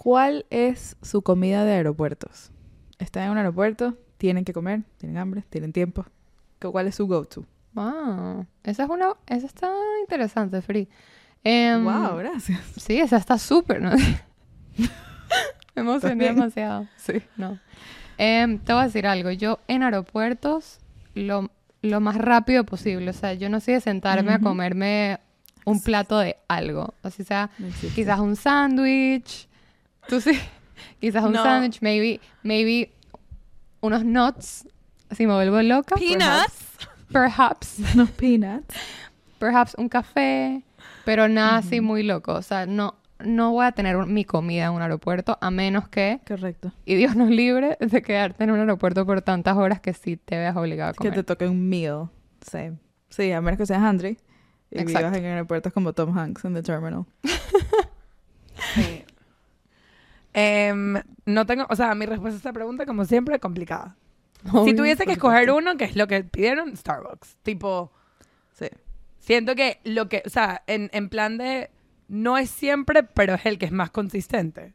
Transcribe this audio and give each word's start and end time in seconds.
¿Cuál 0.00 0.46
es 0.50 0.96
su 1.02 1.22
comida 1.22 1.64
de 1.64 1.72
aeropuertos? 1.72 2.52
Están 3.00 3.24
en 3.24 3.30
un 3.32 3.38
aeropuerto, 3.38 3.96
tienen 4.16 4.44
que 4.44 4.52
comer, 4.52 4.82
tienen 4.96 5.18
hambre, 5.18 5.42
tienen 5.50 5.72
tiempo. 5.72 6.04
¿Cu- 6.60 6.70
¿Cuál 6.70 6.86
es 6.86 6.94
su 6.94 7.08
go-to? 7.08 7.44
Ah, 7.74 8.44
esa 8.62 8.84
es 8.84 8.90
una... 8.90 9.14
Esa 9.26 9.46
está 9.46 9.72
interesante, 10.00 10.62
Free. 10.62 10.88
Em, 11.42 11.82
wow, 11.84 12.16
gracias. 12.16 12.60
Sí, 12.76 13.00
esa 13.00 13.16
está 13.16 13.38
súper, 13.38 13.82
¿no? 13.82 13.90
Me 15.74 15.82
emocioné 15.82 16.26
demasiado. 16.26 16.86
Sí, 16.96 17.14
no. 17.36 17.58
Em, 18.18 18.58
te 18.58 18.72
voy 18.72 18.82
a 18.82 18.86
decir 18.86 19.04
algo. 19.06 19.30
Yo 19.32 19.58
en 19.66 19.82
aeropuertos, 19.82 20.78
lo, 21.14 21.50
lo 21.82 22.00
más 22.00 22.16
rápido 22.18 22.62
posible. 22.64 23.10
O 23.10 23.14
sea, 23.14 23.34
yo 23.34 23.48
no 23.48 23.58
soy 23.60 23.74
de 23.74 23.80
sentarme 23.80 24.32
a 24.32 24.38
comerme 24.40 25.18
un 25.64 25.80
plato 25.82 26.18
de 26.18 26.36
algo. 26.48 26.94
Así 27.02 27.24
sea, 27.24 27.50
quizás 27.94 28.20
un 28.20 28.36
sándwich. 28.36 29.47
Tú 30.08 30.20
sí. 30.20 30.38
Quizás 31.00 31.24
un 31.24 31.32
No. 31.32 31.42
sándwich, 31.42 31.80
maybe, 31.80 32.20
maybe 32.42 32.92
unos 33.80 34.04
nuts. 34.04 34.66
Si 35.12 35.26
me 35.26 35.34
vuelvo 35.34 35.60
loca. 35.62 35.94
Peanuts. 35.96 36.66
Perhaps. 37.12 37.78
Unos 37.94 38.10
peanuts. 38.10 38.74
perhaps 39.38 39.74
un 39.78 39.88
café, 39.88 40.62
pero 41.06 41.26
nada 41.28 41.58
así 41.58 41.80
muy 41.80 42.02
loco. 42.02 42.34
O 42.34 42.42
sea, 42.42 42.66
no, 42.66 42.96
no 43.20 43.52
voy 43.52 43.64
a 43.64 43.72
tener 43.72 43.96
un- 43.96 44.12
mi 44.12 44.24
comida 44.26 44.66
en 44.66 44.72
un 44.72 44.82
aeropuerto 44.82 45.38
a 45.40 45.50
menos 45.50 45.88
que, 45.88 46.20
Correcto. 46.28 46.72
y 46.84 46.96
Dios 46.96 47.16
nos 47.16 47.30
libre 47.30 47.78
de 47.80 48.02
quedarte 48.02 48.44
en 48.44 48.50
un 48.50 48.58
aeropuerto 48.60 49.06
por 49.06 49.22
tantas 49.22 49.56
horas 49.56 49.80
que 49.80 49.94
sí 49.94 50.16
te 50.18 50.36
veas 50.36 50.54
obligado 50.56 50.90
a 50.90 50.92
Que 50.92 50.98
comer. 50.98 51.14
te 51.14 51.22
toque 51.24 51.48
un 51.48 51.66
meal. 51.68 52.08
Same. 52.42 52.76
Sí, 53.08 53.32
a 53.32 53.40
menos 53.40 53.56
que 53.58 53.64
seas 53.66 53.80
Andre. 53.82 54.18
Y 54.70 54.78
Exacto. 54.80 54.98
vivas 55.08 55.16
en 55.16 55.24
aeropuertos 55.24 55.72
como 55.72 55.94
Tom 55.94 56.18
Hanks 56.18 56.44
en 56.44 56.52
The 56.54 56.62
Terminal. 56.62 57.06
Sí. 58.74 59.04
Em, 60.40 60.94
no 61.26 61.46
tengo, 61.46 61.66
o 61.68 61.74
sea, 61.74 61.94
mi 61.96 62.06
respuesta 62.06 62.36
a 62.36 62.38
esta 62.38 62.52
pregunta, 62.52 62.86
como 62.86 63.04
siempre, 63.04 63.34
es 63.36 63.40
complicada. 63.40 63.96
si 64.64 64.74
tuviese 64.74 65.04
que 65.04 65.12
escoger 65.12 65.50
uno, 65.50 65.76
que 65.76 65.84
es 65.84 65.96
lo 65.96 66.06
que 66.06 66.22
pidieron, 66.22 66.76
Starbucks. 66.76 67.38
Tipo, 67.42 67.90
Sí. 68.52 68.66
siento 69.18 69.54
que 69.56 69.80
lo 69.84 70.08
que, 70.08 70.22
o 70.24 70.28
sea, 70.30 70.62
en, 70.68 70.90
en 70.92 71.08
plan 71.08 71.38
de, 71.38 71.70
no 72.08 72.38
es 72.38 72.50
siempre, 72.50 73.02
pero 73.02 73.34
es 73.34 73.46
el 73.46 73.58
que 73.58 73.66
es 73.66 73.72
más 73.72 73.90
consistente. 73.90 74.74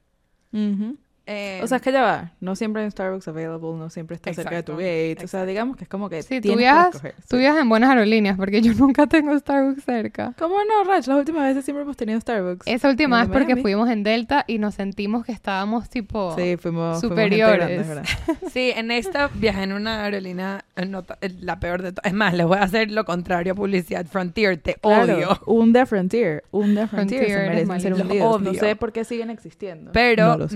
Em, 1.25 1.63
O 1.63 1.67
sea, 1.67 1.77
es 1.77 1.81
que 1.81 1.91
ya 1.93 2.01
va. 2.01 2.31
No 2.41 2.55
siempre 2.55 2.81
hay 2.81 2.85
un 2.85 2.91
Starbucks 2.91 3.27
available, 3.29 3.71
no 3.77 3.89
siempre 3.89 4.15
está 4.15 4.33
cerca 4.33 4.55
de 4.55 4.63
tu 4.63 4.73
Exacto, 4.73 4.77
gate. 4.77 5.13
O 5.13 5.27
sea, 5.27 5.39
exacto. 5.39 5.45
digamos 5.47 5.77
que 5.77 5.83
es 5.85 5.89
como 5.89 6.09
que 6.09 6.21
Sí, 6.21 6.35
tú 6.35 6.41
tienes 6.41 6.57
viajas, 6.59 6.89
que 6.89 6.97
escoger. 6.97 7.15
tú 7.29 7.35
sí. 7.35 7.37
viajas 7.37 7.61
en 7.61 7.69
buenas 7.69 7.89
aerolíneas 7.91 8.37
porque 8.37 8.61
yo 8.61 8.73
nunca 8.77 9.07
tengo 9.07 9.37
Starbucks 9.39 9.83
cerca. 9.85 10.33
¿Cómo 10.37 10.55
no, 10.55 10.83
Rach? 10.89 11.07
Las 11.07 11.17
últimas 11.17 11.43
veces 11.47 11.63
siempre 11.63 11.83
hemos 11.83 11.95
tenido 11.95 12.19
Starbucks. 12.19 12.67
Esa 12.67 12.89
última 12.89 13.21
¿En 13.23 13.29
vez 13.31 13.39
porque 13.39 13.55
fuimos 13.55 13.89
en 13.89 14.03
Delta 14.03 14.43
y 14.47 14.57
nos 14.59 14.75
sentimos 14.75 15.25
que 15.25 15.31
estábamos 15.31 15.89
tipo... 15.89 16.35
Sí, 16.35 16.57
fuimos 16.57 16.99
fuimos 16.99 17.01
superiores. 17.01 17.57
grande, 17.57 17.75
es 17.77 17.87
verdad. 17.87 18.03
Sí, 18.51 18.71
en 18.75 18.91
esta 18.91 19.29
viajé 19.33 19.63
en 19.63 19.73
una 19.73 20.03
aerolínea, 20.03 20.65
eh, 20.75 20.85
no 20.85 21.03
eh, 21.21 21.29
la 21.39 21.59
peor 21.59 21.81
de 21.81 21.93
todas. 21.93 22.05
Es 22.11 22.13
más, 22.13 22.33
les 22.33 22.45
voy 22.45 22.57
a 22.57 22.63
hacer 22.63 22.91
lo 22.91 23.05
contrario 23.05 23.53
a 23.53 23.55
publicidad. 23.55 24.05
Frontier, 24.05 24.57
te 24.57 24.75
Claro, 24.75 25.15
odio. 25.15 25.39
un 25.47 25.71
de 25.73 25.85
Frontier, 25.85 26.43
un 26.51 26.75
de 26.75 26.85
Frontier, 26.87 27.21
Frontier, 27.25 27.39
se 27.43 27.49
merecen 27.49 27.81
ser 27.81 27.93
hundidos. 27.93 28.41
No 28.41 28.53
sé 28.53 28.75
por 28.75 28.91
qué 28.91 29.03
siguen 29.05 29.29
existiendo. 29.29 29.91
Pero 29.93 30.37
No 30.37 30.37
no, 30.37 30.37
lo 30.37 30.47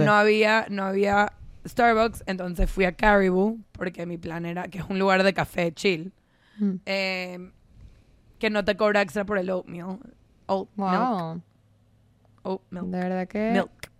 no 0.69 0.83
había 0.83 1.33
Starbucks, 1.67 2.23
entonces 2.25 2.69
fui 2.71 2.85
a 2.85 2.93
Caribou, 2.93 3.59
porque 3.73 4.05
mi 4.05 4.17
plan 4.17 4.45
era, 4.45 4.67
que 4.69 4.79
es 4.79 4.85
un 4.89 4.97
lugar 4.99 5.23
de 5.23 5.33
café 5.33 5.71
chill, 5.73 6.11
Mm. 6.59 6.71
eh, 6.87 7.51
que 8.39 8.49
no 8.49 8.65
te 8.65 8.75
cobra 8.75 9.01
extra 9.01 9.25
por 9.25 9.37
el 9.37 9.49
oatmeal. 9.51 9.99
Oat 10.47 10.67
milk. 10.75 10.89
Wow. 10.89 11.41
Oat 12.43 12.61
milk. 12.71 12.85
De 12.85 12.97
verdad 12.99 13.27
que... 13.27 13.51
Milk. 13.51 13.91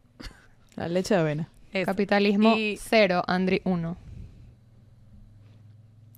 La 0.75 0.87
leche 0.87 1.13
de 1.15 1.19
avena. 1.21 1.49
Eso. 1.73 1.85
Capitalismo 1.85 2.55
Y- 2.55 2.77
cero, 2.81 3.21
Andri 3.27 3.61
uno. 3.65 3.97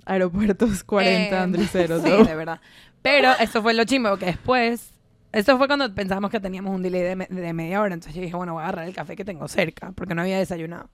Aeropuertos 0.06 0.84
40, 0.84 1.36
Eh, 1.36 1.40
Andrés 1.40 1.70
cero. 1.72 2.00
Sí, 2.04 2.10
¿no? 2.10 2.24
de 2.24 2.36
verdad. 2.36 2.62
Pero 3.02 3.32
eso 3.40 3.62
fue 3.62 3.74
lo 3.74 3.84
chimbo, 3.86 4.18
que 4.18 4.28
después... 4.28 4.94
Eso 5.32 5.58
fue 5.58 5.68
cuando 5.68 5.94
pensamos 5.94 6.32
que 6.32 6.40
teníamos 6.40 6.74
un 6.76 6.82
delay 6.82 7.02
de, 7.02 7.16
me- 7.16 7.28
de 7.28 7.54
media 7.54 7.82
hora. 7.82 7.94
Entonces 7.94 8.16
yo 8.16 8.22
dije, 8.22 8.36
bueno, 8.36 8.54
voy 8.54 8.62
a 8.62 8.68
agarrar 8.68 8.88
el 8.88 8.96
café 8.96 9.16
que 9.16 9.26
tengo 9.26 9.48
cerca, 9.48 9.92
porque 9.94 10.16
no 10.16 10.22
había 10.22 10.38
desayunado. 10.40 10.90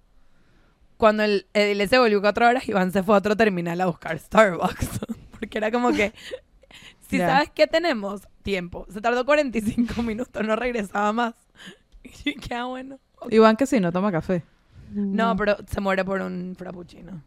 Cuando 0.98 1.24
el, 1.24 1.48
el 1.54 1.70
delay 1.70 1.88
se 1.88 1.98
volvió 2.00 2.22
cuatro 2.22 2.48
horas, 2.48 2.68
Iván 2.68 2.92
se 2.92 3.04
fue 3.04 3.16
a 3.16 3.20
otro 3.20 3.36
terminal 3.36 3.80
a 3.82 3.86
buscar 3.88 4.18
Starbucks. 4.18 5.00
porque 5.40 5.58
era 5.58 5.72
como 5.72 5.92
que... 5.92 6.14
Si 7.08 7.20
sabes 7.20 7.52
qué 7.54 7.68
tenemos, 7.68 8.28
tiempo. 8.42 8.88
Se 8.90 9.00
tardó 9.00 9.26
45 9.28 10.02
minutos, 10.02 10.44
no 10.44 10.56
regresaba 10.56 11.14
más. 11.14 11.36
Y 12.26 12.34
qué 12.36 12.62
bueno. 12.64 12.98
Iván 13.30 13.56
que 13.56 13.68
sí, 13.68 13.80
no 13.80 13.92
toma 13.92 14.12
café. 14.12 14.44
No, 14.92 15.36
pero 15.36 15.56
se 15.68 15.82
muere 15.82 16.04
por 16.04 16.22
un 16.22 16.56
frappuccino. 16.58 17.22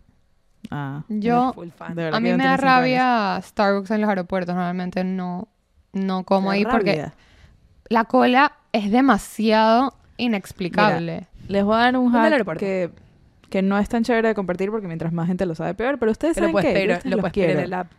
Ah. 0.70 1.04
Yo, 1.08 1.52
Full 1.54 1.68
fan. 1.70 1.98
A 2.12 2.18
mí 2.20 2.32
me 2.32 2.44
da 2.44 2.56
rabia 2.56 3.40
Starbucks 3.40 3.90
en 3.92 4.00
los 4.00 4.10
aeropuertos. 4.10 4.54
Normalmente 4.54 5.04
no, 5.04 5.46
no 5.92 6.24
como 6.24 6.50
ahí 6.50 6.64
porque 6.64 7.10
la 7.88 8.04
cola 8.04 8.52
es 8.72 8.90
demasiado 8.90 9.94
inexplicable. 10.16 11.26
Les 11.48 11.64
voy 11.64 11.76
a 11.76 11.78
dar 11.78 11.96
un 11.96 12.12
¿Dónde 12.12 12.36
el 12.36 12.44
hack 12.44 12.58
que, 12.58 12.90
que 13.48 13.62
no 13.62 13.78
es 13.78 13.88
tan 13.88 14.04
chévere 14.04 14.28
de 14.28 14.34
compartir 14.34 14.70
porque 14.70 14.86
mientras 14.86 15.12
más 15.12 15.26
gente 15.26 15.46
lo 15.46 15.54
sabe, 15.54 15.74
peor. 15.74 15.98
Pero 15.98 16.12
ustedes 16.12 16.34
Pero 16.34 16.48
saben 16.48 16.52
Yo 16.52 16.74
pedir, 16.74 16.88
lo 17.04 17.10
los 17.10 17.20
puedes 17.20 17.32
pedir 17.34 17.50
en 17.50 17.60
el 17.60 17.72
app. 17.74 17.90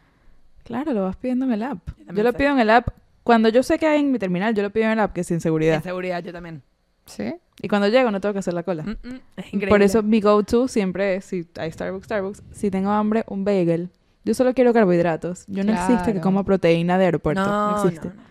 Claro, 0.63 0.93
lo 0.93 1.03
vas 1.03 1.15
pidiendo 1.15 1.45
en 1.45 1.53
el 1.53 1.63
app. 1.63 1.79
Yo 2.13 2.23
lo 2.23 2.31
sé. 2.31 2.37
pido 2.37 2.51
en 2.51 2.59
el 2.59 2.69
app. 2.69 2.89
Cuando 3.23 3.49
yo 3.49 3.63
sé 3.63 3.79
que 3.79 3.87
hay 3.87 3.99
en 3.99 4.11
mi 4.11 4.19
terminal, 4.19 4.53
yo 4.53 4.61
lo 4.61 4.69
pido 4.69 4.85
en 4.85 4.91
el 4.91 4.99
app, 4.99 5.13
que 5.13 5.21
es 5.21 5.27
sin 5.27 5.35
En 5.35 5.41
seguridad. 5.41 5.81
seguridad, 5.81 6.23
yo 6.23 6.31
también. 6.31 6.61
¿Sí? 7.05 7.33
Y 7.61 7.67
cuando 7.67 7.87
llego 7.87 8.11
no 8.11 8.21
tengo 8.21 8.33
que 8.33 8.39
hacer 8.39 8.53
la 8.53 8.63
cola. 8.63 8.83
Mm, 8.83 8.89
mm, 8.89 9.19
es 9.37 9.45
increíble. 9.47 9.69
Por 9.69 9.81
eso 9.81 10.03
mi 10.03 10.21
go-to 10.21 10.67
siempre 10.67 11.15
es, 11.15 11.25
si 11.25 11.47
hay 11.57 11.71
Starbucks, 11.71 12.05
Starbucks, 12.05 12.43
si 12.51 12.69
tengo 12.69 12.91
hambre, 12.91 13.23
un 13.27 13.43
bagel. 13.43 13.89
Yo 14.25 14.33
solo 14.33 14.53
quiero 14.53 14.73
carbohidratos. 14.73 15.45
Yo 15.47 15.63
no 15.63 15.73
existe 15.73 16.13
que 16.13 16.21
coma 16.21 16.43
proteína 16.43 16.97
de 16.97 17.05
aeropuerto. 17.05 17.43
No, 17.43 17.71
no, 17.71 17.83
existe. 17.83 18.09
no, 18.09 18.13
no. 18.15 18.21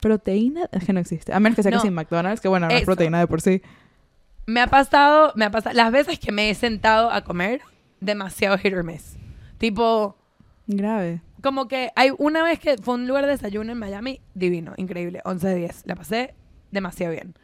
Proteína 0.00 0.68
es 0.72 0.84
que 0.84 0.92
no 0.92 1.00
existe. 1.00 1.32
A 1.32 1.38
menos 1.38 1.56
que 1.56 1.62
sea 1.62 1.70
que 1.72 1.78
sin 1.78 1.94
McDonald's, 1.94 2.40
que 2.40 2.48
bueno, 2.48 2.66
no 2.66 2.74
es 2.74 2.84
proteína 2.84 3.20
de 3.20 3.26
por 3.26 3.40
sí. 3.40 3.62
Me 4.46 4.60
ha 4.60 4.66
pasado, 4.66 5.32
me 5.36 5.44
ha 5.44 5.50
pasado, 5.50 5.76
las 5.76 5.92
veces 5.92 6.18
que 6.18 6.32
me 6.32 6.50
he 6.50 6.54
sentado 6.54 7.10
a 7.10 7.22
comer, 7.22 7.60
demasiado 8.00 8.58
hit 8.58 8.74
or 8.74 8.82
miss. 8.82 9.16
Tipo, 9.58 10.16
Grave. 10.66 11.20
como 11.40 11.68
que 11.68 11.92
hay 11.94 12.10
una 12.18 12.42
vez 12.42 12.58
que 12.58 12.76
fue 12.78 12.94
un 12.94 13.06
lugar 13.06 13.26
de 13.26 13.32
desayuno 13.32 13.70
en 13.70 13.78
Miami, 13.78 14.20
divino, 14.34 14.74
increíble, 14.76 15.20
11 15.24 15.46
de 15.46 15.54
10. 15.54 15.82
La 15.86 15.94
pasé 15.94 16.34
demasiado 16.72 17.12
bien. 17.12 17.34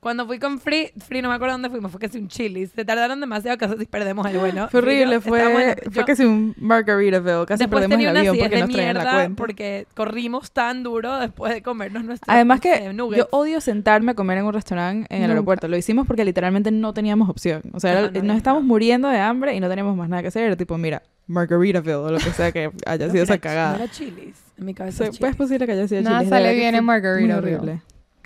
Cuando 0.00 0.26
fui 0.26 0.38
con 0.38 0.60
Free, 0.60 0.92
Free 1.08 1.22
no 1.22 1.28
me 1.28 1.34
acuerdo 1.34 1.54
dónde 1.54 1.70
fuimos, 1.70 1.90
fue 1.90 1.98
que 2.00 2.08
si 2.08 2.18
un 2.18 2.28
chili. 2.28 2.66
Se 2.68 2.84
tardaron 2.84 3.18
demasiado, 3.20 3.58
casi 3.58 3.84
perdemos 3.86 4.24
el 4.28 4.38
vuelo. 4.38 4.68
Fue 4.68 4.80
yo, 4.80 4.86
horrible, 4.86 5.16
está 5.16 5.28
fue, 5.28 5.40
fue 5.42 5.76
Yo- 5.92 6.04
casi 6.06 6.24
un 6.24 6.54
Margaritaville. 6.56 7.46
Casi 7.46 7.64
Después 7.64 7.80
perdemos 7.82 7.96
tenía 7.96 8.10
el 8.10 8.16
avión 8.16 8.36
porque 8.38 8.54
de 8.54 8.60
nos 8.62 8.70
traían 8.70 8.94
la 8.94 9.00
mierda 9.02 9.16
cuenta. 9.18 9.36
porque 9.36 9.86
corrimos 9.94 10.52
tan 10.52 10.84
duro 10.84 11.18
después 11.18 11.52
de 11.52 11.62
comernos 11.62 12.04
nuestros 12.04 12.32
Además 12.32 12.58
no 12.58 12.62
que 12.62 12.92
nuggets. 12.92 13.18
yo 13.18 13.28
odio 13.36 13.60
sentarme 13.60 14.12
a 14.12 14.14
comer 14.14 14.38
en 14.38 14.44
un 14.44 14.52
restaurante 14.52 15.06
en 15.10 15.16
el 15.16 15.22
Nunca. 15.22 15.32
aeropuerto. 15.32 15.66
Lo 15.66 15.76
hicimos 15.76 16.06
porque 16.06 16.24
literalmente 16.24 16.70
no 16.70 16.94
teníamos 16.94 17.28
opción. 17.28 17.62
O 17.72 17.80
sea, 17.80 17.90
Ajá, 17.90 17.98
era- 18.00 18.08
no 18.10 18.14
nos 18.14 18.22
había 18.22 18.36
estábamos 18.36 18.64
muriendo 18.64 19.08
de 19.08 19.18
hambre 19.18 19.56
y 19.56 19.60
no 19.60 19.68
teníamos 19.68 19.96
más 19.96 20.08
nada 20.08 20.22
que 20.22 20.28
hacer. 20.28 20.44
Era 20.44 20.54
tipo, 20.56 20.78
mira, 20.78 21.02
Margaritaville 21.26 21.94
o 21.96 22.10
lo 22.12 22.18
que 22.18 22.30
sea 22.30 22.52
que 22.52 22.70
haya 22.86 23.10
sido 23.10 23.24
esa 23.24 23.38
cagada. 23.38 23.76
No 23.76 23.82
era 23.82 23.92
chilis. 23.92 24.36
En 24.56 24.64
mi 24.64 24.72
O 24.72 24.74
cabeza 24.76 24.98
sea, 24.98 25.08
es 25.08 25.18
pues 25.18 25.34
posible 25.34 25.66
que 25.66 25.72
haya 25.72 25.88
sido 25.88 26.02
Nada 26.02 26.18
Chili's. 26.20 26.30
Sale 26.30 26.54
bien 26.54 26.74
en 26.76 26.84
Margaritaville. 26.84 27.80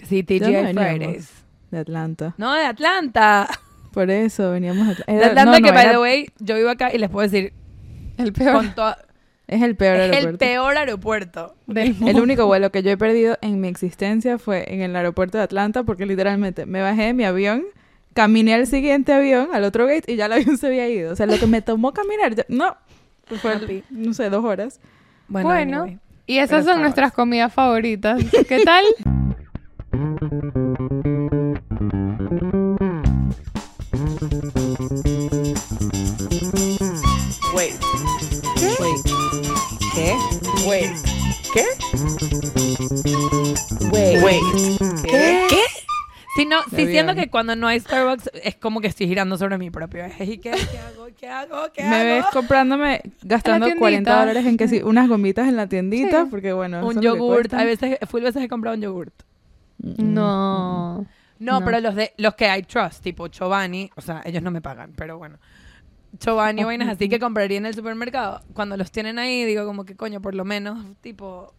Sí, 0.07 0.21
¿De 0.23 0.39
dónde 0.39 0.63
TGI? 0.65 0.75
Fridays. 0.75 1.42
De 1.73 1.79
Atlanta. 1.81 2.35
No, 2.39 2.55
de 2.55 2.65
Atlanta. 2.65 3.49
Por 3.93 4.09
eso 4.11 4.53
veníamos 4.53 4.87
de 4.87 4.95
De 4.95 5.03
Era- 5.09 5.27
Atlanta, 5.27 5.45
no, 5.47 5.59
no, 5.59 5.65
que 5.67 5.73
by 5.73 5.83
era- 5.83 5.93
the 5.93 5.99
way, 5.99 6.31
yo 6.39 6.55
vivo 6.55 6.71
acá 6.71 6.95
y 6.95 6.99
les 6.99 7.11
puedo 7.11 7.29
decir, 7.29 7.53
El 8.17 8.33
peor 8.33 8.53
con 8.55 8.75
toda- 8.75 8.99
es 9.49 9.61
el 9.61 9.75
peor 9.77 9.97
es 9.97 10.03
el 10.09 10.13
aeropuerto. 10.15 10.39
peor 10.39 10.77
aeropuerto. 10.79 11.55
del 11.67 11.95
mundo. 11.95 12.11
El 12.11 12.21
único 12.23 12.47
vuelo 12.47 12.71
que 12.71 12.83
yo 12.83 12.91
he 12.91 12.97
perdido 12.97 13.37
en 13.43 13.61
mi 13.61 13.69
existencia 13.69 14.39
fue 14.39 14.73
en 14.73 14.81
el 14.81 14.95
aeropuerto 14.97 15.37
de 15.39 15.45
Atlanta 15.45 15.83
porque 15.83 16.07
literalmente 16.07 16.65
me 16.65 16.81
bajé 16.81 17.03
de 17.07 17.13
mi 17.15 17.25
avión, 17.25 17.65
caminé 18.15 18.55
al 18.55 18.67
siguiente 18.67 19.13
avión, 19.13 19.49
al 19.53 19.65
otro 19.65 19.87
gate 19.87 20.11
y 20.13 20.17
ya 20.17 20.27
el 20.27 20.33
avión 20.35 20.57
se 20.59 20.69
había 20.69 20.89
ido. 20.89 21.13
O 21.13 21.17
sea, 21.17 21.27
lo 21.27 21.39
que 21.39 21.47
me 21.47 21.61
tomó 21.61 21.93
caminar, 21.93 22.35
ya- 22.35 22.47
no, 22.49 22.77
pues 23.29 23.41
fue, 23.43 23.83
no 23.91 24.15
sé, 24.15 24.31
dos 24.31 24.45
horas. 24.45 24.81
Bueno, 25.29 25.49
Bueno. 25.49 25.83
anyway. 25.83 25.99
Y 26.27 26.39
esas 26.39 26.63
Pero 26.63 26.73
son 26.75 26.83
nuestras 26.83 27.13
comidas 27.13 27.53
favoritas. 27.53 28.23
¿Qué 28.49 28.63
tal? 28.65 28.85
Wait. 40.67 40.91
¿Qué? 41.53 41.65
Wait. 43.91 44.23
Wait. 44.23 44.43
¿Qué? 45.05 45.47
¿Qué? 45.51 45.61
Si 46.37 46.47
no, 46.47 46.63
si 46.75 46.87
siento 46.87 47.15
que 47.15 47.29
cuando 47.29 47.55
no 47.57 47.67
hay 47.67 47.79
Starbucks 47.81 48.31
es 48.43 48.55
como 48.57 48.81
que 48.81 48.87
estoy 48.87 49.07
girando 49.07 49.37
sobre 49.37 49.59
mi 49.59 49.71
propio 49.71 50.05
eje. 50.05 50.25
¿Y 50.25 50.39
qué, 50.39 50.51
qué 50.53 50.79
hago? 50.79 51.07
¿Qué 51.19 51.29
hago? 51.29 51.73
¿Qué 51.75 51.83
Me 51.85 52.05
ves 52.05 52.23
hago? 52.25 52.33
comprándome, 52.33 53.03
gastando 53.23 53.67
tiendita. 53.67 53.81
40 53.81 54.19
dólares 54.21 54.47
en 54.47 54.57
que 54.57 54.69
sí, 54.69 54.81
unas 54.83 55.09
gomitas 55.09 55.47
en 55.49 55.57
la 55.57 55.67
tiendita, 55.69 56.23
Sí. 56.25 56.29
porque 56.31 56.53
bueno, 56.55 56.87
Un 56.87 57.01
yogurt. 57.03 57.53
A 57.53 57.65
veces, 57.65 57.99
full 58.09 58.23
veces 58.23 58.43
he 58.43 58.49
comprado 58.49 58.77
un 58.77 58.83
yogurt. 58.83 59.15
No. 59.79 61.07
No, 61.39 61.59
No. 61.61 61.65
pero 61.67 61.81
los 61.81 61.95
de 61.97 62.13
los 62.17 62.35
que 62.35 62.47
I 62.57 62.63
trust, 62.63 63.03
tipo 63.03 63.29
Chobani, 63.29 63.91
o 63.97 64.01
sea, 64.01 64.23
ellos 64.25 64.43
no 64.43 64.51
me 64.51 64.61
pagan, 64.63 64.93
pero 64.97 65.19
bueno. 65.19 65.39
Chobani 66.19 66.63
o 66.63 66.67
vainas 66.67 66.89
así 66.89 67.09
que 67.09 67.19
compraría 67.19 67.59
en 67.59 67.67
el 67.67 67.75
supermercado. 67.75 68.43
Cuando 68.55 68.77
los 68.77 68.91
tienen 68.91 69.19
ahí, 69.19 69.45
digo 69.45 69.65
como 69.65 69.85
que 69.85 69.97
coño, 69.97 70.21
por 70.21 70.35
lo 70.35 70.45
menos, 70.45 70.79
tipo. 71.01 71.53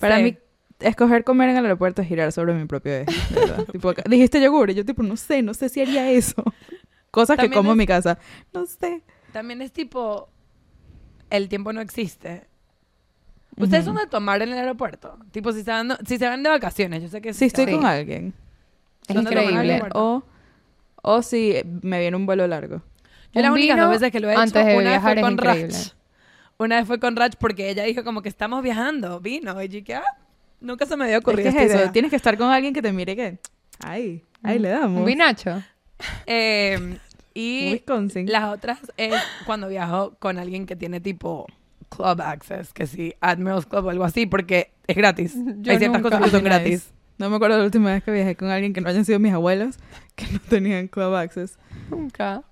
Para 0.00 0.16
sé. 0.16 0.22
mí, 0.22 0.38
escoger 0.80 1.24
comer 1.24 1.50
en 1.50 1.56
el 1.56 1.64
aeropuerto 1.64 2.02
es 2.02 2.08
girar 2.08 2.30
sobre 2.32 2.54
mi 2.54 2.64
propio 2.66 2.92
eje, 2.94 3.06
tipo, 3.72 3.92
dijiste 4.08 4.40
yogur 4.40 4.70
y 4.70 4.74
yo 4.74 4.84
tipo, 4.84 5.02
no 5.02 5.16
sé, 5.16 5.42
no 5.42 5.54
sé 5.54 5.68
si 5.68 5.80
haría 5.80 6.10
eso. 6.10 6.42
Cosas 7.10 7.36
que 7.36 7.42
También 7.44 7.58
como 7.58 7.70
es- 7.70 7.74
en 7.74 7.78
mi 7.78 7.86
casa. 7.86 8.18
No 8.52 8.66
sé. 8.66 9.02
También 9.32 9.62
es 9.62 9.72
tipo. 9.72 10.28
El 11.30 11.48
tiempo 11.48 11.72
no 11.72 11.80
existe. 11.80 12.46
¿Ustedes 13.56 13.86
Ujú. 13.86 13.96
son 13.96 14.04
de 14.04 14.10
tomar 14.10 14.40
en 14.42 14.50
el 14.52 14.58
aeropuerto? 14.58 15.18
Tipo, 15.32 15.52
si 15.52 15.62
se 15.62 15.70
van, 15.70 15.96
si 16.06 16.16
se 16.16 16.26
van 16.28 16.42
de 16.42 16.48
vacaciones, 16.48 17.02
yo 17.02 17.08
sé 17.08 17.20
que 17.20 17.34
Si 17.34 17.46
estoy 17.46 17.66
con 17.66 17.84
alguien. 17.86 18.32
Es 19.08 19.14
¿Dónde 19.14 19.30
lo 19.34 19.42
van 19.44 19.56
a 19.56 19.64
increíble. 19.64 19.90
O, 19.94 20.22
o 21.02 21.22
si 21.22 21.54
me 21.82 21.98
viene 22.00 22.16
un 22.16 22.24
vuelo 22.26 22.46
largo. 22.46 22.82
Yo 23.34 23.42
las 23.42 23.50
únicas 23.52 23.78
dos 23.78 23.90
veces 23.90 24.10
que 24.10 24.20
lo 24.20 24.28
he 24.28 24.32
hecho, 24.32 24.40
antes 24.40 24.66
de 24.66 24.76
una 24.76 24.90
vez 24.92 25.02
fue 25.02 25.20
con. 25.20 25.38
Rach. 25.38 25.74
Una 26.58 26.76
vez 26.76 26.86
fue 26.86 26.98
con 26.98 27.16
Rach 27.16 27.34
porque 27.38 27.70
ella 27.70 27.84
dijo 27.84 28.02
como 28.04 28.22
que 28.22 28.28
estamos 28.28 28.62
viajando, 28.62 29.20
vino. 29.20 29.62
Y 29.62 29.68
yo 29.68 29.84
que, 29.84 29.94
ah, 29.94 30.02
nunca 30.60 30.86
se 30.86 30.96
me 30.96 31.04
había 31.04 31.18
Es 31.18 31.24
que 31.24 31.30
ocurrido 31.30 31.50
es 31.50 31.56
eso, 31.56 31.76
idea. 31.76 31.92
tienes 31.92 32.10
que 32.10 32.16
estar 32.16 32.36
con 32.36 32.50
alguien 32.50 32.74
que 32.74 32.82
te 32.82 32.92
mire 32.92 33.14
que, 33.14 33.38
ay, 33.80 34.22
ahí 34.42 34.58
le 34.58 34.70
damos. 34.70 35.00
Un 35.00 35.06
vinacho. 35.06 35.62
Eh, 36.26 36.96
y 37.34 37.72
Wisconsin. 37.72 38.30
las 38.30 38.44
otras 38.44 38.78
es 38.96 39.12
cuando 39.46 39.66
viajo 39.66 40.14
con 40.20 40.38
alguien 40.38 40.64
que 40.64 40.76
tiene 40.76 41.00
tipo 41.00 41.46
club 41.88 42.20
access, 42.20 42.72
que 42.72 42.86
sí, 42.86 43.14
Admirals 43.20 43.66
Club 43.66 43.86
o 43.86 43.90
algo 43.90 44.04
así, 44.04 44.26
porque 44.26 44.70
es 44.86 44.96
gratis. 44.96 45.34
Yo 45.58 45.72
Hay 45.72 45.78
ciertas 45.78 46.02
cosas 46.02 46.22
que 46.22 46.30
son 46.30 46.44
gratis. 46.44 46.92
No 47.18 47.30
me 47.30 47.36
acuerdo 47.36 47.58
la 47.58 47.64
última 47.64 47.92
vez 47.92 48.04
que 48.04 48.12
viajé 48.12 48.36
con 48.36 48.48
alguien 48.48 48.72
que 48.72 48.80
no 48.80 48.88
hayan 48.88 49.04
sido 49.04 49.18
mis 49.18 49.32
abuelos, 49.32 49.76
que 50.14 50.26
no 50.28 50.38
tenían 50.48 50.86
club 50.86 51.14
access. 51.16 51.58
Nunca. 51.90 52.44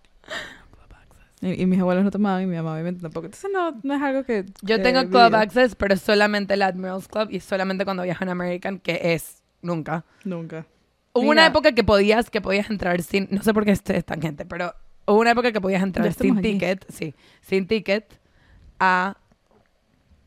Y, 1.41 1.63
y 1.63 1.67
mis 1.67 1.81
abuelos 1.81 2.05
no 2.05 2.11
tomaban 2.11 2.43
y 2.43 2.47
mi 2.47 2.57
mamá 2.57 2.73
obviamente 2.73 3.03
tampoco. 3.03 3.27
Entonces 3.27 3.51
no, 3.53 3.79
no 3.83 3.95
es 3.95 4.03
algo 4.03 4.25
que... 4.25 4.47
Yo 4.63 4.81
tengo 4.81 5.01
club 5.01 5.25
vivido. 5.25 5.37
access, 5.37 5.75
pero 5.75 5.97
solamente 5.97 6.55
el 6.55 6.63
Admirals 6.63 7.09
Club 7.09 7.29
y 7.31 7.41
solamente 7.41 7.85
cuando 7.85 8.03
viajo 8.03 8.25
en 8.25 8.31
American, 8.31 8.79
que 8.79 9.01
es 9.03 9.43
nunca. 9.61 10.05
Nunca. 10.25 10.67
Hubo 11.13 11.23
Mira. 11.23 11.33
una 11.33 11.47
época 11.47 11.73
que 11.73 11.85
podías, 11.85 12.31
que 12.31 12.41
podías 12.41 12.71
entrar 12.71 13.01
sin, 13.03 13.29
no 13.31 13.43
sé 13.43 13.53
por 13.55 13.65
qué 13.65 13.73
es 13.73 13.83
tangente, 13.83 14.45
pero 14.45 14.75
hubo 15.07 15.21
una 15.21 15.31
época 15.31 15.53
que 15.53 15.61
podías 15.61 15.83
entrar 15.83 16.13
sin 16.13 16.41
ticket, 16.41 16.85
sí, 16.91 17.15
sin 17.41 17.67
ticket 17.67 18.21
a 18.79 19.17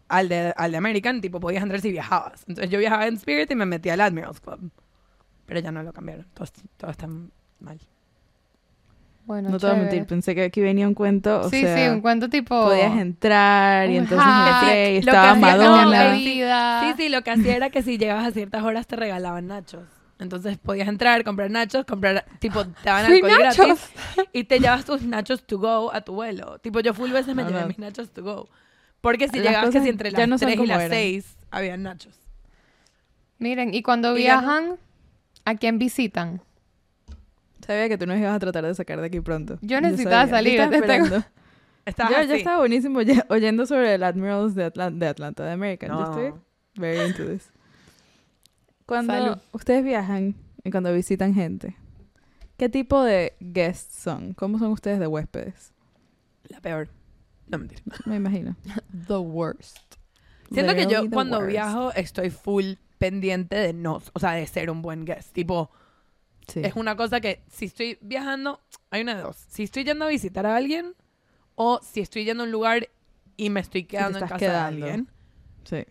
al 0.07 0.27
de, 0.27 0.53
al 0.57 0.71
de 0.71 0.77
American, 0.77 1.21
tipo 1.21 1.39
podías 1.39 1.61
entrar 1.61 1.79
si 1.81 1.91
viajabas. 1.91 2.43
Entonces 2.47 2.71
yo 2.71 2.79
viajaba 2.79 3.07
en 3.07 3.15
Spirit 3.15 3.51
y 3.51 3.55
me 3.55 3.65
metí 3.65 3.89
al 3.89 4.01
Admirals 4.01 4.41
Club. 4.41 4.71
Pero 5.45 5.59
ya 5.59 5.71
no 5.71 5.83
lo 5.83 5.93
cambiaron, 5.93 6.25
todo, 6.33 6.47
todo 6.77 6.91
está 6.91 7.07
mal. 7.59 7.79
Bueno, 9.29 9.49
No 9.51 9.59
te 9.59 9.67
voy 9.67 9.75
a 9.75 9.77
mentir, 9.77 10.07
pensé 10.07 10.33
que 10.33 10.41
aquí 10.45 10.59
venía 10.59 10.87
un 10.87 10.95
cuento, 10.95 11.41
o 11.41 11.49
sí, 11.51 11.61
sea... 11.61 11.77
sí, 11.77 11.87
un 11.87 12.01
cuento 12.01 12.29
tipo... 12.29 12.63
Podías 12.63 12.97
entrar 12.97 13.87
y 13.87 13.97
entonces 13.97 14.25
hack. 14.25 14.63
entré 14.63 14.91
y 14.95 15.01
Lo 15.03 15.11
que 15.11 15.17
estaba 15.17 15.35
Madonna. 15.35 16.15
sí, 16.15 16.93
Sí, 16.97 17.09
lo 17.09 17.21
que 17.21 17.29
hacía 17.29 17.55
era 17.55 17.69
que 17.69 17.83
si 17.83 17.99
llegabas 17.99 18.25
a 18.25 18.31
ciertas 18.31 18.63
horas 18.63 18.87
te 18.87 18.95
regalaban 18.95 19.45
nachos. 19.45 19.83
Entonces 20.17 20.57
podías 20.57 20.87
entrar, 20.87 21.23
comprar 21.23 21.51
nachos, 21.51 21.85
comprar, 21.85 22.25
tipo, 22.39 22.65
te 22.65 22.71
daban 22.85 23.05
alcohol 23.05 23.31
nachos. 23.39 23.67
gratis 23.67 23.89
y 24.33 24.45
te 24.45 24.59
llevas 24.59 24.83
tus 24.83 25.03
nachos 25.03 25.43
to 25.45 25.59
go 25.59 25.93
a 25.93 26.01
tu 26.01 26.13
vuelo. 26.15 26.57
Tipo, 26.57 26.79
yo 26.79 26.95
full 26.95 27.11
veces 27.11 27.35
me 27.35 27.43
llevé 27.43 27.65
mis 27.67 27.77
nachos 27.77 28.09
to 28.09 28.23
go. 28.23 28.49
Porque 28.99 29.27
si 29.27 29.37
Las 29.37 29.45
llegabas 29.45 29.71
si 29.83 29.89
entre 29.89 30.09
las 30.09 30.27
no 30.27 30.39
son 30.39 30.47
3 30.47 30.59
y 30.59 30.65
las 30.65 30.77
eran. 30.79 30.89
6 30.89 31.37
había 31.51 31.77
nachos. 31.77 32.15
Miren, 33.37 33.75
y 33.75 33.83
cuando 33.83 34.17
Y 34.17 34.23
ya 34.23 34.37
no- 34.37 34.41
viajan, 34.41 34.75
¿a 35.45 35.53
quién 35.53 35.77
visitan? 35.77 36.41
Sabía 37.69 37.87
que 37.87 37.99
tú 37.99 38.07
nos 38.07 38.17
ibas 38.17 38.33
a 38.35 38.39
tratar 38.39 38.65
de 38.65 38.73
sacar 38.73 38.99
de 38.99 39.05
aquí 39.05 39.19
pronto. 39.21 39.59
Yo 39.61 39.79
necesitaba 39.79 40.25
sabía. 40.27 40.65
salir, 40.65 40.71
Yo 40.71 41.03
estaba. 41.03 41.27
Estabas 41.85 42.11
Yo, 42.13 42.17
así. 42.19 42.27
yo 42.29 42.33
estaba 42.35 42.57
buenísimo 42.57 42.97
oye- 42.99 43.23
oyendo 43.29 43.65
sobre 43.67 43.93
el 43.93 44.01
Admirals 44.03 44.55
de, 44.55 44.71
de 44.93 45.07
Atlanta, 45.07 45.43
de 45.45 45.51
American. 45.51 45.89
Yo 45.89 45.95
No. 45.99 46.03
estoy 46.09 46.39
very 46.75 47.07
into 47.07 47.25
this. 47.27 47.51
Cuando 48.87 49.13
Salud. 49.13 49.37
ustedes 49.51 49.83
viajan 49.83 50.35
y 50.63 50.71
cuando 50.71 50.91
visitan 50.93 51.33
gente, 51.35 51.75
¿qué 52.57 52.69
tipo 52.69 53.03
de 53.03 53.33
guests 53.39 54.01
son? 54.01 54.33
¿Cómo 54.33 54.57
son 54.57 54.71
ustedes 54.71 54.99
de 54.99 55.05
huéspedes? 55.07 55.73
La 56.47 56.59
peor. 56.61 56.89
No, 57.47 57.59
mentira. 57.59 57.81
Me 58.05 58.15
imagino. 58.15 58.55
The 59.07 59.17
worst. 59.17 59.77
Siento 60.51 60.73
que 60.73 60.81
yo 60.83 60.87
Literally 60.89 61.09
cuando 61.11 61.37
worst. 61.37 61.51
viajo 61.51 61.91
estoy 61.93 62.31
full 62.31 62.73
pendiente 62.97 63.55
de 63.55 63.73
no, 63.73 64.01
o 64.13 64.19
sea, 64.19 64.31
de 64.31 64.45
ser 64.47 64.71
un 64.71 64.81
buen 64.81 65.05
guest. 65.05 65.33
Tipo, 65.33 65.69
Sí. 66.49 66.61
Es 66.63 66.75
una 66.75 66.95
cosa 66.95 67.21
que 67.21 67.43
si 67.49 67.65
estoy 67.65 67.97
viajando, 68.01 68.59
hay 68.91 69.01
una 69.01 69.15
de 69.15 69.21
dos. 69.23 69.37
Si 69.49 69.63
estoy 69.63 69.83
yendo 69.83 70.05
a 70.05 70.07
visitar 70.09 70.45
a 70.45 70.55
alguien 70.55 70.95
o 71.55 71.79
si 71.83 71.99
estoy 72.01 72.25
yendo 72.25 72.43
a 72.43 72.45
un 72.45 72.51
lugar 72.51 72.89
y 73.37 73.49
me 73.49 73.59
estoy 73.59 73.83
quedando 73.85 74.17
en 74.19 74.23
casa 74.25 74.37
quedando. 74.37 74.85
de 74.85 74.91
alguien. 74.91 75.09
Sí. 75.63 75.85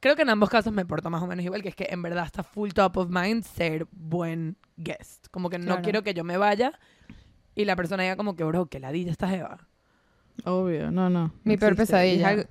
Creo 0.00 0.14
que 0.14 0.22
en 0.22 0.30
ambos 0.30 0.48
casos 0.50 0.72
me 0.72 0.86
porto 0.86 1.10
más 1.10 1.22
o 1.22 1.26
menos 1.26 1.44
igual, 1.44 1.60
que 1.62 1.70
es 1.70 1.74
que 1.74 1.88
en 1.90 2.02
verdad 2.02 2.24
está 2.24 2.42
full 2.44 2.70
top 2.70 2.98
of 2.98 3.08
mind 3.10 3.42
ser 3.44 3.86
buen 3.90 4.56
guest. 4.76 5.26
Como 5.32 5.50
que 5.50 5.58
no 5.58 5.64
Claro. 5.66 5.82
quiero 5.82 6.02
que 6.04 6.14
yo 6.14 6.22
me 6.22 6.36
vaya 6.36 6.72
y 7.56 7.64
la 7.64 7.74
persona 7.74 8.04
diga 8.04 8.14
como 8.16 8.36
que, 8.36 8.44
bro, 8.44 8.66
que 8.66 8.78
ladilla 8.78 9.10
esta 9.10 9.28
jeva. 9.28 9.66
Obvio, 10.44 10.92
no, 10.92 11.10
no. 11.10 11.32
Mi 11.42 11.54
no 11.54 11.58
peor 11.60 11.74
pesadilla. 11.74 12.28
Algo- 12.28 12.44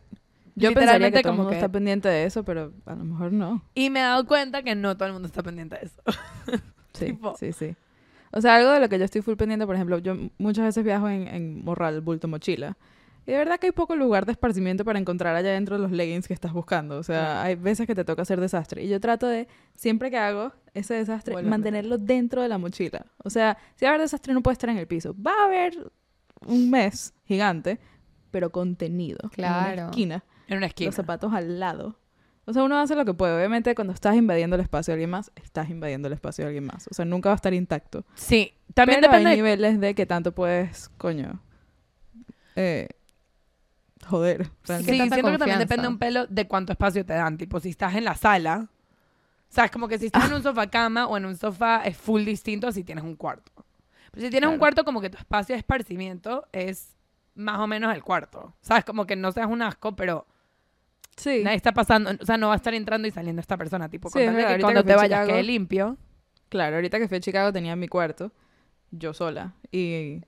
Yo 0.55 0.69
Literalmente 0.69 0.75
pensaría 0.75 1.11
que 1.11 1.21
todo 1.21 1.31
el 1.31 1.37
mundo 1.37 1.49
que- 1.51 1.55
está 1.57 1.69
pendiente 1.71 2.09
de 2.09 2.25
eso, 2.25 2.43
pero 2.43 2.73
a 2.85 2.95
lo 2.95 3.05
mejor 3.05 3.31
no. 3.31 3.63
Y 3.75 3.89
me 3.91 3.99
he 3.99 4.03
dado 4.03 4.25
cuenta 4.25 4.61
que 4.63 4.75
no 4.75 4.97
todo 4.97 5.05
el 5.07 5.13
mundo 5.13 5.27
está 5.27 5.41
pendiente 5.43 5.77
de 5.77 5.85
eso. 5.85 6.01
Sí, 7.05 7.05
Tipo- 7.13 7.35
sí, 7.37 7.51
sí. 7.53 7.75
O 8.31 8.41
sea, 8.41 8.55
algo 8.55 8.71
de 8.71 8.79
lo 8.79 8.89
que 8.89 8.99
yo 8.99 9.05
estoy 9.05 9.21
full 9.21 9.35
pendiente, 9.35 9.65
por 9.65 9.75
ejemplo, 9.75 9.97
yo 9.99 10.15
muchas 10.37 10.65
veces 10.65 10.83
viajo 10.83 11.07
en, 11.09 11.27
en 11.27 11.63
morral, 11.63 12.01
bulto, 12.01 12.27
mochila. 12.27 12.77
Y 13.25 13.31
de 13.31 13.37
verdad 13.37 13.57
que 13.59 13.67
hay 13.67 13.71
poco 13.73 13.95
lugar 13.95 14.25
de 14.25 14.31
esparcimiento 14.33 14.85
para 14.85 14.99
encontrar 14.99 15.35
allá 15.35 15.49
dentro 15.51 15.77
los 15.77 15.91
leggings 15.91 16.27
que 16.27 16.33
estás 16.33 16.53
buscando. 16.53 16.97
O 16.97 17.03
sea, 17.03 17.41
hay 17.43 17.55
veces 17.55 17.85
que 17.87 17.93
te 17.95 18.05
toca 18.05 18.21
hacer 18.21 18.39
desastre. 18.39 18.83
Y 18.83 18.87
yo 18.89 18.99
trato 19.01 19.27
de, 19.27 19.47
siempre 19.75 20.09
que 20.11 20.17
hago 20.17 20.53
ese 20.73 20.93
desastre, 20.93 21.33
Vuelve 21.33 21.47
a 21.47 21.51
mantenerlo 21.51 21.97
dentro 21.97 22.41
de 22.41 22.47
la 22.47 22.57
mochila. 22.57 23.05
O 23.23 23.29
sea, 23.29 23.57
si 23.75 23.83
va 23.85 23.89
a 23.89 23.93
haber 23.95 24.01
desastre 24.01 24.33
no 24.33 24.41
puede 24.41 24.53
estar 24.53 24.69
en 24.69 24.77
el 24.77 24.87
piso. 24.87 25.13
Va 25.21 25.33
a 25.41 25.45
haber 25.45 25.91
un 26.45 26.69
mes 26.69 27.13
gigante, 27.25 27.79
pero 28.31 28.49
contenido. 28.49 29.19
En 29.23 29.29
Claro. 29.29 29.73
una 29.73 29.85
esquina 29.89 30.23
En 30.47 30.57
una 30.57 30.67
esquina. 30.67 30.87
los 30.89 30.95
zapatos 30.95 31.33
al 31.33 31.59
lado. 31.59 31.97
O 32.49 32.53
sea, 32.53 32.63
uno 32.63 32.79
hace 32.79 32.95
lo 32.95 33.03
que 33.03 33.13
puede. 33.13 33.35
Obviamente, 33.35 33.75
cuando 33.75 33.93
estás 33.93 34.15
invadiendo 34.15 34.55
el 34.55 34.61
espacio 34.61 34.93
de 34.93 34.95
alguien 34.95 35.09
más, 35.09 35.31
estás 35.35 35.69
invadiendo 35.69 36.07
el 36.07 36.13
espacio 36.13 36.45
de 36.45 36.47
alguien 36.47 36.65
más. 36.65 36.87
O 36.87 36.93
sea, 36.93 37.03
nunca 37.03 37.27
va 37.27 37.33
a 37.33 37.35
estar 37.35 37.53
intacto. 37.53 38.05
Sí, 38.15 38.53
también 38.73 39.01
Pero 39.01 39.11
depende 39.11 39.29
hay 39.29 39.35
de 39.35 39.43
niveles 39.43 39.79
de 39.81 39.93
que 39.93 40.05
tanto 40.05 40.31
puedes, 40.33 40.87
coño, 40.97 41.41
eh, 42.55 42.87
joder. 44.07 44.49
Sí, 44.63 44.83
siento 44.83 45.15
que 45.15 45.37
también 45.37 45.59
depende 45.59 45.89
un 45.89 45.97
pelo 45.97 46.25
de 46.25 46.47
cuánto 46.47 46.71
espacio 46.71 47.05
te 47.05 47.13
dan. 47.13 47.37
Tipo, 47.37 47.59
si 47.59 47.69
estás 47.69 47.95
en 47.95 48.05
la 48.05 48.15
sala, 48.15 48.69
o 48.69 49.53
sea, 49.53 49.65
es 49.65 49.71
como 49.71 49.89
que 49.89 49.99
si 49.99 50.05
estás 50.05 50.29
en 50.29 50.35
un 50.35 50.41
sofá 50.41 50.67
cama 50.67 51.05
o 51.07 51.17
en 51.17 51.25
un 51.25 51.35
sofá 51.35 51.81
es 51.83 51.97
full 51.97 52.23
distinto 52.23 52.67
a 52.67 52.71
si 52.71 52.85
tienes 52.85 53.03
un 53.03 53.17
cuarto. 53.17 53.51
Pero 54.11 54.25
si 54.25 54.29
tienes 54.29 54.49
un 54.49 54.57
cuarto, 54.57 54.85
como 54.85 55.01
que 55.01 55.09
tu 55.09 55.17
espacio 55.17 55.53
de 55.53 55.59
esparcimiento 55.59 56.47
es 56.53 56.95
más 57.35 57.59
o 57.59 57.67
menos 57.67 57.93
el 57.93 58.03
cuarto. 58.03 58.55
¿Sabes? 58.61 58.85
Como 58.85 59.05
que 59.05 59.17
no 59.17 59.33
seas 59.33 59.47
un 59.47 59.61
asco, 59.61 59.97
pero 59.97 60.25
Sí. 61.17 61.41
nadie 61.43 61.57
está 61.57 61.71
pasando, 61.73 62.11
o 62.21 62.25
sea, 62.25 62.37
no 62.37 62.47
va 62.47 62.53
a 62.53 62.57
estar 62.57 62.73
entrando 62.73 63.07
y 63.07 63.11
saliendo 63.11 63.39
esta 63.41 63.57
persona. 63.57 63.89
Tipo, 63.89 64.07
Sí, 64.09 64.13
con 64.13 64.21
es 64.23 64.33
verdad, 64.35 64.55
que 64.55 64.61
cuando 64.61 64.83
que 64.83 64.87
te 64.89 64.95
vayas 64.95 65.09
Chicago- 65.21 65.27
quede 65.33 65.43
limpio. 65.43 65.97
Claro, 66.49 66.75
ahorita 66.77 66.99
que 66.99 67.07
fui 67.07 67.17
a 67.17 67.19
Chicago 67.19 67.51
tenía 67.51 67.75
mi 67.75 67.87
cuarto, 67.87 68.31
yo 68.91 69.13
sola, 69.13 69.53
y 69.71 70.21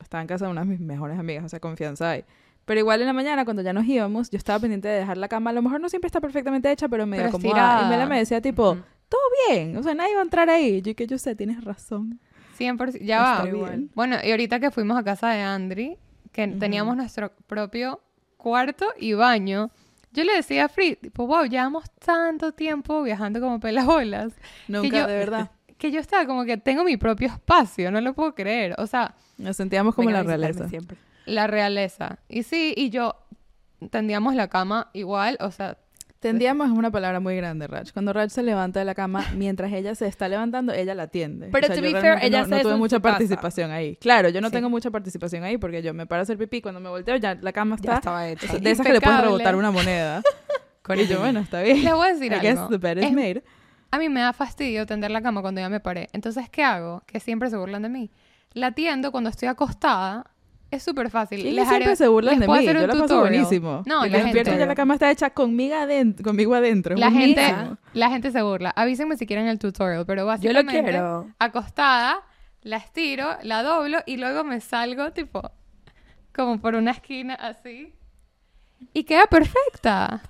estaba 0.00 0.20
en 0.20 0.26
casa 0.26 0.44
de 0.46 0.50
una 0.50 0.62
de 0.62 0.66
mis 0.66 0.80
mejores 0.80 1.18
amigas, 1.18 1.44
o 1.44 1.48
sea, 1.48 1.60
confianza 1.60 2.10
hay. 2.10 2.24
Pero 2.64 2.78
igual 2.80 3.00
en 3.00 3.06
la 3.06 3.12
mañana, 3.12 3.44
cuando 3.44 3.62
ya 3.62 3.72
nos 3.72 3.84
íbamos, 3.86 4.30
yo 4.30 4.36
estaba 4.36 4.58
pendiente 4.58 4.86
de 4.88 4.98
dejar 4.98 5.16
la 5.16 5.26
cama. 5.28 5.50
A 5.50 5.52
lo 5.52 5.62
mejor 5.62 5.80
no 5.80 5.88
siempre 5.88 6.06
está 6.06 6.20
perfectamente 6.20 6.70
hecha, 6.70 6.88
pero 6.88 7.06
medio 7.06 7.24
Pero 7.24 7.30
acomodada. 7.36 7.86
Y. 7.86 7.90
Mela 7.90 8.06
me 8.06 8.18
decía, 8.18 8.40
tipo, 8.40 8.72
Ujú. 8.72 8.82
bien, 9.48 9.76
o 9.76 9.82
sea, 9.82 9.94
nadie 9.94 10.14
va 10.14 10.20
a 10.20 10.24
entrar 10.24 10.48
ahí. 10.50 10.80
Yo 10.82 10.94
que 10.94 11.06
yo 11.08 11.18
sé, 11.18 11.34
tienes 11.34 11.64
razón. 11.64 12.20
100%. 12.58 13.04
Ya 13.04 13.20
va. 13.22 13.44
bien. 13.44 13.90
Bueno, 13.94 14.16
y 14.22 14.30
ahorita 14.30 14.60
que 14.60 14.70
fuimos 14.70 14.96
a 14.96 15.02
casa 15.02 15.30
de 15.30 15.40
Andri, 15.40 15.96
que 16.30 16.46
Ujú. 16.46 16.58
teníamos 16.58 16.96
nuestro 16.96 17.32
propio 17.48 18.00
cuarto 18.36 18.86
y 18.98 19.14
baño, 19.14 19.70
yo 20.12 20.24
le 20.24 20.34
decía 20.34 20.66
a 20.66 20.68
Free, 20.68 20.96
tipo, 20.96 21.26
wow, 21.26 21.44
llevamos 21.46 21.84
tanto 22.04 22.52
tiempo 22.52 23.02
viajando 23.02 23.40
como 23.40 23.58
pelabolas, 23.60 24.32
Nunca, 24.68 24.96
yo- 25.00 25.06
de 25.06 25.16
verdad. 25.16 25.50
que 25.78 25.90
yo 25.90 25.98
estaba 26.00 26.26
como 26.26 26.44
que 26.44 26.56
tengo 26.58 26.84
mi 26.84 26.96
propio 26.96 27.28
espacio, 27.28 27.90
no 27.90 28.00
lo 28.00 28.14
puedo 28.14 28.34
creer. 28.34 28.74
O 28.78 28.86
sea, 28.86 29.14
Nos 29.38 29.56
sentíamos 29.56 29.94
como 29.96 30.10
la 30.10 30.22
realeza. 30.22 30.68
siempre. 30.68 30.96
la 31.26 31.46
realeza. 31.48 32.18
Y 32.28 32.44
sí, 32.44 32.72
y 32.76 32.90
yo 32.90 33.16
tendíamos 33.90 34.34
la 34.36 34.48
cama 34.48 34.90
igual, 34.92 35.36
o 35.40 35.50
sea, 35.50 35.78
Tendíamos 36.22 36.70
es 36.70 36.72
una 36.78 36.90
palabra 36.90 37.20
muy 37.20 37.36
grande, 37.36 37.66
Rach. 37.66 37.92
Cuando 37.92 38.12
Rach 38.12 38.30
se 38.30 38.42
levanta 38.42 38.78
de 38.78 38.84
la 38.86 38.94
cama, 38.94 39.24
mientras 39.36 39.72
ella 39.72 39.94
se 39.94 40.06
está 40.06 40.28
levantando, 40.28 40.72
ella 40.72 40.94
la 40.94 41.02
atiende. 41.04 41.48
Pero 41.52 41.64
O 41.64 41.66
sea, 41.66 41.76
to 41.76 41.82
be 41.82 41.90
fair, 42.00 42.18
ella 42.22 42.42
no, 42.42 42.46
no 42.56 42.62
tuve 42.62 42.76
mucha 42.76 42.96
casa. 43.00 43.10
participación 43.18 43.70
ahí. 43.72 43.96
Claro, 43.96 44.28
yo 44.28 44.40
no 44.40 44.48
Sí. 44.48 44.52
tengo 44.54 44.70
mucha 44.70 44.90
participación 44.90 45.42
ahí 45.44 45.58
porque 45.58 45.82
yo 45.82 45.92
me 45.94 46.06
paro 46.06 46.20
a 46.20 46.22
hacer 46.22 46.38
pipí, 46.38 46.62
cuando 46.62 46.80
me 46.80 46.88
volteo 46.88 47.16
ya 47.16 47.34
la 47.34 47.52
cama 47.52 47.76
Ya 47.76 47.80
está 47.80 47.94
estaba 47.96 48.28
hecho. 48.28 48.46
o 48.46 48.48
sea, 48.50 48.58
de 48.60 48.70
esas 48.70 48.86
que 48.86 48.92
le 48.92 49.00
puedes 49.00 49.16
Impecable. 49.18 49.38
rebotar 49.38 49.56
una 49.56 49.70
moneda. 49.70 50.22
y 50.96 51.06
yo, 51.06 51.18
bueno, 51.20 51.40
está 51.40 51.60
bien. 51.62 51.82
les 51.84 51.92
voy 51.94 52.08
a 52.08 52.12
decir 52.12 52.32
I 52.32 52.38
guess 52.40 52.58
algo. 52.58 52.68
the 52.70 52.78
bed 52.78 52.98
is 52.98 53.04
Es- 53.06 53.12
made. 53.12 53.42
a 53.90 53.98
mí 53.98 54.08
me 54.08 54.20
da 54.20 54.32
fastidio 54.32 54.86
tender 54.86 55.10
la 55.10 55.22
cama 55.22 55.42
cuando 55.42 55.60
ya 55.60 55.68
me 55.68 55.80
paré. 55.80 56.08
Entonces, 56.12 56.48
¿qué 56.48 56.62
hago? 56.64 57.02
Que 57.06 57.20
siempre 57.20 57.50
se 57.50 57.56
burlan 57.56 57.82
de 57.82 57.88
mí. 57.88 58.10
La 58.54 58.72
tiendo 58.72 59.10
cuando 59.12 59.30
estoy 59.30 59.48
acostada. 59.48 60.26
Es 60.72 60.82
súper 60.82 61.10
fácil. 61.10 61.40
Y 61.46 61.50
Les 61.52 61.68
siempre 61.68 61.90
haré- 61.90 61.96
se 61.96 62.08
burlan 62.08 62.40
de 62.40 62.48
mí. 62.48 62.52
hacer 62.54 62.76
Yo 62.76 62.82
un 62.82 62.88
la 62.88 62.94
paso 62.94 63.20
buenísimo. 63.20 63.82
No, 63.86 64.02
Me 64.02 64.08
la 64.08 64.18
despierto 64.18 64.50
y 64.50 64.52
gente, 64.52 64.58
ya 64.60 64.66
la 64.66 64.74
cama 64.74 64.94
está 64.94 65.10
hecha 65.10 65.28
conmigo 65.30 65.74
adentro. 65.74 66.24
Conmigo 66.24 66.54
adentro. 66.54 66.96
La 66.96 67.10
gente, 67.10 67.42
la 67.92 68.08
gente 68.08 68.30
se 68.32 68.40
burla. 68.42 68.70
Avísenme 68.74 69.16
si 69.18 69.26
quieren 69.26 69.46
el 69.48 69.58
tutorial, 69.58 70.06
pero 70.06 70.22
Yo 70.22 70.26
básicamente 70.26 70.78
lo 70.78 70.82
quiero. 70.88 71.26
acostada, 71.38 72.22
la 72.62 72.78
estiro, 72.78 73.36
la 73.42 73.62
doblo 73.62 73.98
y 74.06 74.16
luego 74.16 74.44
me 74.44 74.60
salgo 74.60 75.12
tipo 75.12 75.42
como 76.34 76.58
por 76.58 76.74
una 76.74 76.92
esquina 76.92 77.34
así 77.34 77.92
y 78.94 79.04
queda 79.04 79.26
perfecta. 79.26 80.22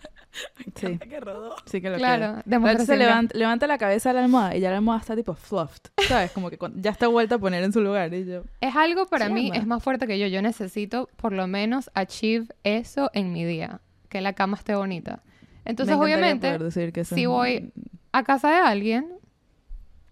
Sí, 0.77 0.99
Que 0.99 1.21
rodó. 1.21 1.55
sí 1.67 1.81
que 1.83 1.91
lo 1.91 1.97
Claro, 1.99 2.43
quiero. 2.45 2.79
se 2.85 2.93
de- 2.93 2.99
levanta, 2.99 3.37
levanta 3.37 3.67
la 3.67 3.77
cabeza 3.79 4.11
a 4.11 4.13
la 4.15 4.25
almohada 4.25 4.57
y 4.57 4.61
ya 4.61 4.71
la 4.71 4.77
almohada 4.77 5.01
está 5.03 5.15
tipo 5.15 5.35
fluffed. 5.35 5.91
¿Sabes? 6.09 6.31
Como 6.33 6.49
que 6.49 6.59
ya 6.77 6.91
está 6.91 7.07
vuelta 7.09 7.35
a 7.35 7.39
poner 7.39 7.63
en 7.65 7.73
su 7.73 7.81
lugar. 7.83 8.13
Y 8.15 8.25
yo, 8.25 8.43
Es 8.61 8.75
algo 8.75 9.07
para 9.07 9.27
Sí, 9.27 9.33
mí, 9.33 9.51
es 9.55 9.67
más 9.67 9.83
fuerte 9.83 10.07
que 10.07 10.19
yo. 10.19 10.27
Yo 10.29 10.41
necesito 10.41 11.09
por 11.17 11.33
lo 11.33 11.47
menos 11.47 11.91
achieve 11.95 12.47
eso 12.65 13.11
en 13.13 13.33
mi 13.33 13.45
día, 13.45 13.81
que 14.09 14.21
la 14.23 14.33
cama 14.33 14.57
esté 14.57 14.75
bonita. 14.75 15.23
Entonces, 15.65 15.97
obviamente, 15.97 16.59
decir 16.59 16.93
que 16.93 17.05
si 17.05 17.27
voy 17.27 17.73
a 18.13 18.25
casa 18.25 18.49
de 18.51 18.57
alguien, 18.57 19.13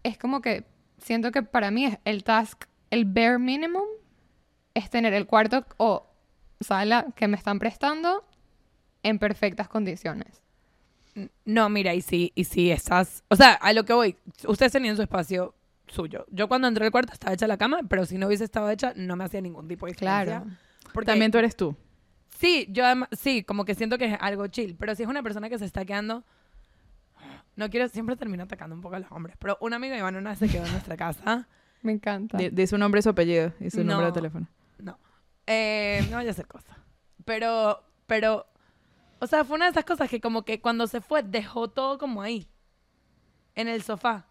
es 0.02 0.16
como 0.18 0.40
que 0.42 0.64
siento 0.98 1.32
que 1.32 1.42
para 1.42 1.70
mí 1.70 1.86
es 1.86 1.98
el 2.04 2.24
task, 2.24 2.64
el 2.90 3.04
bare 3.04 3.38
minimum, 3.38 3.84
es 4.74 4.90
tener 4.90 5.12
el 5.14 5.26
cuarto 5.26 5.64
o 5.78 6.06
sala 6.60 7.06
que 7.16 7.26
me 7.26 7.36
están 7.36 7.58
prestando 7.58 8.24
en 9.02 9.18
perfectas 9.18 9.68
condiciones. 9.68 10.40
No, 11.44 11.68
mira, 11.68 11.94
y 11.94 12.00
si, 12.02 12.32
y 12.34 12.44
si 12.44 12.70
estás. 12.70 13.24
O 13.28 13.36
sea, 13.36 13.54
a 13.54 13.72
lo 13.72 13.84
que 13.84 13.92
voy, 13.92 14.16
ustedes 14.46 14.72
tenían 14.72 14.96
su 14.96 15.02
espacio 15.02 15.54
suyo. 15.88 16.24
Yo 16.30 16.46
cuando 16.48 16.68
entré 16.68 16.84
al 16.84 16.92
cuarto 16.92 17.12
estaba 17.12 17.34
hecha 17.34 17.46
la 17.48 17.56
cama, 17.58 17.80
pero 17.88 18.06
si 18.06 18.16
no 18.16 18.28
hubiese 18.28 18.44
estado 18.44 18.70
hecha, 18.70 18.92
no 18.96 19.16
me 19.16 19.24
hacía 19.24 19.40
ningún 19.40 19.66
tipo 19.66 19.86
de 19.86 19.92
diferencia. 19.92 20.40
Claro. 20.42 20.56
Porque 20.94 21.06
También 21.06 21.30
tú 21.32 21.38
eres 21.38 21.56
tú. 21.56 21.76
Sí, 22.38 22.66
yo 22.70 22.84
además, 22.86 23.08
sí, 23.12 23.42
como 23.42 23.64
que 23.64 23.74
siento 23.74 23.98
que 23.98 24.06
es 24.06 24.18
algo 24.20 24.46
chill, 24.46 24.76
pero 24.78 24.94
si 24.94 25.02
es 25.02 25.08
una 25.08 25.22
persona 25.22 25.48
que 25.50 25.58
se 25.58 25.64
está 25.64 25.84
quedando, 25.84 26.22
no 27.56 27.68
quiero, 27.68 27.88
siempre 27.88 28.16
termino 28.16 28.44
atacando 28.44 28.74
un 28.74 28.80
poco 28.80 28.94
a 28.96 29.00
los 29.00 29.10
hombres, 29.12 29.36
pero 29.38 29.58
un 29.60 29.74
amigo 29.74 29.92
de 29.92 29.98
Iván 29.98 30.16
una 30.16 30.30
vez 30.30 30.38
se 30.38 30.48
quedó 30.48 30.64
en 30.64 30.72
nuestra 30.72 30.96
casa, 30.96 31.48
Me 31.82 31.92
encanta. 31.92 32.38
Di- 32.38 32.50
Di 32.50 32.66
su 32.66 32.78
nombre 32.78 33.00
y 33.00 33.02
su 33.02 33.08
apellido 33.10 33.52
y 33.60 33.70
su 33.70 33.78
número 33.80 34.00
de 34.00 34.06
No. 34.08 34.12
teléfono. 34.12 34.46
no, 34.78 34.98
eh, 35.46 36.06
no 36.10 36.16
vaya 36.16 36.30
a 36.30 36.32
hacer 36.32 36.46
cosa, 36.46 36.78
pero, 37.24 37.82
pero, 38.06 38.46
o 39.20 39.26
sea, 39.26 39.44
fue 39.44 39.56
una 39.56 39.66
de 39.66 39.70
esas 39.72 39.84
cosas 39.84 40.08
que 40.10 40.20
como 40.20 40.44
que 40.44 40.60
cuando 40.60 40.86
se 40.86 41.00
fue 41.00 41.22
dejó 41.22 41.68
todo 41.68 41.98
como 41.98 42.22
ahí, 42.22 42.48
en 43.54 43.68
el 43.68 43.82
sofá. 43.82 44.26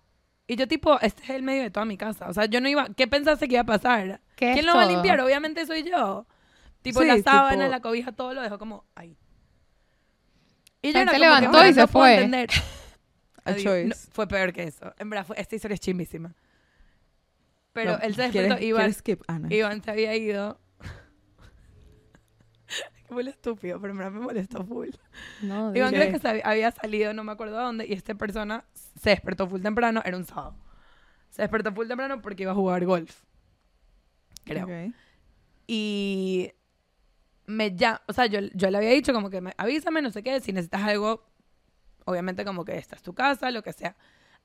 Y 0.47 0.55
yo 0.55 0.67
tipo, 0.67 0.99
este 1.01 1.21
es 1.23 1.29
el 1.29 1.43
medio 1.43 1.61
de 1.61 1.69
toda 1.69 1.85
mi 1.85 1.95
casa. 1.97 2.27
O 2.27 2.33
sea, 2.33 2.45
yo 2.45 2.59
no 2.59 2.67
iba, 2.67 2.87
¿qué 2.97 3.07
pensaste 3.07 3.47
que 3.47 3.53
iba 3.55 3.61
a 3.61 3.65
pasar? 3.65 4.19
¿Qué 4.35 4.49
es 4.49 4.53
¿Quién 4.55 4.65
lo 4.65 4.73
va 4.75 4.81
a 4.81 4.83
todo? 4.85 4.93
limpiar? 4.93 5.19
Obviamente 5.21 5.65
soy 5.67 5.83
yo. 5.83 6.25
Tipo, 6.81 7.01
Sí, 7.01 7.07
la 7.07 7.21
sábana, 7.21 7.65
tipo- 7.65 7.71
la 7.71 7.81
cobija, 7.81 8.11
todo 8.13 8.33
lo 8.33 8.41
dejó 8.41 8.57
como 8.57 8.85
ahí. 8.95 9.15
Y 10.81 10.87
Él 10.87 10.93
se 10.93 11.05
como 11.05 11.17
levantó 11.19 11.49
bueno, 11.51 11.67
y 11.69 11.73
se 11.73 11.79
no 11.81 11.87
puedo 11.87 12.05
fue. 12.05 12.15
entender. 12.15 12.49
A 13.45 13.51
Adiós. 13.51 13.63
choice. 13.63 13.87
No, 13.89 13.95
fue 14.13 14.27
peor 14.27 14.51
que 14.53 14.63
eso. 14.63 14.93
En 14.97 15.09
verdad, 15.09 15.25
fue, 15.25 15.39
esta 15.39 15.55
historia 15.55 15.73
es 15.75 15.79
chimbísima. 15.81 16.33
Pero 17.73 17.91
No, 17.93 17.97
él 17.99 18.15
se 18.15 18.21
¿quieres- 18.31 18.33
despertó, 18.49 18.63
Iván, 18.65 18.79
quieres 18.81 18.97
skip? 18.97 19.21
Ah. 19.27 19.39
Iván 19.49 19.83
se 19.83 19.91
había 19.91 20.15
ido. 20.15 20.59
Huele 23.09 23.31
estúpido, 23.31 23.79
pero 23.79 23.93
me 23.93 24.09
molestó 24.09 24.63
full. 24.63 24.89
No, 25.41 25.75
Iván 25.75 25.93
creo 25.93 26.11
que 26.11 26.19
se 26.19 26.41
había, 26.43 26.71
salido, 26.71 27.13
no 27.13 27.23
me 27.23 27.31
acuerdo 27.31 27.59
a 27.59 27.63
dónde, 27.63 27.85
y 27.87 27.93
esta 27.93 28.15
persona 28.15 28.65
se 28.73 29.11
despertó 29.11 29.47
full 29.47 29.61
temprano, 29.61 30.01
era 30.05 30.17
un 30.17 30.25
sábado. 30.25 30.55
Se 31.29 31.41
despertó 31.41 31.71
full 31.73 31.87
temprano 31.87 32.21
porque 32.21 32.43
iba 32.43 32.51
a 32.51 32.55
jugar 32.55 32.85
golf. 32.85 33.23
Creo. 34.43 34.65
Ok. 34.65 34.93
Y 35.67 36.51
me 37.45 37.75
ya, 37.75 38.01
o 38.07 38.13
sea, 38.13 38.27
yo, 38.27 38.39
yo 38.53 38.69
le 38.69 38.77
había 38.77 38.91
dicho 38.91 39.13
como 39.13 39.29
que 39.29 39.41
me, 39.41 39.53
avísame, 39.57 40.01
no 40.01 40.11
sé 40.11 40.23
qué, 40.23 40.39
si 40.39 40.53
necesitas 40.53 40.83
algo, 40.83 41.25
obviamente 42.05 42.45
como 42.45 42.63
que 42.63 42.77
esta 42.77 42.95
es 42.95 43.01
tu 43.01 43.13
casa, 43.13 43.51
lo 43.51 43.63
que 43.63 43.73
sea. 43.73 43.95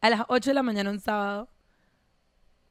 A 0.00 0.10
las 0.10 0.22
8 0.28 0.50
de 0.50 0.54
la 0.54 0.62
mañana 0.62 0.90
un 0.90 1.00
sábado, 1.00 1.48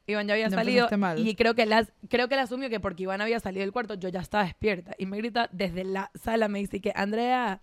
Iván 0.06 0.26
ya 0.26 0.34
había 0.34 0.48
Ya 0.48 0.56
salido 0.56 0.88
y 1.16 1.34
creo 1.34 1.54
que, 1.54 1.64
las, 1.64 1.92
creo 2.10 2.28
que 2.28 2.34
él 2.34 2.40
asumió 2.40 2.68
que 2.68 2.80
porque 2.80 3.04
Iván 3.04 3.20
había 3.20 3.40
salido 3.40 3.62
del 3.62 3.72
cuarto 3.72 3.94
yo 3.94 4.08
ya 4.10 4.20
estaba 4.20 4.44
despierta 4.44 4.94
y 4.98 5.06
me 5.06 5.16
grita 5.16 5.48
desde 5.52 5.84
la 5.84 6.10
sala, 6.14 6.48
me 6.48 6.58
dice 6.58 6.80
que 6.80 6.92
Andrea, 6.94 7.62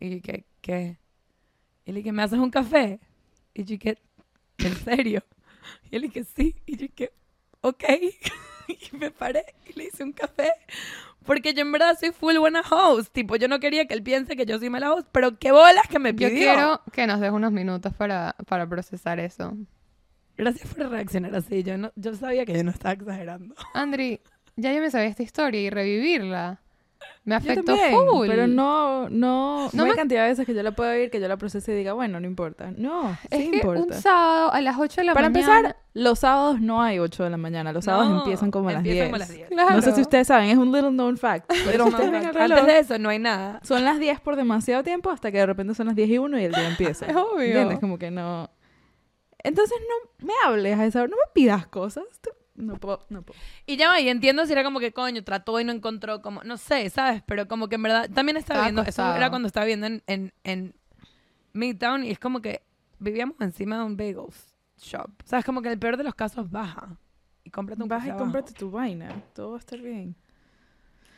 y 0.00 0.20
que, 0.20 0.46
¿qué? 0.60 0.98
Y 1.84 1.92
le 1.92 1.98
dije, 1.98 2.12
¿me 2.12 2.22
haces 2.22 2.38
un 2.38 2.50
café? 2.50 3.00
Y 3.54 3.64
yo 3.64 3.78
que, 3.78 3.98
¿en 4.58 4.76
serio? 4.76 5.22
Y 5.90 5.96
él 5.96 6.02
dije, 6.02 6.24
sí. 6.24 6.56
Y 6.66 6.76
yo 6.76 6.86
que, 6.94 7.12
ok. 7.60 7.84
y 8.68 8.96
me 8.96 9.10
paré 9.10 9.44
y 9.66 9.78
le 9.78 9.84
hice 9.84 10.02
un 10.04 10.12
café. 10.12 10.52
Porque 11.24 11.52
yo 11.52 11.62
en 11.62 11.72
verdad 11.72 11.96
soy 11.98 12.12
full 12.12 12.36
buena 12.38 12.62
host. 12.62 13.12
Tipo, 13.12 13.36
yo 13.36 13.48
no 13.48 13.60
quería 13.60 13.86
que 13.86 13.94
él 13.94 14.02
piense 14.02 14.36
que 14.36 14.46
yo 14.46 14.58
soy 14.58 14.70
mala 14.70 14.92
host, 14.92 15.08
pero 15.12 15.38
qué 15.38 15.52
bolas 15.52 15.86
que 15.88 15.98
me 15.98 16.14
pidió. 16.14 16.28
Yo 16.28 16.34
quiero 16.34 16.82
que 16.92 17.06
nos 17.06 17.20
des 17.20 17.30
unos 17.30 17.52
minutos 17.52 17.92
para, 17.94 18.34
para 18.46 18.66
procesar 18.68 19.20
eso. 19.20 19.56
Gracias 20.40 20.74
por 20.74 20.88
reaccionar 20.90 21.34
así. 21.36 21.62
Yo, 21.62 21.76
no, 21.78 21.92
yo 21.96 22.14
sabía 22.14 22.44
que 22.44 22.54
yo 22.54 22.64
no 22.64 22.70
estaba 22.70 22.92
exagerando. 22.94 23.54
Andri, 23.74 24.20
ya 24.56 24.72
yo 24.72 24.80
me 24.80 24.90
sabía 24.90 25.08
esta 25.08 25.22
historia 25.22 25.60
y 25.60 25.70
revivirla. 25.70 26.60
Me 27.24 27.32
Yo 27.34 27.38
afectó 27.38 27.64
también, 27.76 27.92
full. 27.94 28.28
pero 28.28 28.46
no, 28.46 29.08
no, 29.08 29.64
No 29.66 29.70
no, 29.72 29.84
hay 29.84 29.90
me- 29.90 29.96
cantidad 29.96 30.22
de 30.24 30.28
veces 30.30 30.44
que 30.46 30.52
yo 30.54 30.62
la 30.62 30.72
puedo 30.72 30.90
oír, 30.90 31.10
que 31.10 31.18
yo 31.20 31.28
la 31.28 31.36
procese 31.38 31.72
y 31.72 31.76
diga, 31.76 31.94
bueno, 31.94 32.20
no 32.20 32.26
importa. 32.26 32.72
No, 32.76 33.16
Es 33.30 33.38
sí 33.44 33.50
que 33.50 33.56
importa. 33.56 33.80
un 33.82 33.92
sábado 33.94 34.52
a 34.52 34.60
las 34.60 34.76
8 34.78 35.00
de 35.00 35.04
la 35.06 35.14
Para 35.14 35.30
mañana. 35.30 35.56
empezar, 35.56 35.76
los 35.94 36.18
sábados 36.18 36.60
no 36.60 36.82
hay 36.82 36.98
8 36.98 37.24
de 37.24 37.30
la 37.30 37.36
mañana. 37.38 37.72
Los 37.72 37.86
sábados 37.86 38.10
No, 38.10 38.18
empiezan 38.18 38.50
como 38.50 38.68
a 38.68 38.72
las 38.72 38.80
empiezan 38.80 38.96
10. 38.98 39.06
como 39.08 39.16
a 39.16 39.18
las 39.18 39.28
10. 39.34 39.48
Claro. 39.48 39.76
No 39.76 39.82
sé 39.82 39.92
si 39.92 40.00
ustedes 40.02 40.26
saben, 40.26 40.50
es 40.50 40.58
un 40.58 40.72
little 40.72 40.90
known 40.90 41.16
fact. 41.16 41.50
Pero 41.64 41.86
reloj, 41.86 42.00
antes 42.38 42.66
de 42.66 42.78
eso 42.80 42.98
no 42.98 43.08
hay 43.08 43.18
nada. 43.18 43.60
son 43.62 43.82
las 43.84 43.98
10 43.98 44.20
por 44.20 44.36
demasiado 44.36 44.82
tiempo 44.82 45.10
hasta 45.10 45.30
que 45.32 45.38
de 45.38 45.46
repente 45.46 45.74
son 45.74 45.86
las 45.86 45.96
10 45.96 46.08
y 46.10 46.18
1 46.18 46.38
y 46.38 46.44
el 46.44 46.52
día 46.52 46.68
empieza. 46.68 47.06
Es 47.06 47.16
obvio. 47.16 47.44
¿Entiendes? 47.46 47.78
Como 47.80 47.98
que 47.98 48.10
no... 48.10 48.50
Entonces 49.44 49.76
no 49.88 50.26
me 50.26 50.32
hables 50.44 50.78
a 50.78 50.86
esa 50.86 51.00
hora, 51.00 51.08
no 51.10 51.16
me 51.16 51.32
pidas 51.34 51.66
cosas. 51.66 52.04
Tú- 52.20 52.30
No 52.56 52.76
puedo, 52.76 53.06
no 53.08 53.22
puedo. 53.22 53.38
Y 53.66 53.76
ya 53.76 53.88
va, 53.88 54.00
y 54.00 54.08
entiendo 54.10 54.44
si 54.44 54.52
era 54.52 54.62
como 54.64 54.80
que 54.80 54.92
coño, 54.92 55.24
trató 55.24 55.58
y 55.60 55.64
no 55.64 55.72
encontró 55.72 56.20
como, 56.20 56.42
no 56.44 56.56
sé, 56.58 56.90
¿sabes? 56.90 57.22
Pero 57.26 57.48
como 57.48 57.68
que 57.68 57.76
en 57.76 57.82
verdad, 57.82 58.10
también 58.12 58.36
estaba 58.36 58.60
Estaba 58.60 58.64
viendo, 58.66 58.82
eso 58.88 59.16
era 59.16 59.30
cuando 59.30 59.46
estaba 59.46 59.64
viendo 59.66 59.86
en, 59.86 60.02
en, 60.06 60.32
en 60.44 60.74
Midtown 61.54 62.04
y 62.04 62.10
es 62.10 62.18
como 62.18 62.40
que 62.42 62.62
vivíamos 62.98 63.36
encima 63.40 63.78
de 63.78 63.84
un 63.84 63.96
bagels 63.96 64.54
shop. 64.78 65.10
O 65.24 65.26
sea, 65.26 65.38
es 65.38 65.44
como 65.44 65.62
que 65.62 65.70
el 65.70 65.78
peor 65.78 65.96
de 65.96 66.04
los 66.04 66.14
casos 66.14 66.50
baja 66.50 66.96
y 67.44 67.50
cómprate 67.50 67.82
un 67.82 67.88
café 67.88 68.08
y 68.08 68.10
abajo. 68.10 68.24
cómprate 68.24 68.52
tu 68.52 68.70
vaina. 68.70 69.22
Todo 69.34 69.52
va 69.52 69.56
a 69.56 69.60
estar 69.60 69.78
bien. 69.80 70.14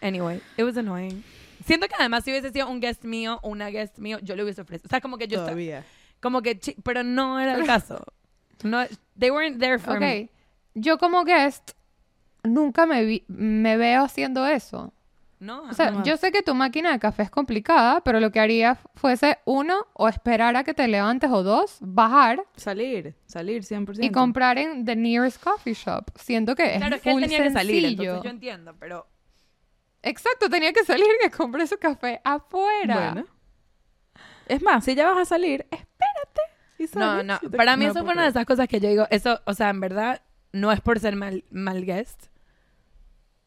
Anyway, 0.00 0.40
it 0.56 0.64
was 0.64 0.76
annoying. 0.76 1.22
Siento 1.64 1.86
que 1.86 1.94
además 1.98 2.24
si 2.24 2.30
hubiese 2.30 2.50
sido 2.50 2.68
un 2.68 2.80
guest 2.80 3.04
mío 3.04 3.38
o 3.42 3.48
una 3.50 3.68
guest 3.70 3.98
mío, 3.98 4.18
yo 4.20 4.34
le 4.34 4.42
hubiese 4.42 4.60
ofrecido. 4.62 4.86
O 4.88 4.90
sea, 4.90 5.00
como 5.00 5.16
que 5.18 5.28
yo 5.28 5.36
estaba, 5.38 5.46
Todavía. 5.52 5.84
Como 6.22 6.40
que, 6.40 6.58
chi- 6.58 6.76
pero 6.82 7.02
no 7.02 7.38
era 7.40 7.54
el 7.54 7.66
caso. 7.66 8.02
No, 8.64 8.84
they 9.18 9.30
weren't 9.30 9.58
there 9.58 9.78
for 9.80 9.98
me. 9.98 10.22
Ok. 10.22 10.30
Yo 10.74 10.96
como 10.98 11.24
guest 11.24 11.72
nunca 12.44 12.86
me, 12.86 13.04
vi- 13.04 13.24
me 13.26 13.76
veo 13.76 14.04
haciendo 14.04 14.46
eso. 14.46 14.92
No, 15.40 15.62
O 15.64 15.72
sea, 15.72 16.04
yo 16.04 16.16
sé 16.16 16.30
que 16.30 16.40
tu 16.42 16.54
máquina 16.54 16.92
de 16.92 17.00
café 17.00 17.24
es 17.24 17.30
complicada, 17.30 18.00
pero 18.04 18.20
lo 18.20 18.30
que 18.30 18.38
haría 18.38 18.76
fuese, 18.94 19.38
uno, 19.44 19.88
o 19.94 20.06
esperar 20.08 20.54
a 20.54 20.62
que 20.62 20.72
te 20.74 20.86
levantes, 20.86 21.28
o 21.32 21.42
dos, 21.42 21.78
bajar 21.80 22.44
Salir, 22.54 23.16
salir 23.26 23.64
100%. 23.64 24.04
y 24.04 24.10
comprar 24.12 24.56
en 24.58 24.84
the 24.84 24.94
nearest 24.94 25.42
coffee 25.42 25.74
shop. 25.74 26.04
Siento 26.14 26.54
que 26.54 26.74
es 26.74 26.78
claro, 26.78 26.94
es 26.94 27.02
que 27.02 27.10
él 27.10 27.20
tenía 27.20 27.42
que 27.42 27.50
salir, 27.50 27.80
sencillo. 27.82 28.02
entonces 28.02 28.22
yo 28.22 28.30
entiendo, 28.30 28.76
pero 28.78 29.08
Exacto, 30.04 30.48
tenía 30.48 30.72
que 30.72 30.84
salir 30.84 31.06
y 31.20 31.24
que 31.28 31.36
compré 31.36 31.66
su 31.66 31.76
café 31.78 32.20
afuera. 32.22 33.10
Bueno. 33.12 33.26
Es 34.46 34.62
más, 34.62 34.84
si 34.84 34.94
ya 34.94 35.06
vas 35.10 35.18
a 35.18 35.24
salir, 35.24 35.66
espérate. 36.22 36.40
y 36.78 36.98
No, 36.98 37.22
no. 37.22 37.50
Para 37.56 37.76
mí 37.76 37.84
no 37.84 37.90
eso 37.92 38.04
fue 38.04 38.12
una 38.12 38.22
de 38.24 38.28
esas 38.30 38.44
cosas 38.46 38.68
que 38.68 38.80
yo 38.80 38.88
digo, 38.88 39.06
eso, 39.10 39.40
o 39.44 39.54
sea, 39.54 39.70
en 39.70 39.80
verdad, 39.80 40.22
no 40.52 40.72
es 40.72 40.80
por 40.80 40.98
ser 41.00 41.16
mal, 41.16 41.44
mal 41.50 41.84
guest. 41.84 42.26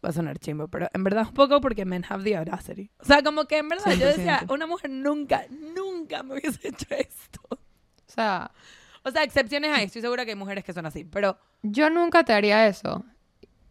Va 0.04 0.10
a 0.10 0.14
sonar 0.14 0.38
chimbo, 0.38 0.68
pero 0.68 0.88
en 0.94 1.04
verdad 1.04 1.26
un 1.28 1.34
poco 1.34 1.60
porque 1.62 1.84
men 1.86 2.06
have 2.08 2.24
the 2.24 2.36
audacity. 2.38 2.92
O 3.00 3.06
sea, 3.06 3.24
como 3.24 3.46
que 3.46 3.58
en 3.58 3.70
verdad 3.70 3.92
yo 3.94 4.06
decía, 4.08 4.40
100%. 4.42 4.54
una 4.54 4.68
mujer 4.68 4.92
nunca, 4.92 5.46
nunca 5.50 6.22
me 6.24 6.34
hubiese 6.36 6.68
hecho 6.68 6.88
esto. 6.92 7.42
O 7.50 7.58
sea, 8.06 8.52
O 9.04 9.12
sea, 9.12 9.24
excepciones 9.24 9.72
hay, 9.72 9.86
estoy 9.86 10.02
segura 10.02 10.24
que 10.26 10.32
hay 10.32 10.38
mujeres 10.38 10.64
que 10.64 10.74
son 10.74 10.86
así, 10.86 11.04
pero 11.06 11.38
yo 11.64 11.90
nunca 11.90 12.24
te 12.24 12.34
haría 12.34 12.68
eso. 12.68 13.04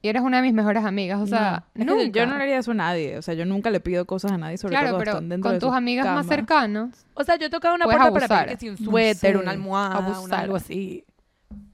Y 0.05 0.09
eres 0.09 0.21
una 0.23 0.37
de 0.37 0.43
mis 0.43 0.53
mejores 0.53 0.85
amigas. 0.85 1.19
O 1.19 1.27
sea, 1.27 1.65
No, 1.75 1.83
es 1.83 1.89
que 1.89 2.05
nunca. 2.07 2.21
yo 2.21 2.27
no 2.27 2.37
le 2.37 2.43
haría 2.45 2.59
eso 2.59 2.73
a 2.73 2.75
nadie. 2.75 3.17
O 3.17 3.23
sea, 3.23 3.33
yo 3.33 3.47
nunca 3.47 3.71
le 3.71 3.81
pido 3.81 4.05
cosas 4.05 4.33
a 4.33 4.37
nadie, 4.37 4.59
sobre 4.59 4.73
claro, 4.73 4.89
todo 4.91 4.99
pero 4.99 5.11
están 5.13 5.29
dentro 5.31 5.49
con 5.49 5.55
de 5.55 5.61
tus 5.61 5.73
amigas 5.73 6.05
más 6.05 6.27
cama. 6.27 6.37
cercanas. 6.37 7.07
o 7.15 7.25
sea, 7.25 7.37
yo 7.37 7.49
tocaba 7.49 7.75
una 7.75 7.87
Puedes 7.87 8.01
puerta 8.01 8.29
para 8.29 8.41
abusar. 8.43 8.45
pedir 8.47 8.59
que 8.59 8.61
si 8.61 8.69
un 8.69 8.85
No 8.85 8.91
suéter, 8.91 9.35
sé. 9.37 9.39
una 9.41 9.51
almohada, 9.51 10.21
una- 10.21 10.39
algo 10.41 10.57
así. 10.57 11.05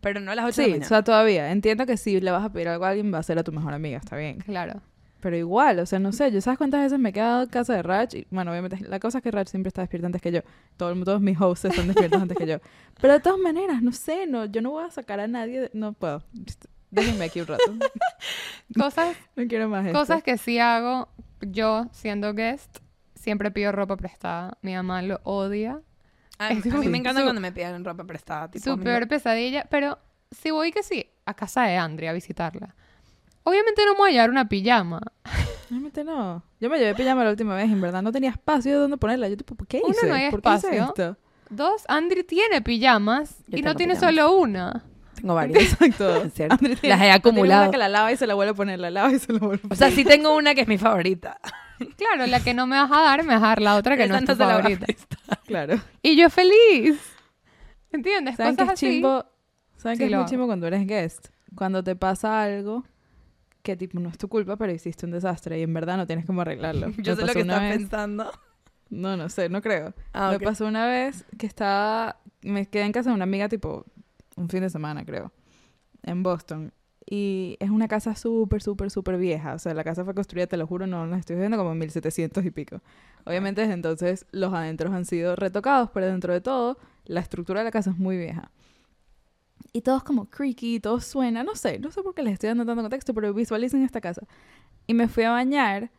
Pero 0.00 0.20
no 0.20 0.30
a 0.30 0.34
las 0.36 0.44
8 0.44 0.54
de 0.54 0.62
la 0.62 0.64
Sí, 0.66 0.70
mañana. 0.70 0.86
o 0.86 0.88
sea, 0.88 1.02
todavía. 1.02 1.50
Entiendo 1.50 1.86
que 1.86 1.96
si 1.96 2.20
le 2.20 2.30
vas 2.30 2.44
a 2.44 2.52
pedir 2.52 2.68
algo 2.68 2.84
a 2.84 2.90
alguien, 2.90 3.12
va 3.12 3.18
a 3.18 3.22
ser 3.24 3.36
a 3.38 3.42
tu 3.42 3.50
mejor 3.50 3.72
amiga, 3.74 3.98
está 3.98 4.16
bien. 4.16 4.38
Claro. 4.38 4.80
Pero 5.20 5.36
igual, 5.36 5.80
o 5.80 5.84
sea, 5.86 5.98
no 5.98 6.12
sé, 6.12 6.30
yo 6.32 6.40
sabes 6.40 6.56
cuántas 6.56 6.80
veces 6.82 6.98
me 7.00 7.10
he 7.10 7.12
quedado 7.12 7.42
en 7.42 7.48
casa 7.50 7.74
de 7.74 7.82
Rach 7.82 8.14
y, 8.14 8.26
bueno, 8.30 8.52
obviamente, 8.52 8.78
la 8.88 9.00
cosa 9.00 9.18
es 9.18 9.24
que 9.24 9.30
Rach 9.30 9.48
siempre 9.48 9.68
está 9.68 9.82
despierta 9.82 10.06
antes 10.06 10.22
que 10.22 10.30
yo. 10.32 10.40
Todo, 10.78 10.94
todos 11.04 11.20
mis 11.20 11.38
hosts 11.38 11.64
están 11.66 11.88
despiertos 11.88 12.22
antes 12.22 12.38
que 12.38 12.46
yo. 12.46 12.58
Pero 13.00 13.12
de 13.14 13.20
todas 13.20 13.38
maneras, 13.40 13.82
no 13.82 13.92
sé, 13.92 14.26
no, 14.28 14.44
yo 14.46 14.62
no 14.62 14.70
voy 14.70 14.84
a 14.84 14.90
sacar 14.90 15.18
a 15.20 15.26
nadie, 15.26 15.60
de- 15.62 15.70
no 15.74 15.92
puedo. 15.92 16.22
Déjenme 16.90 17.24
aquí 17.26 17.40
un 17.40 17.46
rato. 17.46 17.64
Cosas, 18.78 19.16
No 19.36 19.46
quiero 19.48 19.68
más 19.68 19.86
esto. 19.86 19.98
cosas 19.98 20.22
que 20.22 20.38
sí 20.38 20.58
hago 20.58 21.08
yo 21.40 21.86
siendo 21.92 22.34
guest. 22.34 22.78
Siempre 23.14 23.50
pido 23.50 23.72
ropa 23.72 23.96
prestada. 23.96 24.56
Mi 24.62 24.74
mamá 24.74 25.02
lo 25.02 25.20
odia. 25.24 25.80
A, 26.38 26.50
Es 26.50 26.64
a 26.66 26.78
mí 26.78 26.88
me 26.88 26.98
encanta 26.98 27.20
su- 27.20 27.26
cuando 27.26 27.40
me 27.40 27.52
piden 27.52 27.84
ropa 27.84 28.04
prestada. 28.04 28.50
Tipo, 28.50 28.64
Su 28.64 28.78
peor 28.78 29.06
pesadilla. 29.08 29.66
Pero 29.70 29.98
si 30.30 30.50
voy 30.50 30.72
que 30.72 30.82
sí, 30.82 31.06
a 31.26 31.34
casa 31.34 31.62
de 31.64 31.76
Andrea 31.76 32.10
a 32.10 32.14
visitarla. 32.14 32.74
Obviamente 33.44 33.84
no 33.84 33.92
me 33.92 33.98
voy 33.98 34.10
a 34.10 34.12
llevar 34.12 34.30
una 34.30 34.48
pijama. 34.48 35.00
Realmente 35.70 36.02
no. 36.04 36.42
Yo 36.60 36.70
me 36.70 36.78
llevé 36.78 36.94
pijama 36.94 37.24
la 37.24 37.30
última 37.30 37.54
vez 37.54 37.68
y 37.68 37.72
en 37.72 37.80
verdad 37.80 38.02
no 38.02 38.10
tenía 38.12 38.30
espacio 38.30 38.72
de 38.72 38.78
dónde 38.78 38.96
ponerla. 38.96 39.28
Yo 39.28 39.36
tipo, 39.36 39.54
¿por 39.54 39.66
qué 39.66 39.80
Uno, 39.84 39.90
hice? 39.92 40.06
no 40.08 40.14
hay 40.14 40.30
¿Por 40.30 40.40
qué 40.42 40.48
hice 40.54 40.76
espacio. 40.76 40.84
esto? 40.88 41.16
Dos, 41.50 41.82
Andri 41.88 42.22
tiene 42.24 42.62
pijamas 42.62 43.36
Yo 43.48 43.58
y 43.58 43.62
no 43.62 43.74
tiene 43.74 43.94
pijamas. 43.94 44.14
solo 44.16 44.36
una. 44.38 44.84
Tengo 45.20 45.34
varias. 45.34 45.62
Exacto. 45.82 46.16
Es 46.24 46.34
cierto. 46.34 46.54
André 46.54 46.76
tiene- 46.76 46.88
Las 46.88 46.98
he 46.98 47.02
tiene 47.02 47.12
acumulado. 47.14 47.62
una 47.62 47.70
que 47.70 47.78
la 47.78 47.88
lava 47.88 48.12
y 48.12 48.16
se 48.16 48.26
la 48.26 48.34
vuelve 48.34 48.50
a 48.52 48.54
poner, 48.54 48.78
la 48.80 48.90
lava 48.90 49.12
y 49.12 49.18
se 49.18 49.32
la 49.32 49.38
vuelve 49.38 49.54
a 49.62 49.66
O 49.66 49.68
poner. 49.68 49.78
sea, 49.78 49.90
sí 49.90 50.04
tengo 50.04 50.36
una 50.36 50.54
que 50.54 50.62
es 50.62 50.68
mi 50.68 50.78
favorita. 50.78 51.38
Claro, 51.96 52.26
la 52.26 52.40
que 52.40 52.52
no 52.52 52.66
me 52.66 52.76
vas 52.76 52.90
a 52.92 53.00
dar, 53.00 53.22
me 53.24 53.32
vas 53.32 53.42
a 53.42 53.46
dar 53.46 53.62
la 53.62 53.76
otra 53.76 53.96
que 53.96 54.06
no 54.06 54.14
Esa 54.14 54.18
es 54.18 54.26
tu 54.26 54.32
se 54.34 54.38
la 54.40 54.44
voy 54.46 54.52
a 54.52 54.62
favorita. 54.62 54.84
prestar. 54.84 55.40
Claro. 55.46 55.80
Y 56.02 56.14
yo 56.14 56.28
feliz. 56.28 57.00
¿Entiendes? 57.90 58.36
¿Saben 58.36 58.54
qué 58.54 58.62
Cosas 58.64 58.74
es 58.82 58.86
así. 58.86 58.94
chimbo? 58.96 59.24
¿Saben 59.76 59.96
Sí, 59.96 60.00
qué 60.00 60.04
es 60.04 60.10
lo 60.10 60.16
muy 60.18 60.22
hago. 60.24 60.30
chimbo 60.30 60.46
cuando 60.46 60.66
eres 60.66 60.86
guest? 60.86 61.28
Cuando 61.54 61.82
te 61.82 61.96
pasa 61.96 62.42
algo 62.42 62.84
que 63.62 63.76
tipo 63.76 63.98
no 63.98 64.10
es 64.10 64.18
tu 64.18 64.28
culpa, 64.28 64.56
pero 64.58 64.72
hiciste 64.72 65.06
un 65.06 65.12
desastre 65.12 65.58
y 65.58 65.62
en 65.62 65.72
verdad 65.72 65.96
no 65.96 66.06
tienes 66.06 66.26
cómo 66.26 66.42
arreglarlo. 66.42 66.88
Yo 66.90 66.96
Me 66.96 67.04
sé 67.04 67.10
lo 67.12 67.16
pasó 67.28 67.32
que 67.32 67.42
una 67.44 67.58
vez- 67.60 67.78
pensando. 67.78 68.30
No, 68.90 69.16
no 69.16 69.28
sé, 69.30 69.48
no 69.48 69.62
creo. 69.62 69.94
Ah, 70.12 70.30
Me 70.30 70.36
ok. 70.36 70.42
pasó 70.42 70.66
una 70.66 70.86
vez 70.86 71.24
que 71.38 71.46
estaba... 71.46 72.16
Me 72.42 72.66
quedé 72.66 72.82
en 72.84 72.92
casa 72.92 73.08
de 73.08 73.14
una 73.14 73.24
amiga 73.24 73.48
tipo 73.48 73.86
un 74.36 74.48
fin 74.48 74.60
de 74.60 74.70
semana, 74.70 75.04
creo, 75.04 75.32
en 76.02 76.22
Boston. 76.22 76.72
Y 77.06 77.56
es 77.60 77.70
una 77.70 77.88
casa 77.88 78.14
súper, 78.14 78.62
súper, 78.62 78.90
súper 78.90 79.16
vieja. 79.16 79.54
O 79.54 79.58
sea, 79.58 79.74
la 79.74 79.84
casa 79.84 80.04
fue 80.04 80.14
construida, 80.14 80.46
te 80.46 80.56
lo 80.56 80.66
juro, 80.66 80.86
no 80.86 81.06
la 81.06 81.16
estoy 81.18 81.36
viendo 81.36 81.56
como 81.56 81.72
en 81.72 81.78
1700 81.78 82.44
y 82.44 82.50
pico. 82.50 82.80
Obviamente 83.24 83.62
desde 83.62 83.74
entonces 83.74 84.26
los 84.30 84.52
adentros 84.52 84.92
han 84.92 85.04
sido 85.04 85.34
retocados, 85.36 85.90
pero 85.92 86.06
dentro 86.06 86.32
de 86.32 86.40
todo, 86.40 86.78
la 87.04 87.20
estructura 87.20 87.60
de 87.60 87.64
la 87.64 87.70
casa 87.70 87.90
es 87.90 87.98
muy 87.98 88.16
vieja. 88.16 88.50
Y 89.72 89.82
todo 89.82 89.96
es 89.98 90.02
como 90.02 90.28
creaky, 90.28 90.80
todo 90.80 91.00
suena, 91.00 91.42
no 91.42 91.54
sé, 91.54 91.78
no 91.78 91.90
sé 91.90 92.02
por 92.02 92.14
qué 92.14 92.22
les 92.22 92.34
estoy 92.34 92.48
dando 92.48 92.64
tanto 92.66 92.82
contexto, 92.82 93.14
pero 93.14 93.32
visualicen 93.32 93.82
esta 93.82 94.00
casa. 94.00 94.22
Y 94.86 94.94
me 94.94 95.08
fui 95.08 95.24
a 95.24 95.30
bañar 95.30 95.90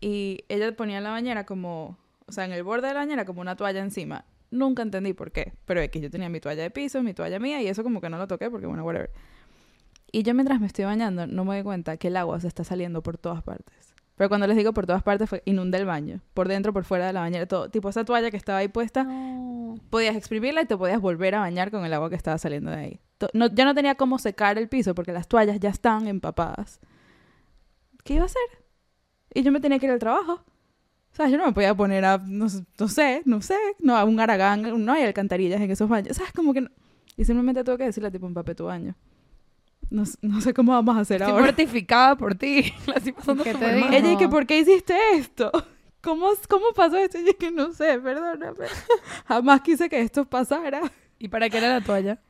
y 0.00 0.44
ella 0.48 0.74
ponía 0.76 0.98
en 0.98 1.04
la 1.04 1.10
bañera 1.10 1.44
como, 1.44 1.98
o 2.26 2.32
sea, 2.32 2.44
en 2.44 2.52
el 2.52 2.62
borde 2.62 2.88
de 2.88 2.94
la 2.94 3.00
bañera 3.00 3.24
como 3.24 3.40
una 3.40 3.56
toalla 3.56 3.80
encima. 3.80 4.24
Nunca 4.50 4.82
entendí 4.82 5.12
por 5.12 5.30
qué, 5.30 5.52
pero 5.66 5.80
es 5.80 5.90
que 5.90 6.00
yo 6.00 6.10
tenía 6.10 6.28
mi 6.28 6.40
toalla 6.40 6.62
de 6.62 6.70
piso, 6.70 7.02
mi 7.02 7.12
toalla 7.14 7.38
mía 7.38 7.60
y 7.60 7.68
eso 7.68 7.82
como 7.82 8.00
que 8.00 8.08
no 8.08 8.16
lo 8.18 8.26
toqué 8.26 8.50
porque 8.50 8.66
bueno, 8.66 8.84
whatever. 8.84 9.10
Y 10.10 10.22
yo 10.22 10.32
mientras 10.34 10.58
me 10.60 10.66
estoy 10.66 10.86
bañando 10.86 11.26
no 11.26 11.44
me 11.44 11.54
doy 11.56 11.62
cuenta 11.64 11.96
que 11.98 12.08
el 12.08 12.16
agua 12.16 12.40
se 12.40 12.48
está 12.48 12.64
saliendo 12.64 13.02
por 13.02 13.18
todas 13.18 13.42
partes. 13.42 13.94
Pero 14.16 14.28
cuando 14.30 14.46
les 14.46 14.56
digo 14.56 14.72
por 14.72 14.86
todas 14.86 15.02
partes 15.02 15.28
fue 15.28 15.42
inunda 15.44 15.78
el 15.78 15.84
baño, 15.84 16.20
por 16.34 16.48
dentro, 16.48 16.72
por 16.72 16.84
fuera 16.84 17.06
de 17.06 17.12
la 17.12 17.20
bañera, 17.20 17.46
todo. 17.46 17.68
Tipo 17.70 17.88
esa 17.88 18.04
toalla 18.04 18.30
que 18.30 18.36
estaba 18.36 18.58
ahí 18.58 18.68
puesta, 18.68 19.04
No. 19.04 19.76
podías 19.90 20.16
exprimirla 20.16 20.62
y 20.62 20.66
te 20.66 20.76
podías 20.76 21.00
volver 21.00 21.34
a 21.34 21.40
bañar 21.40 21.70
con 21.70 21.84
el 21.84 21.92
agua 21.92 22.08
que 22.10 22.16
estaba 22.16 22.36
saliendo 22.38 22.70
de 22.70 22.76
ahí. 22.78 23.00
No, 23.32 23.46
ya 23.48 23.64
no 23.64 23.74
tenía 23.74 23.96
cómo 23.96 24.18
secar 24.18 24.58
el 24.58 24.68
piso 24.68 24.94
porque 24.94 25.12
las 25.12 25.28
toallas 25.28 25.60
ya 25.60 25.68
están 25.68 26.08
empapadas. 26.08 26.80
¿Qué 28.02 28.14
iba 28.14 28.22
a 28.22 28.26
hacer? 28.26 28.40
Y 29.34 29.42
yo 29.42 29.52
me 29.52 29.60
tenía 29.60 29.78
que 29.78 29.86
ir 29.86 29.92
al 29.92 29.98
trabajo. 29.98 30.42
O 31.18 31.22
sea, 31.22 31.28
yo 31.28 31.36
no 31.36 31.46
me 31.46 31.52
podía 31.52 31.74
poner 31.74 32.04
a, 32.04 32.18
no, 32.18 32.46
no 32.78 32.88
sé, 32.88 33.22
no 33.24 33.42
sé, 33.42 33.56
no, 33.80 33.96
a 33.96 34.04
un 34.04 34.20
aragán, 34.20 34.84
no 34.84 34.92
hay 34.92 35.02
alcantarillas 35.02 35.60
en 35.60 35.68
esos 35.70 35.88
baños. 35.88 36.16
¿Sabes? 36.16 36.32
Como 36.32 36.54
que 36.54 36.60
no. 36.60 36.70
Y 37.16 37.24
simplemente 37.24 37.64
tuve 37.64 37.76
que 37.78 37.84
decirle, 37.84 38.10
tipo, 38.12 38.28
empape 38.28 38.54
tu 38.54 38.66
baño. 38.66 38.94
No, 39.90 40.04
no 40.22 40.40
sé 40.40 40.54
cómo 40.54 40.72
vamos 40.72 40.96
a 40.96 41.00
hacer 41.00 41.16
Estoy 41.22 41.32
ahora. 41.32 41.46
mortificada 41.46 42.14
por 42.16 42.36
ti. 42.36 42.72
La 42.86 42.94
estoy 42.94 43.12
pasando 43.12 43.42
¿Qué 43.42 43.54
te 43.54 43.74
digo? 43.74 43.88
Ella 43.90 44.12
y 44.12 44.16
que, 44.16 44.28
¿por 44.28 44.46
qué 44.46 44.60
hiciste 44.60 44.94
esto? 45.14 45.50
¿Cómo, 46.02 46.28
¿Cómo 46.48 46.66
pasó 46.76 46.96
esto? 46.98 47.18
Y 47.18 47.26
yo 47.26 47.36
que 47.36 47.50
no 47.50 47.72
sé, 47.72 47.98
perdóname. 47.98 48.66
Jamás 49.26 49.60
quise 49.62 49.88
que 49.88 50.00
esto 50.00 50.24
pasara. 50.24 50.82
¿Y 51.18 51.26
para 51.28 51.50
qué 51.50 51.58
era 51.58 51.68
la 51.70 51.80
toalla? 51.80 52.20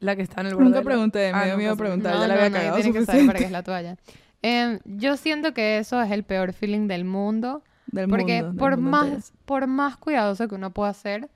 La 0.00 0.14
que 0.14 0.22
está 0.22 0.42
en 0.42 0.48
el 0.48 0.54
borde. 0.54 0.64
Nunca 0.66 0.80
la- 0.80 0.84
pregunté, 0.84 1.32
me 1.32 1.38
Ah, 1.38 1.44
dio 1.44 1.52
no 1.54 1.58
miedo 1.58 1.76
preguntar, 1.78 2.14
No, 2.14 2.20
ya 2.20 2.28
la 2.28 2.34
no, 2.34 2.40
había 2.40 2.52
cagado 2.52 2.76
tiene 2.76 2.92
que 2.92 3.06
saber 3.06 3.26
para 3.26 3.38
qué 3.38 3.44
es 3.46 3.50
la 3.52 3.62
toalla. 3.62 3.96
Em, 4.42 4.78
yo 4.84 5.16
siento 5.16 5.54
que 5.54 5.78
eso 5.78 6.02
es 6.02 6.10
el 6.10 6.24
peor 6.24 6.52
feeling 6.52 6.86
del 6.86 7.06
mundo. 7.06 7.62
Del 7.94 8.08
Porque 8.08 8.42
mundo, 8.42 8.48
del 8.48 8.56
por, 8.58 8.76
mundo 8.76 8.90
más, 8.90 9.06
entero. 9.06 9.36
por 9.44 9.66
más 9.66 9.96
cuidadoso 9.96 10.48
que 10.48 10.54
uno 10.56 10.70
pueda 10.72 10.92
ser, 10.94 11.28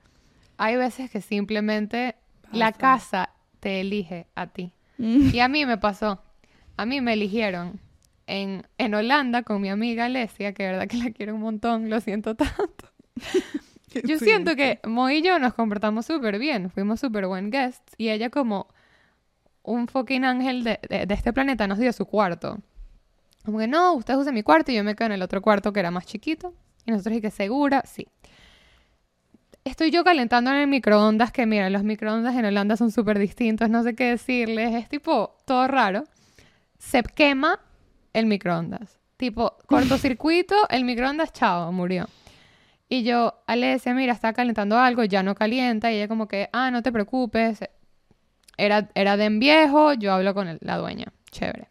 hay 0.57 0.75
veces 0.75 1.09
que 1.09 1.21
simplemente 1.21 2.15
la 2.51 2.71
casa 2.73 3.29
te 3.59 3.79
elige 3.81 4.27
a 4.35 4.47
ti. 4.47 4.73
Mm. 4.97 5.29
Y 5.33 5.39
a 5.39 5.47
mí 5.47 5.65
me 5.65 5.77
pasó. 5.77 6.21
A 6.77 6.85
mí 6.85 6.99
me 7.01 7.13
eligieron 7.13 7.79
en, 8.27 8.67
en 8.77 8.93
Holanda 8.93 9.43
con 9.43 9.61
mi 9.61 9.69
amiga 9.69 10.05
Alesia, 10.05 10.53
que 10.53 10.63
de 10.63 10.71
verdad 10.71 10.87
que 10.87 10.97
la 10.97 11.11
quiero 11.11 11.35
un 11.35 11.41
montón, 11.41 11.89
lo 11.89 11.99
siento 12.01 12.35
tanto. 12.35 12.89
Yo 14.03 14.19
Sí. 14.19 14.25
siento 14.25 14.55
que 14.55 14.79
Mo 14.85 15.09
y 15.09 15.21
yo 15.23 15.39
nos 15.39 15.55
comportamos 15.55 16.05
súper 16.05 16.37
bien, 16.37 16.69
fuimos 16.69 16.99
súper 16.99 17.25
buen 17.25 17.49
guests 17.49 17.95
y 17.97 18.09
ella 18.09 18.29
como 18.29 18.67
un 19.63 19.87
fucking 19.87 20.25
ángel 20.25 20.63
de, 20.63 20.79
de- 20.87 21.05
de 21.07 21.13
este 21.15 21.33
planeta 21.33 21.67
nos 21.67 21.79
dio 21.79 21.91
su 21.91 22.05
cuarto. 22.05 22.59
Como 23.45 23.57
que 23.59 23.67
no, 23.67 23.93
usted 23.93 24.15
usa 24.15 24.31
mi 24.31 24.43
cuarto 24.43 24.71
y 24.71 24.75
yo 24.75 24.83
me 24.83 24.95
quedo 24.95 25.07
en 25.07 25.13
el 25.13 25.21
otro 25.21 25.41
cuarto 25.41 25.71
que 25.73 25.79
era 25.79 25.91
más 25.91 26.05
chiquito. 26.05 26.53
Y 26.85 26.91
nosotros 26.91 27.15
dije, 27.15 27.31
¿segura? 27.31 27.83
Sí. 27.85 28.07
Estoy 29.63 29.91
yo 29.91 30.03
calentando 30.03 30.51
en 30.51 30.57
el 30.57 30.67
microondas, 30.67 31.31
que 31.31 31.45
mira, 31.45 31.69
los 31.69 31.83
microondas 31.83 32.35
en 32.35 32.45
Holanda 32.45 32.77
son 32.77 32.91
súper 32.91 33.19
distintos, 33.19 33.69
no 33.69 33.83
sé 33.83 33.93
qué 33.93 34.05
decirles, 34.05 34.73
es 34.73 34.89
tipo 34.89 35.35
todo 35.45 35.67
raro. 35.67 36.05
Se 36.77 37.03
quema 37.03 37.59
el 38.13 38.25
microondas. 38.25 38.97
Tipo, 39.17 39.57
cortocircuito, 39.67 40.55
el 40.69 40.85
microondas, 40.85 41.33
chao, 41.33 41.71
murió. 41.71 42.07
Y 42.87 43.03
yo, 43.03 43.35
Alesia, 43.45 43.93
mira, 43.93 44.13
está 44.13 44.33
calentando 44.33 44.79
algo, 44.79 45.03
ya 45.03 45.21
no 45.21 45.35
calienta. 45.35 45.91
Y 45.91 45.97
ella 45.97 46.07
como 46.07 46.27
que, 46.27 46.49
ah, 46.53 46.71
no 46.71 46.81
te 46.81 46.91
preocupes. 46.91 47.59
Era, 48.57 48.89
era 48.95 49.15
de 49.17 49.25
en 49.25 49.39
viejo, 49.39 49.93
yo 49.93 50.13
hablo 50.13 50.33
con 50.33 50.47
el- 50.47 50.57
la 50.61 50.77
dueña. 50.77 51.05
Chévere. 51.31 51.68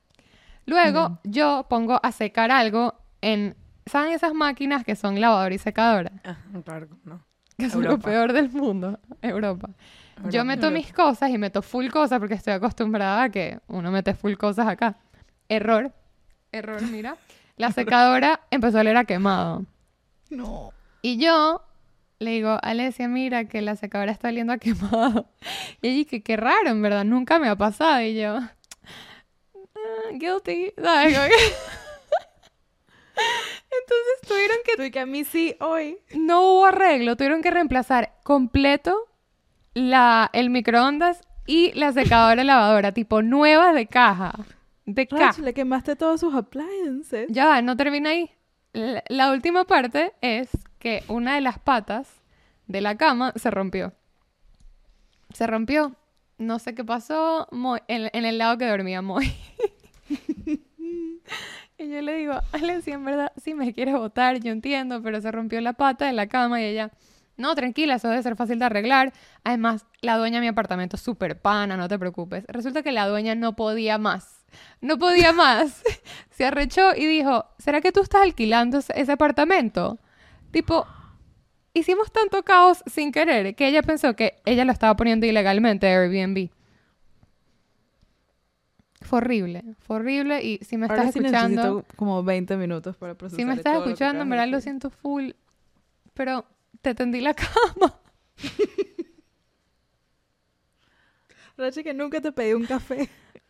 Luego, 0.69 1.19
yo 1.25 1.67
pongo 1.69 1.99
a 2.03 2.13
secar 2.13 2.51
algo 2.51 2.95
en... 3.23 3.57
¿Saben 3.87 4.13
esas 4.13 4.35
máquinas 4.35 4.85
que 4.85 4.95
son 4.97 5.19
lavadora 5.21 5.55
y 5.55 5.59
secadora? 5.59 6.13
Ah, 6.25 6.37
claro, 6.65 6.89
no. 7.05 7.25
Que 7.57 7.71
son 7.71 7.83
lo 7.85 7.99
peor 7.99 8.33
del 8.35 8.51
mundo. 8.51 8.99
Europa. 9.23 9.71
Yo 10.25 10.25
Europa. 10.41 10.45
meto 10.45 10.71
mis 10.71 10.93
cosas 10.93 11.31
y 11.31 11.39
meto 11.39 11.63
full 11.63 11.89
cosas 11.89 12.19
porque 12.19 12.35
estoy 12.35 12.53
acostumbrada 12.53 13.23
a 13.23 13.31
que 13.31 13.59
uno 13.67 13.91
mete 13.91 14.13
full 14.15 14.35
cosas 14.35 14.69
acá. 14.69 14.97
Error. 15.49 15.91
Error, 16.53 16.83
mira. 16.93 17.17
La 17.57 17.73
secadora 17.73 18.41
empezó 18.51 18.77
a 18.79 18.81
oler 18.83 18.97
a 18.99 19.05
quemado. 19.05 19.65
No. 20.31 20.71
Y 21.01 21.17
yo 21.17 21.63
le 22.19 22.33
digo, 22.33 22.59
Alesia, 22.63 23.09
mira 23.09 23.47
que 23.47 23.63
la 23.63 23.75
secadora 23.75 24.13
está 24.13 24.29
oliendo 24.29 24.53
a 24.53 24.59
quemado. 24.59 25.27
Y 25.81 25.89
ella 25.89 25.97
dice, 25.97 26.23
qué 26.23 26.37
raro, 26.37 26.69
en 26.69 26.83
verdad, 26.83 27.05
nunca 27.05 27.39
me 27.39 27.49
ha 27.49 27.57
pasado. 27.57 28.03
Y 28.03 28.21
yo, 28.21 28.37
"Ah, 28.37 28.53
guilty. 30.15 30.73
Entonces 33.71 34.29
tuvieron 34.29 34.57
que 34.65 34.91
que 34.91 35.01
a 35.01 35.07
mí 35.07 35.25
sí 35.25 35.57
hoy. 35.61 35.99
no 36.15 36.43
hubo 36.53 36.67
arreglo, 36.67 37.17
tuvieron 37.17 37.43
que 37.43 37.51
reemplazar 37.51 38.15
completo 38.23 38.97
la, 39.75 40.31
el 40.33 40.51
microondas 40.51 41.21
y 41.47 41.73
la 41.73 41.93
secadora 41.93 42.45
lavadora, 42.45 42.93
tipo 42.93 43.23
nuevas 43.23 43.75
de 43.75 43.87
caja. 43.87 44.33
De 44.87 45.07
caja. 45.07 45.43
le 45.43 45.53
quemaste 45.53 45.97
todos 45.97 46.21
sus 46.21 46.35
appliances. 46.35 47.27
Ya 47.31 47.47
va, 47.47 47.63
no 47.63 47.77
termina 47.77 48.11
ahí. 48.11 48.31
La, 48.73 49.03
la 49.09 49.31
última 49.33 49.65
parte 49.65 50.13
es 50.21 50.49
que 50.79 51.03
una 51.09 51.35
de 51.35 51.41
las 51.41 51.59
patas 51.59 52.09
de 52.67 52.81
la 52.81 52.97
cama 52.97 53.33
se 53.37 53.51
rompió. 53.51 53.93
Se 55.35 55.47
rompió. 55.47 55.95
No 56.39 56.59
sé 56.59 56.75
qué 56.75 56.85
pasó 56.85 57.49
Moy- 57.51 57.83
en, 57.89 58.09
en 58.13 58.25
el 58.25 58.39
lado 58.39 58.57
que 58.59 58.67
dormía 58.67 59.03
Moy. 59.03 59.35
y 61.79 61.89
yo 61.89 62.03
le 62.03 62.15
digo, 62.17 62.35
Alessia, 62.53 62.95
en 62.95 63.05
verdad, 63.05 63.33
si 63.43 63.55
me 63.55 63.73
quieres 63.73 63.95
votar, 63.95 64.41
yo 64.41 64.53
entiendo, 64.53 65.03
pero 65.03 65.21
se 65.21 65.31
rompió 65.31 65.61
la 65.61 65.75
pata 65.75 66.07
de 66.07 66.13
la 66.13 66.27
cama 66.27 66.61
y 66.61 66.65
ella, 66.65 66.91
no, 67.37 67.55
tranquila, 67.55 67.95
eso 67.95 68.09
debe 68.09 68.23
ser 68.23 68.35
fácil 68.37 68.59
de 68.59 68.65
arreglar. 68.65 69.13
Además, 69.45 69.87
la 70.03 70.17
dueña 70.17 70.37
de 70.37 70.43
mi 70.43 70.49
apartamento 70.49 70.97
es 70.97 71.03
súper 71.03 71.41
pana, 71.41 71.77
no 71.77 71.87
te 71.89 71.99
preocupes. 71.99 72.45
Resulta 72.49 72.83
que 72.83 72.91
la 72.91 73.07
dueña 73.07 73.35
no 73.37 73.55
podía 73.55 73.97
más. 73.97 74.45
No 74.81 74.99
podía 74.99 75.33
más. 75.33 75.83
Se 76.31 76.45
arrechó 76.47 76.95
y 76.97 77.07
dijo, 77.07 77.47
¿será 77.59 77.81
que 77.81 77.93
tú 77.93 78.01
estás 78.01 78.23
alquilando 78.23 78.79
ese- 78.79 79.13
apartamento? 79.13 79.99
Tipo, 80.51 80.87
hicimos 81.75 82.11
tanto 82.13 82.43
caos 82.43 82.83
sin 82.87 83.13
querer 83.13 83.55
que 83.55 83.69
ella 83.69 83.83
pensó 83.83 84.17
que 84.17 84.41
ella 84.45 84.65
lo 84.65 84.73
estaba 84.73 84.97
poniendo 84.97 85.27
ilegalmente 85.27 85.87
a 85.87 86.01
Airbnb. 86.01 86.51
Fue 89.09 89.19
horrible, 89.19 89.65
fue 89.81 89.97
horrible 89.97 90.45
y 90.45 90.59
si 90.59 90.77
me 90.77 90.87
Ahora 90.87 91.05
estás 91.05 91.15
sí 91.15 91.21
escuchando, 91.21 91.85
como 91.97 92.23
20 92.23 92.59
minutos 92.59 92.95
para 92.97 93.15
procesar 93.15 93.41
si 93.41 93.47
me 93.47 93.55
estás 93.55 93.73
todo 93.75 93.87
escuchando, 93.87 94.23
en 94.23 94.29
verdad 94.29 94.49
lo 94.49 94.61
siento 94.61 94.91
full, 94.91 95.31
pero 96.13 96.45
te 96.83 96.95
tendí 96.95 97.23
la 97.23 97.33
cama. 97.35 97.99
Rachi, 101.57 101.83
que 101.83 101.95
nunca 101.95 102.21
te 102.21 102.31
pedí 102.31 102.53
un 102.53 102.67
café. 102.67 103.09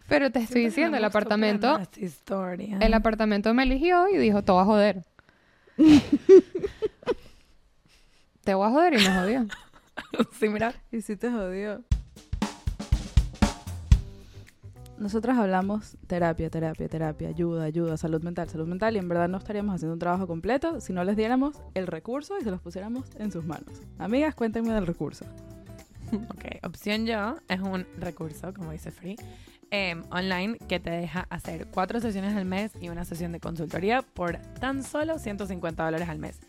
Pero 0.08 0.30
te 0.30 0.38
estoy 0.38 0.66
diciendo, 0.66 0.96
el 0.96 1.04
apartamento, 1.04 1.78
historia. 1.96 2.78
el 2.80 2.94
apartamento 2.94 3.52
me 3.52 3.64
eligió 3.64 4.08
y 4.08 4.16
dijo, 4.16 4.42
te 4.42 4.52
voy 4.52 4.62
a 4.62 4.64
joder. 4.64 5.04
te 8.44 8.54
voy 8.54 8.66
a 8.66 8.70
joder 8.70 8.94
y 8.94 8.96
me 8.96 9.14
jodió. 9.14 9.46
sí, 10.38 10.48
mira. 10.48 10.72
Y 10.90 11.02
sí 11.02 11.16
te 11.16 11.30
jodió. 11.30 11.84
Nosotras 14.98 15.38
hablamos 15.38 15.96
terapia, 16.08 16.50
terapia, 16.50 16.88
terapia, 16.88 17.28
ayuda, 17.28 17.62
ayuda, 17.64 17.96
salud 17.96 18.20
mental, 18.22 18.48
salud 18.48 18.66
mental 18.66 18.96
y 18.96 18.98
en 18.98 19.08
verdad 19.08 19.28
no 19.28 19.38
estaríamos 19.38 19.76
haciendo 19.76 19.92
un 19.92 20.00
trabajo 20.00 20.26
completo 20.26 20.80
si 20.80 20.92
no 20.92 21.04
les 21.04 21.16
diéramos 21.16 21.56
el 21.74 21.86
recurso 21.86 22.36
y 22.38 22.42
se 22.42 22.50
los 22.50 22.60
pusiéramos 22.60 23.06
en 23.16 23.30
sus 23.30 23.44
manos. 23.44 23.80
Amigas, 23.98 24.34
cuéntenme 24.34 24.72
del 24.72 24.86
recurso. 24.86 25.24
Ok, 26.10 26.64
opción 26.64 27.04
yo 27.04 27.36
es 27.48 27.60
un 27.60 27.86
recurso, 27.98 28.54
como 28.54 28.72
dice 28.72 28.90
Free, 28.90 29.16
em, 29.70 30.02
online 30.10 30.56
que 30.66 30.80
te 30.80 30.88
deja 30.88 31.26
hacer 31.28 31.66
cuatro 31.66 32.00
sesiones 32.00 32.34
al 32.34 32.46
mes 32.46 32.72
y 32.80 32.88
una 32.88 33.04
sesión 33.04 33.30
de 33.30 33.40
consultoría 33.40 34.00
por 34.00 34.38
tan 34.58 34.82
solo 34.82 35.18
150 35.18 35.84
dólares 35.84 36.08
al 36.08 36.18
mes. 36.18 36.40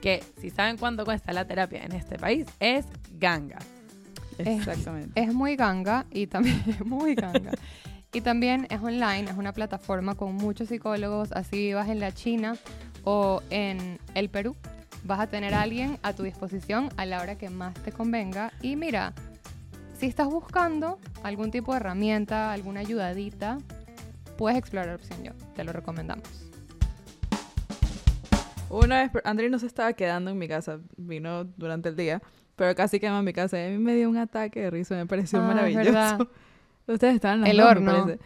Que 0.00 0.22
si 0.40 0.50
saben 0.50 0.76
cuánto 0.76 1.04
cuesta 1.04 1.32
la 1.32 1.48
terapia 1.48 1.82
en 1.82 1.92
este 1.92 2.16
país, 2.16 2.46
es 2.60 2.86
ganga. 3.18 3.58
Exactamente. 4.38 5.20
Es 5.20 5.34
muy 5.34 5.56
ganga 5.56 6.06
y 6.12 6.28
también 6.28 6.62
es 6.68 6.86
muy 6.86 7.16
ganga. 7.16 7.50
Y 8.12 8.22
también 8.22 8.66
es 8.70 8.80
online, 8.80 9.30
es 9.30 9.36
una 9.36 9.52
plataforma 9.52 10.14
con 10.14 10.34
muchos 10.34 10.68
psicólogos, 10.68 11.30
así 11.32 11.56
vivas 11.58 11.88
en 11.88 12.00
la 12.00 12.12
China 12.12 12.56
o 13.04 13.42
en 13.50 13.98
el 14.14 14.30
Perú, 14.30 14.56
vas 15.04 15.20
a 15.20 15.26
tener 15.26 15.54
a 15.54 15.62
alguien 15.62 15.98
a 16.02 16.14
tu 16.14 16.22
disposición 16.22 16.88
a 16.96 17.04
la 17.06 17.20
hora 17.20 17.36
que 17.36 17.50
más 17.50 17.74
te 17.74 17.92
convenga. 17.92 18.50
Y 18.62 18.76
mira, 18.76 19.12
si 19.98 20.06
estás 20.06 20.26
buscando 20.28 20.98
algún 21.22 21.50
tipo 21.50 21.72
de 21.72 21.80
herramienta, 21.80 22.52
alguna 22.52 22.80
ayudadita, 22.80 23.58
puedes 24.38 24.58
explorar 24.58 24.94
opción 24.94 25.22
yo, 25.22 25.32
te 25.54 25.62
lo 25.64 25.72
recomendamos. 25.72 26.26
Una 28.70 29.02
vez, 29.02 29.10
André 29.24 29.48
no 29.50 29.58
se 29.58 29.66
estaba 29.66 29.92
quedando 29.94 30.30
en 30.30 30.38
mi 30.38 30.48
casa, 30.48 30.78
vino 30.96 31.44
durante 31.44 31.88
el 31.90 31.96
día, 31.96 32.22
pero 32.56 32.74
casi 32.74 33.00
quema 33.00 33.18
en 33.20 33.24
mi 33.24 33.32
casa 33.32 33.58
y 33.58 33.66
a 33.66 33.68
mí 33.70 33.78
me 33.78 33.94
dio 33.94 34.08
un 34.10 34.16
ataque 34.18 34.60
de 34.60 34.70
risa, 34.70 34.94
me 34.94 35.06
pareció 35.06 35.40
Ah, 35.40 35.46
maravilloso. 35.46 36.28
Ustedes 36.88 37.14
estaban 37.16 37.38
en 37.38 37.42
las 37.42 37.50
El 37.50 37.56
dos, 37.58 37.66
me 37.66 37.70
horno. 37.92 38.04
parece. 38.06 38.24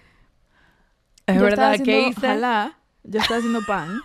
Es 1.27 1.37
Yo 1.39 1.47
estaba 1.49 1.71
verdad 1.71 1.85
que 1.85 1.93
haciendo 1.93 2.09
hice. 2.11 2.27
jalá, 2.27 2.79
yo 3.05 3.21
estaba 3.21 3.39
haciendo 3.39 3.61
pan 3.67 4.01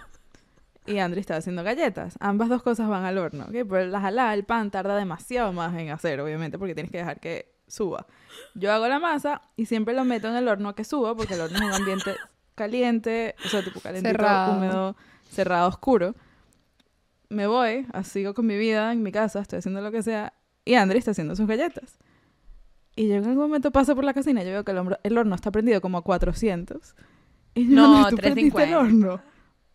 y 0.86 1.00
Andri 1.00 1.20
estaba 1.20 1.40
haciendo 1.40 1.64
galletas. 1.64 2.16
Ambas 2.20 2.50
dos 2.50 2.62
cosas 2.64 2.88
van 2.90 3.04
al 3.06 3.18
horno, 3.18 3.46
¿ok? 3.46 3.52
Pero 3.70 3.86
la 3.88 4.00
jalá, 4.02 4.34
el 4.34 4.44
pan 4.44 4.72
tarda 4.72 4.96
demasiado 4.96 5.52
más 5.54 5.76
en 5.78 5.90
hacer, 5.92 6.20
obviamente, 6.22 6.58
porque 6.58 6.74
tienes 6.76 6.92
que 6.92 7.00
dejar 7.00 7.20
que 7.20 7.54
suba. 7.68 8.06
Yo 8.56 8.72
hago 8.72 8.88
la 8.88 9.00
masa 9.00 9.42
y 9.56 9.66
siempre 9.66 9.94
lo 9.94 10.06
meto 10.06 10.28
en 10.30 10.36
el 10.36 10.48
horno 10.48 10.70
a 10.70 10.76
que 10.76 10.84
suba, 10.84 11.16
porque 11.16 11.34
el 11.34 11.42
horno 11.42 11.58
es 11.58 11.64
un 11.64 11.74
ambiente 11.74 12.16
caliente, 12.56 13.36
o 13.46 13.50
sea, 13.50 13.64
tipo 13.64 13.80
calentito, 13.82 14.10
Cerrado. 14.10 14.56
húmedo, 14.58 14.96
cerrado, 15.30 15.68
oscuro. 15.70 16.16
Me 17.30 17.46
voy, 17.46 17.86
sigo 18.04 18.34
con 18.34 18.46
mi 18.46 18.58
vida 18.58 18.92
en 18.94 19.04
mi 19.04 19.12
casa, 19.12 19.42
estoy 19.42 19.60
haciendo 19.60 19.82
lo 19.82 19.92
que 19.92 20.02
sea, 20.02 20.34
y 20.64 20.76
Andri 20.76 20.98
está 21.00 21.12
haciendo 21.12 21.36
sus 21.36 21.46
galletas. 21.48 21.98
Y 22.98 23.08
yo 23.08 23.16
en 23.16 23.24
algún 23.26 23.38
momento 23.38 23.72
paso 23.72 23.96
por 23.96 24.04
la 24.04 24.14
cocina 24.14 24.42
y 24.42 24.46
yo 24.46 24.52
veo 24.52 24.64
que 24.66 24.72
el, 24.72 24.78
hombro- 24.80 25.00
el 25.04 25.18
horno 25.18 25.36
está 25.36 25.52
prendido 25.52 25.80
como 25.80 26.00
a 26.00 26.02
400. 26.04 26.96
Y 27.54 27.70
yo, 27.70 27.76
No, 27.76 27.98
"Andri, 27.98 28.10
¿tú 28.10 28.16
prendiste 28.18 28.64
el 28.64 28.70
350. 28.72 28.80
horno? 28.80 29.22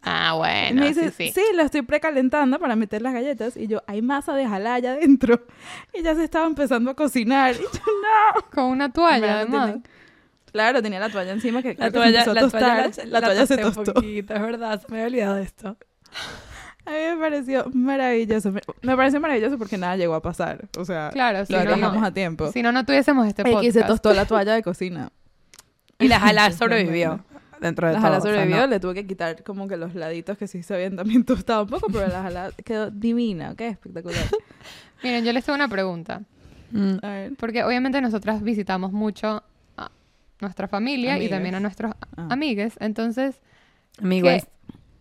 Ah, 0.04 0.32
Y 0.34 0.38
bueno, 0.38 0.80
me 0.80 0.88
dice, 0.88 1.10
sí, 1.12 1.28
sí, 1.28 1.32
sí. 1.32 1.56
lo 1.56 1.62
estoy 1.62 1.82
precalentando 1.82 2.58
para 2.58 2.74
meter 2.74 3.00
las 3.02 3.14
galletas. 3.14 3.56
Y 3.56 3.68
yo, 3.68 3.82
hay 3.86 4.02
masa 4.02 4.34
de 4.34 4.46
jalá 4.48 4.74
allá 4.74 4.92
adentro. 4.94 5.46
Y 5.94 6.02
ya 6.02 6.14
se 6.16 6.24
estaba 6.24 6.46
empezando 6.46 6.90
a 6.90 6.94
cocinar. 6.96 7.54
Y 7.54 7.58
yo, 7.58 7.68
no. 7.70 8.50
Con 8.52 8.64
una 8.64 8.92
toalla, 8.92 9.44
no 9.44 9.80
Claro, 10.50 10.82
tenía 10.82 10.98
la 11.00 11.08
toalla 11.08 11.30
encima 11.32 11.62
que 11.62 11.74
La 11.78 11.86
que 11.86 11.92
toalla, 11.92 12.26
la 12.26 12.48
toalla, 12.50 12.88
la, 12.88 13.04
La 13.06 13.20
toalla 13.22 13.46
se 13.46 13.56
tosté 13.56 13.68
un 13.68 13.74
tostó. 13.86 13.94
poquito, 13.94 14.34
es 14.34 14.42
verdad, 14.42 14.82
me 14.88 14.96
había 14.96 15.06
olvidado 15.06 15.34
de 15.36 15.42
esto. 15.44 15.76
A 16.84 16.90
mí 16.90 16.96
me 17.14 17.16
pareció 17.16 17.70
maravilloso. 17.72 18.52
Me, 18.82 18.96
pareció 18.96 19.20
maravilloso 19.20 19.56
porque 19.58 19.78
nada 19.78 19.96
llegó 19.96 20.14
a 20.14 20.22
pasar. 20.22 20.68
O 20.78 20.84
sea, 20.84 21.10
Claro, 21.12 21.46
si 21.46 21.52
lo 21.52 21.60
no, 21.60 21.70
arreglamos 21.70 22.00
no. 22.00 22.06
a 22.06 22.12
tiempo. 22.12 22.50
Si 22.52 22.62
no, 22.62 22.72
no 22.72 22.84
tuviésemos 22.84 23.26
este 23.28 23.44
podcast. 23.44 23.72
se 23.72 23.82
tostó 23.84 24.12
la 24.14 24.24
toalla 24.26 24.54
de 24.54 24.62
cocina. 24.62 25.10
Y 25.98 26.08
la 26.08 26.18
jalá 26.18 26.50
Sí, 26.50 26.58
sobrevivió 26.58 27.24
dentro 27.60 27.86
de 27.86 27.92
La 27.92 27.98
todo. 28.00 28.06
jala 28.06 28.18
o 28.18 28.20
sea, 28.22 28.30
sobrevivió, 28.32 28.60
no. 28.62 28.66
le 28.66 28.80
tuve 28.80 28.94
que 28.94 29.06
quitar 29.06 29.44
como 29.44 29.68
que 29.68 29.76
los 29.76 29.94
laditos 29.94 30.36
que 30.36 30.48
sí 30.48 30.64
se 30.64 30.74
habían 30.74 30.96
también 30.96 31.24
tostado 31.24 31.62
un 31.62 31.68
poco, 31.68 31.86
pero 31.92 32.08
la 32.08 32.22
jala 32.22 32.50
quedó 32.64 32.90
divina, 32.90 33.54
qué 33.56 33.68
espectacular. 33.68 34.18
Miren, 35.04 35.24
yo 35.24 35.32
les 35.32 35.44
tengo 35.44 35.54
una 35.54 35.68
pregunta. 35.68 36.22
Mm. 36.72 36.94
A 37.02 37.08
ver. 37.08 37.32
Porque 37.38 37.62
obviamente 37.62 38.00
nosotras 38.00 38.42
visitamos 38.42 38.90
mucho 38.92 39.44
a 39.76 39.90
nuestra 40.40 40.66
familia 40.66 41.10
y 41.10 41.12
Amigues. 41.12 41.30
también 41.30 41.54
a 41.54 41.60
nuestros 41.60 41.92
Ah. 42.16 42.26
amigues. 42.30 42.74
Entonces, 42.80 43.40
Amigo, 44.00 44.26
¿qué- 44.26 44.36
es 44.36 44.46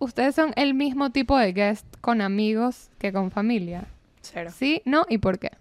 ¿ustedes 0.02 0.36
son 0.36 0.52
el 0.58 0.74
mismo 0.74 1.12
tipo 1.12 1.38
de 1.38 1.54
guest 1.54 1.86
con 2.02 2.20
amigos 2.22 2.90
que 3.00 3.14
con 3.14 3.32
familia? 3.32 3.86
cero. 4.22 4.52
¿Sí? 4.54 4.82
¿No? 4.86 5.06
¿Y 5.10 5.18
por 5.20 5.40
qué? 5.40 5.52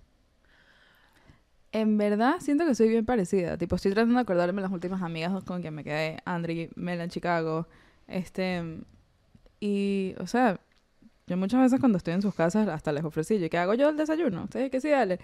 En 1.73 1.99
verdad, 1.99 2.35
siento 2.41 2.67
que 2.67 2.75
soy 2.75 2.89
bien 2.89 3.07
parecida. 3.07 3.57
Tipo, 3.57 3.77
estoy 3.77 3.93
tratando 3.93 4.17
de 4.17 4.23
acordarme 4.23 4.57
de 4.61 4.63
las 4.63 4.73
últimas 4.73 5.03
amigas 5.03 5.45
con 5.45 5.61
quien 5.61 5.75
me 5.75 5.85
quedé. 5.85 6.19
Andri, 6.25 6.69
Mela 6.75 7.05
en 7.05 7.11
Chicago. 7.11 7.69
Este... 8.09 8.81
Y, 9.61 10.15
o 10.19 10.27
sea, 10.27 10.59
yo 11.27 11.37
muchas 11.37 11.61
veces 11.61 11.79
cuando 11.79 11.99
estoy 11.99 12.15
en 12.15 12.23
sus 12.23 12.35
casas 12.35 12.67
hasta 12.67 12.93
les 12.93 13.05
ofrecí, 13.05 13.39
yo, 13.39 13.49
¿qué 13.51 13.59
hago 13.59 13.75
yo 13.75 13.91
el 13.91 13.97
desayuno? 13.97 14.45
Ustedes 14.45 14.71
que 14.71 14.81
sí, 14.81 14.89
dale. 14.89 15.21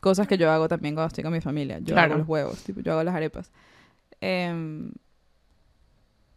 Cosas 0.00 0.26
que 0.26 0.36
yo 0.36 0.50
hago 0.50 0.68
también 0.68 0.94
cuando 0.94 1.06
estoy 1.08 1.24
con 1.24 1.32
mi 1.32 1.40
familia. 1.40 1.78
Yo 1.78 1.94
Claro. 1.94 2.12
hago 2.14 2.18
los 2.18 2.28
huevos, 2.28 2.62
tipo, 2.64 2.80
yo 2.80 2.92
hago 2.92 3.04
las 3.04 3.14
arepas. 3.14 3.50
Em, 4.20 4.90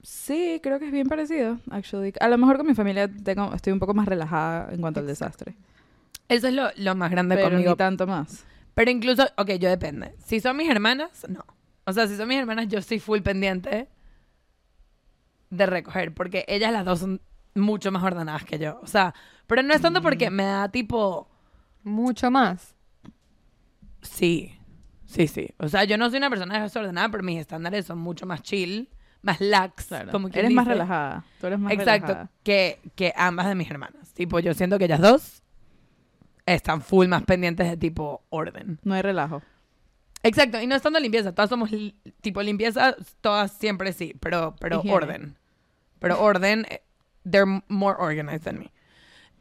sí, 0.01 0.59
creo 0.63 0.79
que 0.79 0.85
es 0.85 0.91
bien 0.91 1.07
parecido, 1.07 1.59
actually. 1.69 2.13
A 2.19 2.27
lo 2.27 2.38
mejor 2.38 2.57
con 2.57 2.67
mi 2.67 2.75
familia 2.75 3.07
tengo, 3.07 3.53
estoy 3.53 3.73
un 3.73 3.79
poco 3.79 3.93
más 3.93 4.07
relajada 4.07 4.71
en 4.73 4.81
cuanto 4.81 4.99
al 4.99 5.07
desastre. 5.07 5.55
Eso 6.27 6.47
es 6.47 6.53
lo, 6.53 6.69
lo 6.77 6.95
más 6.95 7.09
grande 7.12 7.35
Pero 7.35 7.49
conmigo. 7.49 7.71
ni 7.71 7.75
tanto 7.77 8.05
más. 8.07 8.45
Pero 8.75 8.91
incluso, 8.91 9.23
ok, 9.38 9.51
yo 9.53 9.69
depende. 9.69 10.15
Si 10.25 10.39
son 10.39 10.57
mis 10.57 10.69
hermanas, 10.69 11.25
no. 11.27 11.43
O 11.85 11.93
sea, 11.93 12.07
si 12.07 12.15
son 12.15 12.27
mis 12.27 12.38
hermanas, 12.38 12.67
yo 12.67 12.79
estoy 12.79 12.99
full 12.99 13.19
pendiente 13.21 13.88
de 15.49 15.65
recoger, 15.65 16.13
porque 16.13 16.45
ellas 16.47 16.71
las 16.71 16.85
dos 16.85 16.99
son 16.99 17.21
mucho 17.55 17.91
más 17.91 18.03
ordenadas 18.03 18.45
que 18.45 18.59
yo. 18.59 18.79
O 18.83 18.88
sea, 18.88 19.13
pero 19.47 19.63
no 19.63 19.73
es 19.73 19.81
tanto 19.81 20.01
porque 20.01 20.29
me 20.29 20.43
da 20.43 20.69
tipo, 20.69 21.27
Mucho 21.83 22.29
más. 22.29 22.75
sí, 24.01 24.55
sí, 25.05 25.27
sí. 25.27 25.49
O 25.57 25.67
sea, 25.67 25.83
yo 25.85 25.97
no 25.97 26.09
soy 26.09 26.17
una 26.19 26.29
persona 26.29 26.62
desordenada, 26.62 27.09
pero 27.09 27.23
mis 27.23 27.39
estándares 27.39 27.85
son 27.85 27.97
mucho 27.97 28.25
más 28.27 28.43
chill, 28.43 28.89
más 29.21 29.39
lax, 29.41 29.88
Claro. 29.88 30.12
como 30.12 30.27
Eres 30.29 30.51
más 30.51 30.67
relajada. 30.67 31.25
Tú 31.41 31.47
eres 31.47 31.60
más 31.60 31.73
Exacto, 31.73 32.08
relajada. 32.08 32.29
que, 32.43 32.79
que 32.95 33.13
ambas 33.17 33.47
de 33.47 33.55
mis 33.55 33.69
hermanas. 33.69 34.13
Tipo, 34.13 34.39
yo 34.39 34.53
siento 34.53 34.77
que 34.77 34.86
ellas 34.86 35.01
dos 35.01 35.43
están 36.45 36.82
full 36.82 37.08
más 37.08 37.23
pendientes 37.23 37.69
de 37.69 37.77
tipo 37.77 38.23
orden. 38.29 38.79
No 38.84 38.93
hay 38.93 39.01
relajo. 39.01 39.41
Exacto, 40.23 40.60
y 40.62 40.67
no 40.67 40.75
es 40.75 40.82
tanto 40.82 40.99
limpieza, 40.99 41.34
todas 41.34 41.49
somos 41.49 41.71
li- 41.71 41.95
tipo 42.21 42.41
limpieza, 42.41 42.95
todas 43.21 43.51
siempre 43.53 43.93
sí, 43.93 44.15
pero, 44.19 44.55
pero 44.60 44.79
Higiene. 44.79 44.95
orden. 44.97 45.38
Pero 45.99 46.21
orden, 46.21 46.65
eh, 46.69 46.82
they're 47.29 47.62
more 47.69 47.95
organized 47.99 48.43
than 48.43 48.60
me. 48.60 48.71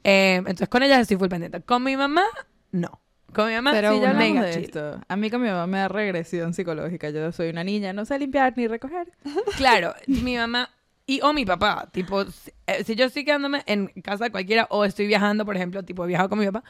Eh, 0.04 0.36
entonces 0.36 0.68
con 0.68 0.82
ellas 0.84 1.00
estoy 1.00 1.16
full 1.16 1.28
pendiente. 1.28 1.60
Con 1.62 1.82
mi 1.82 1.96
mamá, 1.96 2.22
no. 2.70 3.00
Con 3.32 3.48
mi 3.48 3.54
mamá, 3.54 3.72
Pero 3.72 3.92
sí, 3.94 4.00
ya 4.00 4.10
una- 4.10 4.18
mega 4.18 4.42
de 4.42 4.52
chill. 4.54 4.64
esto. 4.64 5.00
A 5.06 5.16
mí 5.16 5.30
con 5.30 5.42
mi 5.42 5.48
mamá 5.48 5.66
me 5.66 5.78
da 5.78 5.88
regresión 5.88 6.54
psicológica. 6.54 7.10
Yo 7.10 7.30
soy 7.32 7.50
una 7.50 7.62
niña, 7.62 7.92
no 7.92 8.04
sé 8.04 8.18
limpiar 8.18 8.54
ni 8.56 8.66
recoger. 8.66 9.12
Claro, 9.56 9.94
mi 10.06 10.36
mamá 10.36 10.70
y 11.06 11.20
o 11.22 11.32
mi 11.32 11.44
papá, 11.44 11.88
tipo, 11.92 12.24
si, 12.24 12.50
eh, 12.66 12.84
si 12.84 12.94
yo 12.94 13.06
estoy 13.06 13.24
quedándome 13.24 13.62
en 13.66 13.88
casa 14.02 14.24
de 14.24 14.30
cualquiera 14.30 14.66
o 14.70 14.84
estoy 14.84 15.06
viajando, 15.06 15.44
por 15.44 15.56
ejemplo, 15.56 15.82
tipo, 15.82 16.04
he 16.04 16.08
viajado 16.08 16.28
con 16.30 16.38
mi 16.38 16.46
papá, 16.46 16.64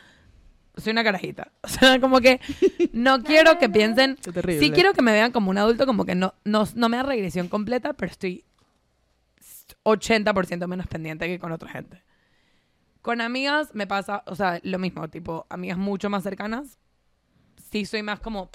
soy 0.76 0.92
una 0.92 1.04
carajita. 1.04 1.50
O 1.62 1.68
sea, 1.68 2.00
como 2.00 2.20
que 2.20 2.40
no 2.92 3.22
quiero 3.24 3.58
que 3.58 3.68
piensen 3.68 4.16
Qué 4.22 4.32
terrible. 4.32 4.60
Sí 4.64 4.70
quiero 4.72 4.92
que 4.94 5.02
me 5.02 5.12
vean 5.12 5.30
como 5.32 5.50
un 5.50 5.58
adulto, 5.58 5.86
como 5.86 6.04
que 6.04 6.14
no, 6.14 6.34
no, 6.44 6.64
no 6.74 6.88
me 6.88 6.96
da 6.96 7.02
regresión 7.04 7.48
completa, 7.48 7.92
pero 7.94 8.10
estoy 8.12 8.44
80% 9.84 10.66
menos 10.66 10.86
pendiente 10.86 11.26
que 11.26 11.38
con 11.38 11.52
otra 11.52 11.68
gente. 11.68 12.02
Con 13.02 13.20
amigas 13.20 13.74
me 13.74 13.86
pasa, 13.86 14.22
o 14.26 14.34
sea, 14.34 14.60
lo 14.62 14.78
mismo, 14.78 15.08
tipo, 15.08 15.46
amigas 15.48 15.78
mucho 15.78 16.10
más 16.10 16.22
cercanas, 16.22 16.78
sí 17.70 17.84
soy 17.84 18.02
más 18.02 18.20
como... 18.20 18.50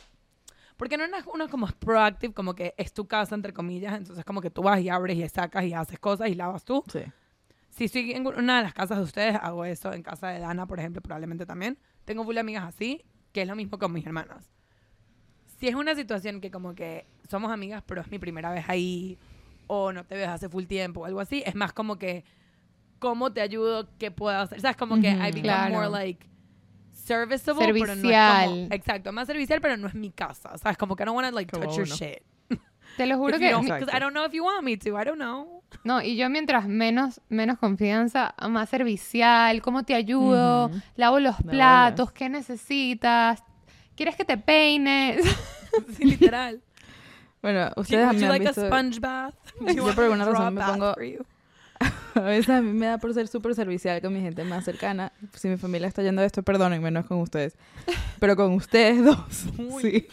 Porque 0.78 0.98
no 0.98 1.06
es 1.06 1.26
uno 1.32 1.48
como 1.50 1.68
es 1.68 1.74
proactive, 1.74 2.34
como 2.34 2.56
que 2.56 2.74
es 2.78 2.94
tu 2.94 3.08
casa, 3.08 3.36
entre 3.36 3.54
comillas, 3.54 3.96
entonces 3.96 4.26
como 4.26 4.42
que 4.42 4.50
tú 4.50 4.64
vas 4.64 4.82
y 4.82 4.90
abres 4.90 5.18
y 5.18 5.30
sacas 5.30 5.64
y 5.66 5.74
haces 5.74 6.00
cosas 6.00 6.30
y 6.30 6.36
lavas 6.36 6.66
tú. 6.66 6.84
Sí. 6.92 7.04
Si 7.70 7.86
estoy 7.86 8.12
en 8.12 8.26
una 8.28 8.58
de 8.58 8.64
las 8.64 8.74
casas 8.74 8.98
de 8.98 9.04
ustedes, 9.04 9.36
hago 9.42 9.66
eso. 9.66 9.94
En 9.94 10.04
casa 10.04 10.28
de 10.28 10.40
Dana, 10.40 10.68
por 10.68 10.80
ejemplo, 10.80 11.02
probablemente 11.02 11.46
también. 11.46 11.78
Tengo 12.06 12.24
full 12.24 12.38
amigas 12.38 12.64
así, 12.66 13.04
que 13.32 13.44
es 13.44 13.48
lo 13.48 13.56
mismo 13.56 13.80
con 13.80 13.92
mis 13.94 14.06
hermanas. 14.06 14.52
si 15.60 15.68
es 15.70 15.76
una 15.76 15.96
situación 15.96 16.42
que 16.42 16.52
como 16.52 16.76
que 16.76 17.06
somos 17.30 17.52
amigas, 17.52 17.84
pero 17.86 18.02
es 18.02 18.12
mi 18.12 18.20
primera 18.20 18.52
vez 18.52 18.66
ahí, 18.68 19.18
o 19.68 19.92
no 19.94 20.04
te 20.06 20.16
ves 20.16 20.28
hace 20.28 20.50
full 20.50 20.66
tiempo, 20.66 21.02
o 21.02 21.06
algo 21.06 21.20
así, 21.20 21.42
es 21.46 21.56
más 21.56 21.72
como 21.74 21.98
que, 21.98 22.26
¿cómo 23.04 23.34
te 23.34 23.42
ayudo? 23.42 23.90
¿Qué 24.00 24.10
puedo 24.12 24.38
hacer? 24.40 24.62
¿Sabes? 24.62 24.78
Como 24.78 24.96
que. 25.02 25.10
I 25.10 25.18
become 25.18 25.42
Claro. 25.42 25.74
more 25.76 25.90
like 25.90 26.26
serviceable, 26.92 27.66
pero 27.74 27.88
no 27.88 27.92
es 27.94 28.00
Servicial. 28.00 28.46
como, 28.50 28.68
exacto, 28.72 29.12
más 29.12 29.28
servicial, 29.28 29.60
pero 29.62 29.76
no 29.78 29.88
es 29.88 29.94
mi 29.94 30.10
casa, 30.12 30.58
¿sabes? 30.58 30.78
Como 30.78 30.96
que 30.96 31.04
I 31.04 31.06
don't 31.06 31.16
want 31.18 31.28
to 31.30 31.36
like 31.36 31.52
Como 31.52 31.66
touch 31.66 31.76
your 31.78 31.86
uno. 31.88 31.96
shit. 31.96 32.20
Te 32.96 33.06
lo 33.08 33.18
juro 33.18 33.38
que... 33.40 33.52
don't- 33.52 33.66
I 33.94 34.00
don't 34.00 34.14
know 34.14 34.26
if 34.26 34.34
you 34.34 34.44
want 34.46 34.64
me 34.64 34.78
to, 34.78 34.90
I 35.00 35.04
don't 35.04 35.18
know. 35.18 35.64
No, 35.84 36.02
y 36.02 36.16
yo 36.16 36.30
mientras 36.30 36.68
menos, 36.68 37.20
menos 37.28 37.58
confianza, 37.58 38.36
más 38.48 38.70
servicial, 38.70 39.62
¿cómo 39.62 39.84
te 39.84 39.96
ayudo? 39.96 40.68
Ujú. 40.68 40.82
Lavo 40.96 41.20
los 41.20 41.38
De 41.40 41.44
platos, 41.52 42.12
¿qué 42.14 42.30
necesitas? 42.30 43.44
¿Quieres 43.96 44.16
que 44.16 44.24
te 44.26 44.38
peine? 44.38 45.18
Sí, 45.98 46.06
literal. 46.06 46.62
Bueno, 47.42 47.70
Do 47.72 47.74
you- 47.78 47.82
ustedes 47.82 48.06
would 48.06 48.14
me 48.16 48.20
you 48.22 48.26
han 48.28 48.32
like 48.32 48.48
a 48.48 48.52
visto... 48.52 48.68
sponge 48.68 49.00
bath? 49.00 49.34
Yo 49.76 49.84
por 49.96 50.04
a 50.04 50.06
alguna 50.06 50.24
razón 50.26 50.54
me 50.54 50.60
bath 50.62 50.70
pongo- 50.72 50.94
for 50.94 51.04
you? 51.04 51.26
A 52.20 52.22
veces 52.22 52.50
a 52.50 52.62
mí 52.62 52.72
me 52.74 52.86
da 52.86 52.98
por 52.98 53.14
ser 53.14 53.28
súper 53.28 53.56
servicial 53.56 54.02
con 54.02 54.14
mi 54.14 54.22
gente 54.22 54.44
más 54.44 54.66
cercana. 54.66 55.12
Si 55.34 55.48
mi 55.48 55.58
familia 55.58 55.88
está 55.88 56.02
yendo 56.04 56.22
de 56.22 56.28
esto, 56.28 56.44
perdónenme, 56.44 56.92
no 56.92 57.00
es 57.02 57.06
con 57.06 57.20
ustedes. 57.20 57.56
Pero 58.20 58.36
con 58.36 58.54
ustedes 58.54 59.04
dos, 59.04 59.46
Uy. 59.58 59.82
sí. 59.82 60.08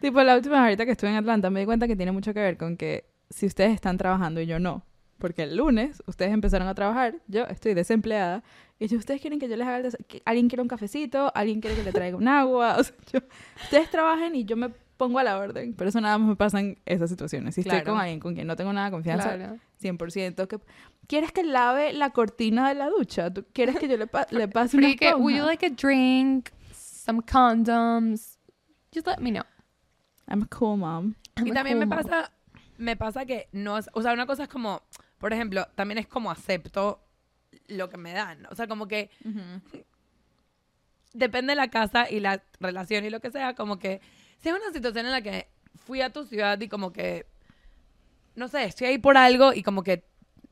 Tipo, 0.00 0.22
la 0.22 0.36
última 0.36 0.54
vez 0.56 0.62
ahorita 0.62 0.84
que 0.86 0.92
estuve 0.92 1.10
en 1.10 1.16
Atlanta 1.16 1.50
me 1.50 1.60
di 1.60 1.66
cuenta 1.66 1.86
que 1.88 1.96
tiene 1.96 2.12
mucho 2.12 2.32
que 2.32 2.40
ver 2.40 2.56
con 2.56 2.76
que 2.76 3.04
si 3.30 3.46
ustedes 3.46 3.72
están 3.74 3.98
trabajando 3.98 4.40
y 4.40 4.46
yo 4.46 4.58
no. 4.58 4.84
Porque 5.18 5.42
el 5.42 5.56
lunes 5.56 6.00
ustedes 6.06 6.32
empezaron 6.32 6.68
a 6.68 6.74
trabajar, 6.74 7.16
yo 7.26 7.42
estoy 7.46 7.74
desempleada. 7.74 8.44
Y 8.78 8.86
yo, 8.86 8.96
ustedes 8.96 9.20
quieren 9.20 9.40
que 9.40 9.48
yo 9.48 9.56
les 9.56 9.66
haga 9.66 9.78
el 9.78 9.92
alguien 10.24 10.48
quiere 10.48 10.62
un 10.62 10.68
cafecito, 10.68 11.32
alguien 11.34 11.60
quiere 11.60 11.74
que 11.76 11.82
le 11.82 11.90
traiga 11.92 12.16
un 12.16 12.28
agua. 12.28 12.76
O 12.78 12.84
sea, 12.84 12.94
yo, 13.12 13.18
ustedes 13.64 13.90
trabajen 13.90 14.36
y 14.36 14.44
yo 14.44 14.56
me 14.56 14.68
pongo 14.96 15.18
a 15.18 15.24
la 15.24 15.36
orden. 15.38 15.74
Pero 15.74 15.90
eso 15.90 16.00
nada 16.00 16.16
más 16.18 16.28
me 16.28 16.36
pasa 16.36 16.60
en 16.60 16.78
esas 16.86 17.10
situaciones. 17.10 17.56
Si 17.56 17.62
estoy 17.62 17.80
Claro. 17.80 17.92
con 17.94 18.00
alguien 18.00 18.20
con 18.20 18.34
quien 18.34 18.46
no 18.46 18.54
tengo 18.54 18.72
nada 18.72 18.86
de 18.86 18.92
confianza, 18.92 19.34
Claro. 19.34 19.58
100%. 19.82 20.46
Que, 20.46 20.60
¿Quieres 21.08 21.32
que 21.32 21.42
lave 21.42 21.92
la 21.92 22.10
cortina 22.10 22.68
de 22.68 22.74
la 22.76 22.88
ducha? 22.88 23.32
¿Tú 23.32 23.44
quieres 23.52 23.76
que 23.78 23.88
yo 23.88 23.96
le, 23.96 24.06
pa- 24.06 24.26
le 24.30 24.46
pase 24.46 24.76
una 24.76 24.94
que, 24.94 25.14
would 25.14 25.32
you 25.34 25.42
esponja? 25.42 25.46
like 25.46 25.66
a 25.66 25.70
drink? 25.70 26.50
Some 26.72 27.22
condoms? 27.22 28.38
Just 28.94 29.06
let 29.06 29.18
me 29.18 29.30
know. 29.30 29.44
I'm 30.28 30.42
a 30.42 30.46
cool 30.46 30.76
mom. 30.76 31.14
I'm 31.36 31.46
Y 31.46 31.50
también 31.52 31.78
me 31.78 31.86
cool 31.86 31.96
mom. 31.96 32.04
pasa, 32.04 32.32
me 32.76 32.96
pasa 32.96 33.24
que 33.26 33.48
no 33.52 33.78
es, 33.78 33.88
o 33.94 34.02
sea, 34.02 34.12
una 34.12 34.26
cosa 34.26 34.42
es 34.44 34.48
como, 34.50 34.82
por 35.18 35.32
ejemplo, 35.32 35.66
también 35.74 35.96
es 35.98 36.06
como 36.06 36.30
acepto 36.30 37.00
lo 37.68 37.88
que 37.88 37.96
me 37.96 38.12
dan. 38.12 38.46
O 38.50 38.54
sea, 38.54 38.66
como 38.68 38.86
que 38.86 39.10
depende 41.14 41.52
de 41.52 41.56
la 41.56 41.68
casa 41.70 42.10
y 42.10 42.20
la 42.20 42.42
relación 42.60 43.04
y 43.04 43.10
lo 43.10 43.20
que 43.20 43.30
sea, 43.30 43.54
como 43.54 43.78
que 43.78 44.00
si 44.38 44.48
es 44.50 44.54
una 44.54 44.72
situación 44.72 45.06
en 45.06 45.12
la 45.12 45.22
que 45.22 45.48
fui 45.74 46.02
a 46.02 46.10
tu 46.12 46.24
ciudad 46.26 46.60
y 46.60 46.68
como 46.68 46.92
que, 46.92 47.26
no 48.36 48.48
sé, 48.48 48.64
estoy 48.64 48.88
ahí 48.88 48.98
por 48.98 49.16
algo 49.16 49.52
y 49.54 49.62
como 49.62 49.82
que 49.82 50.04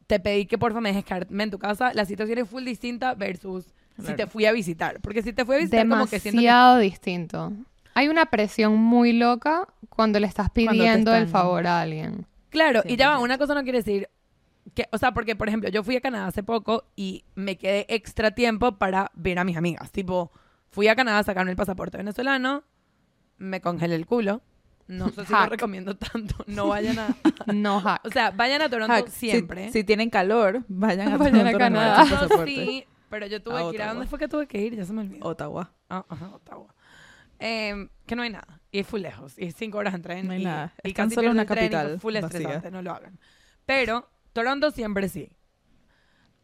te 0.06 0.20
pedí 0.20 0.46
que 0.46 0.58
porfa 0.58 0.80
me 0.80 0.90
dejes 0.90 1.04
quedarme 1.04 1.44
en 1.44 1.50
tu 1.50 1.58
casa, 1.58 1.92
la 1.94 2.04
situación 2.04 2.38
es 2.38 2.48
full 2.48 2.64
distinta 2.64 3.14
versus 3.14 3.64
si 3.96 4.02
Claro. 4.02 4.16
te 4.16 4.26
fui 4.26 4.44
a 4.46 4.52
visitar. 4.52 5.00
Porque 5.00 5.22
si 5.22 5.32
te 5.32 5.44
fui 5.44 5.56
a 5.56 5.58
visitar 5.58 5.88
como 5.88 6.06
que 6.06 6.20
siento 6.20 6.38
que... 6.40 6.46
Demasiado 6.46 6.78
distinto. 6.78 7.52
Hay 7.94 8.08
una 8.08 8.26
presión 8.26 8.76
muy 8.76 9.12
loca 9.14 9.66
cuando 9.88 10.20
le 10.20 10.26
estás 10.26 10.50
pidiendo 10.50 11.14
el 11.14 11.28
favor 11.28 11.66
a 11.66 11.80
alguien. 11.80 12.26
Claro, 12.50 12.82
y 12.84 12.96
ya 12.96 13.10
va, 13.10 13.16
100%. 13.18 13.22
una 13.24 13.38
cosa 13.38 13.54
no 13.54 13.62
quiere 13.62 13.78
decir 13.78 14.08
que, 14.74 14.86
o 14.92 14.98
sea, 14.98 15.12
porque 15.12 15.34
por 15.34 15.48
ejemplo, 15.48 15.70
yo 15.70 15.82
fui 15.82 15.96
a 15.96 16.00
Canadá 16.02 16.26
hace 16.26 16.42
poco 16.42 16.84
y 16.94 17.24
me 17.34 17.56
quedé 17.56 17.86
extra 17.88 18.32
tiempo 18.32 18.72
para 18.76 19.10
ver 19.14 19.38
a 19.38 19.44
mis 19.44 19.56
amigas. 19.56 19.90
Tipo, 19.92 20.30
fui 20.68 20.88
a 20.88 20.94
Canadá 20.96 21.20
a 21.20 21.22
sacarme 21.24 21.50
el 21.52 21.56
pasaporte 21.56 21.96
venezolano, 21.96 22.64
me 23.38 23.60
congelé 23.62 23.94
el 23.94 24.04
culo. 24.06 24.42
No 24.88 25.10
sé 25.10 25.26
si 25.26 25.32
lo 25.32 25.46
recomiendo 25.46 25.96
tanto. 25.96 26.36
No 26.46 26.68
vayan 26.68 26.98
a. 26.98 27.16
No 27.52 27.80
hack. 27.80 28.04
O 28.04 28.10
sea, 28.10 28.30
vayan 28.30 28.62
a 28.62 28.68
Toronto 28.68 28.92
Hack, 28.92 29.08
siempre. 29.08 29.70
Si, 29.72 29.84
tienen 29.84 30.10
calor, 30.10 30.64
vayan 30.68 31.12
a, 31.12 31.16
Vayan 31.18 31.46
a 31.46 31.52
Canadá. 31.52 32.06
sí, 32.44 32.84
pero 33.10 33.26
yo 33.26 33.42
tuve 33.42 33.60
A 33.60 33.70
que 33.70 33.76
ir. 33.76 33.82
¿A 33.82 33.88
dónde 33.92 34.06
fue 34.06 34.18
que 34.18 34.28
tuve 34.28 34.46
que 34.46 34.60
ir? 34.60 34.76
Ya 34.76 34.84
se 34.84 34.92
me 34.92 35.02
olvidó. 35.02 35.26
Ottawa. 35.26 35.72
Ah, 35.88 36.04
ajá, 36.08 36.28
Ottawa. 36.34 36.74
Em, 37.38 37.88
que 38.06 38.16
no 38.16 38.22
hay 38.22 38.30
nada. 38.30 38.60
Y 38.70 38.78
es 38.80 38.86
full 38.86 39.00
lejos. 39.00 39.38
Y 39.38 39.46
es 39.46 39.54
cinco 39.56 39.78
horas 39.78 39.94
en 39.94 40.02
tren. 40.02 40.26
No 40.26 40.32
hay 40.32 40.42
y, 40.42 40.44
nada. 40.44 40.72
Y 40.82 40.88
Es 40.88 40.94
tan 40.94 41.06
casi 41.06 41.16
solo 41.16 41.30
una 41.30 41.42
el 41.42 41.48
tren 41.48 41.64
y 41.64 41.68
fue 41.68 41.76
capital 41.76 42.00
full 42.00 42.14
vacía. 42.14 42.26
estresante. 42.26 42.70
No 42.70 42.82
lo 42.82 42.92
hagan. 42.92 43.18
Pero 43.64 44.08
Toronto 44.32 44.70
siempre 44.70 45.08
sí. 45.08 45.30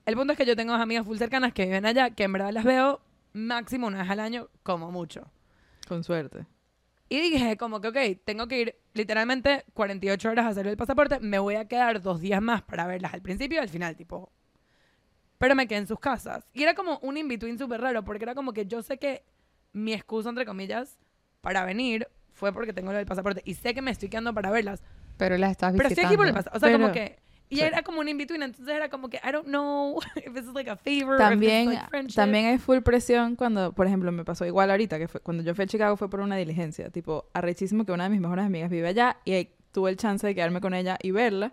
El 0.05 0.17
punto 0.17 0.33
es 0.33 0.39
que 0.39 0.47
yo 0.47 0.57
tengo 0.57 0.73
amigas 0.75 1.07
full 1.07 1.17
cercanas 1.17 1.53
que 1.53 1.65
viven 1.65 1.87
allá, 1.87 2.11
que 2.11 2.25
en 2.25 2.33
verdad 2.33 2.53
las 2.53 2.65
veo 2.65 3.01
máximo 3.33 3.87
una 3.87 4.03
vez 4.03 4.11
al 4.11 4.21
año, 4.21 4.49
como 4.63 4.91
mucho. 4.91 5.31
Con 5.89 6.03
suerte. 6.05 6.47
Y 7.13 7.21
dije, 7.21 7.59
como 7.59 7.81
que, 7.83 7.89
ok, 7.89 7.97
tengo 8.25 8.49
que 8.49 8.59
ir 8.61 8.77
literalmente 8.95 9.65
48 9.75 10.31
horas 10.31 10.47
a 10.47 10.49
hacer 10.49 10.67
el 10.67 10.79
pasaporte. 10.79 11.21
Me 11.21 11.39
voy 11.39 11.57
a 11.57 11.69
quedar 11.69 12.01
dos 12.01 12.21
días 12.21 12.41
más 12.41 12.63
para 12.63 12.87
verlas 12.87 13.13
al 13.13 13.21
principio 13.21 13.59
y 13.59 13.61
al 13.63 13.69
final, 13.69 13.97
tipo. 13.97 14.33
Pero 15.37 15.55
me 15.55 15.67
quedé 15.67 15.81
en 15.81 15.87
sus 15.87 15.99
casas. 15.99 16.47
Y 16.55 16.63
era 16.63 16.75
como 16.75 16.99
un 17.03 17.17
in-between 17.19 17.59
súper 17.59 17.81
raro, 17.83 18.03
porque 18.03 18.25
era 18.25 18.35
como 18.35 18.55
que 18.55 18.65
yo 18.65 18.83
sé 18.83 18.97
que 18.99 19.25
mi 19.75 19.93
excusa, 19.93 20.31
entre 20.31 20.47
comillas, 20.47 20.99
para 21.43 21.65
venir 21.67 22.09
fue 22.33 22.51
porque 22.53 22.73
tengo 22.73 22.93
lo 22.93 22.97
del 22.97 23.07
pasaporte. 23.07 23.43
Y 23.45 23.55
sé 23.55 23.75
que 23.75 23.83
me 23.83 23.91
estoy 23.91 24.09
quedando 24.09 24.33
para 24.33 24.51
verlas. 24.51 24.83
Pero 25.19 25.37
la 25.37 25.51
estás 25.51 25.75
Pero 25.77 25.89
estoy 25.91 26.05
aquí 26.07 26.17
por 26.17 26.27
el 26.27 26.33
visitando. 26.33 26.51
pasaporte. 26.51 26.67
O 26.67 26.69
sea, 26.71 26.79
como 26.79 26.93
Pero- 26.95 27.17
que. 27.17 27.23
Y 27.53 27.57
sí. 27.57 27.63
era 27.63 27.83
como 27.83 28.01
un 28.01 28.09
in-between, 28.09 28.43
entonces 28.43 28.75
era 28.75 28.89
como 28.89 29.09
que, 29.11 29.19
I 29.19 29.31
don't 29.31 29.47
know 29.47 29.99
if 30.17 30.33
this 30.33 30.45
is 30.47 30.55
like 30.55 30.71
a 30.71 30.77
favor, 30.77 31.15
or 31.15 31.21
if 31.21 31.29
También, 31.29 31.67
this 31.67 31.75
is 31.75 31.79
like 31.81 31.89
friendship. 31.91 32.17
también 32.17 32.47
hay 32.47 32.59
full 32.59 32.79
presión 32.81 33.37
cuando, 33.37 33.73
por 33.73 33.87
ejemplo, 33.87 34.11
me 34.11 34.25
pasó 34.25 34.47
igual 34.47 34.71
ahorita, 34.71 34.99
que 34.99 35.07
fue, 35.09 35.21
cuando 35.21 35.43
yo 35.43 35.55
fui 35.55 35.65
a 35.65 35.67
Chicago 35.67 35.97
fue 35.97 36.09
por 36.09 36.21
una 36.21 36.37
diligencia. 36.37 36.89
Tipo, 36.91 37.27
arrechísimo 37.35 37.85
que 37.85 37.93
una 37.93 38.05
de 38.05 38.11
mis 38.11 38.21
mejores 38.21 38.47
amigas 38.47 38.71
vive 38.71 38.89
allá 38.89 39.19
y 39.25 39.33
ahí 39.33 39.55
tuve 39.71 39.91
el 39.91 39.97
chance 39.97 40.27
de 40.27 40.35
quedarme 40.35 40.61
con 40.63 40.73
ella 40.75 40.97
y 41.03 41.11
verla. 41.11 41.53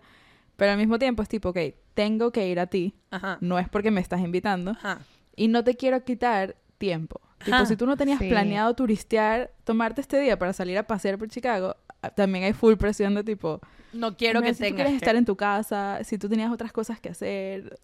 Pero 0.56 0.72
al 0.72 0.78
mismo 0.78 1.00
tiempo 1.00 1.22
es 1.22 1.30
tipo, 1.30 1.50
ok, 1.50 1.58
tengo 1.94 2.32
que 2.32 2.48
ir 2.48 2.60
a 2.60 2.68
ti. 2.68 2.96
Ajá. 3.12 3.38
No 3.42 3.60
es 3.60 3.68
porque 3.70 3.92
me 3.92 4.02
estás 4.02 4.22
invitando. 4.22 4.72
Ajá. 4.72 5.00
Y 5.36 5.48
no 5.50 5.64
te 5.64 5.76
quiero 5.76 6.04
quitar 6.04 6.56
tiempo. 6.78 7.22
Tipo, 7.44 7.56
Ajá. 7.56 7.66
si 7.66 7.76
tú 7.78 7.86
no 7.86 7.96
tenías 7.98 8.20
Sí. 8.20 8.30
planeado 8.30 8.74
turistear, 8.74 9.52
tomarte 9.64 10.02
este 10.02 10.20
día 10.20 10.38
para 10.40 10.52
salir 10.54 10.78
a 10.78 10.84
pasear 10.84 11.18
por 11.18 11.28
Chicago, 11.30 11.76
también 12.16 12.46
hay 12.46 12.54
full 12.54 12.76
presión 12.76 13.14
de 13.16 13.24
tipo, 13.24 13.60
No 13.94 14.16
quiero 14.16 14.40
"Mira, 14.42 14.52
que 14.52 14.56
si 14.56 14.60
tú 14.60 14.64
tengas 14.66 14.76
quieres 14.76 14.92
que- 14.92 14.98
estar 15.06 15.16
en 15.16 15.26
tu 15.26 15.36
casa, 15.36 16.00
si 16.04 16.18
tú 16.18 16.30
tenías 16.30 16.52
otras 16.52 16.72
cosas 16.72 17.00
que 17.00 17.10
hacer. 17.10 17.80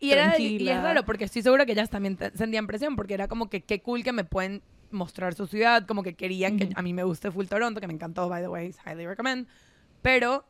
Y, 0.00 0.12
era, 0.12 0.38
y 0.38 0.68
es 0.68 0.82
raro 0.82 1.04
porque 1.04 1.24
estoy 1.24 1.42
segura 1.42 1.66
que 1.66 1.72
ellas 1.72 1.90
también 1.90 2.16
sentían 2.34 2.66
presión 2.68 2.94
porque 2.94 3.14
era 3.14 3.26
como 3.26 3.50
que 3.50 3.62
qué 3.62 3.80
cool 3.82 4.04
que 4.04 4.12
me 4.12 4.22
pueden 4.24 4.62
mostrar 4.92 5.34
su 5.34 5.46
ciudad, 5.48 5.86
como 5.86 6.02
que 6.02 6.14
querían 6.14 6.56
que 6.56 6.64
Ujú. 6.66 6.72
a 6.76 6.82
mí 6.82 6.94
me 6.94 7.02
guste 7.02 7.30
full 7.32 7.46
Toronto, 7.46 7.80
que 7.80 7.88
me 7.88 7.94
encantó, 7.94 8.28
by 8.28 8.40
the 8.42 8.48
way, 8.48 8.72
highly 8.86 9.06
recommend. 9.06 9.48
Pero 10.00 10.44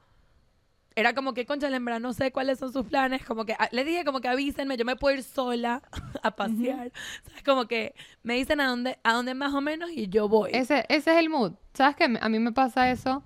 era 0.98 1.14
como 1.14 1.32
que, 1.32 1.46
concha, 1.46 1.70
verdad 1.70 2.00
no 2.00 2.12
sé 2.12 2.32
cuáles 2.32 2.58
son 2.58 2.72
sus 2.72 2.84
planes, 2.84 3.24
como 3.24 3.44
que 3.44 3.54
ah, 3.56 3.68
les 3.70 3.87
dije 3.87 4.04
como 4.04 4.20
que 4.20 4.26
avísenme, 4.26 4.76
yo 4.76 4.84
me 4.84 4.96
puedo 4.96 5.16
ir 5.16 5.22
sola 5.22 5.80
a 6.22 6.32
pasear. 6.32 6.90
¿Sabes? 7.24 7.42
Como 7.44 7.68
que 7.68 7.94
me 8.24 8.34
dicen 8.34 8.61
a 8.61 8.66
dónde, 8.66 8.98
a 9.04 9.12
dónde 9.12 9.34
más 9.34 9.54
o 9.54 9.61
menos 9.61 9.90
y 9.92 10.08
yo 10.08 10.28
voy. 10.28 10.50
Ese, 10.52 10.84
ese 10.88 11.12
es 11.12 11.18
el 11.18 11.30
mood. 11.30 11.52
¿Sabes 11.72 11.94
qué? 11.94 12.18
A 12.20 12.28
mí 12.28 12.38
me 12.40 12.50
pasa 12.50 12.90
eso. 12.90 13.22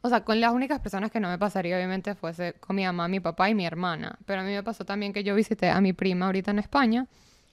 O 0.00 0.08
sea, 0.08 0.24
con 0.24 0.40
las 0.40 0.52
únicas 0.52 0.78
personas 0.80 1.10
que 1.10 1.18
no 1.18 1.28
me 1.28 1.38
pasaría, 1.38 1.76
obviamente, 1.76 2.14
fuese 2.14 2.54
con 2.54 2.76
mi 2.76 2.84
mamá, 2.84 3.08
mi 3.08 3.18
papá 3.18 3.50
y 3.50 3.54
mi 3.54 3.66
hermana. 3.66 4.18
Pero 4.24 4.42
a 4.42 4.44
mí 4.44 4.52
me 4.52 4.62
pasó 4.62 4.84
también 4.84 5.12
que 5.12 5.24
yo 5.24 5.34
visité 5.34 5.70
a 5.70 5.80
mi 5.80 5.92
prima 5.92 6.26
ahorita 6.26 6.52
en 6.52 6.60
España. 6.60 7.08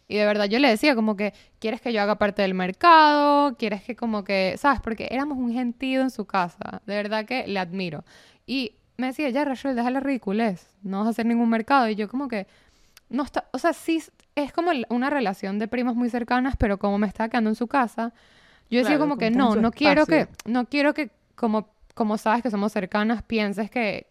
Y 0.07 0.17
de 0.17 0.25
verdad 0.25 0.45
yo 0.45 0.57
le 0.59 0.69
decía 0.69 0.95
como 0.95 1.15
que, 1.15 1.33
¿quieres 1.59 1.81
que 1.81 1.93
yo 1.93 2.01
haga 2.01 2.17
parte 2.17 2.41
del 2.43 2.55
mercado? 2.55 3.55
¿Quieres 3.57 3.83
que 3.83 3.95
como 3.95 4.23
que, 4.23 4.55
sabes? 4.57 4.79
Porque 4.81 5.07
éramos 5.11 5.37
un 5.37 5.53
gentío 5.53 6.01
en 6.01 6.09
su 6.11 6.25
casa. 6.25 6.81
De 6.85 6.95
verdad 6.95 7.25
que 7.25 7.47
le 7.47 7.59
admiro. 7.59 8.03
Y 8.47 8.78
me 8.99 9.07
decía, 9.07 9.29
ya, 9.29 9.45
Rachel, 9.45 9.75
deja 9.75 9.89
la 9.89 9.99
ridiculez. 10.01 10.67
No 10.83 10.99
vas 10.99 11.07
a 11.07 11.09
hacer 11.11 11.25
ningún 11.25 11.49
mercado. 11.49 11.87
Y 11.89 11.95
yo 11.95 12.09
como 12.09 12.27
que, 12.27 12.47
no 13.09 13.23
está, 13.23 13.45
o 13.51 13.57
sea, 13.57 13.73
sí 13.73 14.03
es 14.35 14.51
como 14.51 14.71
una 14.89 15.09
relación 15.09 15.57
de 15.57 15.67
primas 15.67 15.95
muy 15.95 16.09
cercanas, 16.09 16.55
pero 16.57 16.77
como 16.77 16.97
me 16.97 17.07
estaba 17.07 17.29
quedando 17.29 17.49
en 17.49 17.55
su 17.55 17.67
casa, 17.67 18.13
yo 18.69 18.77
decía 18.79 18.97
Claro, 18.97 18.99
como 18.99 19.11
como 19.13 19.19
que 19.19 19.31
no, 19.31 19.55
no 19.55 19.71
quiero 19.71 20.05
que, 20.05 20.27
no 20.45 20.65
quiero 20.65 20.93
que 20.93 21.09
como, 21.35 21.69
como 21.95 22.17
sabes 22.17 22.43
que 22.43 22.51
somos 22.51 22.71
cercanas, 22.71 23.23
pienses 23.23 23.71
que, 23.71 24.05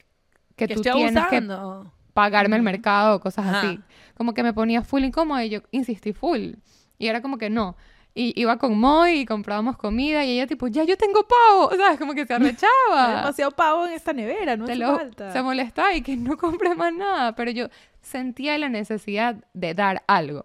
que, 0.57 0.67
que 0.67 0.75
tú 0.75 0.81
tienes 0.81 1.13
que 1.27 1.37
abusando. 1.37 1.93
pagarme 2.15 2.57
el 2.57 2.63
mercado 2.63 3.17
o 3.17 3.21
cosas 3.21 3.47
Ajá. 3.47 3.61
así. 3.61 3.81
Como 4.17 4.35
que 4.35 4.43
me 4.43 4.53
ponía 4.53 4.83
full 4.83 5.05
incómoda 5.05 5.45
y 5.45 5.51
yo 5.51 5.61
insistí 5.71 6.13
full. 6.13 6.55
Y 6.99 7.07
era 7.07 7.23
como 7.23 7.39
que 7.39 7.51
no. 7.51 7.77
Y 8.21 8.33
iba 8.35 8.57
con 8.59 8.77
Moy 8.77 9.21
y 9.21 9.27
comprábamos 9.27 9.77
comida 9.77 10.25
y 10.25 10.33
ella 10.33 10.47
tipo, 10.49 10.67
ya 10.67 10.83
yo 10.83 10.97
tengo 10.97 11.21
pavo, 11.29 11.71
¿sabes? 11.77 11.99
Como 12.01 12.15
que 12.15 12.27
se 12.27 12.35
arrechaba. 12.35 13.17
demasiado 13.19 13.53
pavo 13.53 13.87
en 13.87 13.93
esta 13.93 14.13
nevera, 14.13 14.57
no 14.57 14.65
Te 14.65 14.73
hace 14.73 14.81
lo- 14.81 14.97
falta. 14.97 15.33
se 15.33 15.41
molestaba 15.43 15.95
y 15.95 16.03
que 16.03 16.17
no 16.17 16.37
compré 16.37 16.75
más 16.75 16.93
nada. 16.93 17.37
Pero 17.37 17.53
yo 17.53 17.69
sentía 18.03 18.59
la 18.59 18.69
necesidad 18.69 19.37
de 19.55 19.75
dar 19.75 20.03
algo. 20.09 20.45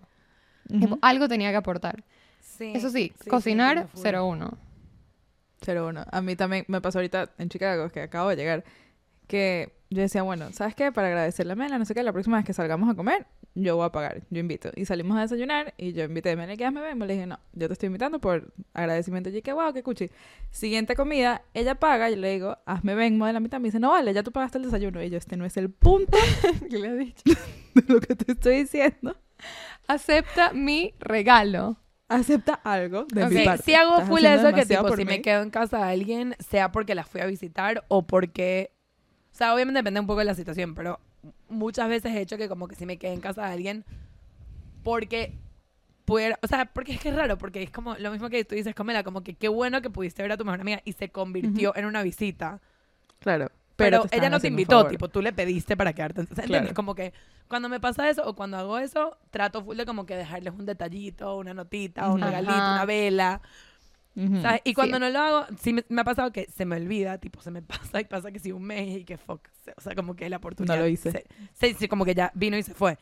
Tipo, 0.68 0.86
Ujú. 0.96 1.00
algo 1.02 1.28
tenía 1.28 1.50
que 1.50 1.58
aportar. 1.58 2.04
Sí, 2.42 2.74
Eso 2.76 2.90
sí, 2.92 3.12
sí, 3.16 3.24
sí, 3.24 3.30
cocinar, 3.30 3.88
full. 3.88 4.02
0-1. 4.04 4.54
Pero 5.66 5.86
bueno, 5.86 6.06
a 6.12 6.22
mí 6.22 6.36
también 6.36 6.66
me 6.68 6.80
pasó 6.82 7.00
ahorita 7.00 7.32
en 7.38 7.50
Chicago, 7.50 7.90
que 7.90 8.02
acabo 8.02 8.30
de 8.30 8.36
llegar, 8.36 8.64
que 9.28 9.74
yo 9.90 10.02
decía, 10.02 10.22
bueno, 10.22 10.52
¿sabes 10.52 10.76
qué? 10.76 10.92
Para 10.92 11.08
agradecerle 11.08 11.54
a 11.54 11.56
Mela, 11.56 11.80
no 11.80 11.86
sé 11.86 11.94
qué, 11.96 12.04
la 12.04 12.12
próxima 12.14 12.38
vez 12.38 12.46
que 12.46 12.54
salgamos 12.54 12.90
a 12.90 12.96
comer, 12.96 13.26
yo 13.56 13.76
voy 13.76 13.86
a 13.86 13.92
pagar, 13.92 14.24
yo 14.30 14.40
invito. 14.40 14.72
Y 14.76 14.86
salimos 14.86 15.18
a 15.18 15.22
desayunar 15.22 15.74
y 15.78 15.94
yo 15.94 16.04
invité, 16.06 16.36
me 16.36 16.48
le 16.48 16.58
quedas, 16.58 16.74
me 16.74 16.82
ven, 16.82 16.98
le 17.00 17.14
dije, 17.14 17.28
no, 17.28 17.40
yo 17.54 17.68
te 17.68 17.74
estoy 17.74 17.88
invitando 17.88 18.20
por 18.20 18.52
agradecimiento. 18.74 19.30
Y 19.30 19.34
yo, 19.34 19.44
que 19.44 19.54
wow, 19.54 19.74
qué 19.74 19.84
cuchi. 19.84 20.10
Siguiente 20.50 20.96
comida, 20.96 21.44
ella 21.54 21.76
paga, 21.76 22.10
y 22.10 22.16
le 22.16 22.32
digo, 22.32 22.58
hazme 22.66 22.96
venmo 22.96 23.28
de 23.28 23.34
la 23.34 23.40
mitad. 23.40 23.60
Me 23.60 23.68
dice, 23.68 23.80
no 23.80 23.92
vale, 23.92 24.14
ya 24.14 24.24
tú 24.24 24.32
pagaste 24.32 24.58
el 24.58 24.64
desayuno. 24.66 25.04
Y 25.04 25.10
yo, 25.10 25.18
este 25.18 25.38
no 25.38 25.46
es 25.46 25.56
el 25.58 25.70
punto 25.70 26.18
¿Qué 26.70 26.80
le 26.80 26.88
he 26.88 26.96
dicho? 26.98 27.24
de 27.76 27.94
lo 27.94 28.00
que 28.00 28.16
te 28.16 28.32
estoy 28.32 28.58
diciendo. 28.64 29.16
Acepta 29.88 30.54
mi 30.54 30.94
regalo. 31.00 31.78
Acepta 32.08 32.54
algo 32.64 33.06
de 33.06 33.24
Ok, 33.24 33.32
mi 33.32 33.46
parte. 33.46 33.64
sí 33.64 33.74
hago 33.74 34.02
full 34.06 34.24
eso 34.26 34.54
que 34.54 34.66
tipo, 34.66 34.96
si 34.96 35.06
me 35.06 35.18
mí. 35.18 35.22
quedo 35.22 35.42
en 35.42 35.50
casa 35.50 35.78
de 35.78 35.92
alguien, 35.94 36.36
sea 36.40 36.72
porque 36.72 36.96
la 36.96 37.04
fui 37.04 37.22
a 37.22 37.26
visitar 37.26 37.84
o 37.88 38.06
porque... 38.06 38.72
O 39.32 39.36
sea, 39.36 39.54
obviamente 39.54 39.80
depende 39.80 40.00
un 40.00 40.06
poco 40.06 40.20
de 40.20 40.26
la 40.26 40.36
situación, 40.36 40.76
pero 40.76 41.00
muchas 41.50 41.90
veces 41.90 42.14
he 42.14 42.22
hecho 42.22 42.38
que 42.38 42.50
como 42.50 42.68
que 42.68 42.76
si 42.76 42.86
me 42.86 42.98
quedé 42.98 43.14
en 43.14 43.22
casa 43.22 43.46
de 43.46 43.54
alguien 43.54 43.86
porque 44.84 45.34
pudiera... 46.06 46.38
O 46.42 46.48
sea, 46.48 46.66
porque 46.66 46.94
es 46.94 47.00
que 47.00 47.10
es 47.10 47.16
raro, 47.16 47.38
porque 47.38 47.64
es 47.64 47.72
como 47.72 47.96
lo 47.96 48.12
mismo 48.12 48.30
que 48.30 48.44
tú 48.46 48.56
dices, 48.56 48.76
Comela, 48.76 49.04
como 49.04 49.24
que 49.24 49.34
qué 49.36 49.48
bueno 49.48 49.82
que 49.82 49.90
pudiste 49.90 50.22
ver 50.22 50.32
a 50.32 50.38
tu 50.38 50.46
mejor 50.46 50.62
amiga 50.62 50.82
y 50.84 50.94
se 50.94 51.10
convirtió 51.10 51.76
en 51.76 51.86
una 51.86 52.04
visita. 52.04 52.60
Claro. 53.20 53.50
Pero, 53.76 54.06
ella 54.12 54.30
no 54.30 54.40
te 54.40 54.50
invitó, 54.50 54.88
tipo, 54.88 55.08
tú 55.10 55.22
le 55.22 55.34
pediste 55.34 55.76
para 55.76 55.94
quedarte. 55.94 56.22
Entonces, 56.22 56.46
¿entiendes? 56.46 56.74
Claro. 56.74 56.76
Como 56.76 56.96
que 56.96 57.14
cuando 57.48 57.70
me 57.70 57.80
pasa 57.80 58.10
eso 58.10 58.24
o 58.28 58.36
cuando 58.36 58.58
hago 58.58 58.78
eso, 58.78 59.18
trato 59.32 59.64
full 59.64 59.78
de 59.78 59.86
como 59.86 60.06
que 60.06 60.16
dejarles 60.16 60.54
un 60.54 60.66
detallito, 60.66 61.38
una 61.38 61.54
notita, 61.54 62.08
un 62.08 62.22
Ujú. 62.22 62.26
regalito, 62.26 62.54
Ajá. 62.54 62.72
una 62.72 62.86
vela. 62.86 63.42
Ujú. 64.16 64.42
¿sabes? 64.42 64.62
Y 64.64 64.74
cuando 64.74 64.98
Sí. 64.98 65.02
no 65.02 65.10
lo 65.10 65.20
hago, 65.20 65.46
sí 65.60 65.74
me, 65.74 65.84
me 65.90 66.02
ha 66.02 66.04
pasado 66.04 66.32
que 66.32 66.46
se 66.56 66.66
me 66.66 66.76
olvida, 66.76 67.18
tipo, 67.18 67.42
se 67.42 67.50
me 67.52 67.62
pasa 67.62 68.00
y 68.00 68.06
pasa 68.06 68.32
que 68.32 68.40
sí 68.40 68.52
un 68.52 68.64
mes 68.64 68.98
y 69.00 69.04
que 69.06 69.18
fuck. 69.18 69.48
se- 69.66 69.74
O 69.76 69.82
sea, 69.82 69.96
como 69.96 70.16
que 70.16 70.30
la 70.30 70.38
oportunidad. 70.38 70.78
lo 70.78 70.88
hice. 70.88 71.12
se- 71.12 71.26
se- 71.54 71.74
sí, 71.74 71.88
como 71.88 72.06
que 72.06 72.14
ya 72.14 72.32
vino 72.36 72.56
y 72.58 72.64
se 72.64 72.74
fue. 72.74 72.98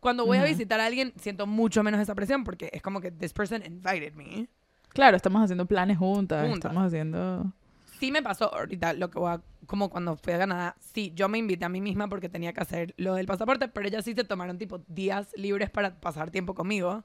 Cuando 0.00 0.26
voy 0.26 0.38
a 0.38 0.42
Ujú. 0.42 0.50
visitar 0.50 0.78
a 0.80 0.86
alguien, 0.86 1.12
siento 1.16 1.46
mucho 1.46 1.82
menos 1.82 2.00
esa 2.00 2.14
presión 2.14 2.44
porque 2.44 2.68
es 2.72 2.82
como 2.82 3.00
que 3.00 3.10
this 3.10 3.32
person 3.32 3.62
invited 3.64 4.12
me. 4.14 4.48
Claro, 4.90 5.16
estamos 5.16 5.42
haciendo 5.42 5.66
planes 5.66 5.98
juntas, 5.98 6.42
Juntas. 6.48 6.70
estamos 6.70 6.86
haciendo... 6.86 7.52
Sí 7.98 8.12
me 8.12 8.22
pasó 8.22 8.54
ahorita 8.54 8.92
lo 8.92 9.10
que 9.10 9.18
voy 9.18 9.30
a, 9.32 9.40
como 9.66 9.88
cuando 9.88 10.16
fui 10.16 10.32
a 10.34 10.38
Canadá, 10.38 10.76
sí, 10.80 11.12
yo 11.14 11.28
me 11.30 11.38
invité 11.38 11.64
a 11.64 11.68
mí 11.70 11.80
misma 11.80 12.08
porque 12.08 12.28
tenía 12.28 12.52
que 12.52 12.60
hacer 12.60 12.92
lo 12.98 13.14
del 13.14 13.26
pasaporte, 13.26 13.68
pero 13.68 13.88
ellas 13.88 14.04
sí 14.04 14.14
se 14.14 14.24
tomaron 14.24 14.58
tipo 14.58 14.78
días 14.88 15.28
libres 15.36 15.70
para 15.70 15.98
pasar 15.98 16.30
tiempo 16.30 16.54
conmigo. 16.54 17.04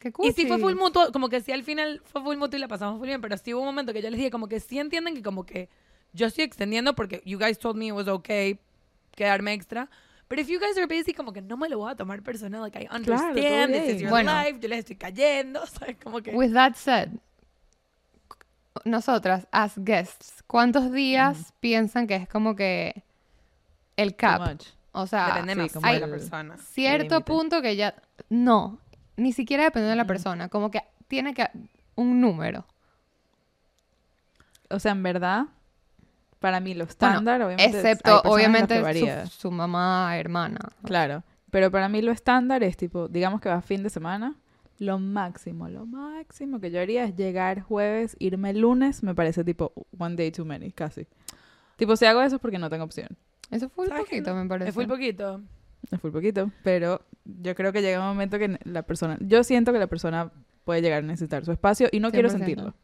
Qué 0.00 0.12
Y 0.22 0.32
sí 0.32 0.46
fue 0.46 0.58
full 0.58 0.74
mutuo, 0.74 1.12
como 1.12 1.28
que 1.28 1.40
sí 1.40 1.52
al 1.52 1.62
final 1.62 2.00
fue 2.04 2.22
full 2.22 2.36
mutuo 2.36 2.56
y 2.56 2.60
la 2.60 2.68
pasamos 2.68 2.98
full 2.98 3.06
bien, 3.06 3.20
pero 3.20 3.36
sí 3.36 3.54
hubo 3.54 3.60
un 3.60 3.66
momento 3.66 3.92
que 3.92 4.00
yo 4.02 4.10
les 4.10 4.18
dije 4.18 4.30
como 4.30 4.48
que 4.48 4.58
sí 4.58 4.78
entienden 4.78 5.14
que 5.14 5.22
como 5.22 5.44
que 5.44 5.68
yo 6.12 6.26
estoy 6.26 6.44
extendiendo 6.44 6.94
porque 6.94 7.22
you 7.26 7.38
guys 7.38 7.58
told 7.58 7.76
me 7.76 7.86
it 7.88 7.92
was 7.92 8.08
okay 8.08 8.58
quedarme 9.14 9.52
extra. 9.52 9.88
Pero 10.26 10.42
if 10.42 10.48
you 10.48 10.60
guys 10.60 10.78
are 10.78 10.86
busy, 10.86 11.12
como 11.12 11.32
que 11.32 11.42
no 11.42 11.56
me 11.56 11.68
lo 11.68 11.78
voy 11.78 11.90
a 11.90 11.96
tomar 11.96 12.22
personal, 12.22 12.62
like 12.62 12.78
I 12.78 12.86
understand, 12.90 13.72
this 13.72 13.96
is 13.96 14.00
your 14.00 14.10
Bueno. 14.10 14.32
life, 14.32 14.58
yo 14.60 14.68
les 14.68 14.78
estoy 14.78 14.96
cayendo, 14.96 15.66
¿sabes? 15.66 15.96
Como 16.02 16.22
que... 16.22 16.32
With 16.32 16.52
that 16.52 16.76
said, 16.76 17.10
nosotras, 18.84 19.48
as 19.50 19.74
guests, 19.76 20.44
¿cuántos 20.46 20.92
días 20.92 21.52
piensan 21.58 22.06
que 22.06 22.14
es 22.14 22.28
como 22.28 22.54
que 22.54 23.02
el 23.96 24.14
cap? 24.14 24.56
O 24.92 25.06
sea, 25.08 25.42
sí, 25.42 25.46
de 25.46 26.00
la 26.00 26.06
persona. 26.06 26.56
cierto 26.58 27.24
punto 27.24 27.60
que 27.60 27.74
ya... 27.74 27.94
No, 28.28 28.78
ni 29.20 29.32
siquiera 29.32 29.64
depende 29.64 29.88
de 29.88 29.96
la 29.96 30.06
persona. 30.06 30.48
Como 30.48 30.70
que 30.70 30.82
tiene 31.08 31.34
que... 31.34 31.48
Un 31.96 32.20
número. 32.20 32.64
O 34.70 34.78
sea, 34.78 34.92
en 34.92 35.02
verdad, 35.02 35.46
para 36.38 36.60
mí 36.60 36.72
lo 36.72 36.84
estándar, 36.84 37.42
obviamente, 37.42 37.76
Excepto, 37.76 38.22
obviamente, 38.24 38.80
varía. 38.80 39.26
su, 39.26 39.40
su 39.40 39.50
mamá, 39.50 40.16
hermana. 40.16 40.60
Claro, 40.84 41.22
pero 41.50 41.70
para 41.70 41.88
mí 41.88 42.00
lo 42.00 42.12
estándar 42.12 42.62
es 42.62 42.76
tipo, 42.76 43.08
digamos 43.08 43.40
que 43.40 43.48
vas 43.48 43.64
fin 43.64 43.82
de 43.82 43.90
semana, 43.90 44.36
lo 44.78 44.98
máximo, 44.98 45.68
lo 45.68 45.84
máximo 45.84 46.60
que 46.60 46.70
yo 46.70 46.80
haría 46.80 47.04
es 47.04 47.16
llegar 47.16 47.60
jueves, 47.60 48.16
irme 48.18 48.54
lunes, 48.54 49.02
me 49.02 49.14
parece 49.14 49.44
tipo 49.44 49.72
one 49.98 50.16
day 50.16 50.30
too 50.30 50.46
many, 50.46 50.72
casi. 50.72 51.06
Tipo, 51.76 51.96
si 51.96 52.06
hago 52.06 52.22
eso 52.22 52.36
es 52.36 52.40
porque 52.40 52.58
no 52.58 52.70
tengo 52.70 52.84
opción. 52.84 53.08
Eso 53.50 53.68
fue 53.68 53.88
un 53.88 53.96
poquito, 53.96 54.34
me 54.34 54.46
parece. 54.46 54.70
Es 54.70 54.74
full 54.74 54.86
poquito. 54.86 55.42
Es 55.90 56.02
muy 56.02 56.12
poquito, 56.12 56.50
pero 56.62 57.02
yo 57.24 57.54
creo 57.54 57.72
que 57.72 57.82
llega 57.82 58.00
un 58.00 58.06
momento 58.08 58.38
que 58.38 58.58
la 58.64 58.82
persona, 58.82 59.16
yo 59.20 59.44
siento 59.44 59.72
que 59.72 59.78
la 59.78 59.86
persona 59.86 60.32
puede 60.64 60.82
llegar 60.82 61.02
a 61.02 61.06
necesitar 61.06 61.44
su 61.44 61.52
espacio 61.52 61.88
y 61.92 62.00
no 62.00 62.10
quiero 62.10 62.28
100%. 62.28 62.32
sentirlo. 62.32 62.74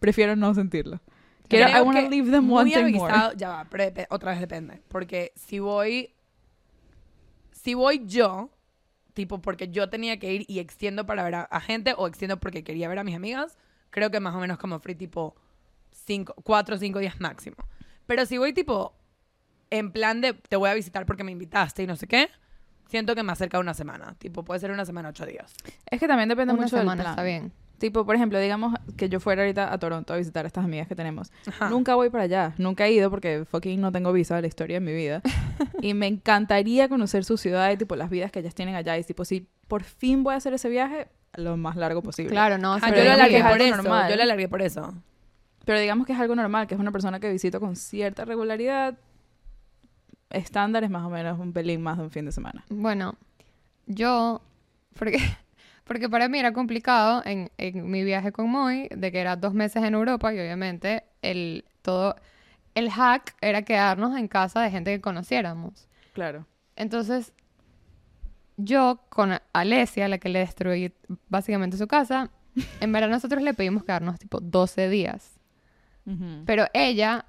Prefiero 0.00 0.36
no 0.36 0.54
sentirlo. 0.54 1.00
Quiero, 1.48 1.68
I 1.68 1.72
Creo 1.72 1.84
wanna 1.84 2.02
que 2.02 2.10
leave 2.10 2.30
them 2.30 2.44
muy 2.44 2.64
more. 2.70 2.82
avisado, 2.82 3.32
ya 3.34 3.48
va, 3.48 3.64
pero 3.70 3.92
otra 4.10 4.32
vez 4.32 4.40
depende. 4.40 4.82
Porque 4.88 5.32
si 5.36 5.58
voy, 5.60 6.12
si 7.52 7.74
voy 7.74 8.02
yo, 8.06 8.50
tipo 9.14 9.40
porque 9.40 9.68
yo 9.68 9.88
tenía 9.88 10.18
que 10.18 10.32
ir 10.32 10.44
y 10.48 10.58
extiendo 10.58 11.06
para 11.06 11.22
ver 11.24 11.34
a, 11.36 11.42
a 11.42 11.60
gente 11.60 11.94
o 11.96 12.06
extiendo 12.06 12.38
porque 12.38 12.64
quería 12.64 12.88
ver 12.88 12.98
a 12.98 13.04
mis 13.04 13.14
amigas, 13.16 13.56
creo 13.90 14.10
que 14.10 14.20
más 14.20 14.34
o 14.34 14.40
menos 14.40 14.58
como 14.58 14.78
free 14.80 14.94
tipo 14.94 15.36
cinco, 15.92 16.34
cuatro 16.42 16.74
o 16.76 16.78
cinco 16.78 16.98
días 16.98 17.20
máximo. 17.20 17.56
Pero 18.06 18.26
si 18.26 18.38
voy 18.38 18.52
tipo 18.52 18.94
en 19.70 19.90
plan 19.92 20.20
de 20.20 20.34
te 20.34 20.56
voy 20.56 20.68
a 20.70 20.74
visitar 20.74 21.06
porque 21.06 21.24
me 21.24 21.32
invitaste 21.32 21.82
y 21.82 21.86
no 21.86 21.96
sé 21.96 22.06
qué, 22.06 22.28
siento 22.88 23.14
que 23.14 23.22
me 23.22 23.32
acerca 23.32 23.58
una 23.58 23.74
semana. 23.74 24.14
Tipo, 24.18 24.44
puede 24.44 24.60
ser 24.60 24.70
una 24.70 24.84
semana, 24.84 25.08
ocho 25.10 25.26
días. 25.26 25.52
Es 25.90 26.00
que 26.00 26.08
también 26.08 26.28
depende 26.28 26.52
Una 26.54 26.62
mucho 26.62 26.76
semana 26.76 27.02
del 27.02 27.02
plan. 27.02 27.12
está 27.12 27.22
bien. 27.22 27.52
Tipo, 27.78 28.06
por 28.06 28.14
ejemplo, 28.16 28.38
digamos 28.40 28.74
que 28.96 29.10
yo 29.10 29.20
fuera 29.20 29.42
ahorita 29.42 29.70
a 29.70 29.78
Toronto 29.78 30.14
a 30.14 30.16
visitar 30.16 30.46
a 30.46 30.48
estas 30.48 30.64
amigas 30.64 30.88
que 30.88 30.94
tenemos. 30.94 31.30
Ajá. 31.46 31.68
Nunca 31.68 31.94
voy 31.94 32.08
para 32.08 32.24
allá. 32.24 32.54
Nunca 32.56 32.86
he 32.86 32.92
ido 32.92 33.10
porque 33.10 33.44
fucking 33.44 33.80
no 33.80 33.92
tengo 33.92 34.12
visa 34.14 34.34
de 34.36 34.40
la 34.42 34.48
historia 34.48 34.76
de 34.76 34.80
mi 34.80 34.94
vida. 34.94 35.20
y 35.82 35.92
me 35.92 36.06
encantaría 36.06 36.88
conocer 36.88 37.24
su 37.24 37.36
ciudad 37.36 37.70
y 37.70 37.76
tipo 37.76 37.94
las 37.94 38.08
vidas 38.08 38.32
que 38.32 38.38
ellas 38.38 38.54
tienen 38.54 38.76
allá. 38.76 38.96
Y 38.96 39.04
tipo, 39.04 39.26
si 39.26 39.46
por 39.68 39.82
fin 39.84 40.22
voy 40.24 40.32
a 40.32 40.36
hacer 40.38 40.54
ese 40.54 40.70
viaje, 40.70 41.08
lo 41.34 41.58
más 41.58 41.76
largo 41.76 42.02
posible. 42.02 42.30
Claro, 42.30 42.56
no. 42.56 42.74
Ah, 42.74 42.80
se 42.80 42.96
yo 42.96 43.04
lo 43.04 43.12
alargué 43.12 43.42
por 43.42 43.60
eso. 43.60 43.76
normal. 43.76 44.10
Yo 44.10 44.16
lo 44.16 44.22
alargué 44.22 44.48
por 44.48 44.62
eso. 44.62 44.94
Pero 45.66 45.80
digamos 45.80 46.06
que 46.06 46.14
es 46.14 46.20
algo 46.20 46.34
normal, 46.34 46.66
que 46.66 46.74
es 46.74 46.80
una 46.80 46.92
persona 46.92 47.20
que 47.20 47.30
visito 47.30 47.60
con 47.60 47.76
cierta 47.76 48.24
regularidad. 48.24 48.94
Estándar 50.30 50.84
es 50.84 50.90
más 50.90 51.04
o 51.04 51.10
menos 51.10 51.38
un 51.38 51.52
pelín 51.52 51.82
más 51.82 51.98
de 51.98 52.04
un 52.04 52.10
fin 52.10 52.24
de 52.24 52.32
semana. 52.32 52.64
Bueno, 52.68 53.16
yo, 53.86 54.42
porque, 54.98 55.18
porque 55.84 56.08
para 56.08 56.28
mí 56.28 56.38
era 56.38 56.52
complicado 56.52 57.22
en, 57.24 57.50
en 57.58 57.90
mi 57.90 58.04
viaje 58.04 58.32
con 58.32 58.50
Moy, 58.50 58.88
de 58.94 59.12
que 59.12 59.20
era 59.20 59.36
dos 59.36 59.54
meses 59.54 59.82
en 59.84 59.94
Europa 59.94 60.34
y 60.34 60.38
obviamente 60.40 61.04
el, 61.22 61.64
todo, 61.82 62.16
el 62.74 62.90
hack 62.90 63.36
era 63.40 63.62
quedarnos 63.62 64.16
en 64.16 64.28
casa 64.28 64.60
de 64.60 64.70
gente 64.70 64.94
que 64.94 65.00
conociéramos. 65.00 65.88
Claro. 66.12 66.46
Entonces, 66.76 67.32
yo 68.56 69.00
con 69.08 69.38
Alesia, 69.52 70.08
la 70.08 70.18
que 70.18 70.28
le 70.28 70.40
destruí 70.40 70.92
básicamente 71.28 71.76
su 71.76 71.86
casa, 71.86 72.30
en 72.80 72.92
verdad 72.92 73.08
nosotros 73.08 73.42
le 73.42 73.54
pedimos 73.54 73.84
quedarnos 73.84 74.18
tipo 74.18 74.40
12 74.40 74.88
días. 74.88 75.38
Pero 76.46 76.66
ella, 76.72 77.26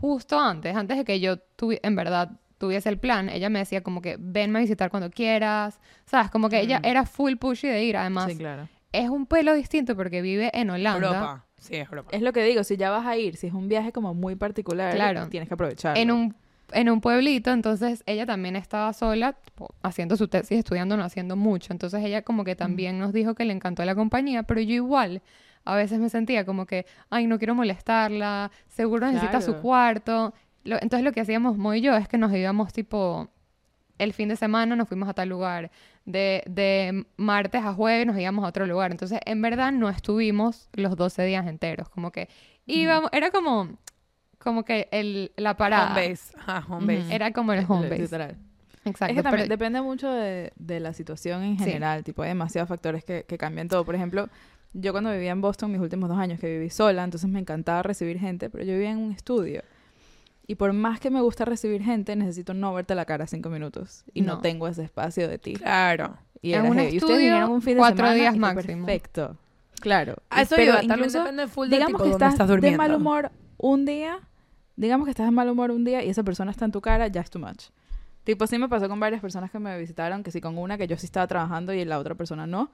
justo 0.00 0.38
antes, 0.38 0.74
antes 0.76 0.96
de 0.98 1.04
que 1.04 1.20
yo 1.20 1.36
tuvi- 1.56 1.80
en 1.82 1.94
verdad 1.96 2.30
tuviese 2.58 2.88
el 2.90 2.98
plan, 2.98 3.28
ella 3.28 3.48
me 3.48 3.58
decía 3.60 3.82
como 3.82 4.02
que 4.02 4.16
venme 4.18 4.58
a 4.58 4.62
visitar 4.62 4.90
cuando 4.90 5.10
quieras. 5.10 5.80
¿Sabes? 6.04 6.30
Como 6.30 6.48
que 6.48 6.60
ella 6.60 6.80
Mm. 6.80 6.84
era 6.86 7.06
full 7.06 7.36
pushy 7.36 7.68
de 7.68 7.84
ir. 7.84 7.96
Además, 7.96 8.30
Sí, 8.32 8.36
claro. 8.38 8.68
es 8.92 9.08
un 9.08 9.26
pelo 9.26 9.54
distinto 9.54 9.96
porque 9.96 10.20
vive 10.22 10.50
en 10.52 10.68
Holanda. 10.70 11.06
Europa. 11.06 11.46
Sí, 11.58 11.76
es 11.76 11.88
Europa. 11.88 12.10
Es 12.12 12.22
lo 12.22 12.32
que 12.32 12.42
digo, 12.44 12.62
si 12.64 12.76
ya 12.76 12.90
vas 12.90 13.06
a 13.06 13.16
ir, 13.16 13.36
si 13.36 13.46
es 13.46 13.52
un 13.54 13.68
viaje 13.68 13.92
como 13.92 14.12
muy 14.14 14.34
particular, 14.36 14.94
Claro. 14.94 15.28
tienes 15.28 15.48
que 15.48 15.54
aprovechar. 15.54 15.96
En 15.96 16.10
un, 16.10 16.34
en 16.72 16.88
un 16.90 17.00
pueblito, 17.00 17.50
entonces 17.50 18.02
ella 18.06 18.26
también 18.26 18.56
estaba 18.56 18.92
sola, 18.92 19.32
tipo, 19.34 19.74
haciendo 19.82 20.16
su 20.16 20.28
tesis, 20.28 20.58
estudiando, 20.58 20.96
no 20.96 21.04
haciendo 21.04 21.36
mucho. 21.36 21.72
Entonces 21.72 22.02
ella 22.04 22.22
como 22.22 22.44
que 22.44 22.56
también 22.56 22.98
nos 22.98 23.12
dijo 23.12 23.34
que 23.34 23.44
le 23.44 23.52
encantó 23.54 23.84
la 23.84 23.94
compañía, 23.94 24.42
pero 24.44 24.60
yo 24.60 24.74
igual 24.74 25.22
a 25.64 25.74
veces 25.76 25.98
me 25.98 26.08
sentía 26.08 26.44
como 26.44 26.66
que, 26.66 26.86
ay, 27.10 27.26
no 27.26 27.38
quiero 27.38 27.54
molestarla, 27.54 28.50
seguro 28.68 29.06
necesita 29.06 29.40
su 29.40 29.52
Claro. 29.52 29.62
cuarto. 29.62 30.34
Lo- 30.64 30.76
entonces 30.80 31.04
lo 31.04 31.12
que 31.12 31.20
hacíamos 31.20 31.56
Mo 31.56 31.74
y 31.74 31.80
yo 31.80 31.94
es 31.96 32.08
que 32.08 32.18
nos 32.18 32.32
íbamos 32.32 32.72
tipo 32.72 33.28
el 33.98 34.12
fin 34.14 34.28
de 34.30 34.36
semana 34.36 34.76
nos 34.76 34.88
fuimos 34.88 35.08
a 35.10 35.12
tal 35.14 35.28
lugar, 35.28 35.70
de, 36.06 36.42
de 36.46 37.04
martes 37.18 37.62
a 37.62 37.74
jueves 37.74 38.06
nos 38.06 38.18
íbamos 38.18 38.44
a 38.44 38.48
otro 38.48 38.66
lugar. 38.66 38.90
Entonces, 38.90 39.20
en 39.26 39.42
verdad, 39.42 39.72
no 39.72 39.90
estuvimos 39.90 40.70
los 40.72 40.96
12 40.96 41.22
días 41.24 41.46
enteros. 41.46 41.90
Como 41.90 42.10
que 42.10 42.28
íbamos, 42.64 43.10
era 43.12 43.30
como, 43.30 43.68
como 44.38 44.64
que 44.64 44.88
el, 44.90 45.32
la 45.36 45.58
parada. 45.58 45.92
Home 45.92 46.08
base. 46.08 46.34
Ajá, 46.38 46.64
home 46.74 46.96
base. 46.96 47.14
Era 47.14 47.30
como 47.32 47.52
el 47.52 47.64
home 47.68 47.90
base. 47.90 48.02
Literal. 48.02 48.36
Exacto. 48.86 49.12
Es 49.12 49.16
que 49.18 49.22
también 49.22 49.42
pero- 49.48 49.54
depende 49.58 49.82
mucho 49.82 50.10
de, 50.10 50.52
de 50.56 50.80
la 50.80 50.94
situación 50.94 51.42
en 51.42 51.58
Sí. 51.58 51.64
general. 51.64 52.02
Tipo, 52.02 52.22
hay 52.22 52.28
demasiados 52.30 52.70
factores 52.70 53.04
que, 53.04 53.24
que 53.28 53.36
cambian 53.36 53.68
todo. 53.68 53.84
Por 53.84 53.94
ejemplo, 53.94 54.30
yo 54.72 54.92
cuando 54.92 55.10
vivía 55.12 55.30
en 55.32 55.40
Boston, 55.40 55.72
mis 55.72 55.80
últimos 55.80 56.08
dos 56.08 56.18
años 56.18 56.38
que 56.40 56.46
viví 56.50 56.70
sola, 56.70 57.04
entonces 57.04 57.28
me 57.28 57.40
encantaba 57.40 57.82
recibir 57.82 58.18
gente, 58.18 58.50
pero 58.50 58.64
yo 58.64 58.72
vivía 58.74 58.90
en 58.90 58.98
un 58.98 59.12
estudio. 59.12 59.62
Y 60.46 60.56
por 60.56 60.72
más 60.72 60.98
que 61.00 61.10
me 61.10 61.20
gusta 61.20 61.44
recibir 61.44 61.82
gente, 61.82 62.16
necesito 62.16 62.54
no 62.54 62.74
verte 62.74 62.94
la 62.94 63.04
cara 63.04 63.26
cinco 63.26 63.50
minutos. 63.50 64.04
Y 64.14 64.22
no, 64.22 64.34
No. 64.36 64.40
tengo 64.40 64.66
ese 64.66 64.82
espacio 64.82 65.28
de 65.28 65.38
ti. 65.38 65.52
Claro. 65.54 66.16
Y, 66.42 66.54
En 66.54 66.66
un 66.66 66.74
heavy. 66.76 66.94
y 66.94 66.96
ustedes 66.98 67.02
estudio, 67.02 67.16
vinieron 67.18 67.50
un 67.50 67.62
fin 67.62 67.74
de 67.74 67.78
cuatro 67.78 67.96
semana 67.98 68.14
días 68.14 68.34
y 68.34 68.38
máximo. 68.38 68.86
Perfecto. 68.86 69.36
Claro. 69.80 70.16
A 70.28 70.42
eso 70.42 70.56
pero 70.56 70.72
iba. 70.72 70.74
También 70.80 70.98
incluso, 70.98 71.18
depende 71.20 71.46
full 71.48 71.68
del 71.68 71.78
digamos 71.78 71.92
tipo 71.92 72.04
que 72.04 72.10
estás 72.10 72.32
estás 72.32 72.48
de 72.48 72.54
durmiendo. 72.54 72.78
mal 72.78 72.94
humor 72.94 73.30
un 73.58 73.84
día, 73.86 74.18
digamos 74.76 75.04
que 75.06 75.10
estás 75.10 75.26
de 75.26 75.30
mal 75.32 75.48
humor 75.48 75.70
un 75.70 75.84
día 75.84 76.02
y 76.04 76.08
esa 76.10 76.22
persona 76.22 76.50
está 76.50 76.64
en 76.64 76.72
tu 76.72 76.80
cara, 76.80 77.06
ya 77.08 77.20
es 77.20 77.30
too 77.30 77.38
much. 77.38 77.66
Tipo, 78.24 78.46
sí 78.46 78.58
me 78.58 78.68
pasó 78.68 78.88
con 78.88 78.98
varias 79.00 79.20
personas 79.20 79.50
que 79.50 79.58
me 79.58 79.78
visitaron, 79.78 80.22
que 80.22 80.30
sí 80.30 80.40
con 80.40 80.58
una 80.58 80.76
que 80.78 80.86
yo 80.86 80.96
sí 80.96 81.06
estaba 81.06 81.26
trabajando 81.26 81.72
y 81.72 81.84
la 81.84 81.98
otra 81.98 82.14
persona 82.14 82.46
no. 82.46 82.70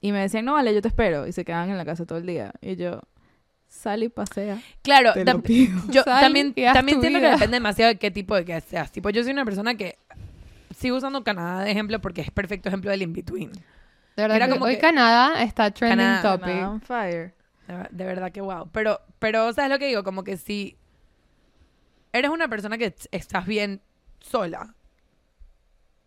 Y 0.00 0.12
me 0.12 0.20
decían, 0.20 0.44
no, 0.44 0.52
vale, 0.54 0.74
yo 0.74 0.80
te 0.82 0.88
espero. 0.88 1.26
Y 1.26 1.32
se 1.32 1.44
quedaban 1.44 1.70
en 1.70 1.76
la 1.78 1.84
casa 1.84 2.06
todo 2.06 2.18
el 2.18 2.26
día. 2.26 2.52
Y 2.60 2.76
yo, 2.76 3.00
sal 3.66 4.02
y 4.02 4.08
pasea. 4.08 4.60
Claro, 4.82 5.12
Te 5.12 5.24
tam- 5.24 5.34
lo 5.34 5.42
pido. 5.42 5.80
yo 5.90 6.02
Sal 6.04 6.20
también, 6.20 6.54
también 6.54 6.98
tu 6.98 7.02
siento 7.02 7.20
que 7.20 7.30
depende 7.30 7.56
demasiado 7.56 7.88
de 7.92 7.98
qué 7.98 8.10
tipo 8.10 8.34
de 8.36 8.44
que 8.44 8.60
seas. 8.60 8.92
Tipo, 8.92 9.10
yo 9.10 9.22
soy 9.22 9.32
una 9.32 9.44
persona 9.44 9.74
que 9.74 9.98
sigo 10.76 10.96
usando 10.96 11.24
Canadá 11.24 11.64
de 11.64 11.70
ejemplo 11.72 12.00
porque 12.00 12.20
es 12.20 12.30
perfecto 12.30 12.68
ejemplo 12.68 12.90
del 12.90 13.02
in-between. 13.02 13.50
De 13.52 14.22
verdad 14.22 14.36
Era 14.36 14.46
que 14.46 14.52
como 14.52 14.64
hoy 14.66 14.74
que- 14.76 14.80
Canadá 14.80 15.42
está 15.42 15.70
trending 15.70 15.98
Canadá, 15.98 16.22
topic. 16.32 16.46
Canadá 16.54 16.70
on 16.70 16.80
fire. 16.80 17.34
De 17.66 17.86
de 17.90 18.04
verdad 18.04 18.32
que 18.32 18.40
wow. 18.40 18.68
Pero, 18.72 19.00
pero, 19.18 19.52
¿sabes 19.52 19.70
lo 19.70 19.78
que 19.78 19.86
digo? 19.88 20.02
Como 20.04 20.22
que 20.24 20.36
si 20.36 20.76
eres 22.12 22.30
una 22.30 22.48
persona 22.48 22.78
que 22.78 22.94
estás 23.12 23.46
bien 23.46 23.80
sola 24.20 24.74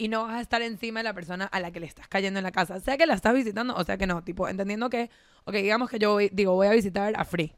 y 0.01 0.07
no 0.07 0.23
vas 0.23 0.35
a 0.37 0.41
estar 0.41 0.61
encima 0.63 0.99
de 1.01 1.03
la 1.03 1.13
persona 1.13 1.45
a 1.45 1.59
la 1.59 1.71
que 1.71 1.79
le 1.79 1.85
estás 1.85 2.07
cayendo 2.07 2.39
en 2.39 2.43
la 2.43 2.51
casa, 2.51 2.79
sea 2.79 2.97
que 2.97 3.05
la 3.05 3.13
estás 3.13 3.33
visitando 3.35 3.75
o 3.75 3.83
sea 3.83 3.97
que 3.97 4.07
no, 4.07 4.23
tipo, 4.23 4.47
entendiendo 4.47 4.89
que, 4.89 5.09
ok, 5.43 5.53
digamos 5.53 5.89
que 5.89 5.99
yo 5.99 6.13
voy- 6.13 6.29
digo, 6.33 6.53
voy 6.55 6.67
a 6.67 6.71
visitar 6.71 7.13
a 7.15 7.23
Free. 7.23 7.53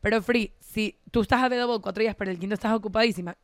Pero 0.00 0.20
Free, 0.20 0.52
si 0.60 0.98
tú 1.10 1.22
estás 1.22 1.42
available 1.42 1.78
cuatro 1.80 2.02
días, 2.02 2.14
pero 2.16 2.30
el 2.30 2.38
quinto 2.38 2.54
estás 2.54 2.72
ocupadísima, 2.74 3.36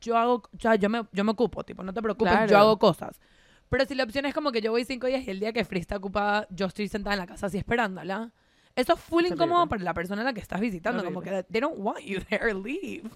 yo 0.00 0.16
hago, 0.16 0.34
o 0.54 0.60
sea, 0.60 0.76
yo 0.76 0.88
me, 0.88 1.06
yo 1.12 1.24
me 1.24 1.32
ocupo, 1.32 1.64
tipo, 1.64 1.82
no 1.82 1.92
te 1.92 2.00
preocupes, 2.02 2.32
Claro. 2.32 2.48
yo 2.50 2.58
hago 2.58 2.78
cosas. 2.78 3.20
Pero 3.68 3.84
si 3.86 3.94
la 3.94 4.04
opción 4.04 4.26
es 4.26 4.34
como 4.34 4.52
que 4.52 4.60
yo 4.60 4.70
voy 4.70 4.84
cinco 4.84 5.06
días 5.08 5.26
y 5.26 5.30
el 5.30 5.40
día 5.40 5.52
que 5.52 5.64
Free 5.64 5.80
está 5.80 5.96
ocupada, 5.96 6.46
yo 6.50 6.66
estoy 6.66 6.86
sentada 6.88 7.14
en 7.14 7.20
la 7.20 7.26
casa 7.26 7.46
así 7.46 7.58
esperándola, 7.58 8.30
eso 8.76 8.92
es 8.94 9.00
full 9.00 9.24
incómodo 9.26 9.66
para 9.68 9.82
la 9.82 9.92
persona 9.94 10.22
a 10.22 10.24
la 10.26 10.32
que 10.32 10.40
estás 10.40 10.60
visitando, 10.60 11.02
como 11.04 11.18
Horrible. 11.18 11.44
que 11.44 11.52
they 11.52 11.60
don't 11.60 11.78
want 11.78 12.00
you 12.00 12.20
there, 12.20 12.54
leave. 12.54 13.10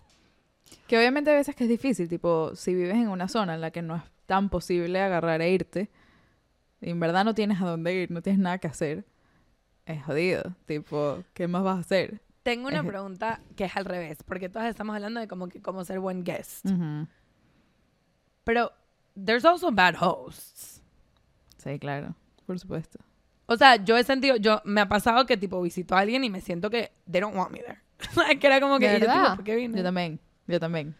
Que 0.89 0.99
obviamente 0.99 1.31
a 1.31 1.35
veces 1.35 1.55
que 1.55 1.64
es 1.64 1.71
difícil, 1.71 2.09
tipo, 2.09 2.55
si 2.57 2.75
vives 2.75 2.97
en 2.97 3.09
una 3.09 3.29
zona 3.29 3.55
en 3.55 3.61
la 3.61 3.71
que 3.71 3.83
no 3.83 3.97
es 3.97 4.03
tan 4.27 4.49
posible 4.49 5.01
agarrar 5.01 5.41
e 5.41 5.51
irte, 5.51 5.91
y 6.81 6.91
en 6.91 7.01
verdad 7.01 7.24
no 7.24 7.35
tienes 7.35 7.61
a 7.61 7.66
dónde 7.66 7.95
ir, 7.95 8.11
no 8.11 8.22
tienes 8.22 8.41
nada 8.41 8.59
que 8.59 8.68
hacer, 8.68 9.05
es 9.87 10.05
jodido. 10.05 10.55
Tipo, 10.66 11.22
¿qué 11.33 11.49
más 11.49 11.62
vas 11.62 11.79
a 11.79 11.81
hacer? 11.81 12.20
Tengo 12.43 12.68
una 12.68 12.85
pregunta 12.85 13.41
que 13.57 13.64
es 13.64 13.77
al 13.77 13.85
revés, 13.85 14.22
porque 14.22 14.49
todas 14.49 14.68
estamos 14.68 14.95
hablando 14.95 15.18
de 15.18 15.27
como 15.27 15.49
que 15.49 15.61
cómo 15.61 15.85
ser 15.85 15.99
buen 15.99 16.22
guest. 16.22 16.64
Ujú. 16.66 17.09
Pero 18.45 18.72
there's 19.16 19.45
also 19.45 19.72
bad 19.72 19.97
hosts. 20.01 20.81
Sí, 21.57 21.79
claro, 21.81 22.14
por 22.47 22.59
supuesto. 22.59 23.01
O 23.47 23.57
sea, 23.57 23.77
yo 23.77 23.97
he 23.97 24.05
sentido, 24.05 24.37
yo 24.37 24.61
me 24.64 24.81
ha 24.81 24.89
pasado 24.89 25.27
que 25.27 25.37
tipo 25.37 25.61
visito 25.61 25.97
a 25.97 26.01
alguien 26.01 26.22
y 26.24 26.31
me 26.31 26.41
siento 26.41 26.70
que 26.70 26.93
they 27.11 27.20
don't 27.20 27.37
want 27.37 27.51
me 27.51 27.61
there. 27.61 27.81
que 28.39 28.47
era 28.47 28.61
como 28.61 28.79
que 28.79 28.89
¿De 28.91 29.01
yo, 29.01 29.07
tipo? 29.12 29.37
¿por 29.37 29.45
qué 29.45 29.57
vine? 29.57 29.79
Yo 29.79 29.85
también, 29.85 30.20
yo 30.47 30.61
también. 30.61 30.95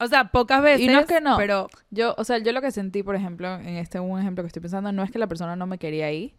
O 0.00 0.06
sea, 0.06 0.30
pocas 0.32 0.62
veces, 0.62 0.80
Y 0.80 0.86
no 0.88 1.00
es 1.00 1.06
que 1.06 1.20
no. 1.20 1.36
pero 1.36 1.68
Yo, 1.90 2.14
o 2.16 2.24
sea, 2.24 2.38
yo 2.38 2.52
lo 2.52 2.60
que 2.62 2.70
sentí, 2.70 3.02
por 3.02 3.14
ejemplo, 3.14 3.54
en 3.56 3.76
este 3.76 4.00
un 4.00 4.18
ejemplo 4.18 4.42
que 4.42 4.46
estoy 4.48 4.62
pensando, 4.62 4.90
no 4.92 5.02
es 5.02 5.10
que 5.10 5.18
la 5.18 5.26
persona 5.26 5.56
no 5.56 5.66
me 5.66 5.78
quería 5.78 6.06
ahí, 6.06 6.34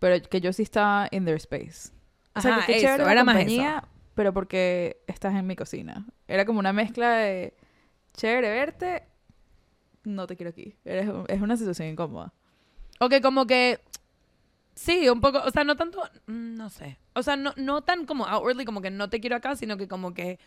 pero 0.00 0.20
que 0.28 0.40
yo 0.40 0.52
sí 0.52 0.62
estaba 0.64 1.08
in 1.12 1.24
their 1.24 1.36
space. 1.36 1.90
O 2.34 2.40
sea, 2.40 2.56
Ajá, 2.56 2.66
que 2.66 2.72
qué 2.72 2.78
eso, 2.78 2.86
chévere 2.86 3.04
la 3.04 3.12
era 3.12 3.24
más 3.24 3.36
compañía, 3.36 3.84
pero 4.14 4.32
porque 4.34 5.00
estás 5.06 5.34
en 5.34 5.46
mi 5.46 5.54
cocina. 5.56 6.06
Era 6.26 6.44
como 6.44 6.58
una 6.58 6.72
mezcla 6.72 7.10
de 7.14 7.54
chévere 8.14 8.50
verte, 8.50 9.04
no 10.04 10.26
te 10.26 10.36
quiero 10.36 10.50
aquí. 10.50 10.74
Eres- 10.84 11.08
es 11.28 11.40
una 11.40 11.56
situación 11.56 11.88
incómoda. 11.88 12.32
O 13.00 13.08
que 13.08 13.20
como 13.20 13.46
que 13.46 13.80
sí, 14.74 15.08
un 15.08 15.20
poco, 15.20 15.40
o 15.44 15.50
sea, 15.50 15.64
no 15.64 15.76
tanto, 15.76 16.02
mm, 16.26 16.54
no 16.54 16.68
sé. 16.70 16.98
O 17.14 17.22
sea, 17.22 17.36
no, 17.36 17.52
no 17.56 17.82
tan 17.82 18.06
como 18.06 18.26
outwardly 18.26 18.64
como 18.64 18.80
que 18.82 18.90
no 18.90 19.08
te 19.08 19.20
quiero 19.20 19.36
acá, 19.36 19.54
sino 19.56 19.76
que 19.76 19.86
como 19.88 20.14
que 20.14 20.38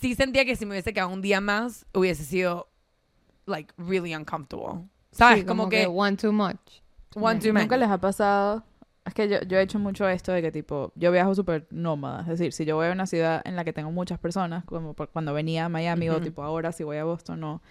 sí 0.00 0.14
sentía 0.14 0.44
que 0.44 0.56
si 0.56 0.64
me 0.66 0.72
hubiese 0.72 0.92
quedado 0.92 1.10
un 1.10 1.22
día 1.22 1.40
más 1.40 1.86
hubiese 1.94 2.24
sido 2.24 2.68
like 3.46 3.72
really 3.78 4.14
uncomfortable. 4.14 4.84
¿Sabes? 5.10 5.40
Sí, 5.40 5.44
como, 5.46 5.68
que, 5.68 5.86
one 5.86 6.16
too 6.16 6.32
much. 6.32 6.56
one 7.14 7.40
too 7.40 7.48
Nunca 7.52 7.76
many. 7.76 7.80
les 7.80 7.88
ha 7.90 7.98
pasado. 7.98 8.62
Es 9.04 9.14
que 9.14 9.26
yo, 9.28 9.40
yo 9.42 9.56
he 9.58 9.62
hecho 9.62 9.78
mucho 9.78 10.06
esto 10.06 10.32
de 10.32 10.42
que, 10.42 10.52
tipo, 10.52 10.92
yo 10.94 11.10
viajo 11.10 11.34
súper 11.34 11.66
nómada. 11.70 12.20
Es 12.22 12.26
decir, 12.38 12.52
si 12.52 12.66
yo 12.66 12.76
voy 12.76 12.88
a 12.88 12.92
una 12.92 13.06
ciudad 13.06 13.40
en 13.46 13.56
la 13.56 13.64
que 13.64 13.72
tengo 13.72 13.90
muchas 13.90 14.18
personas, 14.18 14.64
como 14.66 14.92
por- 14.92 15.08
cuando 15.08 15.32
venía 15.32 15.64
a 15.64 15.68
Miami 15.70 16.10
o 16.10 16.16
Ujú. 16.16 16.24
tipo 16.24 16.42
ahora, 16.42 16.72
si 16.72 16.84
voy 16.84 16.98
a 16.98 17.04
Boston, 17.04 17.40
no. 17.40 17.62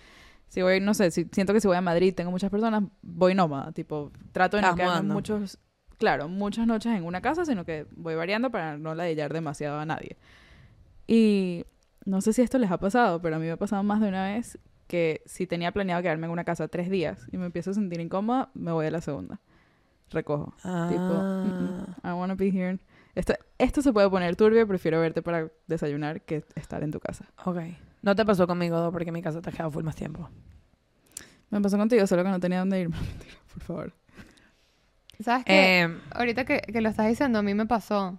Si 0.48 0.62
voy, 0.64 0.80
no 0.80 0.94
sé, 0.96 1.12
si 1.12 1.28
siento 1.32 1.54
que 1.54 1.62
si 1.62 1.68
voy 1.68 1.78
a 1.78 1.82
Madrid 1.82 2.14
tengo 2.16 2.32
muchas 2.32 2.50
personas, 2.50 2.82
voy 3.04 3.36
nómada. 3.36 3.72
Tipo, 3.72 4.12
trato 4.32 4.58
de 4.58 4.64
no 4.64 4.74
quedarme 4.76 4.94
mudando. 4.96 5.14
muchos, 5.14 5.60
claro, 6.00 6.28
muchas 6.28 6.66
noches 6.66 6.92
en 6.96 7.04
una 7.06 7.22
casa, 7.22 7.46
sino 7.46 7.64
que 7.66 7.86
voy 7.96 8.16
variando 8.16 8.50
para 8.50 8.76
no 8.78 8.96
ladillar 8.96 9.32
demasiado 9.32 9.80
a 9.80 9.86
nadie. 9.86 10.18
Y 11.06 11.66
no 12.08 12.22
sé 12.22 12.32
si 12.32 12.42
esto 12.42 12.58
les 12.58 12.72
ha 12.72 12.78
pasado, 12.78 13.22
pero 13.22 13.36
a 13.36 13.40
mí 13.40 13.46
me 13.46 13.52
ha 13.52 13.58
pasado 13.58 13.84
más 13.84 14.00
de 14.00 14.08
una 14.08 14.24
vez 14.34 14.58
que 14.88 15.22
si 15.26 15.46
tenía 15.46 15.74
planeado 15.74 16.02
quedarme 16.02 16.26
en 16.26 16.32
una 16.32 16.46
casa 16.46 16.70
tres 16.70 16.90
días 16.90 17.28
y 17.34 17.38
me 17.38 17.46
empiezo 17.46 17.72
a 17.72 17.74
sentir 17.74 18.00
incómoda, 18.00 18.50
me 18.54 18.72
voy 18.72 18.86
a 18.86 18.92
la 18.92 19.02
segunda. 19.02 19.42
Recojo. 20.10 20.54
Tipo, 20.62 21.14
mm, 21.14 21.48
mm, 21.48 21.96
I 22.06 22.12
wanna 22.14 22.36
be 22.36 22.48
here. 22.48 22.80
Esto, 23.14 23.34
esto 23.58 23.82
se 23.82 23.92
puede 23.92 24.10
poner 24.10 24.38
turbio, 24.38 24.66
prefiero 24.66 25.02
verte 25.02 25.22
para 25.22 25.52
desayunar 25.68 26.22
que 26.22 26.46
estar 26.56 26.82
en 26.82 26.92
tu 26.92 27.02
casa. 27.02 27.26
Ok. 27.44 27.58
No 28.02 28.16
te 28.16 28.24
pasó 28.24 28.48
conmigo, 28.48 28.78
Do, 28.80 28.92
porque 28.94 29.10
en 29.10 29.14
mi 29.14 29.22
casa 29.22 29.42
te 29.42 29.50
has 29.50 29.56
quedado 29.56 29.72
full 29.72 29.84
más 29.84 29.98
tiempo. 29.98 30.30
Me 31.50 31.60
pasó 31.60 31.78
contigo, 31.78 32.08
solo 32.08 32.24
que 32.24 32.30
no 32.30 32.40
tenía 32.40 32.60
dónde 32.60 32.80
ir. 32.80 32.90
Mentira, 32.90 33.36
por 33.54 33.64
favor. 33.64 33.94
¿Sabes 35.20 35.44
qué? 35.44 35.82
Eh, 35.82 35.98
Ahorita 36.12 36.46
que, 36.46 36.62
que 36.62 36.80
lo 36.80 36.88
estás 36.88 37.08
diciendo, 37.08 37.40
a 37.40 37.42
mí 37.42 37.54
me 37.54 37.66
pasó. 37.66 38.18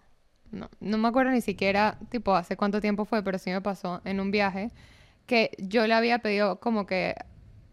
No, 0.51 0.69
no 0.81 0.99
me 0.99 1.09
acuerdo 1.09 1.31
ni 1.33 1.41
siquiera, 1.41 1.99
tipo, 2.11 2.35
hace 2.35 2.57
cuánto 2.57 2.81
tiempo 2.81 3.05
fue, 3.05 3.23
pero 3.23 3.39
sí 3.39 3.51
me 3.51 3.61
pasó 3.61 4.01
en 4.05 4.21
un 4.21 4.31
viaje 4.31 4.71
que 5.27 5.51
yo 5.59 5.87
le 5.87 5.95
había 5.95 6.21
pedido 6.21 6.59
como 6.59 6.87
que, 6.87 7.15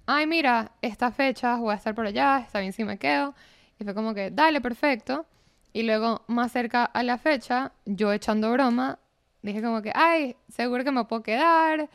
ay, 0.05 0.27
mira, 0.27 0.73
estas 0.81 1.15
fechas 1.15 1.59
voy 1.59 1.71
a 1.73 1.77
estar 1.77 1.95
por 1.95 2.05
allá, 2.05 2.39
está 2.39 2.59
bien 2.59 2.73
si 2.73 2.83
me 2.83 2.97
quedo. 2.97 3.33
Y 3.79 3.83
fue 3.83 3.93
como 3.93 4.13
que, 4.13 4.29
dale, 4.29 4.61
perfecto. 4.61 5.25
Y 5.73 5.83
luego, 5.83 6.23
más 6.27 6.51
cerca 6.51 6.85
a 6.85 7.03
la 7.03 7.17
fecha, 7.17 7.71
yo 7.85 8.13
echando 8.13 8.51
broma, 8.51 8.99
dije 9.41 9.61
como 9.61 9.81
que, 9.81 9.91
ay, 9.95 10.35
seguro 10.49 10.83
que 10.83 10.91
me 10.91 11.05
puedo 11.05 11.23
quedar. 11.23 11.89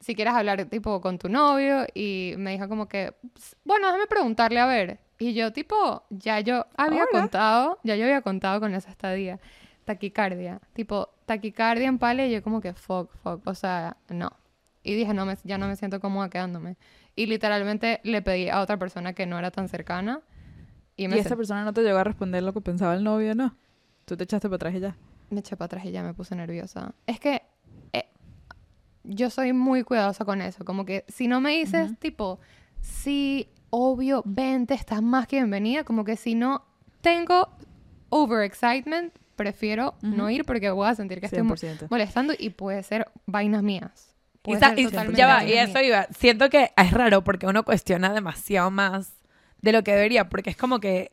Si 0.00 0.14
quieres 0.14 0.34
hablar, 0.34 0.64
tipo, 0.66 1.00
con 1.00 1.18
tu 1.18 1.28
novio. 1.28 1.86
Y 1.94 2.34
me 2.36 2.52
dijo 2.52 2.68
como 2.68 2.88
que, 2.88 3.14
bueno, 3.64 3.86
déjame 3.86 4.06
preguntarle 4.06 4.60
a 4.60 4.66
ver. 4.66 4.98
Y 5.18 5.34
yo, 5.34 5.52
tipo, 5.52 6.04
ya 6.10 6.40
yo 6.40 6.66
había 6.76 7.06
contado, 7.10 7.78
ya 7.82 7.96
yo 7.96 8.04
había 8.04 8.20
contado 8.20 8.60
con 8.60 8.74
esa 8.74 8.90
estadía. 8.90 9.40
Taquicardia. 9.86 10.60
Tipo, 10.74 11.08
taquicardia 11.26 11.86
en 11.86 11.98
pale, 11.98 12.28
y 12.28 12.32
yo 12.32 12.42
como 12.42 12.60
que, 12.60 12.74
fuck, 12.74 13.10
fuck. 13.22 13.46
O 13.46 13.54
sea, 13.54 13.96
no. 14.08 14.30
Y 14.82 14.94
dije, 14.94 15.14
no, 15.14 15.24
me, 15.24 15.36
ya 15.44 15.58
no 15.58 15.68
me 15.68 15.76
siento 15.76 16.00
cómoda 16.00 16.28
quedándome. 16.28 16.76
Y 17.14 17.26
literalmente 17.26 18.00
le 18.02 18.20
pedí 18.20 18.48
a 18.48 18.60
otra 18.60 18.78
persona 18.78 19.14
que 19.14 19.26
no 19.26 19.38
era 19.38 19.50
tan 19.50 19.68
cercana. 19.68 20.22
Y 20.96 21.04
Y, 21.04 21.08
me, 21.08 21.18
esta 21.18 21.36
persona 21.36 21.64
no 21.64 21.72
te 21.72 21.82
llegó 21.82 21.98
a 21.98 22.04
responder 22.04 22.42
lo 22.42 22.52
que 22.52 22.60
pensaba 22.60 22.94
el 22.94 23.04
novio, 23.04 23.34
¿no? 23.34 23.56
Tú 24.04 24.16
te 24.16 24.24
echaste 24.24 24.48
para 24.48 24.56
atrás 24.56 24.74
y 24.74 24.80
ya. 24.80 24.96
me 25.30 25.40
eché 25.40 25.56
para 25.56 25.66
atrás 25.66 25.84
y 25.84 25.92
ya 25.92 26.02
me 26.02 26.14
puse 26.14 26.34
nerviosa. 26.34 26.94
Es 27.06 27.20
que 27.20 27.42
eh, 27.92 28.08
yo 29.04 29.30
soy 29.30 29.52
muy 29.52 29.84
cuidadosa 29.84 30.24
con 30.24 30.42
eso. 30.42 30.64
Como 30.64 30.84
que 30.84 31.04
si 31.08 31.28
no 31.28 31.40
me 31.40 31.50
dices, 31.50 31.96
tipo, 31.98 32.40
sí, 32.80 33.48
obvio, 33.70 34.22
vente, 34.24 34.74
estás 34.74 35.02
más 35.02 35.26
que 35.26 35.36
bienvenida. 35.36 35.84
Como 35.84 36.04
que 36.04 36.16
si 36.16 36.34
no 36.34 36.64
tengo 37.02 37.48
overexcitement, 38.08 39.12
prefiero 39.36 39.94
no 40.02 40.28
ir 40.30 40.44
porque 40.44 40.70
voy 40.70 40.88
a 40.88 40.94
sentir 40.94 41.20
que 41.20 41.26
estoy 41.26 41.42
mo- 41.42 41.54
100%. 41.56 41.86
molestando 41.90 42.32
y 42.36 42.50
puede 42.50 42.82
ser 42.82 43.06
vainas 43.26 43.62
mías. 43.62 44.12
y 44.34 44.38
Puede 44.50 44.60
sa- 44.60 44.68
ser 44.70 44.78
y 44.80 44.84
totalmente 44.84 45.18
ya 45.18 45.26
va, 45.26 45.44
y 45.44 45.52
eso 45.52 45.80
iba. 45.80 46.06
Siento 46.16 46.48
que 46.48 46.70
es 46.76 46.90
raro 46.92 47.22
porque 47.24 47.46
uno 47.46 47.64
cuestiona 47.64 48.12
demasiado 48.12 48.70
más 48.70 49.12
de 49.60 49.72
lo 49.72 49.82
que 49.82 49.92
debería, 49.92 50.28
porque 50.28 50.50
es 50.50 50.56
como 50.56 50.78
que 50.80 51.12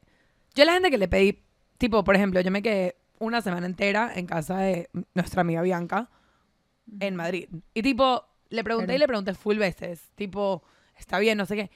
yo 0.55 0.65
la 0.65 0.73
gente 0.73 0.89
que 0.91 0.97
le 0.97 1.07
pedí, 1.07 1.43
tipo, 1.77 2.03
por 2.03 2.15
ejemplo, 2.15 2.39
yo 2.41 2.51
me 2.51 2.61
quedé 2.61 2.95
una 3.19 3.41
semana 3.41 3.65
entera 3.65 4.11
en 4.15 4.25
casa 4.27 4.57
de 4.59 4.89
nuestra 5.15 5.41
amiga 5.41 5.61
Bianca 5.61 6.09
en 6.99 7.15
Madrid. 7.15 7.49
Y 7.73 7.81
tipo, 7.81 8.25
le 8.49 8.63
pregunté 8.63 8.93
y 8.95 8.97
le 8.99 9.07
pregunté 9.07 9.33
full 9.33 9.57
veces, 9.57 10.11
tipo, 10.15 10.63
está 10.97 11.17
bien, 11.19 11.37
no 11.37 11.45
sé 11.45 11.55
qué. 11.55 11.71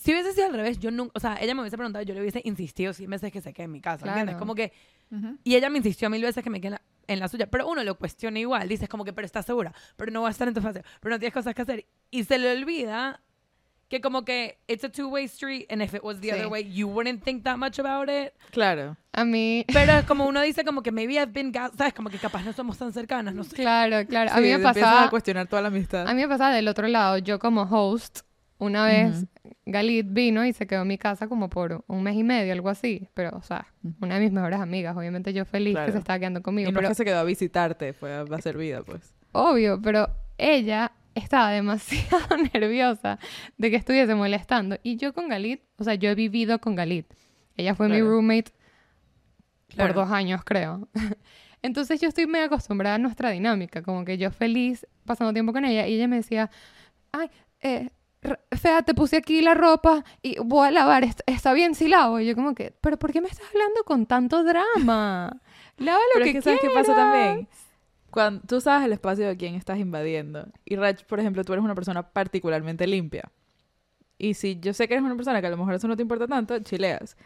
Si 0.00 0.12
hubiese 0.12 0.32
sido 0.32 0.46
al 0.46 0.52
revés, 0.54 0.78
yo 0.78 0.90
nunca, 0.92 1.12
o 1.16 1.20
sea, 1.20 1.36
ella 1.40 1.54
me 1.54 1.60
hubiese 1.62 1.76
preguntado, 1.76 2.04
yo 2.04 2.14
le 2.14 2.20
hubiese 2.20 2.40
insistido 2.44 2.92
100 2.92 3.10
veces 3.10 3.32
que 3.32 3.40
se 3.40 3.52
quede 3.52 3.64
en 3.64 3.72
mi 3.72 3.80
casa, 3.80 4.06
¿entiendes? 4.06 4.34
Claro. 4.34 4.38
Como 4.38 4.54
que 4.54 4.72
Ujú. 5.10 5.38
y 5.42 5.56
ella 5.56 5.68
me 5.70 5.78
insistió 5.78 6.08
mil 6.08 6.22
veces 6.22 6.44
que 6.44 6.50
me 6.50 6.60
quede 6.60 6.68
en 6.68 6.72
la, 6.74 6.82
en 7.08 7.18
la 7.18 7.28
suya. 7.28 7.46
Pero 7.50 7.66
uno 7.68 7.82
lo 7.82 7.96
cuestiona 7.98 8.38
igual. 8.38 8.68
Dices 8.68 8.88
como 8.88 9.04
que, 9.04 9.12
pero 9.12 9.26
estás 9.26 9.44
segura. 9.46 9.72
Pero 9.96 10.12
no 10.12 10.22
va 10.22 10.28
a 10.28 10.30
estar 10.30 10.46
en 10.46 10.54
tu 10.54 10.60
fase. 10.60 10.82
Pero 11.00 11.14
no 11.14 11.18
tienes 11.18 11.34
cosas 11.34 11.54
que 11.54 11.62
hacer. 11.62 11.86
Y 12.10 12.22
se 12.24 12.38
le 12.38 12.52
olvida 12.52 13.20
que 13.88 14.00
como 14.02 14.24
que 14.24 14.58
it's 14.68 14.84
a 14.84 14.88
two-way 14.90 15.24
street. 15.24 15.64
And 15.70 15.82
if 15.82 15.94
it 15.94 16.02
was 16.04 16.20
the 16.20 16.28
Sí. 16.28 16.34
other 16.34 16.46
way, 16.48 16.70
you 16.70 16.86
wouldn't 16.86 17.24
think 17.24 17.42
that 17.44 17.56
much 17.56 17.78
about 17.80 18.08
it. 18.10 18.32
Claro. 18.52 18.96
A 19.12 19.24
mí, 19.24 19.64
Pero 19.72 19.92
es 19.94 20.04
como 20.04 20.26
uno 20.26 20.42
dice 20.42 20.62
como 20.64 20.82
que 20.82 20.92
maybe 20.92 21.14
I've 21.14 21.32
been... 21.32 21.52
¿Sabes? 21.52 21.94
Como 21.94 22.08
que 22.10 22.18
capaz 22.18 22.44
no 22.44 22.52
somos 22.52 22.76
tan 22.78 22.92
cercanas. 22.92 23.34
No 23.34 23.42
sé. 23.42 23.56
claro, 23.56 24.06
claro. 24.06 24.30
A 24.30 24.36
Sí, 24.36 24.42
mí 24.42 24.48
me 24.50 24.58
pasaba... 24.60 25.04
a 25.06 25.10
cuestionar 25.10 25.48
toda 25.48 25.62
la 25.62 25.68
amistad. 25.68 26.06
A 26.06 26.14
mí 26.14 26.20
me 26.20 26.28
pasaba 26.28 26.54
del 26.54 26.68
otro 26.68 26.86
lado. 26.86 27.16
Yo 27.18 27.38
como 27.38 27.62
host, 27.62 28.20
una 28.58 28.84
vez 28.86 29.24
Galit 29.66 30.06
vino 30.10 30.44
y 30.44 30.52
se 30.52 30.66
quedó 30.66 30.82
en 30.82 30.88
mi 30.88 30.98
casa 30.98 31.28
como 31.28 31.48
por 31.48 31.84
un 31.86 32.02
mes 32.02 32.16
y 32.16 32.24
medio, 32.24 32.52
algo 32.52 32.68
así. 32.68 33.08
Pero, 33.14 33.30
o 33.36 33.42
sea, 33.42 33.66
una 34.00 34.16
de 34.16 34.20
mis 34.22 34.32
mejores 34.32 34.60
amigas. 34.60 34.96
Obviamente 34.96 35.32
yo 35.32 35.44
feliz 35.44 35.76
que 35.76 35.92
se 35.92 35.98
estaba 35.98 36.18
quedando 36.18 36.42
conmigo. 36.42 36.68
y 36.70 36.72
no 36.72 36.76
pero 36.78 36.88
es 36.88 36.90
que 36.90 36.94
se 36.96 37.04
quedó 37.04 37.18
a 37.20 37.24
visitarte, 37.24 37.92
fue 37.92 38.12
a, 38.12 38.22
a 38.22 38.40
ser 38.40 38.56
vida, 38.56 38.82
pues. 38.82 39.14
obvio, 39.32 39.80
pero 39.80 40.08
ella 40.38 40.92
estaba 41.14 41.50
demasiado 41.50 42.36
nerviosa 42.54 43.18
de 43.56 43.70
que 43.70 43.76
estuviese 43.76 44.14
molestando. 44.14 44.76
Y 44.82 44.96
yo 44.96 45.12
con 45.12 45.28
Galit, 45.28 45.62
o 45.78 45.84
sea, 45.84 45.94
yo 45.94 46.10
he 46.10 46.14
vivido 46.14 46.60
con 46.60 46.74
Galit. 46.76 47.06
Ella 47.56 47.74
fue 47.74 47.88
mi 47.88 48.00
roommate 48.00 48.52
Claro. 49.68 49.92
por 49.94 50.04
dos 50.04 50.12
años, 50.14 50.42
creo. 50.44 50.88
Entonces 51.62 52.00
yo 52.00 52.08
estoy 52.08 52.26
medio 52.26 52.46
acostumbrada 52.46 52.94
a 52.94 52.98
nuestra 52.98 53.30
dinámica, 53.30 53.82
como 53.82 54.04
que 54.04 54.16
yo 54.16 54.30
feliz 54.30 54.86
pasando 55.04 55.32
tiempo 55.32 55.52
con 55.52 55.64
ella 55.64 55.86
y 55.86 55.94
ella 55.94 56.06
me 56.08 56.16
decía, 56.16 56.50
ay, 57.12 57.28
eh, 57.60 57.90
Fea, 58.50 58.82
te 58.82 58.94
puse 58.94 59.16
aquí 59.16 59.40
la 59.42 59.54
ropa 59.54 60.04
y 60.22 60.38
voy 60.40 60.66
a 60.68 60.70
lavar, 60.72 61.04
¿est- 61.04 61.20
¿está 61.26 61.52
bien 61.52 61.74
si 61.74 61.88
lavo? 61.88 62.18
Y 62.20 62.26
yo 62.26 62.34
como 62.34 62.54
que, 62.54 62.72
pero 62.80 62.98
¿por 62.98 63.12
qué 63.12 63.20
me 63.20 63.28
estás 63.28 63.46
hablando 63.54 63.84
con 63.84 64.06
tanto 64.06 64.42
drama? 64.42 65.40
Lava 65.78 65.98
lo 65.98 66.04
Pero 66.14 66.24
que 66.24 66.30
es 66.30 66.34
que 66.36 66.42
¿sabes 66.42 66.60
qué 66.60 66.68
pasa 66.70 66.94
quieras". 66.94 66.96
también? 67.12 67.48
Cuando 68.10 68.40
tú 68.46 68.60
sabes 68.60 68.86
el 68.86 68.92
espacio 68.92 69.28
de 69.28 69.36
quién 69.36 69.54
estás 69.54 69.78
invadiendo. 69.78 70.48
Y 70.64 70.76
Rach, 70.76 71.04
por 71.04 71.20
ejemplo, 71.20 71.44
tú 71.44 71.52
eres 71.52 71.64
una 71.64 71.74
persona 71.76 72.02
particularmente 72.10 72.86
limpia. 72.86 73.30
Y 74.18 74.34
si 74.34 74.58
yo 74.60 74.72
sé 74.74 74.88
que 74.88 74.94
eres 74.94 75.04
una 75.04 75.16
persona 75.16 75.40
que 75.40 75.46
a 75.46 75.50
lo 75.50 75.56
mejor 75.56 75.74
eso 75.74 75.86
no 75.88 75.96
te 75.96 76.02
importa 76.02 76.26
tanto, 76.26 76.58
chileas. 76.60 77.16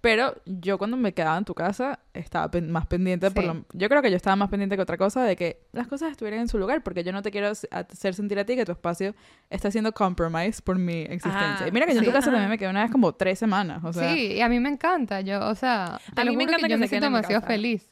Pero 0.00 0.36
yo 0.46 0.78
cuando 0.78 0.96
me 0.96 1.12
quedaba 1.12 1.36
en 1.38 1.44
tu 1.44 1.54
casa 1.54 1.98
estaba 2.14 2.48
pen- 2.52 2.70
más 2.70 2.86
pendiente, 2.86 3.32
por 3.32 3.42
lo- 3.42 3.64
yo 3.72 3.88
creo 3.88 4.00
que 4.00 4.10
yo 4.10 4.16
estaba 4.16 4.36
más 4.36 4.48
pendiente 4.48 4.76
que 4.76 4.82
otra 4.82 4.96
cosa 4.96 5.24
de 5.24 5.34
que 5.34 5.60
las 5.72 5.88
cosas 5.88 6.12
estuvieran 6.12 6.38
en 6.40 6.48
su 6.48 6.56
lugar, 6.56 6.84
porque 6.84 7.02
yo 7.02 7.12
no 7.12 7.20
te 7.22 7.32
quiero 7.32 7.48
hacer 7.48 8.14
sentir 8.14 8.38
a 8.38 8.44
ti 8.44 8.54
que 8.54 8.64
tu 8.64 8.70
espacio 8.70 9.16
está 9.50 9.72
siendo 9.72 9.92
compromised 9.92 10.62
por 10.62 10.78
mi 10.78 11.00
existencia. 11.02 11.64
Ah, 11.64 11.68
y 11.68 11.72
mira 11.72 11.84
que 11.86 11.94
yo 11.94 11.98
en 11.98 12.04
tu 12.04 12.12
casa 12.12 12.28
Ajá. 12.28 12.30
también 12.36 12.48
me 12.50 12.58
quedé 12.58 12.68
una 12.70 12.82
vez 12.82 12.92
como 12.92 13.12
tres 13.12 13.40
semanas, 13.40 13.82
o 13.82 13.92
sea... 13.92 14.12
sí, 14.14 14.34
y 14.34 14.40
a 14.40 14.48
mí 14.48 14.60
me 14.60 14.68
encanta, 14.68 15.20
yo, 15.20 15.44
o 15.48 15.54
sea, 15.56 15.98
A 16.14 16.24
mí 16.24 16.36
me 16.36 16.44
encanta 16.44 16.56
que 16.58 16.62
yo 16.62 16.76
que 16.76 16.76
me 16.76 16.86
queden 16.86 16.88
siento 16.88 17.06
demasiado 17.06 17.40
casa. 17.40 17.52
feliz. 17.52 17.90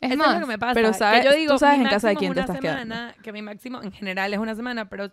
Es 0.00 0.10
Eso 0.12 0.18
más, 0.18 0.28
es 0.28 0.34
lo 0.34 0.40
que 0.46 0.52
me 0.52 0.58
pasa. 0.60 0.74
pero 0.74 0.92
que 0.92 0.98
sabes- 0.98 1.24
yo 1.24 1.30
tú 1.32 1.36
digo, 1.38 1.58
sabes 1.58 1.78
mi 1.78 1.84
en 1.86 1.90
casa 1.90 2.08
de 2.10 2.14
quién 2.14 2.32
te 2.34 2.38
estás 2.40 2.60
quedando. 2.60 2.94
semana, 2.94 3.14
que 3.20 3.32
mi 3.32 3.42
máximo 3.42 3.82
en 3.82 3.90
general 3.90 4.32
es 4.32 4.38
una 4.38 4.54
semana, 4.54 4.88
pero 4.88 5.10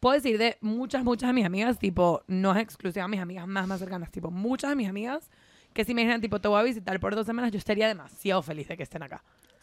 puedo 0.00 0.14
decir 0.14 0.38
de 0.38 0.56
muchas, 0.60 1.04
muchas 1.04 1.28
de 1.28 1.34
mis 1.34 1.44
amigas, 1.44 1.78
tipo, 1.78 2.22
no 2.26 2.52
es 2.52 2.58
exclusiva 2.58 3.04
de 3.04 3.10
mis 3.10 3.20
amigas 3.20 3.46
más, 3.46 3.66
más 3.68 3.78
cercanas, 3.78 4.10
tipo, 4.10 4.30
muchas 4.30 4.70
de 4.70 4.76
mis 4.76 4.88
amigas 4.88 5.30
que 5.72 5.84
si 5.84 5.94
me 5.94 6.00
dijeran, 6.00 6.20
tipo, 6.20 6.40
te 6.40 6.48
voy 6.48 6.58
a 6.58 6.62
visitar 6.64 6.98
por 6.98 7.14
dos 7.14 7.26
semanas, 7.26 7.52
yo 7.52 7.58
estaría 7.58 7.86
demasiado 7.86 8.42
feliz 8.42 8.66
de 8.68 8.76
que 8.76 8.82
estén 8.82 9.02
acá. 9.04 9.22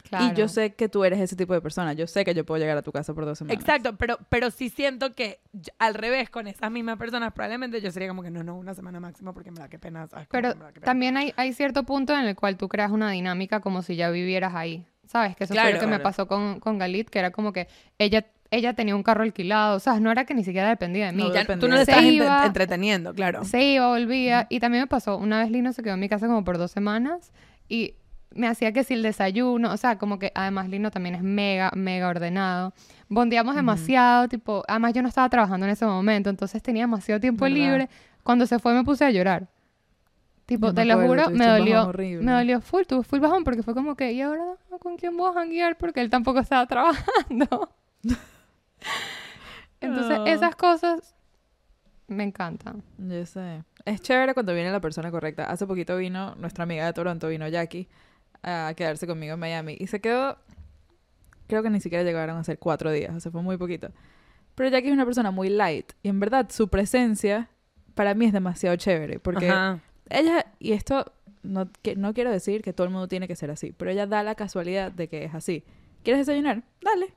claro. 0.09 0.33
Y 0.33 0.37
yo 0.37 0.47
sé 0.47 0.73
que 0.73 0.87
tú 0.87 1.03
eres 1.03 1.19
ese 1.19 1.35
tipo 1.35 1.53
de 1.53 1.59
persona. 1.59 1.91
Yo 1.91 2.07
sé 2.07 2.23
que 2.23 2.33
yo 2.33 2.45
puedo 2.45 2.59
llegar 2.61 2.77
a 2.77 2.81
tu 2.81 2.93
casa 2.93 3.13
por 3.13 3.25
dos 3.25 3.39
semanas. 3.39 3.59
Exacto, 3.59 3.97
pero, 3.97 4.17
pero 4.29 4.51
sí 4.51 4.69
siento 4.69 5.13
que 5.13 5.41
yo- 5.51 5.73
al 5.79 5.95
revés, 5.95 6.29
con 6.29 6.47
esas 6.47 6.71
mismas 6.71 6.97
personas, 6.97 7.33
probablemente 7.33 7.81
yo 7.81 7.91
sería 7.91 8.07
como 8.07 8.23
que 8.23 8.29
no, 8.29 8.41
no, 8.41 8.55
una 8.55 8.73
semana 8.73 9.01
máximo, 9.01 9.33
porque 9.33 9.51
me 9.51 9.59
da 9.59 9.67
que 9.67 9.79
pena. 9.79 10.07
¿sabes? 10.07 10.27
Pero 10.31 10.53
que 10.53 10.59
me 10.59 10.71
pena. 10.71 10.85
también 10.85 11.17
hay, 11.17 11.33
hay 11.35 11.51
cierto 11.51 11.83
punto 11.83 12.13
en 12.13 12.23
el 12.25 12.37
cual 12.37 12.55
tú 12.55 12.69
creas 12.69 12.89
una 12.91 13.11
dinámica 13.11 13.59
como 13.59 13.81
si 13.81 13.97
ya 13.97 14.09
vivieras 14.09 14.55
ahí. 14.55 14.85
¿Sabes? 15.07 15.35
Que 15.35 15.43
eso 15.45 15.53
fue 15.53 15.61
Claro. 15.61 15.75
lo 15.75 15.79
que 15.81 15.85
me 15.87 15.91
Claro. 15.91 16.03
pasó 16.03 16.27
con, 16.27 16.59
con 16.61 16.77
Galit, 16.77 17.09
que 17.09 17.19
era 17.19 17.31
como 17.31 17.51
que 17.53 17.67
ella, 17.97 18.25
ella 18.51 18.73
tenía 18.73 18.95
un 18.95 19.03
carro 19.03 19.23
alquilado. 19.23 19.75
O 19.75 19.79
sea, 19.79 19.99
no 19.99 20.11
era 20.11 20.25
que 20.25 20.33
ni 20.33 20.43
siquiera 20.43 20.69
dependía 20.69 21.07
de 21.07 21.11
mí. 21.13 21.23
No, 21.23 21.33
Ya, 21.33 21.41
dependía 21.41 21.59
tú 21.61 21.67
no 21.69 21.75
le 21.75 21.81
estás 21.81 22.03
iba- 22.03 22.45
entreteniendo, 22.45 23.13
claro. 23.13 23.43
Se 23.43 23.61
iba, 23.63 23.87
volvía. 23.87 24.47
Y 24.49 24.59
también 24.59 24.83
me 24.83 24.87
pasó, 24.87 25.17
una 25.17 25.39
vez 25.39 25.51
Lino 25.51 25.73
se 25.73 25.83
quedó 25.83 25.95
en 25.95 25.99
mi 25.99 26.09
casa 26.09 26.27
como 26.27 26.43
por 26.43 26.57
dos 26.57 26.71
semanas 26.71 27.31
y 27.67 27.95
me 28.35 28.47
hacía 28.47 28.71
que 28.71 28.83
si 28.83 28.93
el 28.93 29.01
desayuno, 29.03 29.71
o 29.71 29.77
sea, 29.77 29.97
como 29.97 30.19
que 30.19 30.31
además 30.35 30.69
Lino 30.69 30.91
también 30.91 31.15
es 31.15 31.23
mega, 31.23 31.71
mega 31.75 32.07
ordenado. 32.07 32.73
Bondeamos 33.09 33.55
demasiado, 33.55 34.27
tipo, 34.27 34.63
además 34.67 34.93
yo 34.93 35.01
no 35.01 35.07
estaba 35.07 35.29
trabajando 35.29 35.65
en 35.65 35.71
ese 35.71 35.85
momento, 35.85 36.29
entonces 36.29 36.61
tenía 36.61 36.83
demasiado 36.83 37.19
tiempo 37.21 37.45
¿Verdad? 37.45 37.57
libre. 37.57 37.89
Cuando 38.23 38.45
se 38.45 38.59
fue 38.59 38.73
me 38.73 38.83
puse 38.83 39.05
a 39.05 39.11
llorar. 39.11 39.47
Tipo, 40.45 40.73
te 40.73 40.85
lo 40.85 40.95
juro, 41.01 41.29
me 41.31 41.45
dolió, 41.45 41.91
me 42.21 42.31
dolió 42.31 42.61
full, 42.61 42.83
tuve 42.87 43.03
full 43.03 43.19
bajón 43.19 43.43
porque 43.43 43.63
fue 43.63 43.73
como 43.73 43.95
que, 43.95 44.11
¿y 44.13 44.21
ahora 44.21 44.43
con 44.79 44.95
quién 44.97 45.17
voy 45.17 45.29
a 45.29 45.33
janguear? 45.33 45.77
Porque 45.77 45.99
él 46.01 46.09
tampoco 46.09 46.39
estaba 46.39 46.65
trabajando. 46.67 47.69
Entonces, 49.81 50.17
Oh. 50.19 50.25
esas 50.27 50.55
cosas 50.55 51.15
me 52.07 52.23
encantan. 52.23 52.83
Yo 52.97 53.25
sé. 53.25 53.63
Es 53.85 54.01
chévere 54.01 54.33
cuando 54.33 54.53
viene 54.53 54.71
la 54.71 54.79
persona 54.79 55.11
correcta. 55.11 55.45
Hace 55.49 55.67
poquito 55.67 55.97
vino 55.97 56.35
nuestra 56.35 56.63
amiga 56.63 56.85
de 56.85 56.93
Toronto, 56.93 57.27
vino 57.27 57.47
Jackie, 57.47 57.87
a 58.43 58.73
quedarse 58.75 59.05
conmigo 59.07 59.33
en 59.33 59.39
Miami. 59.39 59.75
Y 59.79 59.87
se 59.87 59.99
quedó, 59.99 60.37
creo 61.47 61.63
que 61.63 61.69
ni 61.69 61.79
siquiera 61.81 62.03
llegaron 62.03 62.37
a 62.37 62.43
ser 62.43 62.59
cuatro 62.59 62.91
días, 62.91 63.13
o 63.15 63.19
sea, 63.19 63.31
fue 63.31 63.41
muy 63.41 63.57
poquito. 63.57 63.89
Pero 64.55 64.69
Jackie 64.69 64.87
es 64.87 64.93
una 64.93 65.05
persona 65.05 65.31
muy 65.31 65.49
light. 65.49 65.91
Y 66.01 66.09
en 66.09 66.19
verdad, 66.19 66.47
su 66.49 66.67
presencia 66.69 67.49
para 67.93 68.13
mí 68.15 68.25
es 68.25 68.33
demasiado 68.33 68.75
chévere. 68.75 69.19
Porque 69.19 69.49
Ajá. 69.49 69.79
ella, 70.09 70.45
y 70.59 70.71
esto 70.73 71.11
no, 71.43 71.69
que, 71.81 71.95
no 71.95 72.13
quiero 72.13 72.31
decir 72.31 72.61
que 72.63 72.73
todo 72.73 72.87
el 72.87 72.93
mundo 72.93 73.07
tiene 73.07 73.27
que 73.27 73.35
ser 73.35 73.51
así, 73.51 73.73
pero 73.73 73.91
ella 73.91 74.07
da 74.07 74.23
la 74.23 74.35
casualidad 74.35 74.91
de 74.91 75.07
que 75.09 75.25
es 75.25 75.35
así. 75.35 75.63
¿Quieres 76.03 76.25
desayunar? 76.25 76.63
Dale. 76.81 77.13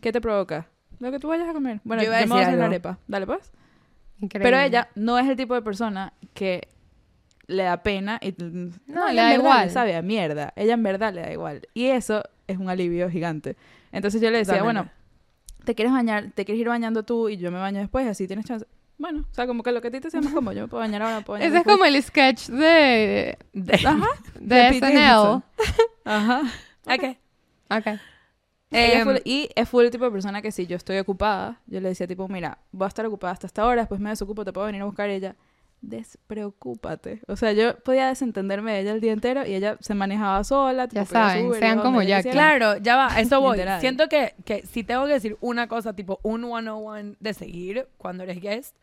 ¿Qué 0.00 0.12
te 0.12 0.20
provoca? 0.20 0.68
Lo 1.00 1.10
que 1.10 1.18
tú 1.18 1.28
vayas 1.28 1.48
a 1.48 1.52
comer. 1.52 1.80
Bueno, 1.84 2.02
Yo 2.02 2.08
voy 2.10 2.16
a 2.16 2.20
decir 2.20 2.36
algo. 2.36 2.62
arepa. 2.64 2.98
Dale, 3.06 3.26
pues. 3.26 3.52
Increíble. 4.20 4.50
Pero 4.50 4.62
ella 4.62 4.88
no 4.96 5.18
es 5.18 5.28
el 5.28 5.36
tipo 5.36 5.54
de 5.54 5.62
persona 5.62 6.12
que 6.34 6.68
le 7.46 7.62
da 7.62 7.82
pena 7.82 8.18
y 8.20 8.34
No, 8.38 9.08
ella 9.08 9.12
le 9.12 9.20
da 9.22 9.34
igual. 9.34 9.66
le 9.66 9.72
sabe 9.72 9.94
a 9.96 10.02
mierda. 10.02 10.52
Ella 10.56 10.74
en 10.74 10.82
verdad 10.82 11.14
le 11.14 11.20
da 11.22 11.32
igual. 11.32 11.62
Y 11.72 11.86
eso 11.86 12.22
es 12.46 12.58
un 12.58 12.68
alivio 12.68 13.08
gigante. 13.10 13.56
Entonces 13.92 14.20
yo 14.20 14.30
le 14.30 14.38
decía, 14.38 14.58
Totalmente. 14.58 14.90
bueno, 14.90 15.64
te 15.64 15.74
quieres 15.74 15.92
bañar, 15.92 16.30
te 16.34 16.44
quieres 16.44 16.60
ir 16.60 16.68
bañando 16.68 17.04
tú 17.04 17.28
y 17.28 17.36
yo 17.36 17.50
me 17.50 17.58
baño 17.58 17.78
después, 17.78 18.06
así 18.08 18.26
tienes 18.26 18.44
chance. 18.44 18.66
Bueno, 18.98 19.24
o 19.30 19.34
sea, 19.34 19.46
como 19.46 19.62
que 19.62 19.70
lo 19.70 19.80
que 19.80 19.88
a 19.88 19.90
ti 19.92 20.00
te 20.00 20.10
sea 20.10 20.20
más 20.20 20.32
cómodo, 20.32 20.52
yo 20.54 20.62
me 20.62 20.68
puedo 20.68 20.80
bañar 20.80 21.02
ahora, 21.02 21.16
me 21.18 21.22
puedo 21.22 21.34
bañar 21.38 21.46
Ese 21.48 21.58
es 21.58 21.64
después. 21.64 21.76
como 21.76 21.84
el 21.84 22.02
sketch 22.02 22.48
de, 22.48 23.38
De- 23.52 23.74
Ajá. 23.86 24.06
de, 24.40 24.56
De 24.56 24.68
SNL. 24.80 25.42
Ajá. 26.04 26.42
Ok. 26.86 27.16
Ok. 27.70 28.00
Em, 28.70 29.04
full- 29.04 29.22
y 29.24 29.48
es 29.54 29.68
full 29.68 29.84
el 29.84 29.90
tipo 29.90 30.04
de 30.04 30.10
persona 30.10 30.42
que 30.42 30.52
si 30.52 30.66
yo 30.66 30.76
estoy 30.76 30.98
ocupada, 30.98 31.60
yo 31.66 31.80
le 31.80 31.88
decía 31.88 32.06
tipo, 32.06 32.28
mira, 32.28 32.58
voy 32.72 32.84
a 32.84 32.88
estar 32.88 33.04
ocupada 33.06 33.32
hasta 33.32 33.46
esta 33.46 33.64
hora, 33.66 33.82
después 33.82 34.00
me 34.00 34.10
desocupo, 34.10 34.44
te 34.44 34.52
puedo 34.52 34.66
venir 34.66 34.82
a 34.82 34.84
buscar 34.84 35.08
ella. 35.08 35.36
Despreocúpate. 35.80 37.20
O 37.28 37.36
sea, 37.36 37.52
yo 37.52 37.78
podía 37.78 38.08
desentenderme 38.08 38.72
de 38.72 38.80
ella 38.80 38.92
el 38.92 39.00
día 39.00 39.12
entero 39.12 39.46
y 39.46 39.54
ella 39.54 39.76
se 39.80 39.94
manejaba 39.94 40.42
sola. 40.44 40.88
tipo, 40.88 41.00
Ya 41.02 41.06
saben, 41.06 41.46
Uber, 41.46 41.60
sean 41.60 41.80
como 41.80 42.00
quisiera. 42.00 42.30
Claro, 42.30 42.76
ya 42.78 42.96
va, 42.96 43.20
eso 43.20 43.40
voy. 43.40 43.56
Literal. 43.56 43.80
Siento 43.80 44.08
que, 44.08 44.34
que 44.44 44.66
si 44.66 44.82
tengo 44.84 45.06
que 45.06 45.12
decir 45.14 45.36
una 45.40 45.68
cosa, 45.68 45.94
tipo 45.94 46.18
un 46.22 46.44
one-on-one 46.44 47.14
de 47.20 47.34
seguir 47.34 47.88
cuando 47.96 48.24
eres 48.24 48.40
guest, 48.40 48.74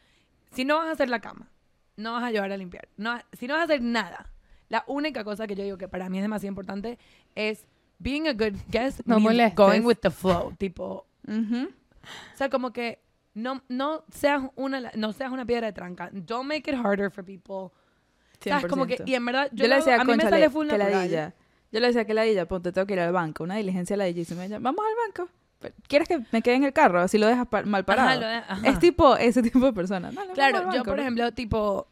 si 0.52 0.66
no 0.66 0.78
vas 0.78 0.88
a 0.88 0.92
hacer 0.92 1.10
la 1.10 1.20
cama, 1.20 1.50
no 1.98 2.14
vas 2.14 2.24
a 2.24 2.32
llevar 2.32 2.52
a 2.52 2.58
limpiar, 2.58 2.88
no, 2.98 3.18
si 3.34 3.48
no 3.48 3.54
vas 3.56 3.62
a 3.62 3.66
hacer 3.66 3.82
nada, 3.82 4.32
la 4.70 4.84
única 4.88 5.24
cosa 5.24 5.48
que 5.48 5.56
yo 5.56 5.64
digo 5.64 5.78
que 5.78 5.88
para 5.88 6.10
mí 6.10 6.18
es 6.18 6.24
demasiado 6.24 6.52
importante 6.52 6.98
es 7.36 7.66
being 8.00 8.28
a 8.28 8.34
good 8.34 8.56
guest, 8.70 9.02
No 9.06 9.16
means 9.16 9.24
molestes. 9.32 9.56
going 9.56 9.82
with 9.86 9.98
the 10.02 10.12
flow, 10.12 10.54
tipo, 10.58 11.06
Ujú. 11.28 11.70
o 12.34 12.38
sea, 12.38 12.50
como 12.50 12.72
que 12.74 13.00
no, 13.34 13.62
no 13.70 14.04
seas 14.12 14.44
una, 14.56 14.92
no 14.96 15.12
seas 15.14 15.32
una 15.32 15.46
piedra 15.46 15.68
de 15.68 15.74
tranca, 15.74 16.10
don't 16.12 16.48
make 16.48 16.70
it 16.72 16.76
harder 16.78 17.12
for 17.12 17.24
people. 17.24 17.72
¿Sabes? 18.42 18.66
Como 18.68 18.86
que, 18.86 18.98
100%. 18.98 19.08
y 19.10 19.16
en 19.16 19.26
verdad, 19.26 19.48
yo, 19.52 19.58
Yo, 19.58 19.64
le 19.64 19.68
lo 19.70 19.76
hago- 19.76 19.86
decía, 19.86 19.96
a 20.02 20.04
mí 20.04 20.12
me 20.12 20.18
"Cónchale, 20.18 20.30
sale 20.30 20.50
full 20.50 20.68
que 20.68 20.78
natural. 20.78 20.92
ladilla. 21.02 21.34
Yo 21.72 21.80
le 21.80 21.88
decía 21.88 22.06
que 22.06 22.14
ladilla, 22.14 22.48
ponte, 22.48 22.72
tengo 22.72 22.86
que 22.86 22.94
ir 22.94 23.00
al 23.00 23.12
banco. 23.12 23.44
Una 23.44 23.56
diligencia 23.56 23.98
ladillísima. 23.98 24.46
Ella, 24.46 24.60
vamos 24.60 24.86
al 24.88 24.94
banco. 25.08 25.32
¿Quieres 25.88 26.08
que 26.08 26.22
me 26.32 26.42
quede 26.44 26.56
en 26.56 26.64
el 26.64 26.74
carro? 26.74 27.00
Así 27.02 27.18
lo 27.18 27.26
dejas 27.28 27.48
pa- 27.48 27.64
mal 27.64 27.84
parado. 27.86 28.10
Ajá, 28.10 28.20
lo 28.20 28.28
de- 28.28 28.36
ajá. 28.36 28.68
Es 28.70 28.80
tipo 28.80 29.18
ese 29.18 29.42
tipo 29.42 29.60
de 29.66 29.74
persona. 29.74 30.12
Vamos 30.14 30.36
Claro, 30.36 30.58
al 30.58 30.64
yo 30.66 30.70
banco, 30.70 30.84
por 30.86 30.96
¿no? 30.98 31.02
ejemplo, 31.02 31.32
tipo, 31.32 31.88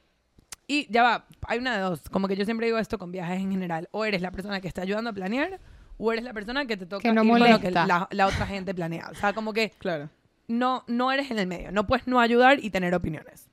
y 0.68 0.86
ya 0.94 1.02
va, 1.02 1.26
hay 1.48 1.58
una 1.60 1.76
de 1.76 1.82
dos, 1.82 2.08
como 2.10 2.28
que 2.28 2.36
yo 2.36 2.46
siempre 2.46 2.68
digo 2.68 2.78
esto 2.78 3.00
con 3.00 3.12
viajes 3.12 3.40
en 3.42 3.52
general, 3.52 3.90
o 3.92 4.06
eres 4.06 4.22
la 4.22 4.32
persona 4.32 4.62
que 4.62 4.68
está 4.68 4.84
ayudando 4.84 5.10
a 5.10 5.14
planear, 5.14 5.60
o 5.98 6.12
eres 6.12 6.24
la 6.24 6.34
persona 6.34 6.66
que 6.66 6.78
te 6.78 6.86
toca 6.86 7.02
Que 7.02 7.14
no 7.14 7.24
ir 7.24 7.30
con 7.30 7.50
lo 7.50 7.60
que 7.60 7.72
la, 7.72 8.08
la 8.12 8.28
otra 8.28 8.46
gente 8.48 8.74
planea. 8.74 9.10
O 9.12 9.16
sea, 9.16 9.34
como 9.34 9.54
que 9.54 9.72
Claro. 9.78 10.10
no, 10.48 10.84
no 10.88 11.12
eres 11.12 11.32
en 11.32 11.40
el 11.40 11.48
medio, 11.48 11.72
no 11.72 11.86
puedes 11.88 12.08
no 12.08 12.20
ayudar 12.20 12.64
y 12.64 12.70
tener 12.70 12.94
opiniones. 12.94 13.50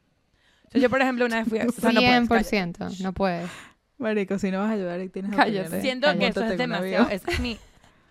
O 0.66 0.70
sea, 0.72 0.80
yo, 0.80 0.88
por 0.91 1.01
ejemplo, 1.03 1.26
una 1.26 1.41
vez 1.41 1.49
fui 1.49 1.59
a... 1.59 1.66
o 1.66 1.72
sea, 1.72 1.91
no 1.93 2.01
puedes. 2.01 2.53
100%, 2.53 3.01
no 3.01 3.12
puedes. 3.12 3.51
Marico, 3.99 4.38
si 4.38 4.51
no 4.51 4.61
vas 4.61 4.70
a 4.70 4.74
ayudar 4.74 5.01
y 5.01 5.09
tienes 5.09 5.30
Cállate. 5.32 5.61
opiniones, 5.61 5.82
Siento 5.82 6.18
que 6.18 6.26
eso 6.28 6.45
es 6.45 6.57
demasiado... 6.59 7.05
avión. 7.07 7.20
Es 7.28 7.41
mi, 7.41 7.59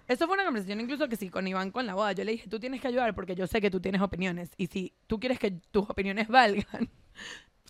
eso 0.08 0.26
fue 0.28 0.36
una 0.36 0.44
conversación 0.46 0.82
incluso 0.82 1.08
que 1.08 1.16
sí, 1.16 1.30
con 1.30 1.48
Iván 1.48 1.72
con 1.72 1.86
la 1.86 1.94
boda. 1.96 2.12
Yo 2.12 2.24
le 2.24 2.32
dije, 2.34 2.48
tú 2.50 2.60
tienes 2.60 2.82
que 2.82 2.88
ayudar 2.88 3.16
porque 3.16 3.36
yo 3.36 3.48
sé 3.48 3.62
que 3.62 3.72
tú 3.72 3.80
tienes 3.80 4.02
opiniones. 4.02 4.50
Y 4.58 4.68
si 4.68 4.94
tú 5.08 5.20
quieres 5.20 5.40
que 5.40 5.52
tus 5.72 5.90
opiniones 5.90 6.28
valgan, 6.28 6.90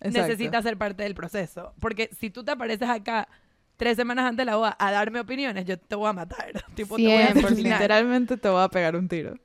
Exacto. 0.00 0.18
necesitas 0.22 0.64
ser 0.64 0.76
parte 0.76 1.02
del 1.02 1.14
proceso. 1.14 1.74
Porque 1.80 2.10
si 2.18 2.30
tú 2.30 2.42
te 2.44 2.50
apareces 2.52 2.88
acá 2.88 3.28
tres 3.80 3.96
semanas 3.96 4.26
antes 4.26 4.44
de 4.44 4.44
la 4.44 4.56
boda 4.56 4.76
a 4.78 4.92
darme 4.92 5.20
opiniones, 5.20 5.64
yo 5.64 5.78
te 5.78 5.94
voy 5.94 6.06
a 6.06 6.12
matar. 6.12 6.52
tipo, 6.74 6.96
te 6.96 7.02
voy 7.02 7.14
a 7.14 7.32
100%. 7.32 7.44
asesinar. 7.46 7.80
Literalmente 7.80 8.36
te 8.36 8.48
voy 8.50 8.62
a 8.62 8.68
pegar 8.68 8.94
un 8.94 9.08
tiro. 9.08 9.36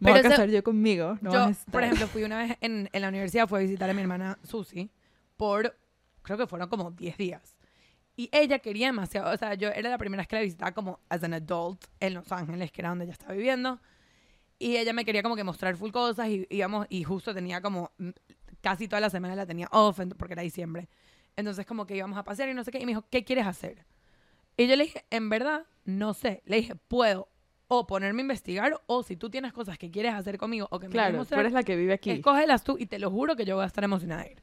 Me 0.00 0.10
voy 0.10 0.20
a 0.20 0.22
casar 0.22 0.50
yo 0.50 0.62
conmigo. 0.62 1.16
No 1.22 1.32
yo, 1.32 1.56
por 1.70 1.82
ejemplo, 1.82 2.06
fui 2.08 2.24
una 2.24 2.36
vez 2.36 2.58
en, 2.60 2.90
en 2.92 3.00
la 3.00 3.08
universidad, 3.08 3.48
fui 3.48 3.60
a 3.60 3.62
visitar 3.62 3.88
a 3.88 3.94
mi 3.94 4.02
hermana 4.02 4.38
Susi 4.42 4.90
por, 5.38 5.74
creo 6.20 6.36
que 6.36 6.46
fueron 6.46 6.68
como 6.68 6.90
10 6.90 7.16
días. 7.16 7.56
Y 8.16 8.28
ella 8.32 8.58
quería 8.58 8.88
demasiado, 8.88 9.32
o 9.32 9.36
sea, 9.38 9.54
yo 9.54 9.70
era 9.70 9.88
la 9.88 9.96
primera 9.96 10.20
vez 10.20 10.28
que 10.28 10.36
la 10.36 10.42
visitaba 10.42 10.72
como 10.72 11.00
as 11.08 11.24
an 11.24 11.32
adult 11.32 11.82
en 12.00 12.12
Los 12.12 12.30
Ángeles, 12.32 12.70
que 12.70 12.82
era 12.82 12.90
donde 12.90 13.04
ella 13.04 13.14
estaba 13.14 13.32
viviendo. 13.32 13.80
Y 14.58 14.76
ella 14.76 14.92
me 14.92 15.06
quería 15.06 15.22
como 15.22 15.36
que 15.36 15.44
mostrar 15.44 15.74
full 15.74 15.90
cosas 15.90 16.28
y 16.28 16.46
íbamos, 16.50 16.86
y 16.90 17.02
justo 17.02 17.32
tenía 17.32 17.62
como, 17.62 17.92
mm, 17.96 18.10
casi 18.60 18.88
toda 18.88 19.00
la 19.00 19.08
semana 19.08 19.34
la 19.34 19.46
tenía 19.46 19.68
off, 19.72 20.00
porque 20.18 20.34
era 20.34 20.42
diciembre. 20.42 20.90
Entonces 21.36 21.66
como 21.66 21.86
que 21.86 21.96
íbamos 21.96 22.18
a 22.18 22.24
pasear 22.24 22.48
y 22.48 22.54
no 22.54 22.64
sé 22.64 22.70
qué, 22.70 22.78
y 22.78 22.86
me 22.86 22.92
dijo, 22.92 23.04
¿qué 23.10 23.24
quieres 23.24 23.46
hacer? 23.46 23.84
Y 24.56 24.66
yo 24.66 24.76
le 24.76 24.84
dije, 24.84 25.04
en 25.10 25.28
verdad, 25.28 25.66
no 25.84 26.14
sé. 26.14 26.42
Le 26.46 26.56
dije, 26.56 26.76
puedo 26.76 27.28
o 27.66 27.86
ponerme 27.86 28.20
a 28.20 28.24
investigar, 28.24 28.80
o 28.86 29.02
si 29.02 29.16
tú 29.16 29.30
tienes 29.30 29.52
cosas 29.52 29.78
que 29.78 29.90
quieres 29.90 30.14
hacer 30.14 30.38
conmigo 30.38 30.68
o 30.70 30.78
que 30.78 30.86
me 30.86 30.92
Claro, 30.92 31.12
tú 31.12 31.18
mostrar, 31.18 31.40
eres 31.40 31.52
la 31.52 31.62
que 31.62 31.76
vive 31.76 31.94
aquí. 31.94 32.10
escógelas 32.10 32.62
tú 32.62 32.76
y 32.78 32.86
te 32.86 32.98
lo 32.98 33.10
juro 33.10 33.36
que 33.36 33.44
yo 33.44 33.56
voy 33.56 33.64
a 33.64 33.66
estar 33.66 33.82
emocionada 33.82 34.22
de 34.22 34.32
ir. 34.32 34.42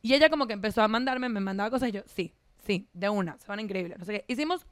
Y 0.00 0.14
ella 0.14 0.30
como 0.30 0.46
que 0.46 0.52
empezó 0.52 0.82
a 0.82 0.88
mandarme, 0.88 1.28
me 1.28 1.40
mandaba 1.40 1.70
cosas 1.70 1.88
y 1.88 1.92
yo, 1.92 2.02
sí, 2.06 2.32
sí, 2.64 2.88
de 2.92 3.08
una, 3.08 3.36
se 3.38 3.48
van 3.48 3.60
increíbles, 3.60 3.98
no 3.98 4.04
sé 4.04 4.12
qué. 4.12 4.24
Hicimos 4.32 4.66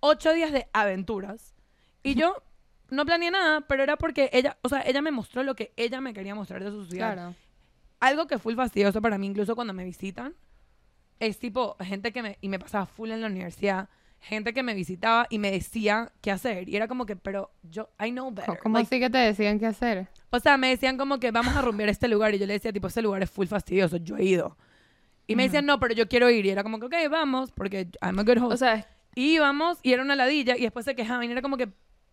ocho 0.00 0.32
días 0.32 0.52
de 0.52 0.68
aventuras 0.72 1.54
y 2.02 2.16
yo 2.16 2.42
no 2.90 3.06
planeé 3.06 3.30
nada, 3.30 3.62
pero 3.62 3.84
era 3.84 3.96
porque 3.96 4.28
ella, 4.32 4.58
o 4.62 4.68
sea, 4.68 4.80
ella 4.82 5.00
me 5.00 5.12
mostró 5.12 5.42
lo 5.44 5.54
que 5.54 5.72
ella 5.76 6.00
me 6.00 6.12
quería 6.12 6.34
mostrar 6.34 6.62
de 6.62 6.70
su 6.70 6.84
ciudad. 6.86 7.14
Claro. 7.14 7.34
Algo 8.00 8.26
que 8.26 8.38
fue 8.38 8.54
fastidioso 8.56 9.00
para 9.00 9.16
mí, 9.16 9.26
incluso 9.28 9.54
cuando 9.54 9.72
me 9.72 9.84
visitan, 9.84 10.34
es 11.20 11.38
tipo 11.38 11.76
gente 11.80 12.12
que 12.12 12.22
me, 12.22 12.38
y 12.40 12.48
me 12.48 12.58
pasaba 12.58 12.86
full 12.86 13.10
en 13.10 13.20
la 13.20 13.26
universidad, 13.28 13.88
gente 14.20 14.52
que 14.52 14.62
me 14.62 14.74
visitaba 14.74 15.26
y 15.30 15.38
me 15.38 15.50
decía 15.50 16.12
qué 16.20 16.30
hacer. 16.30 16.68
Y 16.68 16.76
era 16.76 16.88
como 16.88 17.06
que, 17.06 17.16
pero 17.16 17.50
yo, 17.62 17.88
I 18.04 18.10
know 18.10 18.30
better. 18.30 18.58
¿Cómo 18.58 18.76
Like, 18.78 18.86
así 18.94 19.00
que 19.00 19.10
te 19.10 19.18
decían 19.18 19.58
qué 19.58 19.66
hacer? 19.66 20.08
o 20.30 20.40
sea, 20.40 20.56
me 20.58 20.68
decían 20.68 20.98
como 20.98 21.18
que 21.18 21.30
vamos 21.30 21.56
a 21.56 21.62
rumbear 21.62 21.88
este 21.88 22.08
lugar 22.08 22.34
y 22.34 22.38
yo 22.38 22.46
le 22.46 22.54
decía, 22.54 22.72
tipo, 22.72 22.88
este 22.88 23.00
lugar 23.02 23.22
es 23.22 23.30
full 23.30 23.46
fastidioso, 23.46 23.96
yo 23.98 24.16
he 24.16 24.24
ido. 24.24 24.56
Y 25.26 25.34
me 25.34 25.44
decían, 25.44 25.64
no, 25.66 25.80
pero 25.80 25.94
yo 25.94 26.08
quiero 26.08 26.30
ir. 26.30 26.44
Y 26.46 26.50
era 26.50 26.62
como 26.62 26.78
que, 26.78 26.86
ok, 26.86 26.94
vamos, 27.10 27.50
porque 27.52 27.88
I'm 28.02 28.18
a 28.18 28.22
good 28.22 28.38
host. 28.38 28.52
O 28.52 28.56
sea, 28.56 28.86
íbamos 29.14 29.78
y 29.82 29.92
era 29.92 30.02
una 30.02 30.14
ladilla 30.14 30.56
y 30.56 30.62
después 30.62 30.84
se 30.84 30.94
quejaban 30.94 31.28
y 31.28 31.32
era 31.32 31.42
como 31.42 31.56
que, 31.56 31.68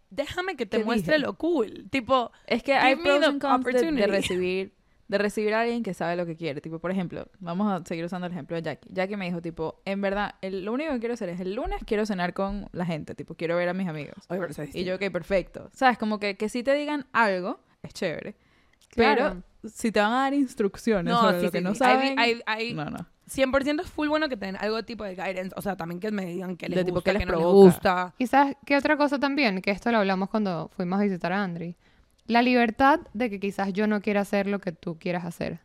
déjame 0.10 0.56
que 0.56 0.66
te 0.66 0.78
¿Qué 0.78 0.86
muestre 0.86 1.16
dije? 1.16 1.26
lo 1.26 1.38
cool. 1.38 1.88
Tipo, 1.89 2.32
Es 2.47 2.64
que 2.64 2.74
hay 2.76 2.95
Give 2.95 3.04
me 3.04 3.10
pros 3.10 3.20
the 3.20 3.26
and 3.28 3.41
cons 3.41 3.66
de, 3.66 3.91
de 3.91 4.08
recibir 4.08 4.74
de 5.14 5.20
recibir 5.20 5.53
a 5.53 5.61
alguien 5.61 5.84
que 5.84 5.93
sabe 5.93 6.16
lo 6.16 6.26
que 6.26 6.36
quiere. 6.36 6.59
Tipo, 6.59 6.80
por 6.80 6.89
ejemplo, 6.89 7.28
vamos 7.39 7.72
a 7.72 7.86
seguir 7.86 8.03
usando 8.03 8.26
el 8.26 8.34
ejemplo 8.34 8.55
de 8.55 8.64
Jackie. 8.64 8.89
Jackie 8.91 9.16
me 9.16 9.26
dijo, 9.26 9.41
tipo, 9.43 9.80
en 9.86 10.01
verdad, 10.01 10.34
el- 10.41 10.66
lo 10.66 10.74
único 10.74 10.91
que 10.93 10.99
quiero 10.99 11.14
hacer 11.14 11.30
es 11.30 11.39
el 11.39 11.53
lunes 11.53 11.82
quiero 11.86 12.05
cenar 12.07 12.34
con 12.34 12.68
la 12.72 12.84
gente. 12.86 13.14
Tipo, 13.14 13.36
quiero 13.36 13.55
ver 13.55 13.70
a 13.70 13.74
mis 13.74 13.88
amigos. 13.88 14.16
Oye, 14.30 14.39
pero 14.39 14.70
Y 14.74 14.84
yo, 14.84 14.95
ok, 14.95 15.11
perfecto. 15.11 15.70
¿Sabes? 15.72 15.99
Como 15.99 16.20
que, 16.20 16.36
que 16.36 16.49
si 16.49 16.64
te 16.64 16.74
digan 16.74 17.05
algo, 17.14 17.59
es 17.84 17.93
chévere. 17.93 18.36
Claro. 18.89 19.41
Pero 19.61 19.72
si 19.72 19.91
te 19.91 19.99
van 19.99 20.14
a 20.14 20.22
dar 20.24 20.34
instrucciones 20.34 21.14
No, 21.14 21.22
sobre 21.22 21.39
sí, 21.39 21.45
lo 21.45 21.51
que 21.51 21.57
sí, 21.59 21.64
no 21.64 21.76
saben... 21.76 22.18
hay- 22.18 22.41
hay- 22.47 22.74
no, 22.74 22.86
no. 22.86 23.05
100% 23.30 23.82
es 23.84 23.89
full 23.89 24.09
bueno 24.09 24.28
que 24.30 24.36
tengan 24.36 24.57
algo 24.61 24.84
tipo 24.84 25.03
de 25.03 25.16
guidance. 25.16 25.51
O 25.55 25.61
sea, 25.61 25.76
también 25.78 25.99
que 25.99 26.11
me 26.11 26.26
digan 26.26 26.57
que 26.57 26.68
les 26.70 26.76
De 26.78 26.84
tipo, 26.84 26.95
gusta, 26.95 27.11
¿qué 27.11 27.14
les 27.14 27.20
que 27.22 27.26
no 27.28 27.32
les 27.34 27.41
provoca? 27.41 27.66
gusta. 27.66 28.14
¿Y 28.18 28.28
sabes 28.28 28.57
qué 28.66 28.76
otra 28.78 28.97
cosa 28.97 29.20
también? 29.20 29.61
Que 29.61 29.72
esto 29.72 29.91
lo 29.91 29.99
hablamos 29.99 30.30
cuando 30.30 30.70
fuimos 30.76 30.99
a 30.99 31.03
visitar 31.03 31.32
a 31.32 31.43
Andri. 31.43 31.76
La 32.28 32.41
libertad 32.41 33.01
de 33.13 33.30
que 33.30 33.39
quizás 33.39 33.74
yo 33.74 33.88
no 33.88 34.01
quiera 34.01 34.21
hacer 34.21 34.47
lo 34.47 34.59
que 34.59 34.71
tú 34.71 34.97
quieras 34.97 35.26
hacer. 35.26 35.59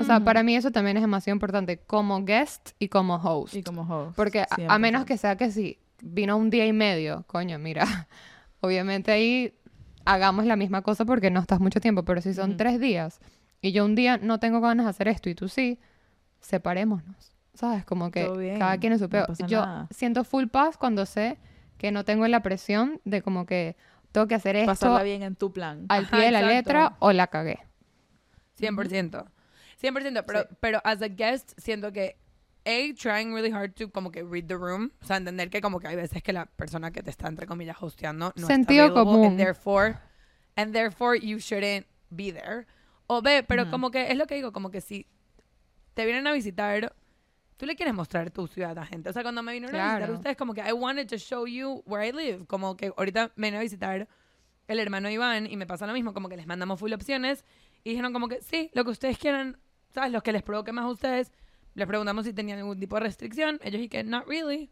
O 0.00 0.04
sea, 0.04 0.20
para 0.20 0.44
mí 0.44 0.54
eso 0.54 0.70
también 0.70 0.96
es 0.96 1.02
demasiado 1.02 1.34
importante 1.34 1.78
como 1.78 2.24
guest 2.24 2.70
y 2.78 2.86
como 2.88 3.16
host. 3.16 3.54
Y 3.56 3.62
como 3.64 3.82
host. 3.82 4.14
Porque 4.16 4.42
a, 4.42 4.46
a 4.68 4.78
menos 4.78 5.04
que 5.04 5.16
sea 5.18 5.36
que 5.36 5.50
si 5.50 5.78
vino 6.00 6.36
un 6.36 6.50
día 6.50 6.66
y 6.66 6.72
medio, 6.72 7.24
coño, 7.26 7.58
mira, 7.58 7.84
obviamente 8.60 9.10
ahí 9.10 9.54
hagamos 10.04 10.46
la 10.46 10.54
misma 10.54 10.82
cosa 10.82 11.04
porque 11.04 11.32
no 11.32 11.40
estás 11.40 11.58
mucho 11.58 11.80
tiempo, 11.80 12.04
pero 12.04 12.20
si 12.20 12.32
son 12.32 12.56
tres 12.56 12.78
días 12.78 13.18
y 13.60 13.72
yo 13.72 13.84
un 13.84 13.96
día 13.96 14.18
no 14.18 14.38
tengo 14.38 14.60
ganas 14.60 14.86
de 14.86 14.90
hacer 14.90 15.08
esto 15.08 15.28
y 15.30 15.34
tú 15.34 15.48
sí, 15.48 15.80
separémonos. 16.40 17.32
¿Sabes? 17.54 17.84
Como 17.84 18.10
que 18.10 18.28
bien, 18.28 18.58
cada 18.58 18.76
quien 18.78 18.92
en 18.92 18.98
su 18.98 19.06
no 19.06 19.10
peo. 19.10 19.26
pasa 19.26 19.46
yo 19.46 19.64
nada. 19.64 19.88
siento 19.90 20.24
full 20.24 20.46
paz 20.46 20.76
cuando 20.76 21.06
sé 21.06 21.38
que 21.78 21.90
no 21.90 22.04
tengo 22.04 22.28
la 22.28 22.40
presión 22.40 23.00
de 23.04 23.22
como 23.22 23.46
que 23.46 23.76
tengo 24.16 24.26
que 24.28 24.34
hacer 24.34 24.56
esto 24.56 24.66
Pasarla 24.70 25.02
bien 25.02 25.22
en 25.22 25.36
tu 25.36 25.52
plan. 25.52 25.84
al 25.90 26.04
Ajá, 26.04 26.16
pie 26.16 26.24
de 26.26 26.30
la 26.32 26.38
exacto. 26.40 26.54
letra 26.54 26.96
o 27.00 27.12
la 27.12 27.26
cagué. 27.26 27.58
100%. 28.58 29.26
100%, 29.82 30.24
pero, 30.26 30.40
Sí. 30.42 30.48
pero 30.60 30.80
as 30.84 31.02
a 31.02 31.08
guest 31.08 31.52
siento 31.58 31.92
que 31.92 32.16
A, 32.64 32.94
trying 33.00 33.32
really 33.32 33.52
hard 33.52 33.74
to 33.74 33.90
como 33.92 34.10
que 34.10 34.24
read 34.24 34.46
the 34.46 34.56
room, 34.56 34.90
o 35.00 35.06
sea, 35.06 35.18
entender 35.18 35.50
que 35.50 35.60
como 35.60 35.78
que 35.78 35.86
hay 35.88 35.94
veces 35.96 36.20
que 36.22 36.32
la 36.32 36.46
persona 36.46 36.90
que 36.90 37.00
te 37.02 37.10
está 37.10 37.28
entre 37.28 37.46
comillas 37.46 37.76
hosteando 37.80 38.32
no 38.34 38.46
Sentido 38.46 38.86
está 38.86 39.04
común. 39.04 39.24
and 39.26 39.36
therefore 39.38 39.98
and 40.56 40.72
therefore 40.72 41.16
you 41.20 41.38
shouldn't 41.38 41.86
be 42.10 42.32
there. 42.32 42.66
O 43.06 43.22
B, 43.22 43.44
pero 43.44 43.70
como 43.70 43.90
que 43.92 44.10
es 44.10 44.16
lo 44.16 44.26
que 44.26 44.34
digo, 44.34 44.50
como 44.52 44.70
que 44.72 44.80
si 44.80 45.06
te 45.94 46.04
vienen 46.06 46.26
a 46.26 46.32
visitar, 46.32 46.92
tú 47.56 47.66
le 47.66 47.74
quieres 47.76 47.94
mostrar 47.94 48.30
tu 48.30 48.46
ciudad 48.46 48.72
a 48.72 48.74
la 48.74 48.86
gente. 48.86 49.10
O 49.10 49.12
sea, 49.12 49.22
cuando 49.22 49.42
me 49.42 49.52
vinieron 49.52 49.74
a 49.74 49.78
visitar 49.82 49.98
Claro. 49.98 50.14
ustedes, 50.14 50.36
como 50.36 50.54
que 50.54 50.60
I 50.60 50.72
wanted 50.72 51.08
to 51.08 51.16
show 51.16 51.46
you 51.46 51.82
where 51.86 52.06
I 52.06 52.12
live. 52.12 52.46
Como 52.46 52.76
que 52.76 52.92
ahorita 52.96 53.32
me 53.36 53.46
viene 53.46 53.58
a 53.58 53.60
visitar 53.60 54.08
el 54.68 54.78
hermano 54.80 55.08
Iván 55.10 55.46
y 55.46 55.56
me 55.56 55.66
pasa 55.66 55.86
lo 55.86 55.92
mismo, 55.92 56.12
como 56.12 56.28
que 56.28 56.36
les 56.36 56.46
mandamos 56.46 56.80
full 56.80 56.92
opciones 56.92 57.44
y 57.84 57.90
dijeron 57.90 58.12
como 58.12 58.28
que 58.28 58.42
sí, 58.42 58.70
lo 58.74 58.84
que 58.84 58.90
ustedes 58.90 59.16
quieran, 59.18 59.58
¿sabes? 59.90 60.10
Los 60.12 60.22
que 60.22 60.32
les 60.32 60.42
provoque 60.42 60.72
más 60.72 60.84
a 60.84 60.88
ustedes. 60.88 61.32
Les 61.74 61.86
preguntamos 61.86 62.24
si 62.24 62.32
tenían 62.32 62.58
algún 62.58 62.80
tipo 62.80 62.96
de 62.96 63.00
restricción. 63.00 63.60
Ellos 63.62 63.86
que 63.90 64.02
not 64.02 64.26
really. 64.26 64.70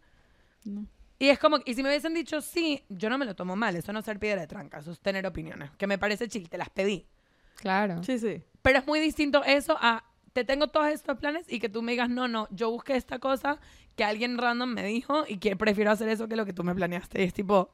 No. 0.65 0.87
Y 1.19 1.29
es 1.29 1.39
como, 1.39 1.59
y 1.65 1.75
si 1.75 1.83
me 1.83 1.91
hubiesen 1.91 2.13
dicho 2.13 2.41
sí, 2.41 2.83
yo 2.89 3.09
no 3.09 3.19
me 3.19 3.25
lo 3.25 3.37
tomo 3.37 3.55
mal. 3.57 3.77
Eso 3.77 3.93
no 3.93 4.01
es 4.01 4.05
ser 4.05 4.19
piedra 4.19 4.41
de 4.41 4.47
tranca, 4.47 4.79
eso 4.79 4.91
es 4.91 5.01
tener 5.01 5.25
opiniones. 5.27 5.71
Que 5.79 5.87
me 5.87 5.97
parece 5.99 6.29
chill, 6.29 6.49
te 6.49 6.59
las 6.59 6.71
pedí. 6.71 7.07
Claro. 7.57 8.03
Sí, 8.03 8.19
sí. 8.19 8.43
Pero 8.63 8.79
es 8.81 8.87
muy 8.87 8.99
distinto 8.99 9.45
eso 9.45 9.77
a 9.81 10.03
te 10.35 10.45
tengo 10.45 10.67
todos 10.69 10.89
estos 10.89 11.17
planes 11.19 11.51
y 11.51 11.61
que 11.61 11.69
tú 11.71 11.81
me 11.81 11.93
digas, 11.93 12.11
no, 12.11 12.29
no, 12.29 12.49
yo 12.51 12.71
busqué 12.71 12.97
esta 12.97 13.19
cosa 13.19 13.59
que 13.97 14.05
alguien 14.05 14.37
random 14.37 14.69
me 14.75 14.85
dijo 14.85 15.25
y 15.29 15.39
que 15.39 15.57
prefiero 15.57 15.91
hacer 15.93 16.09
eso 16.11 16.29
que 16.29 16.37
lo 16.37 16.45
que 16.45 16.53
tú 16.53 16.65
me 16.65 16.75
planeaste. 16.75 17.23
Y 17.23 17.25
es 17.25 17.33
tipo, 17.33 17.71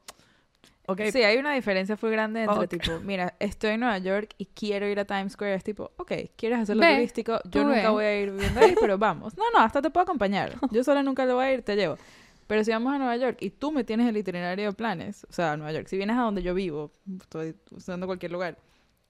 ok, 0.85 1.01
Sí, 1.11 1.23
hay 1.23 1.37
una 1.37 1.53
diferencia 1.53 1.97
muy 1.99 2.11
grande 2.11 2.43
entre 2.43 2.59
Ok. 2.65 2.67
tipo, 2.69 2.99
mira, 2.99 3.33
estoy 3.39 3.71
en 3.71 3.79
Nueva 3.79 3.97
York 3.97 4.35
y 4.37 4.45
quiero 4.45 4.87
ir 4.87 4.99
a 4.99 5.05
Times 5.05 5.33
Square. 5.33 5.55
Es 5.55 5.63
tipo, 5.63 5.91
ok, 5.97 6.11
¿quieres 6.35 6.59
hacerlo 6.59 6.81
Ve, 6.81 6.93
turístico? 6.93 7.39
Yo 7.49 7.63
nunca 7.63 7.81
ve. 7.81 7.89
voy 7.89 8.05
a 8.05 8.21
ir 8.21 8.31
viviendo 8.31 8.59
ahí, 8.59 8.75
pero 8.79 8.97
vamos. 8.99 9.35
No, 9.35 9.43
no, 9.53 9.59
hasta 9.59 9.81
te 9.81 9.89
puedo 9.89 10.03
acompañar. 10.03 10.53
Yo 10.71 10.83
sola 10.83 11.01
nunca 11.01 11.25
lo 11.25 11.35
voy 11.35 11.45
a 11.45 11.53
ir, 11.53 11.63
te 11.63 11.75
llevo. 11.75 11.97
Pero 12.45 12.63
si 12.63 12.69
vamos 12.71 12.93
a 12.93 12.97
Nueva 12.99 13.15
York 13.17 13.37
y 13.39 13.49
tú 13.49 13.71
me 13.71 13.83
tienes 13.83 14.07
el 14.07 14.17
itinerario 14.17 14.65
de 14.67 14.73
planes, 14.73 15.25
o 15.29 15.33
sea, 15.33 15.53
a 15.53 15.57
Nueva 15.57 15.71
York, 15.71 15.87
si 15.87 15.97
vienes 15.97 16.15
a 16.17 16.21
donde 16.21 16.43
yo 16.43 16.53
vivo, 16.53 16.91
estoy 17.19 17.55
usando 17.71 18.05
cualquier 18.05 18.31
lugar, 18.33 18.57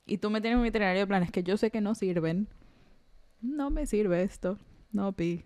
y 0.05 0.19
tú 0.19 0.29
me 0.29 0.39
tienes 0.41 0.59
un 0.59 0.65
itinerario 0.65 1.01
de 1.01 1.07
planes 1.07 1.31
que 1.31 1.41
yo 1.43 1.57
sé 1.57 1.71
que 1.71 1.81
no 1.81 1.95
sirven, 1.95 2.47
no 3.41 3.69
me 3.69 3.85
sirve 3.85 4.23
esto. 4.23 4.57
No, 4.91 5.11
pi. 5.13 5.43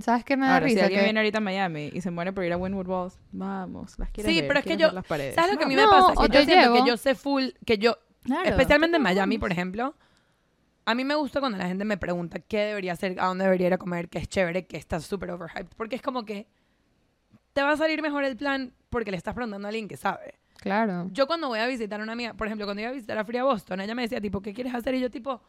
¿Sabes 0.00 0.24
qué 0.24 0.36
me 0.38 0.46
da 0.46 0.54
Ahora, 0.54 0.68
si 0.68 0.74
risa? 0.74 0.84
alguien 0.86 1.00
Que- 1.00 1.04
viene 1.04 1.20
ahorita 1.20 1.38
a 1.38 1.40
Miami 1.42 1.90
y 1.92 2.00
se 2.00 2.10
muere 2.10 2.32
por 2.32 2.44
ir 2.44 2.52
a 2.52 2.56
Windward 2.56 2.88
Walls, 2.88 3.18
vamos, 3.30 3.98
las 3.98 4.10
quieres 4.10 4.32
Sí, 4.32 4.40
ver, 4.40 4.48
pero 4.48 4.60
es 4.60 4.64
que 4.64 4.76
yo- 4.78 4.90
las 4.90 5.04
paredes. 5.04 5.34
¿sabes 5.34 5.52
lo 5.52 5.58
que 5.58 5.64
a 5.64 5.68
mí 5.68 5.74
No, 5.74 5.82
me 5.82 5.88
pasa? 5.90 6.12
Que 6.28 6.28
yo 6.34 6.42
siento 6.44 6.54
llevo. 6.72 6.74
que 6.84 6.90
yo 6.90 6.96
sé 6.96 7.14
full, 7.14 7.48
que 7.66 7.76
yo, 7.78 7.98
Claro, 8.22 8.48
especialmente 8.48 8.96
en 8.96 9.02
Miami, 9.02 9.36
por 9.38 9.52
ejemplo, 9.52 9.94
a 10.86 10.94
mí 10.94 11.04
me 11.04 11.14
gusta 11.14 11.40
cuando 11.40 11.58
la 11.58 11.66
gente 11.68 11.84
me 11.84 11.96
pregunta 11.98 12.38
qué 12.40 12.58
debería 12.60 12.92
hacer, 12.94 13.20
a 13.20 13.26
dónde 13.26 13.44
debería 13.44 13.66
ir 13.66 13.74
a 13.74 13.78
comer, 13.78 14.08
que 14.08 14.18
es 14.18 14.28
chévere, 14.28 14.66
que 14.66 14.78
está 14.78 14.98
súper 15.00 15.30
overhyped. 15.30 15.76
Porque 15.76 15.96
es 15.96 16.02
como 16.02 16.24
que 16.24 16.46
te 17.52 17.62
va 17.62 17.72
a 17.72 17.76
salir 17.76 18.00
mejor 18.00 18.24
el 18.24 18.36
plan 18.36 18.72
porque 18.88 19.10
le 19.10 19.16
estás 19.18 19.34
preguntando 19.34 19.66
a 19.66 19.70
alguien 19.70 19.88
que 19.88 19.96
sabe. 19.98 20.36
Claro. 20.56 21.08
Yo 21.12 21.26
cuando 21.26 21.48
voy 21.48 21.58
a 21.58 21.66
visitar 21.66 22.00
a 22.00 22.02
una 22.02 22.12
amiga, 22.14 22.32
por 22.34 22.46
ejemplo, 22.46 22.66
cuando 22.66 22.80
iba 22.80 22.90
a 22.90 22.94
visitar 22.94 23.18
a 23.18 23.24
Fría 23.24 23.44
Boston, 23.44 23.80
ella 23.82 23.94
me 23.94 24.02
decía, 24.02 24.20
tipo, 24.22 24.40
¿qué 24.40 24.54
quieres 24.54 24.74
hacer? 24.74 24.94
Y 24.94 25.00
yo, 25.00 25.10
tipo, 25.10 25.42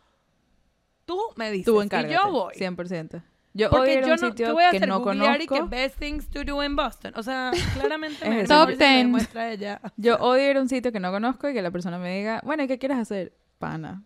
tú 1.05 1.19
me 1.35 1.51
dices, 1.51 1.65
Tú 1.65 1.81
y 1.81 1.89
yo 2.11 2.31
voy. 2.31 2.53
100%. 2.55 3.21
Yo 3.55 3.69
Porque 3.69 3.91
odio 3.91 3.99
ir 3.99 4.03
a 4.03 4.07
yo 4.07 4.13
un 4.15 4.19
no, 4.21 4.27
sitio 4.29 4.45
¿qué 4.47 4.51
voy 4.53 4.63
a 4.63 4.71
que 4.71 4.77
hacer? 4.77 4.89
no 4.89 4.99
Googlear 5.01 5.35
y 5.35 5.39
que 5.41 5.47
conozco. 5.47 5.69
best 5.69 5.99
things 5.99 6.27
to 6.29 6.43
do 6.43 6.63
in 6.63 6.75
Boston. 6.75 7.13
O 7.15 7.21
sea, 7.21 7.51
claramente 7.79 8.27
me, 8.27 8.37
me 8.37 8.43
Top 8.45 8.69
me 8.69 8.75
10. 8.77 8.79
demuestra 8.97 9.51
ella. 9.51 9.79
Yo 9.95 10.15
odio 10.17 10.49
ir 10.49 10.57
a 10.57 10.61
un 10.61 10.69
sitio 10.69 10.91
que 10.91 10.99
no 10.99 11.11
conozco 11.11 11.47
y 11.47 11.53
que 11.53 11.61
la 11.61 11.69
persona 11.69 11.99
me 11.99 12.17
diga, 12.17 12.41
bueno, 12.43 12.63
¿y 12.63 12.67
qué 12.67 12.79
quieres 12.79 12.97
hacer? 12.97 13.33
Pana. 13.59 14.03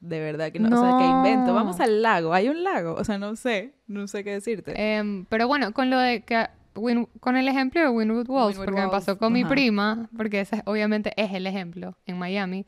De 0.00 0.20
verdad 0.20 0.52
que 0.52 0.60
no, 0.60 0.68
o 0.78 0.80
sea, 0.80 0.98
que 0.98 1.04
invento. 1.04 1.48
No. 1.48 1.54
Vamos 1.54 1.80
al 1.80 2.02
lago. 2.02 2.32
Hay 2.32 2.48
un 2.48 2.62
lago. 2.62 2.94
O 2.94 3.02
sea, 3.04 3.18
no 3.18 3.34
sé. 3.34 3.74
No 3.88 4.06
sé 4.06 4.22
qué 4.22 4.30
decirte. 4.30 4.72
Em, 4.76 5.24
pero 5.26 5.48
bueno, 5.48 5.72
con 5.72 5.90
lo 5.90 5.98
de 5.98 6.22
que 6.22 6.46
Win- 6.76 7.08
con 7.20 7.36
el 7.36 7.46
ejemplo 7.48 7.80
de 7.80 7.88
Winwood 7.88 8.28
Walls, 8.28 8.50
Wynwood 8.56 8.64
porque 8.64 8.80
me 8.80 8.86
Walls, 8.86 9.04
pasó 9.06 9.18
con 9.18 9.32
mi 9.32 9.44
prima, 9.44 10.08
porque 10.16 10.40
ese 10.40 10.62
obviamente 10.66 11.12
es 11.16 11.32
el 11.32 11.46
ejemplo 11.46 11.96
en 12.06 12.18
Miami. 12.18 12.66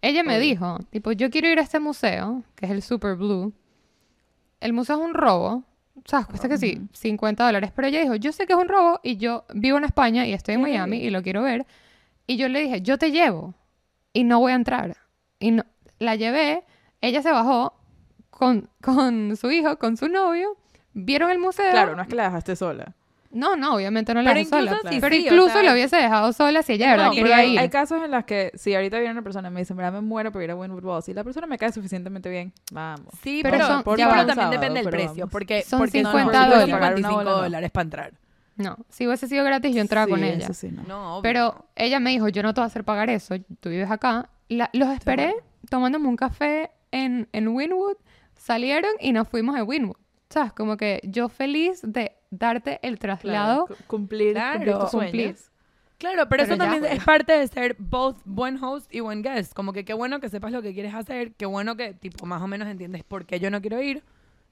Ella 0.00 0.22
me 0.22 0.38
dijo, 0.38 0.78
tipo, 0.90 1.12
yo 1.12 1.30
quiero 1.30 1.48
ir 1.48 1.58
a 1.58 1.62
este 1.62 1.80
museo, 1.80 2.44
que 2.54 2.66
es 2.66 2.72
el 2.72 2.82
Super 2.82 3.16
Blue. 3.16 3.52
El 4.60 4.72
museo 4.72 4.96
es 4.96 5.02
un 5.02 5.14
robo, 5.14 5.64
¿sabes? 6.04 6.26
Cuesta 6.26 6.48
que 6.48 6.58
sí, 6.58 6.88
50 6.92 7.44
dólares. 7.44 7.72
Pero 7.74 7.88
ella 7.88 8.00
dijo, 8.00 8.14
yo 8.14 8.32
sé 8.32 8.46
que 8.46 8.52
es 8.52 8.58
un 8.58 8.68
robo 8.68 9.00
y 9.02 9.16
yo 9.16 9.44
vivo 9.54 9.78
en 9.78 9.84
España 9.84 10.26
y 10.26 10.32
estoy 10.32 10.54
en 10.54 10.62
Miami 10.62 10.98
y 10.98 11.10
lo 11.10 11.22
quiero 11.22 11.42
ver. 11.42 11.66
Y 12.26 12.36
yo 12.36 12.48
le 12.48 12.60
dije, 12.60 12.80
yo 12.82 12.98
te 12.98 13.10
llevo 13.10 13.54
y 14.12 14.24
no 14.24 14.38
voy 14.40 14.52
a 14.52 14.56
entrar. 14.56 14.96
Y 15.40 15.50
no, 15.50 15.64
la 15.98 16.14
llevé, 16.14 16.64
ella 17.00 17.22
se 17.22 17.32
bajó 17.32 17.74
con, 18.30 18.68
con 18.80 19.36
su 19.36 19.50
hijo, 19.50 19.78
con 19.78 19.96
su 19.96 20.08
novio, 20.08 20.56
vieron 20.92 21.30
el 21.30 21.38
museo. 21.38 21.70
Claro, 21.70 21.96
no 21.96 22.02
es 22.02 22.08
que 22.08 22.14
la 22.14 22.24
dejaste 22.24 22.54
sola. 22.56 22.94
No, 23.30 23.56
no, 23.56 23.74
obviamente 23.74 24.14
no 24.14 24.22
la 24.22 24.30
Pero 24.30 24.38
dejé 24.38 24.48
sola. 24.50 24.78
si 24.90 25.00
Pero 25.00 25.14
sí, 25.14 25.22
o 25.22 25.24
incluso 25.26 25.52
sea- 25.52 25.62
la 25.62 25.72
hubiese 25.74 25.96
dejado 25.96 26.32
sola 26.32 26.62
si 26.62 26.72
ella 26.72 26.86
de 26.86 26.90
verdad 26.92 27.04
No, 27.06 27.10
pero 27.12 27.22
quería 27.24 27.36
hay, 27.36 27.52
ir. 27.52 27.58
hay 27.60 27.68
casos 27.68 28.02
en 28.02 28.10
los 28.10 28.24
que 28.24 28.50
si 28.54 28.74
ahorita 28.74 28.98
viene 28.98 29.12
una 29.12 29.22
persona 29.22 29.48
y 29.48 29.50
me 29.52 29.60
dice, 29.60 29.74
mira, 29.74 29.90
me 29.90 30.00
muero 30.00 30.32
por 30.32 30.42
ir 30.42 30.50
a 30.50 30.56
Windward 30.56 30.84
Walls 30.84 31.08
y 31.10 31.14
la 31.14 31.24
persona 31.24 31.46
me 31.46 31.58
cae 31.58 31.70
suficientemente 31.70 32.30
bien, 32.30 32.54
vamos. 32.72 33.12
Sí, 33.22 33.40
Pero 33.42 33.52
pero, 33.56 33.66
son- 33.66 33.82
por 33.82 33.96
pero 33.96 34.08
un 34.08 34.14
también 34.16 34.34
sábado, 34.34 34.50
depende 34.52 34.80
del 34.80 34.84
pero 34.90 34.96
precio. 34.96 35.14
vamos. 35.24 35.32
Porque, 35.32 35.62
Son 35.62 35.78
porque 35.78 35.98
50 35.98 36.24
no, 36.24 36.44
dólares. 36.46 36.64
55 36.66 36.78
Pagar 36.80 36.98
una 36.98 37.10
bola, 37.10 37.30
no. 37.30 37.36
dólares 37.42 37.70
para 37.70 37.82
entrar. 37.84 38.12
No, 38.56 38.76
si 38.88 39.06
hubiese 39.06 39.28
sido 39.28 39.44
gratis 39.44 39.74
yo 39.74 39.82
entraba 39.82 40.06
Sí, 40.06 40.10
con 40.10 40.24
ella. 40.24 40.44
eso 40.44 40.54
sí, 40.54 40.70
no. 40.72 40.82
No, 40.84 41.12
obvio. 41.16 41.22
Pero 41.22 41.66
ella 41.76 42.00
me 42.00 42.10
dijo, 42.10 42.28
yo 42.28 42.42
no 42.42 42.54
te 42.54 42.60
voy 42.60 42.64
a 42.64 42.68
hacer 42.68 42.82
pagar 42.84 43.08
eso, 43.10 43.34
tú 43.60 43.68
vives 43.68 43.90
acá. 43.90 44.30
La- 44.48 44.70
los 44.72 44.88
esperé 44.88 45.34
tomándome 45.68 46.08
un 46.08 46.16
café 46.16 46.70
en, 46.90 47.28
en 47.32 47.48
Winwood, 47.48 47.96
salieron 48.36 48.90
y 49.00 49.12
nos 49.12 49.28
fuimos 49.28 49.54
a 49.56 49.62
Winwood. 49.64 49.96
¿Sabes? 50.30 50.52
Como 50.52 50.76
que 50.76 51.00
yo 51.04 51.28
feliz 51.28 51.80
de 51.82 52.12
darte 52.30 52.78
el 52.82 52.98
Claro, 52.98 53.18
traslado. 53.20 53.66
cu- 53.66 53.74
cumplir, 53.86 54.32
Claro. 54.34 54.56
cumplir 54.58 54.78
tus 54.78 54.90
Cumplir. 54.90 55.10
sueños. 55.36 55.50
Claro, 55.98 56.28
pero, 56.28 56.28
Pero 56.28 56.42
eso 56.44 56.52
ya, 56.54 56.58
también 56.70 56.84
es 56.92 57.02
parte 57.04 57.32
de 57.32 57.48
ser 57.48 57.74
both 57.78 58.18
buen 58.24 58.62
host 58.62 58.92
y 58.94 59.00
buen 59.00 59.20
guest. 59.22 59.52
Como 59.52 59.72
que 59.72 59.84
qué 59.84 59.94
bueno 59.94 60.20
que 60.20 60.28
sepas 60.28 60.52
lo 60.52 60.62
que 60.62 60.72
quieres 60.72 60.94
hacer, 60.94 61.32
qué 61.34 61.44
bueno 61.46 61.76
que 61.76 61.92
tipo 61.94 62.24
más 62.24 62.40
o 62.40 62.46
menos 62.46 62.68
entiendes 62.68 63.02
por 63.02 63.26
qué 63.26 63.40
yo 63.40 63.50
no 63.50 63.60
quiero 63.60 63.82
ir, 63.82 64.04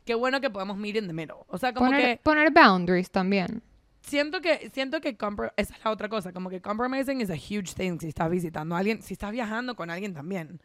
qué 0.05 0.15
bueno 0.17 0.41
que 0.41 0.51
podemos 0.51 0.77
meet 0.77 0.97
in 0.97 1.07
the 1.07 1.13
middle. 1.13 1.37
O 1.47 1.57
sea, 1.59 1.73
como 1.73 1.91
Poner, 1.91 2.17
que 2.19 2.23
poner 2.25 2.51
boundaries 2.51 3.11
también. 3.13 3.63
siento 4.01 4.41
que 4.41 4.71
siento 4.73 5.01
que 5.01 5.17
esa 5.57 5.75
es 5.75 5.85
la 5.85 5.91
otra 5.93 6.09
cosa, 6.09 6.33
como 6.33 6.51
que 6.51 6.61
compromising 6.61 7.21
is 7.21 7.31
a 7.31 7.35
huge 7.35 7.75
thing 7.77 7.99
si 8.01 8.09
estás 8.09 8.29
visitando 8.29 8.75
a 8.75 8.79
alguien, 8.79 9.01
si 9.03 9.13
estás 9.15 9.31
viajando 9.31 9.77
con 9.77 9.89
alguien 9.91 10.15
también. 10.15 10.61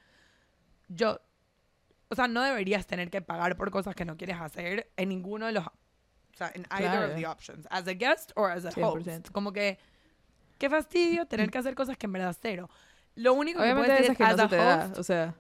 Yo 0.88 1.20
o 2.10 2.16
sea, 2.16 2.28
no 2.28 2.42
deberías 2.42 2.88
tener 2.88 3.10
que 3.12 3.22
pagar 3.22 3.56
por 3.56 3.70
cosas 3.72 3.94
que 3.96 4.04
no 4.04 4.18
quieres 4.18 4.42
hacer 4.42 4.90
en 4.98 5.10
ninguno 5.10 5.46
de 5.46 5.52
los 5.54 5.66
o 6.34 6.38
sea, 6.38 6.52
en 6.54 6.66
either 6.72 6.90
Claro. 6.92 7.08
of 7.08 7.16
the 7.16 7.26
options, 7.28 7.68
as 7.70 7.88
a 7.88 7.94
guest 7.94 8.32
or 8.36 8.52
as 8.52 8.66
a 8.66 8.70
host. 8.70 9.06
100%. 9.08 9.32
Como 9.32 9.52
que 9.54 9.78
qué 10.58 10.70
fastidio 10.70 11.26
tener 11.26 11.50
que 11.52 11.58
hacer 11.58 11.76
cosas 11.76 11.98
que 11.98 12.06
en 12.08 12.14
verdad 12.14 12.36
cero. 12.40 12.70
Lo 13.16 13.34
único 13.34 13.60
que 13.60 13.64
Obviamente 13.64 13.90
puedes 13.90 14.02
hay 14.02 14.08
decir 14.10 14.12
es 14.12 14.18
que 14.18 14.24
no 14.24 14.44
as 14.44 14.50
se 14.50 14.56
te 14.56 14.62
a 14.62 14.66
da. 14.66 14.86
host, 14.86 14.98
O 14.98 15.04
sea, 15.04 15.36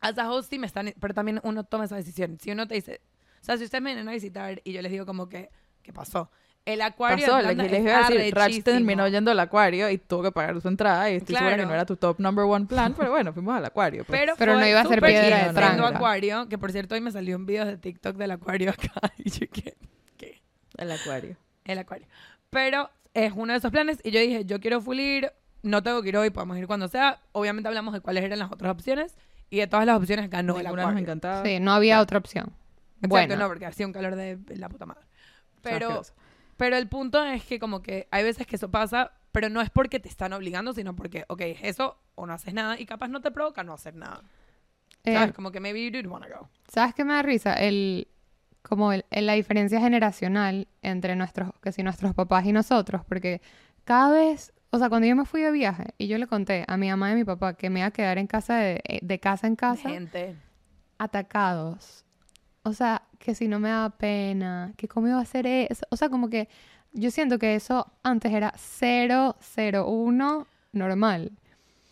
as 0.00 0.18
a 0.18 0.30
host 0.30 0.50
sí 0.50 0.58
me 0.58 0.66
están, 0.66 0.92
pero 1.00 1.14
también 1.14 1.40
uno 1.44 1.64
toma 1.64 1.84
esa 1.84 1.96
decisión. 1.96 2.38
Si 2.40 2.50
uno 2.50 2.66
te 2.66 2.74
dice, 2.74 3.00
o 3.40 3.44
sea, 3.44 3.56
si 3.58 3.64
ustedes 3.64 3.82
me 3.82 3.90
vienen 3.90 4.08
a 4.08 4.12
visitar 4.12 4.60
y 4.64 4.72
yo 4.72 4.82
les 4.82 4.90
digo 4.90 5.06
como 5.06 5.28
que 5.28 5.50
¿qué 5.82 5.92
pasó? 5.92 6.30
El 6.66 6.80
acuario 6.80 7.26
pasó, 7.26 7.46
que 7.46 7.54
les 7.56 7.72
es 7.74 7.80
iba 7.82 8.06
a 8.06 8.08
decir, 8.10 8.34
Rach 8.34 8.44
arrechísimo. 8.44 8.64
terminó 8.64 9.06
yendo 9.08 9.30
al 9.30 9.38
acuario 9.38 9.90
y 9.90 9.98
tuvo 9.98 10.22
que 10.22 10.32
pagar 10.32 10.58
su 10.62 10.68
entrada 10.68 11.10
y 11.10 11.16
estoy 11.16 11.34
segura 11.34 11.50
que 11.50 11.56
Claro. 11.56 11.68
no 11.68 11.74
era 11.74 11.84
tu 11.84 11.96
top 11.98 12.18
number 12.20 12.46
one 12.46 12.64
plan, 12.64 12.94
pero 12.96 13.10
bueno, 13.10 13.32
fuimos 13.34 13.54
al 13.54 13.66
acuario. 13.66 14.02
pues. 14.06 14.18
Pero, 14.18 14.32
Pero 14.38 14.58
no 14.58 14.66
iba 14.66 14.80
a 14.80 14.86
ser 14.86 15.02
piedra 15.02 15.52
de 15.52 15.84
acuario, 15.84 16.48
que 16.48 16.56
por 16.56 16.72
cierto 16.72 16.94
hoy 16.94 17.02
me 17.02 17.12
salió 17.12 17.36
un 17.36 17.44
video 17.44 17.66
de 17.66 17.76
TikTok 17.76 18.16
del 18.16 18.30
acuario 18.30 18.70
acá 18.70 18.92
y 19.18 19.28
yo 19.30 19.46
¿qué? 19.52 19.76
El 20.84 20.92
acuario. 20.92 21.36
El 21.64 21.78
acuario. 21.78 22.06
Pero 22.50 22.90
es 23.14 23.32
uno 23.34 23.52
de 23.52 23.58
esos 23.58 23.70
planes 23.70 23.98
y 24.04 24.10
yo 24.10 24.20
dije, 24.20 24.44
yo 24.44 24.60
quiero 24.60 24.80
full 24.80 24.98
ir, 24.98 25.32
no 25.62 25.82
tengo 25.82 26.02
que 26.02 26.10
ir 26.10 26.16
hoy, 26.16 26.30
podemos 26.30 26.58
ir 26.58 26.66
cuando 26.66 26.88
sea. 26.88 27.20
Obviamente 27.32 27.68
hablamos 27.68 27.94
de 27.94 28.00
cuáles 28.00 28.24
eran 28.24 28.38
las 28.38 28.52
otras 28.52 28.72
opciones 28.72 29.16
y 29.50 29.58
de 29.58 29.66
todas 29.66 29.86
las 29.86 29.96
opciones 29.96 30.30
ganó 30.30 30.58
el 30.58 30.66
acuario. 30.66 30.90
nos 30.92 31.00
encantaba. 31.00 31.44
Sí, 31.44 31.58
no 31.60 31.72
había 31.72 32.00
otra 32.00 32.18
opción. 32.18 32.52
Exacto, 32.96 33.08
Bueno, 33.08 33.36
no, 33.36 33.48
porque 33.48 33.66
hacía 33.66 33.86
un 33.86 33.92
calor 33.92 34.14
de 34.16 34.38
la 34.56 34.68
puta 34.68 34.86
madre. 34.86 35.02
Pero, 35.62 36.02
pero 36.56 36.76
el 36.76 36.88
punto 36.88 37.24
es 37.24 37.44
que 37.44 37.58
como 37.58 37.82
que 37.82 38.06
hay 38.10 38.22
veces 38.22 38.46
que 38.46 38.56
eso 38.56 38.70
pasa, 38.70 39.12
pero 39.32 39.48
no 39.48 39.60
es 39.60 39.70
porque 39.70 39.98
te 39.98 40.08
están 40.08 40.32
obligando, 40.32 40.72
sino 40.72 40.94
porque, 40.94 41.24
ok, 41.28 41.40
es 41.40 41.58
eso 41.62 41.98
o 42.14 42.26
no 42.26 42.34
haces 42.34 42.54
nada 42.54 42.78
y 42.78 42.86
capaz 42.86 43.08
no 43.08 43.20
te 43.20 43.30
provoca 43.30 43.64
no 43.64 43.72
hacer 43.74 43.94
nada. 43.96 44.22
eh, 45.04 45.14
¿Sabes? 45.14 45.34
Como 45.34 45.50
que 45.50 45.60
maybe 45.60 45.84
you 45.84 45.90
did 45.90 46.06
wanna 46.06 46.28
go. 46.28 46.48
¿sabes 46.68 46.94
qué 46.94 47.04
me 47.04 47.14
da 47.14 47.22
risa? 47.22 47.54
El, 47.54 48.06
como 48.66 48.92
el- 48.92 49.04
el- 49.10 49.26
la 49.26 49.34
diferencia 49.34 49.78
generacional 49.80 50.66
entre 50.82 51.14
nuestros, 51.16 51.50
que 51.62 51.70
si 51.70 51.82
nuestros 51.82 52.14
papás 52.14 52.44
y 52.46 52.52
nosotros, 52.52 53.02
porque 53.06 53.40
cada 53.84 54.10
vez, 54.10 54.52
o 54.70 54.78
sea, 54.78 54.88
cuando 54.88 55.06
yo 55.06 55.14
me 55.14 55.24
fui 55.26 55.42
de 55.42 55.50
viaje 55.52 55.94
y 55.98 56.08
yo 56.08 56.18
le 56.18 56.26
conté 56.26 56.64
a 56.66 56.76
mi 56.76 56.88
mamá 56.90 57.10
y 57.10 57.12
a 57.12 57.16
mi 57.16 57.24
papá 57.24 57.54
que 57.54 57.68
me 57.70 57.80
iba 57.80 57.88
a 57.88 57.90
quedar 57.92 58.18
en 58.18 58.26
casa 58.26 58.56
de, 58.56 58.80
eh, 58.88 58.98
de 59.02 59.20
casa 59.20 59.46
en 59.46 59.54
casa, 59.56 59.88
Gente. 59.90 60.34
atacados. 60.98 62.04
O 62.62 62.72
sea, 62.72 63.02
que 63.18 63.34
si 63.34 63.46
no 63.48 63.60
me 63.60 63.68
da 63.68 63.90
pena, 63.90 64.72
que 64.76 64.88
cómo 64.88 65.08
iba 65.08 65.18
a 65.18 65.22
hacer 65.22 65.46
eso. 65.46 65.86
O 65.90 65.96
sea, 65.96 66.08
como 66.08 66.30
que 66.30 66.48
yo 66.92 67.10
siento 67.10 67.38
que 67.38 67.54
eso 67.54 67.92
antes 68.02 68.32
era 68.32 68.54
0, 68.56 69.36
0, 69.40 69.86
1, 69.88 70.46
normal. 70.72 71.32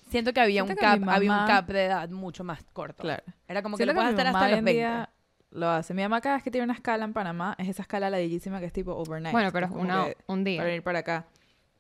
Siento 0.09 0.33
que 0.33 0.41
había 0.41 0.62
Siento 0.64 0.73
un 0.73 0.77
que 0.77 1.01
cap, 1.01 1.09
había 1.14 1.33
un 1.33 1.47
cap 1.47 1.66
de 1.68 1.85
edad 1.87 2.09
mucho 2.11 2.45
más 2.45 2.62
corto. 2.73 3.03
Claro. 3.03 3.23
Era 3.49 3.62
como 3.62 3.77
que 3.77 3.85
Siento 3.85 3.95
lo 3.95 3.99
puedes 4.01 4.11
estar 4.18 4.27
hasta 4.27 4.49
los 4.49 4.59
en 4.59 4.64
20. 4.64 4.73
día 4.81 5.11
lo 5.53 5.69
hace. 5.69 5.95
Mi 5.95 6.03
mamá 6.03 6.21
cada 6.21 6.37
vez 6.37 6.45
que 6.45 6.51
tiene 6.51 6.65
una 6.65 6.75
escala 6.75 7.05
en 7.05 7.13
Panamá 7.13 7.55
es 7.59 7.69
esa 7.69 7.83
escala 7.83 8.11
ladillísima 8.11 8.61
que 8.61 8.67
es 8.67 8.73
tipo 8.73 8.93
overnight. 8.93 9.33
Bueno, 9.33 9.51
pero 9.53 9.67
es 9.67 9.73
una, 9.73 10.07
un 10.27 10.45
día. 10.45 10.59
para 10.59 10.69
venir 10.69 10.83
para 10.83 10.99
acá. 11.01 11.27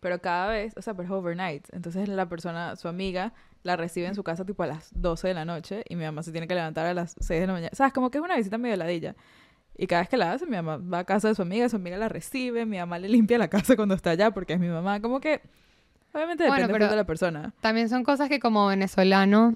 Pero 0.00 0.20
cada 0.20 0.48
vez, 0.48 0.76
o 0.76 0.82
sea, 0.82 0.94
pero 0.94 1.06
es 1.06 1.12
overnight. 1.12 1.68
Entonces 1.72 2.08
la 2.08 2.28
persona, 2.28 2.74
su 2.76 2.88
amiga, 2.88 3.32
la 3.62 3.76
recibe 3.76 4.06
en 4.08 4.14
su 4.16 4.24
casa 4.24 4.44
tipo 4.44 4.62
a 4.64 4.66
las 4.66 4.90
12 5.00 5.28
de 5.28 5.34
la 5.34 5.44
noche 5.44 5.84
y 5.88 5.94
mi 5.96 6.04
mamá 6.04 6.22
se 6.24 6.32
tiene 6.32 6.48
que 6.48 6.54
levantar 6.54 6.86
a 6.86 6.94
las 6.94 7.14
6 7.20 7.40
de 7.40 7.46
la 7.46 7.52
mañana. 7.52 7.70
¿Sabes? 7.72 7.92
Como 7.92 8.10
que 8.10 8.18
es 8.18 8.24
una 8.24 8.36
visita 8.36 8.58
medio 8.58 8.76
ladilla. 8.76 9.14
Y 9.78 9.86
cada 9.86 10.02
vez 10.02 10.08
que 10.08 10.16
la 10.16 10.32
hace, 10.32 10.44
mi 10.44 10.56
mamá 10.56 10.76
va 10.78 10.98
a 10.98 11.04
casa 11.04 11.28
de 11.28 11.34
su 11.34 11.42
amiga, 11.42 11.68
su 11.68 11.76
amiga 11.76 11.96
la 11.96 12.08
recibe, 12.08 12.66
mi 12.66 12.78
mamá 12.78 12.98
le 12.98 13.08
limpia 13.08 13.38
la 13.38 13.48
casa 13.48 13.74
cuando 13.76 13.94
está 13.94 14.10
allá 14.10 14.30
porque 14.32 14.52
es 14.54 14.60
mi 14.60 14.68
mamá. 14.68 15.00
Como 15.00 15.20
que, 15.20 15.40
obviamente 16.12 16.44
Bueno, 16.48 16.54
depende 16.66 16.72
pero- 16.72 16.84
full 16.86 16.90
de 16.90 16.96
la 16.96 17.04
persona. 17.06 17.54
También 17.60 17.88
son 17.88 18.02
cosas 18.02 18.28
que 18.28 18.38
como 18.40 18.66
venezolano 18.66 19.54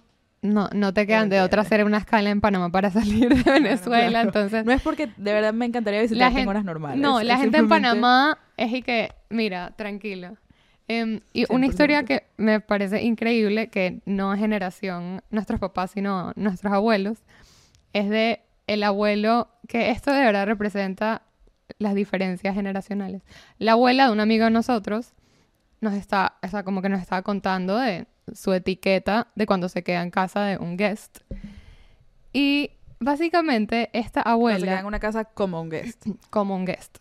no, 0.52 0.68
no 0.72 0.92
te 0.94 1.06
quedan 1.06 1.28
de 1.28 1.40
otra 1.40 1.62
hacer 1.62 1.84
una 1.84 1.98
escala 1.98 2.30
en 2.30 2.40
Panamá 2.40 2.70
para 2.70 2.90
salir 2.90 3.28
de 3.42 3.50
Venezuela. 3.50 4.08
claro. 4.08 4.28
Entonces, 4.28 4.64
No 4.64 4.72
es 4.72 4.82
porque 4.82 5.08
de 5.16 5.32
verdad 5.32 5.52
me 5.52 5.66
encantaría 5.66 6.00
La 6.00 6.02
visitarte 6.04 6.40
en 6.40 6.48
horas 6.48 6.64
normales. 6.64 6.98
No, 7.00 7.22
la 7.22 7.36
gente 7.38 7.58
en 7.58 7.64
simplemente- 7.64 7.88
Panamá 8.00 8.38
es 8.56 8.72
y 8.72 8.82
que, 8.82 9.12
mira, 9.30 9.72
tranquilo. 9.76 10.36
Em, 10.88 11.20
y 11.32 11.44
una 11.52 11.66
100%. 11.66 11.70
historia 11.70 12.04
que 12.04 12.24
me 12.36 12.60
parece 12.60 13.02
increíble, 13.02 13.68
que 13.68 14.00
no 14.06 14.32
es 14.32 14.38
generación 14.40 15.20
nuestros 15.30 15.58
papás, 15.58 15.90
sino 15.90 16.32
nuestros 16.36 16.72
abuelos, 16.72 17.18
es 17.92 18.08
de 18.08 18.40
el 18.68 18.82
abuelo, 18.84 19.48
que 19.68 19.90
esto 19.90 20.12
de 20.12 20.20
verdad 20.20 20.46
representa 20.46 21.22
las 21.78 21.94
diferencias 21.94 22.54
generacionales. 22.54 23.22
La 23.58 23.72
abuela 23.72 24.06
de 24.06 24.12
un 24.12 24.20
amigo 24.20 24.44
de 24.44 24.50
nosotros 24.52 25.12
nos 25.80 25.94
está, 25.94 26.34
o 26.42 26.48
sea, 26.48 26.62
como 26.62 26.82
que 26.82 26.88
nos 26.88 27.00
estaba 27.00 27.22
contando 27.22 27.76
de 27.78 28.06
su 28.34 28.52
etiqueta 28.52 29.28
de 29.34 29.46
cuando 29.46 29.68
se 29.68 29.82
queda 29.82 30.02
en 30.02 30.10
casa 30.10 30.44
de 30.44 30.58
un 30.58 30.76
guest. 30.76 31.18
Y 32.32 32.70
básicamente 33.00 33.90
esta 33.92 34.22
Cuando 34.22 34.46
se 34.48 34.56
queda 34.56 34.72
abuela, 34.72 34.80
en 34.80 34.86
una 34.86 35.00
casa 35.00 35.24
como 35.24 35.60
un 35.60 35.70
guest. 35.70 36.06
como 36.30 36.54
un 36.54 36.64
guest. 36.64 36.98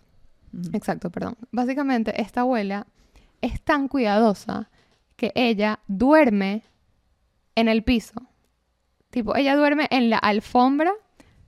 Exacto, 0.73 1.09
perdón. 1.09 1.37
Básicamente, 1.51 2.21
esta 2.21 2.41
abuela 2.41 2.87
es 3.41 3.61
tan 3.61 3.87
cuidadosa 3.87 4.69
que 5.15 5.31
ella 5.35 5.79
duerme 5.87 6.63
en 7.55 7.67
el 7.67 7.83
piso. 7.83 8.13
Tipo, 9.09 9.35
ella 9.35 9.55
duerme 9.55 9.87
en 9.91 10.09
la 10.09 10.17
alfombra. 10.17 10.93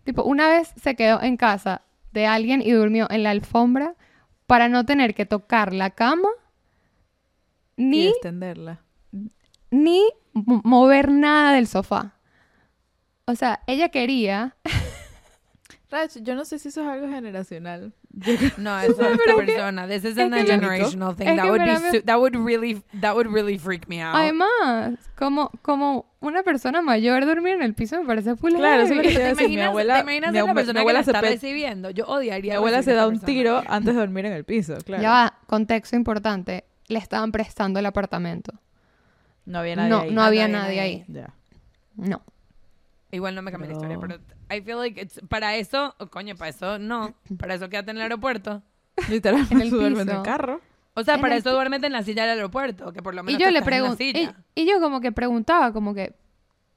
Tipo, 0.03 0.23
una 0.23 0.49
vez 0.49 0.73
se 0.82 0.95
quedó 0.95 1.21
en 1.21 1.38
casa 1.38 1.82
de 2.11 2.25
alguien 2.25 2.61
y 2.61 2.71
durmió 2.71 3.07
en 3.09 3.23
la 3.23 3.32
alfombra 3.32 3.95
para 4.45 4.69
no 4.69 4.86
tener 4.86 5.13
que 5.13 5.25
tocar 5.25 5.73
la 5.73 5.91
cama 5.91 6.30
Y 7.75 7.84
ni, 7.84 8.07
extenderla. 8.07 8.82
Ni 9.72 10.03
mo- 10.34 10.61
mover 10.63 11.11
nada 11.11 11.53
del 11.53 11.68
sofá. 11.68 12.13
O 13.26 13.36
sea, 13.36 13.61
ella 13.68 13.89
quería 13.89 14.55
Rach, 15.89 16.18
yo 16.22 16.36
no 16.36 16.43
sé 16.43 16.59
si 16.59 16.68
eso 16.68 16.82
es 16.82 16.88
algo 16.88 17.07
generacional. 17.07 17.93
No, 18.57 18.78
eso 18.82 18.91
es 19.09 19.20
esta 19.20 19.36
persona. 19.38 19.88
This 19.88 20.03
isn't 20.03 20.34
a 20.34 20.43
generational 20.43 21.15
thing. 21.15 21.28
es 21.30 21.36
That 21.38 21.45
would 21.45 21.61
be 21.63 21.80
me- 21.80 21.91
su- 21.91 22.01
that 22.03 22.18
would 22.18 22.36
really 22.36 22.82
that 22.99 23.13
would 23.15 23.28
really 23.32 23.57
freak 23.57 23.88
me 23.88 24.03
out. 24.03 24.13
Además, 24.15 24.99
como, 25.18 25.49
como 25.61 26.05
una 26.20 26.43
persona 26.43 26.82
mayor 26.82 27.26
dormir 27.26 27.53
en 27.53 27.61
el 27.61 27.74
piso 27.74 28.01
me 28.01 28.05
parece 28.05 28.36
full 28.36 28.53
Claro, 28.55 28.84
eso 28.84 28.91
es 28.93 28.97
lo 28.97 29.01
que 29.03 29.11
heavy. 29.11 29.15
te 29.15 29.22
iba 29.22 29.30
a 29.30 29.34
¿Te 29.34 29.36
decir. 29.36 29.47
Mi 29.47 29.53
imaginas, 29.53 29.70
abuela, 29.70 29.93
¿te 29.95 30.01
imaginas 30.01 30.32
mi, 30.32 30.38
ser 30.39 30.45
la 30.45 30.51
abue- 30.51 30.55
persona 30.55 30.74
mi 30.74 30.80
abuela 30.82 30.99
que 30.99 31.05
se 31.05 31.11
está 31.11 31.22
pe- 31.22 31.30
recibiendo? 31.30 31.89
Yo 31.91 32.05
odiaría 32.07 32.51
mi 32.53 32.57
abuela 32.57 32.84
se 32.84 32.93
da 32.93 33.07
un 33.07 33.20
tiro 33.22 33.63
antes 33.68 33.93
de 33.93 33.99
dormir 34.01 34.26
en 34.26 34.34
el 34.34 34.43
piso, 34.43 34.76
claro. 34.86 35.01
Ya 35.01 35.09
va, 35.11 35.34
contexto 35.47 35.95
importante. 35.95 36.65
Le 36.88 36.99
estaban 36.99 37.32
prestando 37.32 37.80
el 37.80 37.86
apartamento. 37.86 38.51
No 39.47 39.59
había 39.59 39.75
nadie 39.75 39.89
No, 39.89 39.99
ahí. 40.01 40.11
no 40.11 40.21
había 40.21 40.47
no 40.47 40.57
había 40.57 40.61
nadie 40.61 40.77
nadie. 40.77 40.79
ahí. 40.81 41.05
Ya. 41.07 41.33
No. 41.95 42.21
Igual 43.11 43.33
no 43.35 43.41
me 43.41 43.51
cambia 43.51 43.69
la 43.69 43.73
historia, 43.75 43.97
pero 43.99 44.15
I 44.51 44.61
feel 44.61 44.77
like 44.77 45.01
it's, 45.01 45.19
para 45.29 45.55
eso, 45.55 45.95
oh, 45.97 46.07
coño, 46.07 46.35
para 46.35 46.49
eso 46.49 46.77
no. 46.77 47.15
Para 47.39 47.55
eso 47.55 47.69
quédate 47.69 47.91
en 47.91 47.97
el 47.97 48.03
aeropuerto. 48.03 48.61
Literalmente 49.09 49.53
En 49.55 49.61
el 49.61 49.69
duerme 49.71 50.01
en 50.03 50.09
el 50.09 50.21
carro. 50.21 50.61
O 50.93 51.03
sea, 51.03 51.15
En 51.15 51.21
para 51.21 51.35
el 51.35 51.39
eso 51.39 51.51
duérmete 51.53 51.85
en 51.87 51.93
la 51.93 52.03
silla 52.03 52.23
del 52.23 52.37
aeropuerto, 52.37 52.91
que 52.91 53.01
por 53.01 53.13
lo 53.15 53.21
Y 53.21 53.25
menos 53.25 53.39
yo 53.41 53.47
tú 53.47 53.51
le 53.53 53.59
estás 53.59 53.73
en 53.73 53.81
la 53.83 53.95
pregunté. 53.95 54.03
Y, 54.05 54.13
silla. 54.13 54.35
y 54.55 54.65
yo 54.69 54.79
como 54.81 54.99
que 55.01 55.11
preguntaba, 55.11 55.71
como 55.73 55.93
que. 55.93 56.13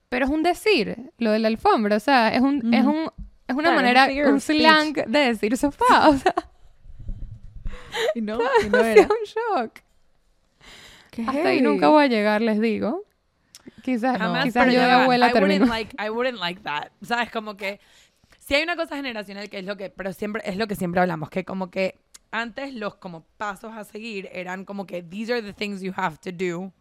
Pero 0.08 0.24
es 0.26 0.30
un 0.30 0.42
decir, 0.42 1.10
lo 1.18 1.30
de 1.32 1.38
la 1.38 1.48
alfombra. 1.48 1.96
O 1.96 2.00
sea, 2.00 2.28
es 2.28 2.40
un, 2.40 2.72
es 2.74 2.84
un, 2.84 3.10
es 3.48 3.54
una 3.56 3.70
Claro, 3.72 3.76
manera, 3.76 4.08
un 4.30 4.40
slang 4.40 4.92
de 4.92 5.18
decir 5.18 5.56
sofá. 5.56 6.08
O 6.08 6.16
sea, 6.16 6.34
Y 8.14 8.20
no, 8.20 8.38
y 8.64 8.68
no 8.68 8.78
era. 8.84 9.02
un 9.02 9.08
shock. 9.24 9.80
Qué 11.24 11.30
Hasta 11.38 11.48
ahí 11.48 11.56
heavy. 11.56 11.62
nunca 11.68 11.88
voy 11.88 12.04
a 12.04 12.06
llegar, 12.08 12.40
les 12.42 12.60
digo. 12.60 13.02
Quizás, 13.82 14.18
Jamás, 14.18 14.44
quizás 14.44 14.62
pero 14.62 14.72
yo 14.72 14.80
de 14.82 14.90
abuela 14.90 15.28
I 15.28 15.32
termino. 15.32 15.64
wouldn't 15.66 15.70
like, 15.70 15.96
I 16.04 16.10
wouldn't 16.10 16.38
like 16.38 16.60
that. 16.62 16.88
¿Sabes? 17.02 17.30
Como 17.30 17.56
que 17.56 17.80
si 18.38 18.54
hay 18.54 18.62
una 18.62 18.76
cosa 18.76 18.96
generacional 18.96 19.48
que 19.48 19.58
es 19.58 19.64
lo 19.64 19.76
que, 19.76 19.90
pero 19.90 20.12
siempre 20.12 20.42
es 20.44 20.56
lo 20.56 20.66
que 20.66 20.74
siempre 20.74 21.00
hablamos, 21.00 21.30
que 21.30 21.44
como 21.44 21.70
que 21.70 21.98
antes 22.32 22.74
los 22.74 22.96
como 22.96 23.24
pasos 23.36 23.72
a 23.76 23.84
seguir 23.84 24.28
eran 24.32 24.64
como 24.64 24.86
que 24.86 25.02
these 25.02 25.32
are 25.32 25.42
the 25.42 25.52
things 25.52 25.80
you 25.82 25.92
have 25.96 26.16
to 26.18 26.30
do. 26.32 26.72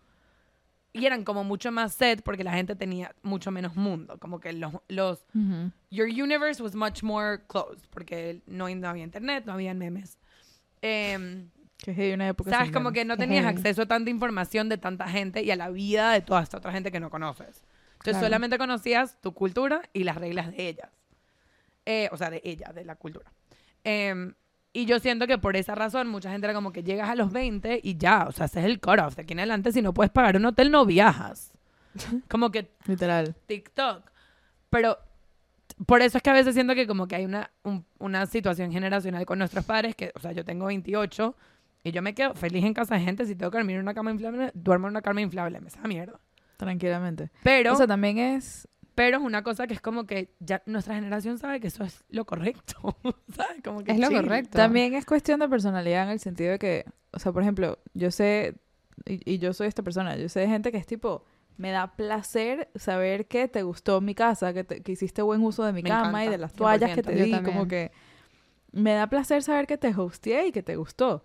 Y 0.92 1.06
eran 1.06 1.24
como 1.24 1.44
mucho 1.44 1.72
más 1.72 1.94
set 1.94 2.24
porque 2.24 2.44
la 2.44 2.54
gente 2.54 2.76
tenía 2.76 3.14
mucho 3.22 3.52
menos 3.52 3.76
mundo. 3.76 4.18
Como 4.20 4.40
que 4.40 4.54
los, 4.54 4.74
los 4.88 5.20
Ujú. 5.36 5.72
your 5.92 6.08
universe 6.08 6.62
was 6.62 6.74
much 6.76 7.04
more 7.04 7.40
closed 7.48 7.86
porque 7.92 8.42
no, 8.48 8.68
no 8.70 8.90
había 8.90 9.04
internet, 9.04 9.44
no 9.46 9.54
había 9.54 9.74
memes. 9.76 10.18
Em, 10.82 11.50
Que 11.82 11.94
heavy 11.94 12.14
una 12.14 12.28
época 12.28 12.52
¿Sabes? 12.52 12.72
Como 12.72 12.92
que 12.92 13.06
no 13.06 13.18
tenías 13.18 13.46
acceso 13.46 13.84
a 13.84 13.86
tanta 13.86 14.10
información 14.10 14.68
de 14.70 14.78
tanta 14.78 15.08
gente 15.08 15.42
y 15.44 15.52
a 15.52 15.56
la 15.56 15.70
vida 15.70 16.12
de 16.12 16.22
toda 16.22 16.42
esta 16.44 16.58
otra 16.58 16.72
gente 16.72 16.92
que 16.92 17.00
no 17.00 17.10
conoces. 17.10 17.64
Entonces 17.94 18.12
Claro. 18.14 18.26
solamente 18.28 18.58
conocías 18.58 19.20
tu 19.22 19.34
cultura 19.34 19.82
y 19.94 20.04
las 20.04 20.18
reglas 20.18 20.52
de 20.52 20.68
ellas. 20.68 20.90
Eh, 21.86 22.10
o 22.12 22.18
sea, 22.18 22.30
de 22.30 22.42
ella, 22.44 22.72
de 22.74 22.84
la 22.86 22.96
cultura. 22.96 23.32
Em, 23.84 24.34
Y 24.72 24.86
yo 24.86 25.00
siento 25.00 25.26
que 25.26 25.40
por 25.40 25.56
esa 25.56 25.74
razón 25.74 26.08
mucha 26.08 26.30
gente 26.32 26.46
era 26.46 26.54
como 26.54 26.72
que 26.72 26.84
llegas 26.84 27.10
a 27.10 27.16
los 27.16 27.32
20 27.32 27.80
y 27.84 27.98
ya, 27.98 28.26
o 28.28 28.32
sea, 28.32 28.46
ese 28.46 28.60
es 28.60 28.66
el 28.68 28.80
cut-off. 28.80 29.16
De 29.16 29.24
aquí 29.24 29.34
en 29.34 29.40
adelante, 29.40 29.72
si 29.72 29.82
no 29.82 29.96
puedes 29.96 30.12
pagar 30.12 30.38
un 30.38 30.46
hotel, 30.46 30.70
no 30.70 30.86
viajas. 30.86 31.52
Como 32.30 32.52
que 32.52 32.70
Literal. 32.86 33.36
TikTok. 33.48 34.12
Pero 34.70 35.00
por 35.88 36.04
eso 36.04 36.18
es 36.18 36.24
que 36.24 36.30
a 36.30 36.34
veces 36.34 36.54
siento 36.54 36.76
que 36.76 36.86
como 36.86 37.08
que 37.08 37.16
hay 37.16 37.26
una, 37.26 37.50
un- 37.64 37.84
una 37.98 38.28
situación 38.28 38.72
generacional 38.72 39.26
con 39.26 39.40
nuestros 39.40 39.66
padres 39.66 39.96
que, 39.96 40.12
o 40.14 40.20
sea, 40.20 40.34
yo 40.34 40.46
tengo 40.46 40.68
28 40.68 41.36
y 41.84 41.92
yo 41.92 42.02
me 42.02 42.14
quedo 42.14 42.34
feliz 42.36 42.64
en 42.66 42.74
casa 42.74 42.96
de 42.96 43.02
gente. 43.02 43.26
Si 43.26 43.36
tengo 43.36 43.52
que 43.52 43.58
dormir 43.58 43.76
en 43.78 43.82
una 43.84 43.94
cama 43.94 44.12
inflable, 44.12 44.52
duermo 44.54 44.88
en 44.88 44.92
una 44.92 45.02
cama 45.02 45.22
inflable. 45.22 45.60
Me 45.62 45.70
sabe 45.70 45.88
mierda. 45.88 46.20
Tranquilamente. 46.58 47.32
Pero, 47.44 47.74
o 47.74 47.76
sea, 47.78 47.88
también 47.88 48.18
es... 48.18 48.68
pero 48.96 49.18
es 49.18 49.24
una 49.24 49.44
cosa 49.44 49.66
que 49.66 49.74
es 49.74 49.80
como 49.82 50.06
que 50.06 50.34
ya 50.40 50.62
nuestra 50.66 50.96
generación 50.96 51.38
sabe 51.38 51.60
que 51.62 51.68
eso 51.68 51.84
es 51.86 52.04
lo 52.10 52.26
correcto. 52.26 52.98
¿Sabes? 53.36 53.62
Como 53.64 53.84
que 53.84 53.94
Es 53.94 54.00
lo 54.00 54.10
chill. 54.10 54.18
correcto. 54.22 54.58
También 54.58 54.94
es 54.94 55.06
cuestión 55.06 55.40
de 55.40 55.48
personalidad 55.48 56.04
en 56.04 56.10
el 56.10 56.20
sentido 56.20 56.52
de 56.52 56.60
que, 56.60 56.86
o 57.12 57.20
sea, 57.20 57.32
por 57.32 57.42
ejemplo, 57.44 57.80
yo 57.94 58.12
sé, 58.12 58.56
y, 59.06 59.34
y 59.36 59.38
yo 59.40 59.54
soy 59.54 59.68
esta 59.68 59.84
persona, 59.84 60.18
yo 60.18 60.28
sé 60.28 60.42
de 60.42 60.48
gente 60.48 60.72
que 60.74 60.78
es 60.78 60.86
tipo, 60.86 61.24
me 61.56 61.72
da 61.72 61.96
placer 61.96 62.70
saber 62.76 63.28
que 63.28 63.48
te 63.48 63.64
gustó 63.64 64.02
mi 64.02 64.14
casa, 64.16 64.54
que, 64.54 64.66
te- 64.66 64.82
que 64.84 64.92
hiciste 64.92 65.22
buen 65.22 65.42
uso 65.44 65.64
de 65.64 65.72
mi 65.72 65.82
Me 65.82 65.90
cama 65.90 66.24
y 66.24 66.28
encanta, 66.28 66.32
de 66.32 66.38
las 66.40 66.54
toallas 66.54 66.90
que 66.94 67.02
100%. 67.02 67.06
te 67.06 67.16
di, 67.24 67.42
como 67.44 67.68
que 67.70 67.92
me 68.74 68.94
da 68.94 69.08
placer 69.08 69.44
saber 69.44 69.66
que 69.66 69.78
te 69.78 69.96
hosteé 69.96 70.48
y 70.48 70.52
que 70.52 70.62
te 70.62 70.76
gustó. 70.76 71.24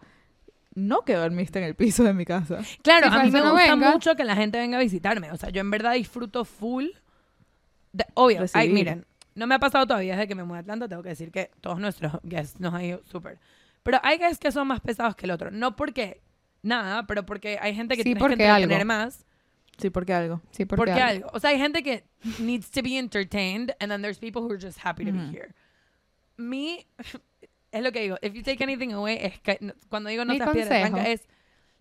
No 0.74 1.02
que 1.02 1.14
dormiste 1.14 1.58
en 1.60 1.64
el 1.66 1.74
piso 1.74 2.02
de 2.04 2.12
mi 2.14 2.24
casa. 2.24 2.58
Claro, 2.82 3.08
Si 3.10 3.16
a 3.16 3.22
mí 3.22 3.30
me 3.30 3.40
no 3.40 3.52
gusta 3.52 3.74
venga. 3.74 3.92
mucho 3.92 4.16
que 4.16 4.24
la 4.24 4.34
gente 4.34 4.58
venga 4.58 4.78
a 4.78 4.80
visitarme. 4.80 5.30
O 5.30 5.36
sea, 5.36 5.50
yo 5.50 5.60
en 5.60 5.70
verdad 5.70 5.94
disfruto 5.94 6.44
full. 6.44 6.86
de- 7.92 8.06
obvio, 8.14 8.44
ay, 8.54 8.70
miren, 8.70 9.06
no 9.36 9.46
me 9.46 9.54
ha 9.54 9.58
pasado 9.60 9.86
todavía 9.86 10.14
desde 10.16 10.26
que 10.26 10.34
me 10.34 10.42
mudé 10.42 10.58
a 10.58 10.60
Atlanta. 10.62 10.88
Tengo 10.88 11.02
que 11.02 11.10
decir 11.10 11.30
que 11.30 11.50
todos 11.60 11.78
nuestros 11.78 12.12
guests 12.24 12.58
nos 12.58 12.74
han 12.74 12.82
ido 12.84 13.02
súper. 13.04 13.38
Pero 13.84 14.00
hay 14.02 14.18
guests 14.18 14.38
que 14.38 14.50
son 14.50 14.66
más 14.66 14.80
pesados 14.80 15.14
que 15.14 15.26
el 15.26 15.30
otro. 15.30 15.50
No 15.52 15.76
porque 15.76 16.20
nada, 16.62 17.06
pero 17.06 17.24
porque 17.24 17.58
hay 17.60 17.74
gente 17.74 17.96
que 17.96 18.02
Sí, 18.02 18.14
tiene 18.14 18.36
que 18.36 18.46
algo. 18.48 18.64
entretener 18.64 18.84
más. 18.86 19.24
Sí, 19.78 19.90
porque 19.90 20.12
algo. 20.12 20.40
Sí, 20.50 20.64
porque, 20.64 20.78
Porque, 20.86 20.92
algo. 21.02 21.26
algo. 21.26 21.30
O 21.36 21.38
sea, 21.40 21.50
hay 21.50 21.58
gente 21.58 21.82
que 21.84 22.04
needs 22.40 22.70
to 22.70 22.82
be 22.82 22.96
entertained 22.98 23.72
and 23.80 23.90
then 23.92 24.02
there's 24.02 24.18
people 24.18 24.40
who 24.42 24.50
are 24.52 24.60
just 24.60 24.78
happy 24.84 25.04
to 25.04 25.10
Ujú. 25.12 25.18
be 25.30 25.36
here. 25.36 25.54
Me, 26.36 26.86
es 27.74 27.82
lo 27.82 27.92
que 27.92 28.00
digo, 28.00 28.16
if 28.22 28.32
you 28.34 28.42
take 28.42 28.62
anything 28.64 28.92
away, 28.92 29.18
es 29.20 29.40
que 29.40 29.58
no- 29.60 29.74
cuando 29.88 30.08
digo 30.10 30.24
no 30.24 30.32
Mi 30.32 30.38
seas 30.38 30.50
piedra 30.50 30.78
blanca 30.80 31.08
es, 31.10 31.28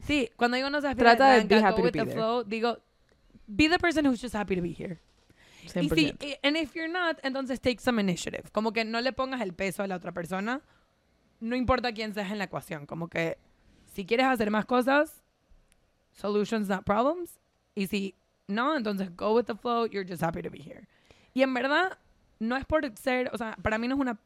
sí, 0.05 0.29
cuando 0.35 0.57
digo 0.57 0.69
no 0.69 0.81
seas 0.81 0.95
piedra 0.95 1.15
Trata 1.15 1.31
de 1.33 1.37
de 1.37 1.41
be 1.43 1.47
blanca, 1.55 1.67
happy 1.69 1.81
go 1.81 1.85
with 1.85 1.91
the 1.93 1.99
there. 2.05 2.11
flow, 2.13 2.43
digo, 2.43 2.77
be 3.47 3.69
the 3.69 3.77
person 3.79 4.05
who's 4.05 4.21
just 4.21 4.35
happy 4.35 4.55
to 4.55 4.61
be 4.61 4.73
here. 4.73 4.99
100%. 5.65 6.17
Y 6.21 6.25
y- 6.27 6.39
and 6.43 6.57
if 6.57 6.73
you're 6.75 6.91
not, 6.91 7.19
entonces 7.23 7.61
take 7.61 7.79
some 7.79 7.99
initiative. 8.01 8.51
Como 8.51 8.73
que 8.73 8.83
no 8.83 8.99
le 9.01 9.13
pongas 9.13 9.39
el 9.41 9.53
peso 9.53 9.81
a 9.83 9.87
la 9.87 9.95
otra 9.95 10.11
persona, 10.11 10.61
no 11.39 11.55
importa 11.55 11.93
quién 11.93 12.13
seas 12.13 12.31
en 12.31 12.37
la 12.37 12.45
ecuación. 12.45 12.85
Como 12.85 13.07
que 13.07 13.37
si 13.93 14.05
quieres 14.05 14.25
hacer 14.25 14.49
más 14.51 14.65
cosas, 14.65 15.23
solutions, 16.11 16.67
not 16.67 16.83
problems. 16.83 17.39
Y 17.75 17.87
si 17.87 18.15
no, 18.47 18.75
entonces 18.75 19.15
go 19.15 19.33
with 19.35 19.45
the 19.45 19.55
flow, 19.55 19.85
you're 19.85 20.05
just 20.07 20.21
happy 20.21 20.41
to 20.41 20.49
be 20.49 20.59
here. 20.59 20.87
Y 21.33 21.41
en 21.43 21.53
verdad, 21.53 21.97
no 22.39 22.55
es 22.57 22.65
por 22.65 22.81
ser, 22.97 23.29
o 23.33 23.37
sea, 23.37 23.55
para 23.61 23.77
mí 23.77 23.87
no 23.87 23.95
es 23.95 24.01
una... 24.01 24.19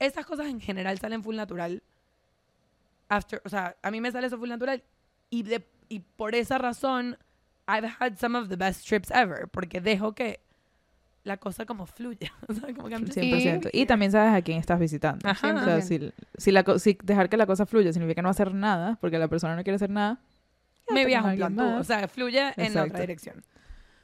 Esas 0.00 0.26
cosas 0.26 0.48
en 0.48 0.60
general 0.60 0.98
salen 0.98 1.22
full 1.22 1.36
natural. 1.36 1.82
After, 3.08 3.40
o 3.44 3.48
sea, 3.48 3.76
a 3.82 3.90
mí 3.90 4.00
me 4.00 4.10
sale 4.10 4.26
eso 4.26 4.38
full 4.38 4.48
natural. 4.48 4.82
Y, 5.30 5.44
de, 5.44 5.64
y 5.88 6.00
por 6.00 6.34
esa 6.34 6.58
razón, 6.58 7.16
I've 7.68 7.88
had 8.00 8.16
some 8.18 8.36
of 8.36 8.48
the 8.48 8.56
best 8.56 8.86
trips 8.86 9.10
ever. 9.12 9.46
Porque 9.48 9.80
dejo 9.80 10.14
que 10.14 10.40
la 11.24 11.36
cosa 11.36 11.66
como 11.66 11.86
fluya. 11.86 12.32
O 12.48 12.54
sea, 12.54 12.74
como 12.74 12.88
que 12.88 12.94
I'm 12.94 13.06
just 13.06 13.18
100%. 13.18 13.70
Y, 13.72 13.86
también 13.86 14.10
sabes 14.10 14.34
a 14.34 14.42
quién 14.42 14.58
estás 14.58 14.80
visitando. 14.80 15.28
Ajá. 15.28 15.54
O 15.54 15.64
sea, 15.64 15.80
si, 15.82 16.12
si, 16.36 16.50
la, 16.50 16.64
si 16.78 16.98
dejar 17.02 17.28
que 17.28 17.36
la 17.36 17.46
cosa 17.46 17.66
fluya 17.66 17.92
significa 17.92 18.22
no 18.22 18.28
hacer 18.28 18.54
nada, 18.54 18.96
porque 19.00 19.18
la 19.18 19.28
persona 19.28 19.54
no 19.54 19.62
quiere 19.62 19.76
hacer 19.76 19.90
nada, 19.90 20.18
me 20.92 21.04
viajo 21.04 21.30
en 21.30 21.38
tú. 21.38 21.50
más. 21.50 21.80
O 21.80 21.84
sea, 21.84 22.08
fluye 22.08 22.40
en 22.56 22.64
Exacto. 22.64 22.88
otra 22.88 23.00
dirección. 23.00 23.44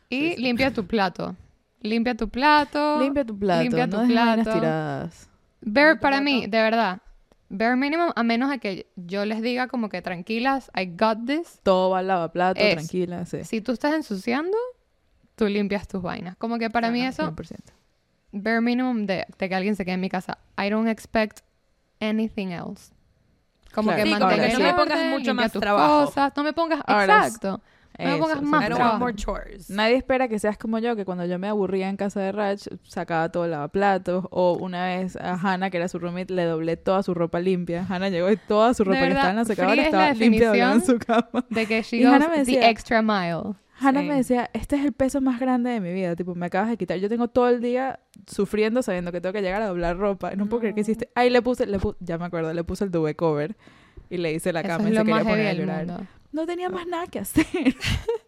Y 0.09 0.37
limpia 0.37 0.73
tu 0.73 0.87
plato. 0.87 1.35
Limpia 1.81 2.15
tu 2.15 2.29
plato. 2.29 3.01
Limpia 3.01 3.25
tu 3.25 3.39
plato, 3.39 3.63
limpia 3.63 3.87
no 3.87 3.93
tu 3.93 4.15
vainas 4.15 4.45
plato. 4.45 4.53
tiradas. 4.53 5.31
Bare, 5.61 5.97
para 5.97 6.21
mí, 6.21 6.47
de 6.47 6.63
verdad, 6.63 7.01
bare 7.49 7.77
minimum, 7.77 8.11
a 8.15 8.23
menos 8.23 8.51
de 8.51 8.59
que 8.59 8.87
yo 8.97 9.25
les 9.25 9.43
diga 9.43 9.69
como 9.69 9.89
que 9.89 10.03
tranquilas, 10.03 10.71
I 10.77 10.87
got 10.87 11.27
this. 11.27 11.61
Todo 11.63 11.91
va 11.91 12.01
al 12.01 12.09
lavaplato, 12.09 12.61
Es- 12.61 12.75
tranquila, 12.75 13.25
sí. 13.27 13.45
Si 13.45 13.61
tú 13.61 13.73
estás 13.73 13.95
ensuciando, 13.95 14.57
tú 15.35 15.47
limpias 15.47 15.89
tus 15.89 16.03
vainas. 16.03 16.37
Como 16.37 16.59
que 16.59 16.71
para 16.71 16.91
mí 16.91 17.03
eso, 17.05 17.23
100%. 17.35 17.73
bare 18.33 18.61
minimum 18.61 19.07
de, 19.07 19.27
de 19.39 19.49
que 19.49 19.55
alguien 19.55 19.77
se 19.77 19.85
quede 19.85 19.95
en 19.95 20.01
mi 20.01 20.09
casa. 20.09 20.39
I 20.59 20.71
don't 20.71 20.89
expect 20.89 21.41
anything 22.01 22.49
else. 22.49 22.93
Como 23.75 23.89
Claro. 23.91 24.05
que 24.05 24.09
Sí, 24.15 24.19
mantener 24.19 24.51
el 24.51 24.59
no 24.59 24.65
me 24.65 24.75
pongas 24.75 25.05
mucho 25.07 25.35
más 25.35 25.53
tus 25.53 25.61
trabajo. 25.61 26.07
cosas. 26.07 26.33
No 26.37 26.43
me 26.45 26.53
pongas, 26.53 26.81
Ahora 26.87 27.21
es- 27.27 27.35
exacto. 27.35 27.61
No 27.99 28.05
me 28.05 28.11
Eso, 28.17 28.19
pongas 28.21 28.43
más 28.43 28.67
trabajo. 28.67 29.07
Nadie 29.71 29.95
espera 29.97 30.29
que 30.29 30.39
seas 30.39 30.59
como 30.59 30.79
yo, 30.79 30.97
que 30.97 31.05
cuando 31.05 31.25
yo 31.25 31.39
me 31.39 31.49
aburría 31.49 31.89
en 31.89 31.97
casa 31.97 32.21
de 32.21 32.33
Rach, 32.33 32.67
sacaba 32.85 33.31
todo 33.31 33.45
el 33.47 33.53
lavaplatos. 33.53 34.27
O 34.31 34.59
una 34.61 34.87
vez 34.87 35.17
a 35.17 35.35
Hannah, 35.35 35.71
que 35.71 35.79
era 35.79 35.89
su 35.89 35.99
roommate, 35.99 36.33
le 36.35 36.45
doblé 36.45 36.77
toda 36.77 37.03
su 37.03 37.15
ropa 37.15 37.41
limpia. 37.41 37.87
Hannah 37.89 38.09
llegó 38.11 38.31
y 38.31 38.37
toda 38.37 38.75
su 38.75 38.85
ropa 38.85 38.97
que 38.99 39.03
verdad, 39.03 39.17
estaba 39.19 39.31
en 39.31 39.37
la 39.37 39.45
secadora 39.45 39.73
Free 39.75 39.85
es 39.87 39.93
la 39.93 40.11
estaba 40.11 40.19
limpia 40.19 40.73
en 40.73 40.85
su 40.85 40.99
cama. 40.99 41.45
De 41.51 41.67
que 41.67 41.83
she 41.83 41.97
Y 41.99 42.05
goes 42.05 42.13
Hannah 42.15 42.29
me 42.29 42.35
the 42.35 42.41
decía- 42.41 42.71
extra 42.71 43.03
mile. 43.03 43.55
Hannah 43.79 44.01
Sí. 44.01 44.07
me 44.09 44.15
decía, 44.15 44.51
este 44.55 44.77
es 44.77 44.85
el 44.87 44.93
peso 44.93 45.21
más 45.21 45.39
grande 45.39 45.69
de 45.71 45.81
mi 45.81 45.93
vida. 45.93 46.17
Tipo, 46.17 46.35
me 46.35 46.47
acabas 46.47 46.71
de 46.71 46.79
quitar. 46.79 46.97
Yo 46.99 47.11
tengo 47.11 47.29
todo 47.29 47.49
el 47.51 47.61
día 47.61 48.01
sufriendo 48.27 48.81
sabiendo 48.83 49.13
que 49.13 49.21
tengo 49.21 49.35
que 49.35 49.43
llegar 49.43 49.61
a 49.61 49.67
doblar 49.69 49.99
ropa. 49.99 50.31
No, 50.35 50.47
puedo 50.47 50.61
creer 50.61 50.75
que 50.75 50.81
hiciste. 50.81 51.11
Ahí 51.15 51.29
le 51.29 51.43
puse, 51.43 51.67
le 51.67 51.79
pu- 51.79 51.95
ya 52.01 52.17
me 52.17 52.25
acuerdo, 52.25 52.55
le 52.55 52.65
puse 52.65 52.85
el 52.85 52.91
duvet 52.91 53.17
cover 53.17 53.55
y 54.09 54.17
le 54.17 54.33
hice 54.33 54.51
la 54.55 54.61
Eso 54.61 54.69
cama 54.69 54.85
es 54.89 54.95
y 54.95 54.97
se 54.97 55.05
quería 55.05 55.23
poner 55.25 55.47
a 55.49 55.53
llorar. 55.53 55.87
mundo. 55.87 56.07
No 56.37 56.47
tenía 56.47 56.69
más 56.69 56.87
nada 56.87 57.07
que 57.07 57.19
hacer. 57.21 57.47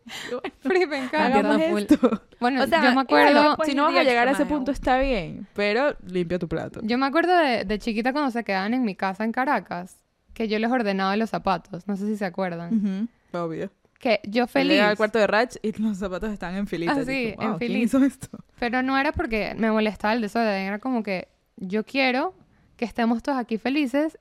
Free, 0.61 0.87
me 0.87 0.99
encanta. 1.05 1.27
Hagamos 1.27 1.61
Entiendo 1.61 1.69
full. 1.77 1.83
esto. 2.09 2.23
Bueno, 2.41 2.63
O 2.65 2.67
sea, 2.67 2.83
yo 2.85 2.95
me 2.95 3.01
acuerdo... 3.03 3.57
pues, 3.57 3.69
si 3.69 3.75
no 3.75 3.85
vas 3.85 3.95
a 3.97 4.03
llegar 4.03 4.27
a 4.29 4.31
ese 4.33 4.47
punto 4.47 4.71
está 4.73 4.99
bien, 4.99 5.47
pero 5.55 5.95
limpia 6.07 6.39
tu 6.39 6.49
plato. 6.49 6.81
Yo 6.83 6.97
me 6.99 7.07
acuerdo 7.07 7.37
de, 7.37 7.65
de 7.65 7.79
chiquita 7.79 8.13
cuando 8.13 8.31
se 8.31 8.45
quedaban 8.45 8.73
en 8.75 8.83
mi 8.85 8.95
casa 8.95 9.25
en 9.25 9.33
Caracas, 9.33 9.97
que 10.35 10.49
yo 10.49 10.59
les 10.59 10.71
ordenaba 10.71 11.17
los 11.17 11.31
zapatos. 11.31 11.87
No 11.87 11.97
sé 11.97 12.07
si 12.07 12.17
se 12.17 12.25
acuerdan. 12.25 13.09
Ujú, 13.33 13.39
Obvio. 13.45 13.71
Que 13.99 14.21
yo 14.25 14.47
Feliz. 14.47 14.75
feliz. 14.79 14.81
al 14.83 14.97
cuarto 14.97 15.19
de 15.19 15.27
Rach 15.27 15.57
y 15.61 15.73
los 15.83 15.99
zapatos 15.99 16.33
están 16.33 16.55
en 16.55 16.67
filita. 16.69 16.93
Ah, 16.93 17.05
sí, 17.05 17.35
en 17.39 17.51
"Wow, 17.51 17.59
¿quién 17.59 17.73
feliz". 17.73 17.85
hizo 17.87 18.05
esto? 18.05 18.29
Pero 18.59 18.81
no 18.83 18.97
era 18.97 19.11
porque 19.13 19.55
me 19.59 19.71
molestaba 19.73 20.15
el 20.15 20.21
desorden. 20.21 20.55
Era 20.69 20.79
como 20.79 21.03
que 21.03 21.29
yo 21.57 21.85
quiero 21.85 22.33
que 22.77 22.85
estemos 22.85 23.23
todos 23.25 23.37
aquí 23.39 23.59
felices. 23.59 24.17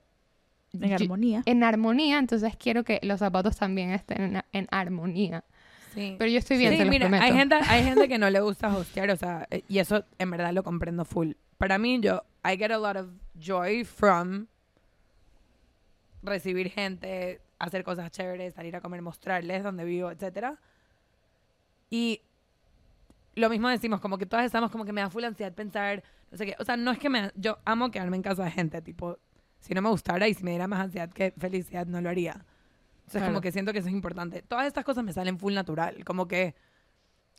En 0.73 0.89
Yo- 0.89 0.95
armonía. 0.95 1.41
en 1.45 1.63
armonía, 1.63 2.19
entonces 2.19 2.55
quiero 2.57 2.83
que 2.83 2.99
los 3.03 3.19
zapatos 3.19 3.55
también 3.57 3.91
estén 3.91 4.21
en, 4.35 4.41
en 4.51 4.67
armonía. 4.71 5.43
Sí. 5.93 6.15
Pero 6.19 6.29
yo 6.29 6.37
estoy 6.37 6.57
bien, 6.57 6.73
Sí, 6.73 6.79
los 6.79 6.89
mira, 6.89 7.05
prometo. 7.07 7.23
hay 7.23 7.33
gente, 7.33 7.55
hay 7.55 7.83
gente 7.83 8.07
que 8.07 8.17
no 8.19 8.29
le 8.29 8.39
gusta 8.41 8.75
hostear, 8.75 9.09
o 9.09 9.15
sea, 9.15 9.47
eh, 9.49 9.63
y 9.67 9.79
eso 9.79 10.03
en 10.19 10.29
verdad 10.31 10.53
lo 10.53 10.63
comprendo 10.63 11.05
full. 11.05 11.31
Para 11.57 11.77
mí, 11.79 11.99
yo, 12.01 12.23
I 12.45 12.57
get 12.57 12.71
a 12.71 12.77
lot 12.77 12.97
of 12.97 13.07
joy 13.39 13.83
from 13.83 14.45
recibir 16.21 16.69
gente, 16.69 17.41
hacer 17.59 17.83
cosas 17.83 18.11
chéveres, 18.11 18.53
salir 18.53 18.75
a 18.75 18.81
comer, 18.81 19.01
mostrarles 19.01 19.63
dónde 19.63 19.85
vivo, 19.85 20.11
etcétera. 20.11 20.57
Y 21.89 22.21
lo 23.35 23.49
mismo 23.49 23.69
decimos, 23.69 23.99
como 24.01 24.17
que 24.17 24.25
todas 24.25 24.45
estamos 24.45 24.69
como 24.71 24.83
que 24.85 24.93
me 24.93 25.01
da 25.01 25.09
full 25.09 25.23
ansiedad 25.23 25.53
pensar, 25.53 26.03
no 26.31 26.37
sé 26.37 26.45
qué. 26.45 26.55
O 26.59 26.65
sea, 26.65 26.75
no 26.77 26.91
es 26.91 26.99
que 26.99 27.09
me... 27.09 27.31
Yo 27.35 27.57
amo 27.65 27.89
quedarme 27.91 28.17
en 28.17 28.23
casa 28.23 28.43
de 28.43 28.51
gente, 28.51 28.81
tipo, 28.81 29.17
si 29.59 29.73
no 29.73 29.81
me 29.81 29.89
gustara 29.89 30.27
y 30.27 30.33
si 30.33 30.43
me 30.43 30.51
diera 30.51 30.67
más 30.67 30.79
ansiedad 30.81 31.09
que 31.11 31.31
felicidad, 31.37 31.85
no 31.87 31.99
lo 32.01 32.09
haría. 32.09 32.33
Entonces, 32.99 33.19
Claro. 33.21 33.27
como 33.27 33.41
que 33.41 33.51
siento 33.51 33.71
que 33.73 33.79
eso 33.79 33.87
es 33.87 33.93
importante. 33.93 34.41
Todas 34.41 34.67
estas 34.67 34.83
cosas 34.83 35.03
me 35.03 35.13
salen 35.13 35.39
full 35.39 35.53
natural. 35.53 36.03
Como 36.05 36.27
que... 36.27 36.55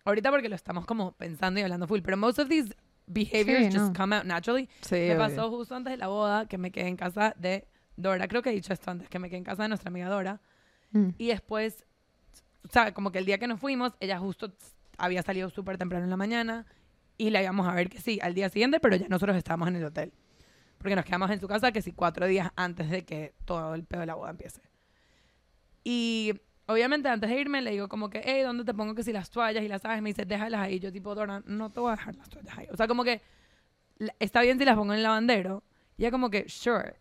Ahorita 0.05 0.31
porque 0.31 0.49
lo 0.49 0.55
estamos 0.57 0.87
como 0.87 1.13
pensando 1.13 1.61
y 1.61 1.63
hablando 1.63 1.87
full, 1.87 2.01
pero 2.03 2.17
most 2.17 2.39
of 2.39 2.49
these 2.49 2.75
behaviors 3.07 3.67
Sí, 3.73 3.79
just 3.79 3.93
no. 3.93 3.93
come 3.95 4.17
out 4.17 4.25
naturally. 4.25 4.69
Sí, 4.81 4.95
Me 4.95 5.07
obvio. 5.11 5.19
pasó 5.19 5.51
justo 5.51 5.75
antes 5.75 5.91
de 5.91 5.97
la 5.99 6.07
boda 6.09 6.47
que 6.47 6.57
me 6.57 6.71
quedé 6.71 6.89
en 6.89 6.97
casa 6.97 7.35
de 7.37 7.67
Dora. 7.97 8.27
Creo 8.29 8.41
que 8.43 8.51
he 8.51 8.53
dicho 8.55 8.73
esto 8.73 8.91
antes, 8.91 9.09
que 9.11 9.19
me 9.19 9.29
quedé 9.29 9.39
en 9.39 9.45
casa 9.45 9.63
de 9.65 9.69
nuestra 9.69 9.89
amiga 9.91 10.09
Dora. 10.09 10.41
Mm. 10.93 11.09
Y 11.19 11.27
después, 11.29 11.85
o 12.65 12.69
sea, 12.73 12.95
como 12.95 13.13
que 13.13 13.19
el 13.19 13.27
día 13.27 13.37
que 13.39 13.47
nos 13.47 13.61
fuimos, 13.61 13.93
ella 14.01 14.19
justo 14.19 14.53
había 14.97 15.23
salido 15.23 15.51
súper 15.51 15.77
temprano 15.77 16.05
en 16.05 16.11
la 16.11 16.17
mañana 16.17 16.65
y 17.19 17.29
la 17.31 17.43
íbamos 17.43 17.67
a 17.69 17.75
ver 17.75 17.91
que 17.91 18.01
sí, 18.01 18.19
al 18.23 18.33
día 18.35 18.49
siguiente, 18.49 18.81
pero 18.81 18.97
ya 18.97 19.09
nosotros 19.09 19.37
estábamos 19.37 19.69
en 19.69 19.77
el 19.77 19.85
hotel. 19.85 20.13
Porque 20.79 20.95
nos 20.95 21.05
quedamos 21.05 21.31
en 21.31 21.41
su 21.41 21.49
casa 21.49 21.73
que 21.73 21.83
sí, 21.83 21.93
cuatro 21.93 22.27
días 22.27 22.51
antes 22.57 22.89
de 22.89 23.05
que 23.05 23.35
todo 23.45 23.75
el 23.75 23.85
pedo 23.85 24.01
de 24.01 24.07
la 24.07 24.15
boda 24.15 24.31
empiece. 24.31 24.63
Y 25.85 26.35
obviamente 26.67 27.09
antes 27.09 27.29
de 27.29 27.41
irme 27.41 27.63
le 27.63 27.73
digo 27.73 27.89
como 27.89 28.11
que, 28.11 28.23
hey, 28.25 28.43
¿dónde 28.43 28.65
te 28.65 28.75
pongo 28.75 28.95
que 28.95 29.03
si 29.03 29.13
las 29.13 29.31
toallas 29.31 29.65
y 29.65 29.69
las 29.69 29.83
sabes? 29.83 30.03
Me 30.03 30.11
dice, 30.11 30.25
déjalas 30.25 30.61
ahí. 30.61 30.79
Yo 30.79 30.93
tipo, 30.93 31.15
Dora, 31.15 31.43
no 31.47 31.71
te 31.71 31.81
voy 31.81 31.89
a 31.89 31.97
dejar 31.97 32.15
las 32.15 32.29
toallas 32.29 32.57
ahí. 32.57 32.67
O 32.71 32.77
sea, 32.77 32.87
como 32.87 33.05
que 33.05 33.21
está 34.19 34.43
bien 34.43 34.59
si 34.59 34.65
las 34.65 34.77
pongo 34.77 34.93
en 34.93 34.99
el 34.99 35.03
lavandero. 35.03 35.65
Y 35.97 36.03
ella 36.03 36.11
como 36.11 36.31
que, 36.31 36.49
sure. 36.49 36.97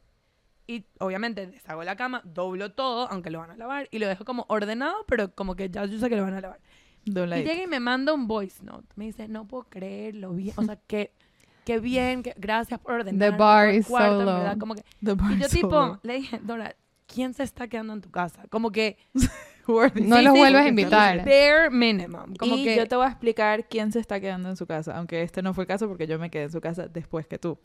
Y 0.66 0.86
obviamente 1.00 1.48
deshago 1.48 1.84
la 1.84 1.96
cama, 1.96 2.22
doblo 2.26 2.74
todo, 2.74 3.08
aunque 3.10 3.30
lo 3.30 3.40
van 3.40 3.52
a 3.52 3.56
lavar, 3.56 3.88
y 3.90 4.00
lo 4.00 4.08
dejo 4.08 4.26
como 4.26 4.46
ordenado, 4.50 5.06
pero 5.08 5.34
como 5.34 5.56
que 5.56 5.70
ya 5.70 5.86
yo 5.86 5.98
sé 5.98 6.10
que 6.10 6.18
lo 6.18 6.24
van 6.24 6.34
a 6.34 6.42
lavar. 6.42 6.60
Y 7.06 7.12
llega 7.14 7.64
y 7.64 7.68
me 7.68 7.80
manda 7.80 8.14
un 8.14 8.28
voice 8.28 8.62
note. 8.64 8.88
Me 8.96 9.06
dice, 9.06 9.30
no 9.30 9.48
puedo 9.48 9.64
creerlo 9.70 10.34
bien. 10.34 10.54
O 10.58 10.64
sea, 10.64 10.76
que 10.76 11.14
qué 11.68 11.82
bien, 11.82 12.24
que, 12.24 12.34
gracias 12.38 12.80
por 12.80 12.93
ordenar. 12.93 13.30
The 13.30 13.38
bar 13.38 13.70
is 13.74 13.88
cuarto, 13.88 14.20
so 14.20 14.26
low. 14.26 14.57
como 14.57 14.74
que- 14.74 14.84
The 15.03 15.15
bar 15.15 15.34
y 15.34 15.39
yo 15.41 15.49
tipo, 15.49 15.70
solo. 15.70 15.99
le 16.01 16.13
dije, 16.13 16.39
Dora, 16.41 16.74
¿quién 17.05 17.34
se 17.34 17.43
está 17.43 17.68
quedando 17.68 17.91
en 17.91 17.99
tu 17.99 18.09
casa? 18.09 18.45
Como 18.49 18.72
que... 18.72 18.97
No 19.68 19.89
Sí, 19.89 20.24
los 20.24 20.34
sí, 20.34 20.39
vuelvas 20.39 20.63
a 20.63 20.70
invitar. 20.70 21.26
Bare 21.26 21.70
minimum. 21.70 22.36
Como 22.39 22.55
y 22.55 22.63
que... 22.63 22.78
yo 22.78 22.88
te 22.88 22.95
voy 22.95 23.03
a 23.03 23.09
explicar 23.09 23.68
quién 23.68 23.91
se 23.91 23.99
está 23.99 24.22
quedando 24.22 24.47
en 24.47 24.55
su 24.55 24.65
casa, 24.65 24.95
aunque 24.97 25.24
este 25.24 25.41
no 25.41 25.53
fue 25.53 25.65
el 25.65 25.68
caso 25.68 25.89
porque 25.89 26.07
yo 26.07 26.18
me 26.18 26.30
quedé 26.30 26.43
en 26.43 26.51
su 26.53 26.61
casa 26.61 26.88
después 26.88 27.28
que 27.28 27.38
tú. 27.38 27.59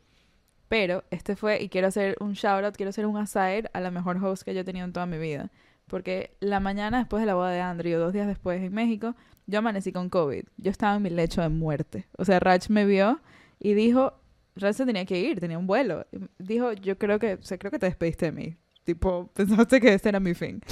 Pero 0.67 1.05
este 1.13 1.37
fue, 1.37 1.63
y 1.63 1.69
quiero 1.69 1.87
hacer 1.87 2.17
un 2.19 2.33
shout 2.33 2.65
out, 2.65 2.77
quiero 2.77 2.91
hacer 2.91 3.07
un 3.07 3.17
aside 3.19 3.71
a 3.73 3.79
la 3.79 3.93
mejor 3.93 4.17
host 4.17 4.43
que 4.43 4.53
yo 4.53 4.63
he 4.63 4.65
tenido 4.65 4.85
en 4.85 4.93
toda 4.93 5.07
mi 5.07 5.19
vida. 5.19 5.53
Porque 5.87 6.37
la 6.41 6.59
mañana 6.59 6.99
después 6.99 7.21
de 7.21 7.27
la 7.27 7.37
boda 7.37 7.51
de 7.51 7.61
Andrew, 7.61 8.01
dos 8.01 8.13
días 8.13 8.27
después 8.27 8.61
en 8.61 8.75
México, 8.75 9.15
yo 9.47 9.61
amanecí 9.61 9.93
con 9.93 10.09
COVID. 10.09 10.43
Yo 10.57 10.71
estaba 10.73 10.97
en 10.97 11.03
mi 11.03 11.11
lecho 11.11 11.41
de 11.41 11.51
muerte. 11.51 12.09
O 12.19 12.25
sea, 12.25 12.41
Rach 12.41 12.69
me 12.69 12.85
vio 12.85 13.21
y 13.65 13.75
dijo, 13.75 14.13
se 14.57 14.85
tenía 14.85 15.05
que 15.05 15.19
ir, 15.21 15.39
tenía 15.39 15.57
un 15.57 15.69
vuelo. 15.69 16.05
Dijo, 16.39 16.73
yo 16.73 16.99
creo 16.99 17.21
que, 17.21 17.35
o 17.35 17.43
sea, 17.43 17.59
creo 17.59 17.71
que 17.71 17.79
te 17.79 17.87
despediste 17.87 18.27
de 18.27 18.33
mí. 18.33 18.57
Tipo, 18.83 19.31
pensaste 19.35 19.81
que 19.81 19.95
este 19.95 20.09
era 20.09 20.21
mi 20.21 20.35
fin. 20.35 20.61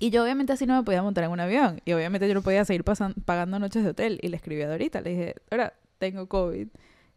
Y 0.00 0.10
yo 0.10 0.22
obviamente 0.22 0.52
así 0.52 0.66
no 0.66 0.76
me 0.76 0.82
podía 0.82 1.02
montar 1.02 1.24
en 1.24 1.30
un 1.30 1.40
avión. 1.40 1.80
Y 1.86 1.92
obviamente 1.92 2.28
yo 2.28 2.34
no 2.34 2.42
podía 2.42 2.62
seguir 2.66 2.84
pagando 2.84 3.58
noches 3.58 3.84
de 3.84 3.90
hotel. 3.90 4.18
Y 4.20 4.28
le 4.28 4.36
escribí 4.36 4.60
a 4.60 4.68
Dorita. 4.68 5.00
Le 5.00 5.10
dije, 5.10 5.34
ahora 5.50 5.72
tengo 5.98 6.28
COVID. 6.28 6.68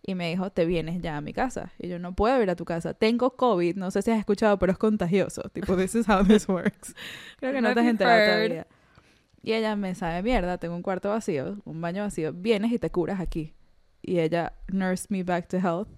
Y 0.04 0.16
me 0.16 0.30
dijo, 0.30 0.52
te 0.52 0.66
vienes 0.66 1.02
ya 1.02 1.18
a 1.18 1.22
mi 1.22 1.34
casa. 1.34 1.74
Y 1.80 1.90
yo, 1.90 2.00
no 2.00 2.16
puedo 2.16 2.42
ir 2.42 2.50
a 2.50 2.56
tu 2.56 2.64
casa. 2.64 2.94
Tengo 2.94 3.32
COVID. 3.36 3.76
No 3.76 3.92
sé 3.92 4.04
si 4.04 4.12
has 4.12 4.20
escuchado, 4.20 4.58
pero 4.58 4.72
es 4.72 4.78
contagioso. 4.78 5.42
Tipo, 5.52 5.76
this 5.76 5.96
is 5.96 6.08
how 6.08 6.24
this 6.24 6.48
works. 6.48 6.96
Creo 7.40 7.52
que 7.52 7.60
no 7.60 7.74
te 7.74 7.80
has 7.82 7.88
enterado 7.88 8.24
todavía. 8.24 8.68
Y 9.42 9.52
ella 9.52 9.76
me 9.76 9.94
sabe 9.94 10.24
mierda. 10.24 10.58
Tengo 10.58 10.76
un 10.76 10.84
cuarto 10.84 11.10
vacío, 11.10 11.58
un 11.66 11.82
baño 11.82 12.04
vacío. 12.04 12.32
Vienes 12.32 12.72
y 12.72 12.80
te 12.80 12.90
curas 12.90 13.20
aquí. 13.20 13.57
Y 14.08 14.20
ella 14.22 14.54
nursed 14.70 15.10
me 15.10 15.24
back 15.24 15.50
to 15.50 15.58
health. 15.58 15.90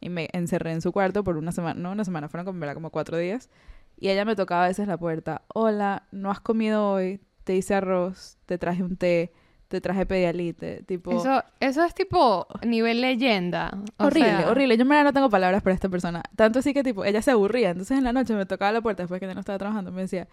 Y 0.00 0.08
me 0.08 0.28
encerré 0.32 0.72
en 0.72 0.82
su 0.82 0.90
cuarto 0.90 1.22
por 1.22 1.36
una 1.36 1.52
semana. 1.52 1.80
No 1.80 1.92
una 1.92 2.04
semana, 2.04 2.28
fueron 2.28 2.44
como, 2.44 2.74
como 2.74 2.90
cuatro 2.90 3.16
días. 3.16 3.48
Y 3.96 4.08
ella 4.08 4.24
me 4.24 4.34
tocaba 4.34 4.64
a 4.64 4.68
veces 4.68 4.88
la 4.88 4.98
puerta. 4.98 5.42
Hola, 5.54 6.08
¿no 6.10 6.32
has 6.32 6.40
comido 6.40 6.90
hoy? 6.90 7.20
Te 7.44 7.54
hice 7.54 7.76
arroz, 7.76 8.36
te 8.46 8.58
traje 8.58 8.82
un 8.82 8.96
té, 8.96 9.32
te 9.68 9.80
traje 9.80 10.06
pedialite. 10.06 10.82
Tipo, 10.82 11.12
Eso, 11.12 11.44
eso 11.60 11.84
es 11.84 11.94
tipo 11.94 12.48
nivel 12.66 13.00
leyenda. 13.00 13.70
O 13.98 14.06
horrible, 14.06 14.28
sea, 14.28 14.50
horrible. 14.50 14.76
Yo 14.76 14.82
en 14.82 15.04
no 15.04 15.12
tengo 15.12 15.30
palabras 15.30 15.62
para 15.62 15.74
esta 15.74 15.88
persona. 15.88 16.20
Tanto 16.34 16.58
así 16.58 16.74
que 16.74 16.82
tipo, 16.82 17.04
ella 17.04 17.22
se 17.22 17.30
aburría. 17.30 17.70
Entonces 17.70 17.96
en 17.96 18.02
la 18.02 18.12
noche 18.12 18.34
me 18.34 18.44
tocaba 18.44 18.72
la 18.72 18.80
puerta 18.80 19.04
después 19.04 19.20
que 19.20 19.28
ya 19.28 19.34
no 19.34 19.40
estaba 19.40 19.58
trabajando. 19.58 19.92
Me 19.92 20.02
decía, 20.02 20.26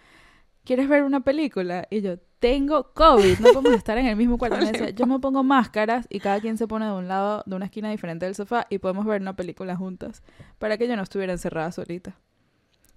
¿quieres 0.64 0.88
ver 0.88 1.04
una 1.04 1.22
película? 1.22 1.88
Y 1.90 2.02
yo, 2.02 2.18
tengo 2.40 2.94
COVID, 2.94 3.40
no 3.40 3.54
podemos 3.54 3.74
estar 3.74 3.98
en 3.98 4.06
el 4.08 4.16
mismo 4.16 4.38
cuarto. 4.38 4.58
Me 4.60 4.72
decía, 4.72 4.90
yo 4.92 5.06
me 5.06 5.20
pongo 5.20 5.44
máscaras 5.44 6.06
y 6.10 6.20
cada 6.20 6.40
quien 6.40 6.58
se 6.58 6.68
pone 6.68 6.86
de 6.86 6.92
un 6.94 7.08
lado, 7.08 7.44
de 7.46 7.56
una 7.56 7.66
esquina 7.66 7.90
diferente 7.92 8.26
del 8.26 8.36
sofá 8.36 8.66
y 8.70 8.78
podemos 8.78 9.06
ver 9.06 9.22
una 9.22 9.36
película 9.36 9.76
juntas. 9.76 10.24
Para 10.58 10.78
que 10.78 10.88
yo 10.88 10.96
no 10.96 11.04
estuviera 11.04 11.34
encerrada 11.34 11.72
solita. 11.72 12.16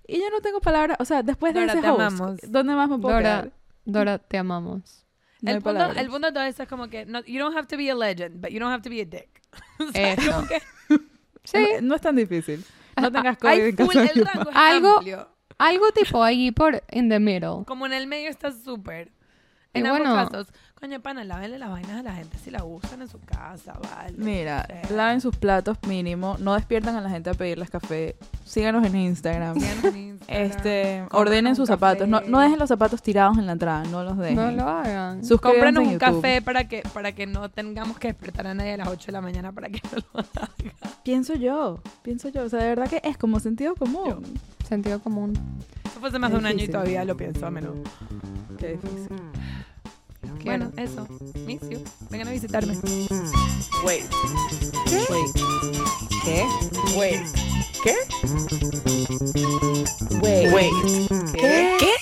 Y 0.07 0.19
yo 0.19 0.31
no 0.31 0.41
tengo 0.41 0.61
palabras, 0.61 0.97
o 1.01 1.05
sea, 1.05 1.23
después 1.23 1.55
de 1.55 1.61
Dora, 1.61 1.73
ese 1.73 1.83
te 1.83 1.91
host, 1.91 2.01
amamos. 2.01 2.41
¿dónde 2.49 2.75
más 2.75 2.89
me 2.89 2.99
puedo 2.99 3.15
Dora, 3.17 3.29
quedar? 3.43 3.53
Dora, 3.85 4.19
te 4.19 4.39
amamos. 4.39 5.05
No 5.41 5.51
el, 5.51 5.57
punto, 5.57 5.75
palabras. 5.75 5.97
el 5.99 6.09
punto 6.09 6.27
de 6.29 6.33
todo 6.33 6.45
esto 6.45 6.63
es 6.63 6.69
como 6.69 6.89
que 6.89 7.05
no, 7.07 7.21
you 7.25 7.41
don't 7.41 7.57
have 7.57 7.67
to 7.67 7.77
be 7.77 7.91
a 7.91 7.95
legend, 7.95 8.41
but 8.41 8.51
you 8.51 8.61
don't 8.61 8.73
have 8.73 8.83
to 8.83 8.91
be 8.91 9.01
a 9.01 9.05
dick. 9.05 9.43
O 9.81 9.91
sea, 9.93 10.13
Eso. 10.13 10.31
como 10.33 10.47
que 10.47 10.63
Sí, 11.45 11.67
No, 11.81 11.89
no 11.89 11.95
es 11.97 12.01
tan 12.01 12.15
difícil. 12.15 12.65
No 13.01 13.11
tengas 13.11 13.39
COVID 13.39 13.51
hay 13.51 13.61
en 13.63 13.77
casa 13.77 14.03
el 14.05 14.25
rango 14.25 14.51
es 14.51 14.57
Algo- 14.57 14.97
amplio. 14.99 15.29
Algo 15.69 15.91
tipo 15.93 16.23
ahí 16.23 16.51
por 16.51 16.83
in 16.91 17.09
the 17.09 17.19
middle. 17.21 17.65
Como 17.67 17.87
en 17.87 17.93
el 17.93 18.07
medio 18.07 18.29
está 18.31 18.51
súper. 18.53 19.13
Y 19.75 19.79
En 19.81 19.87
ambos 19.87 20.01
bueno- 20.01 20.15
casos, 20.31 20.49
coño, 20.83 21.01
pana, 21.01 21.23
lávenle 21.23 21.61
las 21.61 21.71
vainas 21.71 22.01
a 22.01 22.03
la 22.03 22.13
gente 22.13 22.37
si 22.39 22.51
la 22.51 22.65
usan 22.65 23.03
en 23.03 23.09
su 23.09 23.21
casa, 23.21 23.79
vale. 23.81 24.17
Mira, 24.17 24.67
laven 24.91 25.21
sus 25.21 25.37
platos 25.37 25.79
mínimo, 25.87 26.37
no 26.41 26.55
despiertan 26.55 26.97
a 26.97 27.01
la 27.01 27.09
gente 27.09 27.31
a 27.31 27.35
pedirles 27.35 27.71
café, 27.71 28.17
síganos 28.45 28.85
en 28.85 28.97
Instagram. 28.97 29.61
síganos 29.61 29.85
en 29.85 29.97
Instagram, 29.97 30.45
Este, 30.45 31.05
ordenen 31.13 31.55
sus 31.55 31.69
zapatos, 31.69 32.09
no, 32.09 32.21
no 32.23 32.41
dejen 32.41 32.59
los 32.59 32.69
zapatos 32.69 33.01
tirados 33.01 33.39
en 33.39 33.47
la 33.47 33.53
entrada, 33.53 33.85
no 33.85 34.03
los 34.03 34.19
dejen. 34.19 34.35
No 34.35 34.51
lo 34.51 34.69
hagan. 34.69 35.25
Suscríbanse 35.25 35.61
Cómpranos 35.61 35.85
en 35.85 35.89
un 35.91 35.99
café 35.99 36.43
para 36.43 36.67
que, 36.67 36.83
para 36.93 37.13
que 37.13 37.29
no 37.29 37.49
tengamos 37.49 37.97
que 38.01 38.09
despertar 38.09 38.49
a 38.49 38.55
nadie 38.55 38.73
a 38.73 38.79
las 38.79 38.89
8 38.89 39.07
de 39.07 39.13
la 39.13 39.21
mañana 39.21 39.53
para 39.53 39.69
que 39.69 39.81
no 39.85 40.03
lo 40.13 40.19
haga. 40.19 40.51
Pienso 41.05 41.35
yo, 41.35 41.81
pienso 42.03 42.29
yo, 42.29 42.43
o 42.43 42.49
sea, 42.49 42.59
de 42.59 42.71
verdad 42.71 42.89
que 42.89 43.01
es 43.05 43.17
como 43.17 43.39
sentido 43.39 43.77
común. 43.77 44.25
Sentido 44.69 44.99
común. 44.99 45.35
Eso 45.85 46.01
fue 46.01 46.09
hace 46.09 46.19
más 46.19 46.33
de 46.33 46.39
un 46.39 46.47
año 46.47 46.65
y 46.65 46.69
todavía 46.69 47.05
lo 47.05 47.17
pienso 47.17 47.47
a 47.47 47.53
menudo. 47.53 47.85
Qué 48.59 48.73
difícil. 48.73 49.17
Bueno, 50.45 50.73
eso. 50.77 51.07
Miss 51.47 51.61
you. 51.69 51.83
Vengan 52.11 52.29
a 52.29 52.31
visitarme. 52.33 52.77
Wait. 53.85 54.05
Wait. 55.09 55.31
¿Qué? 56.25 56.47
Wait. 56.97 57.21
Wait. 60.21 60.53
Wait. 60.53 60.73
¿Qué? 61.33 62.02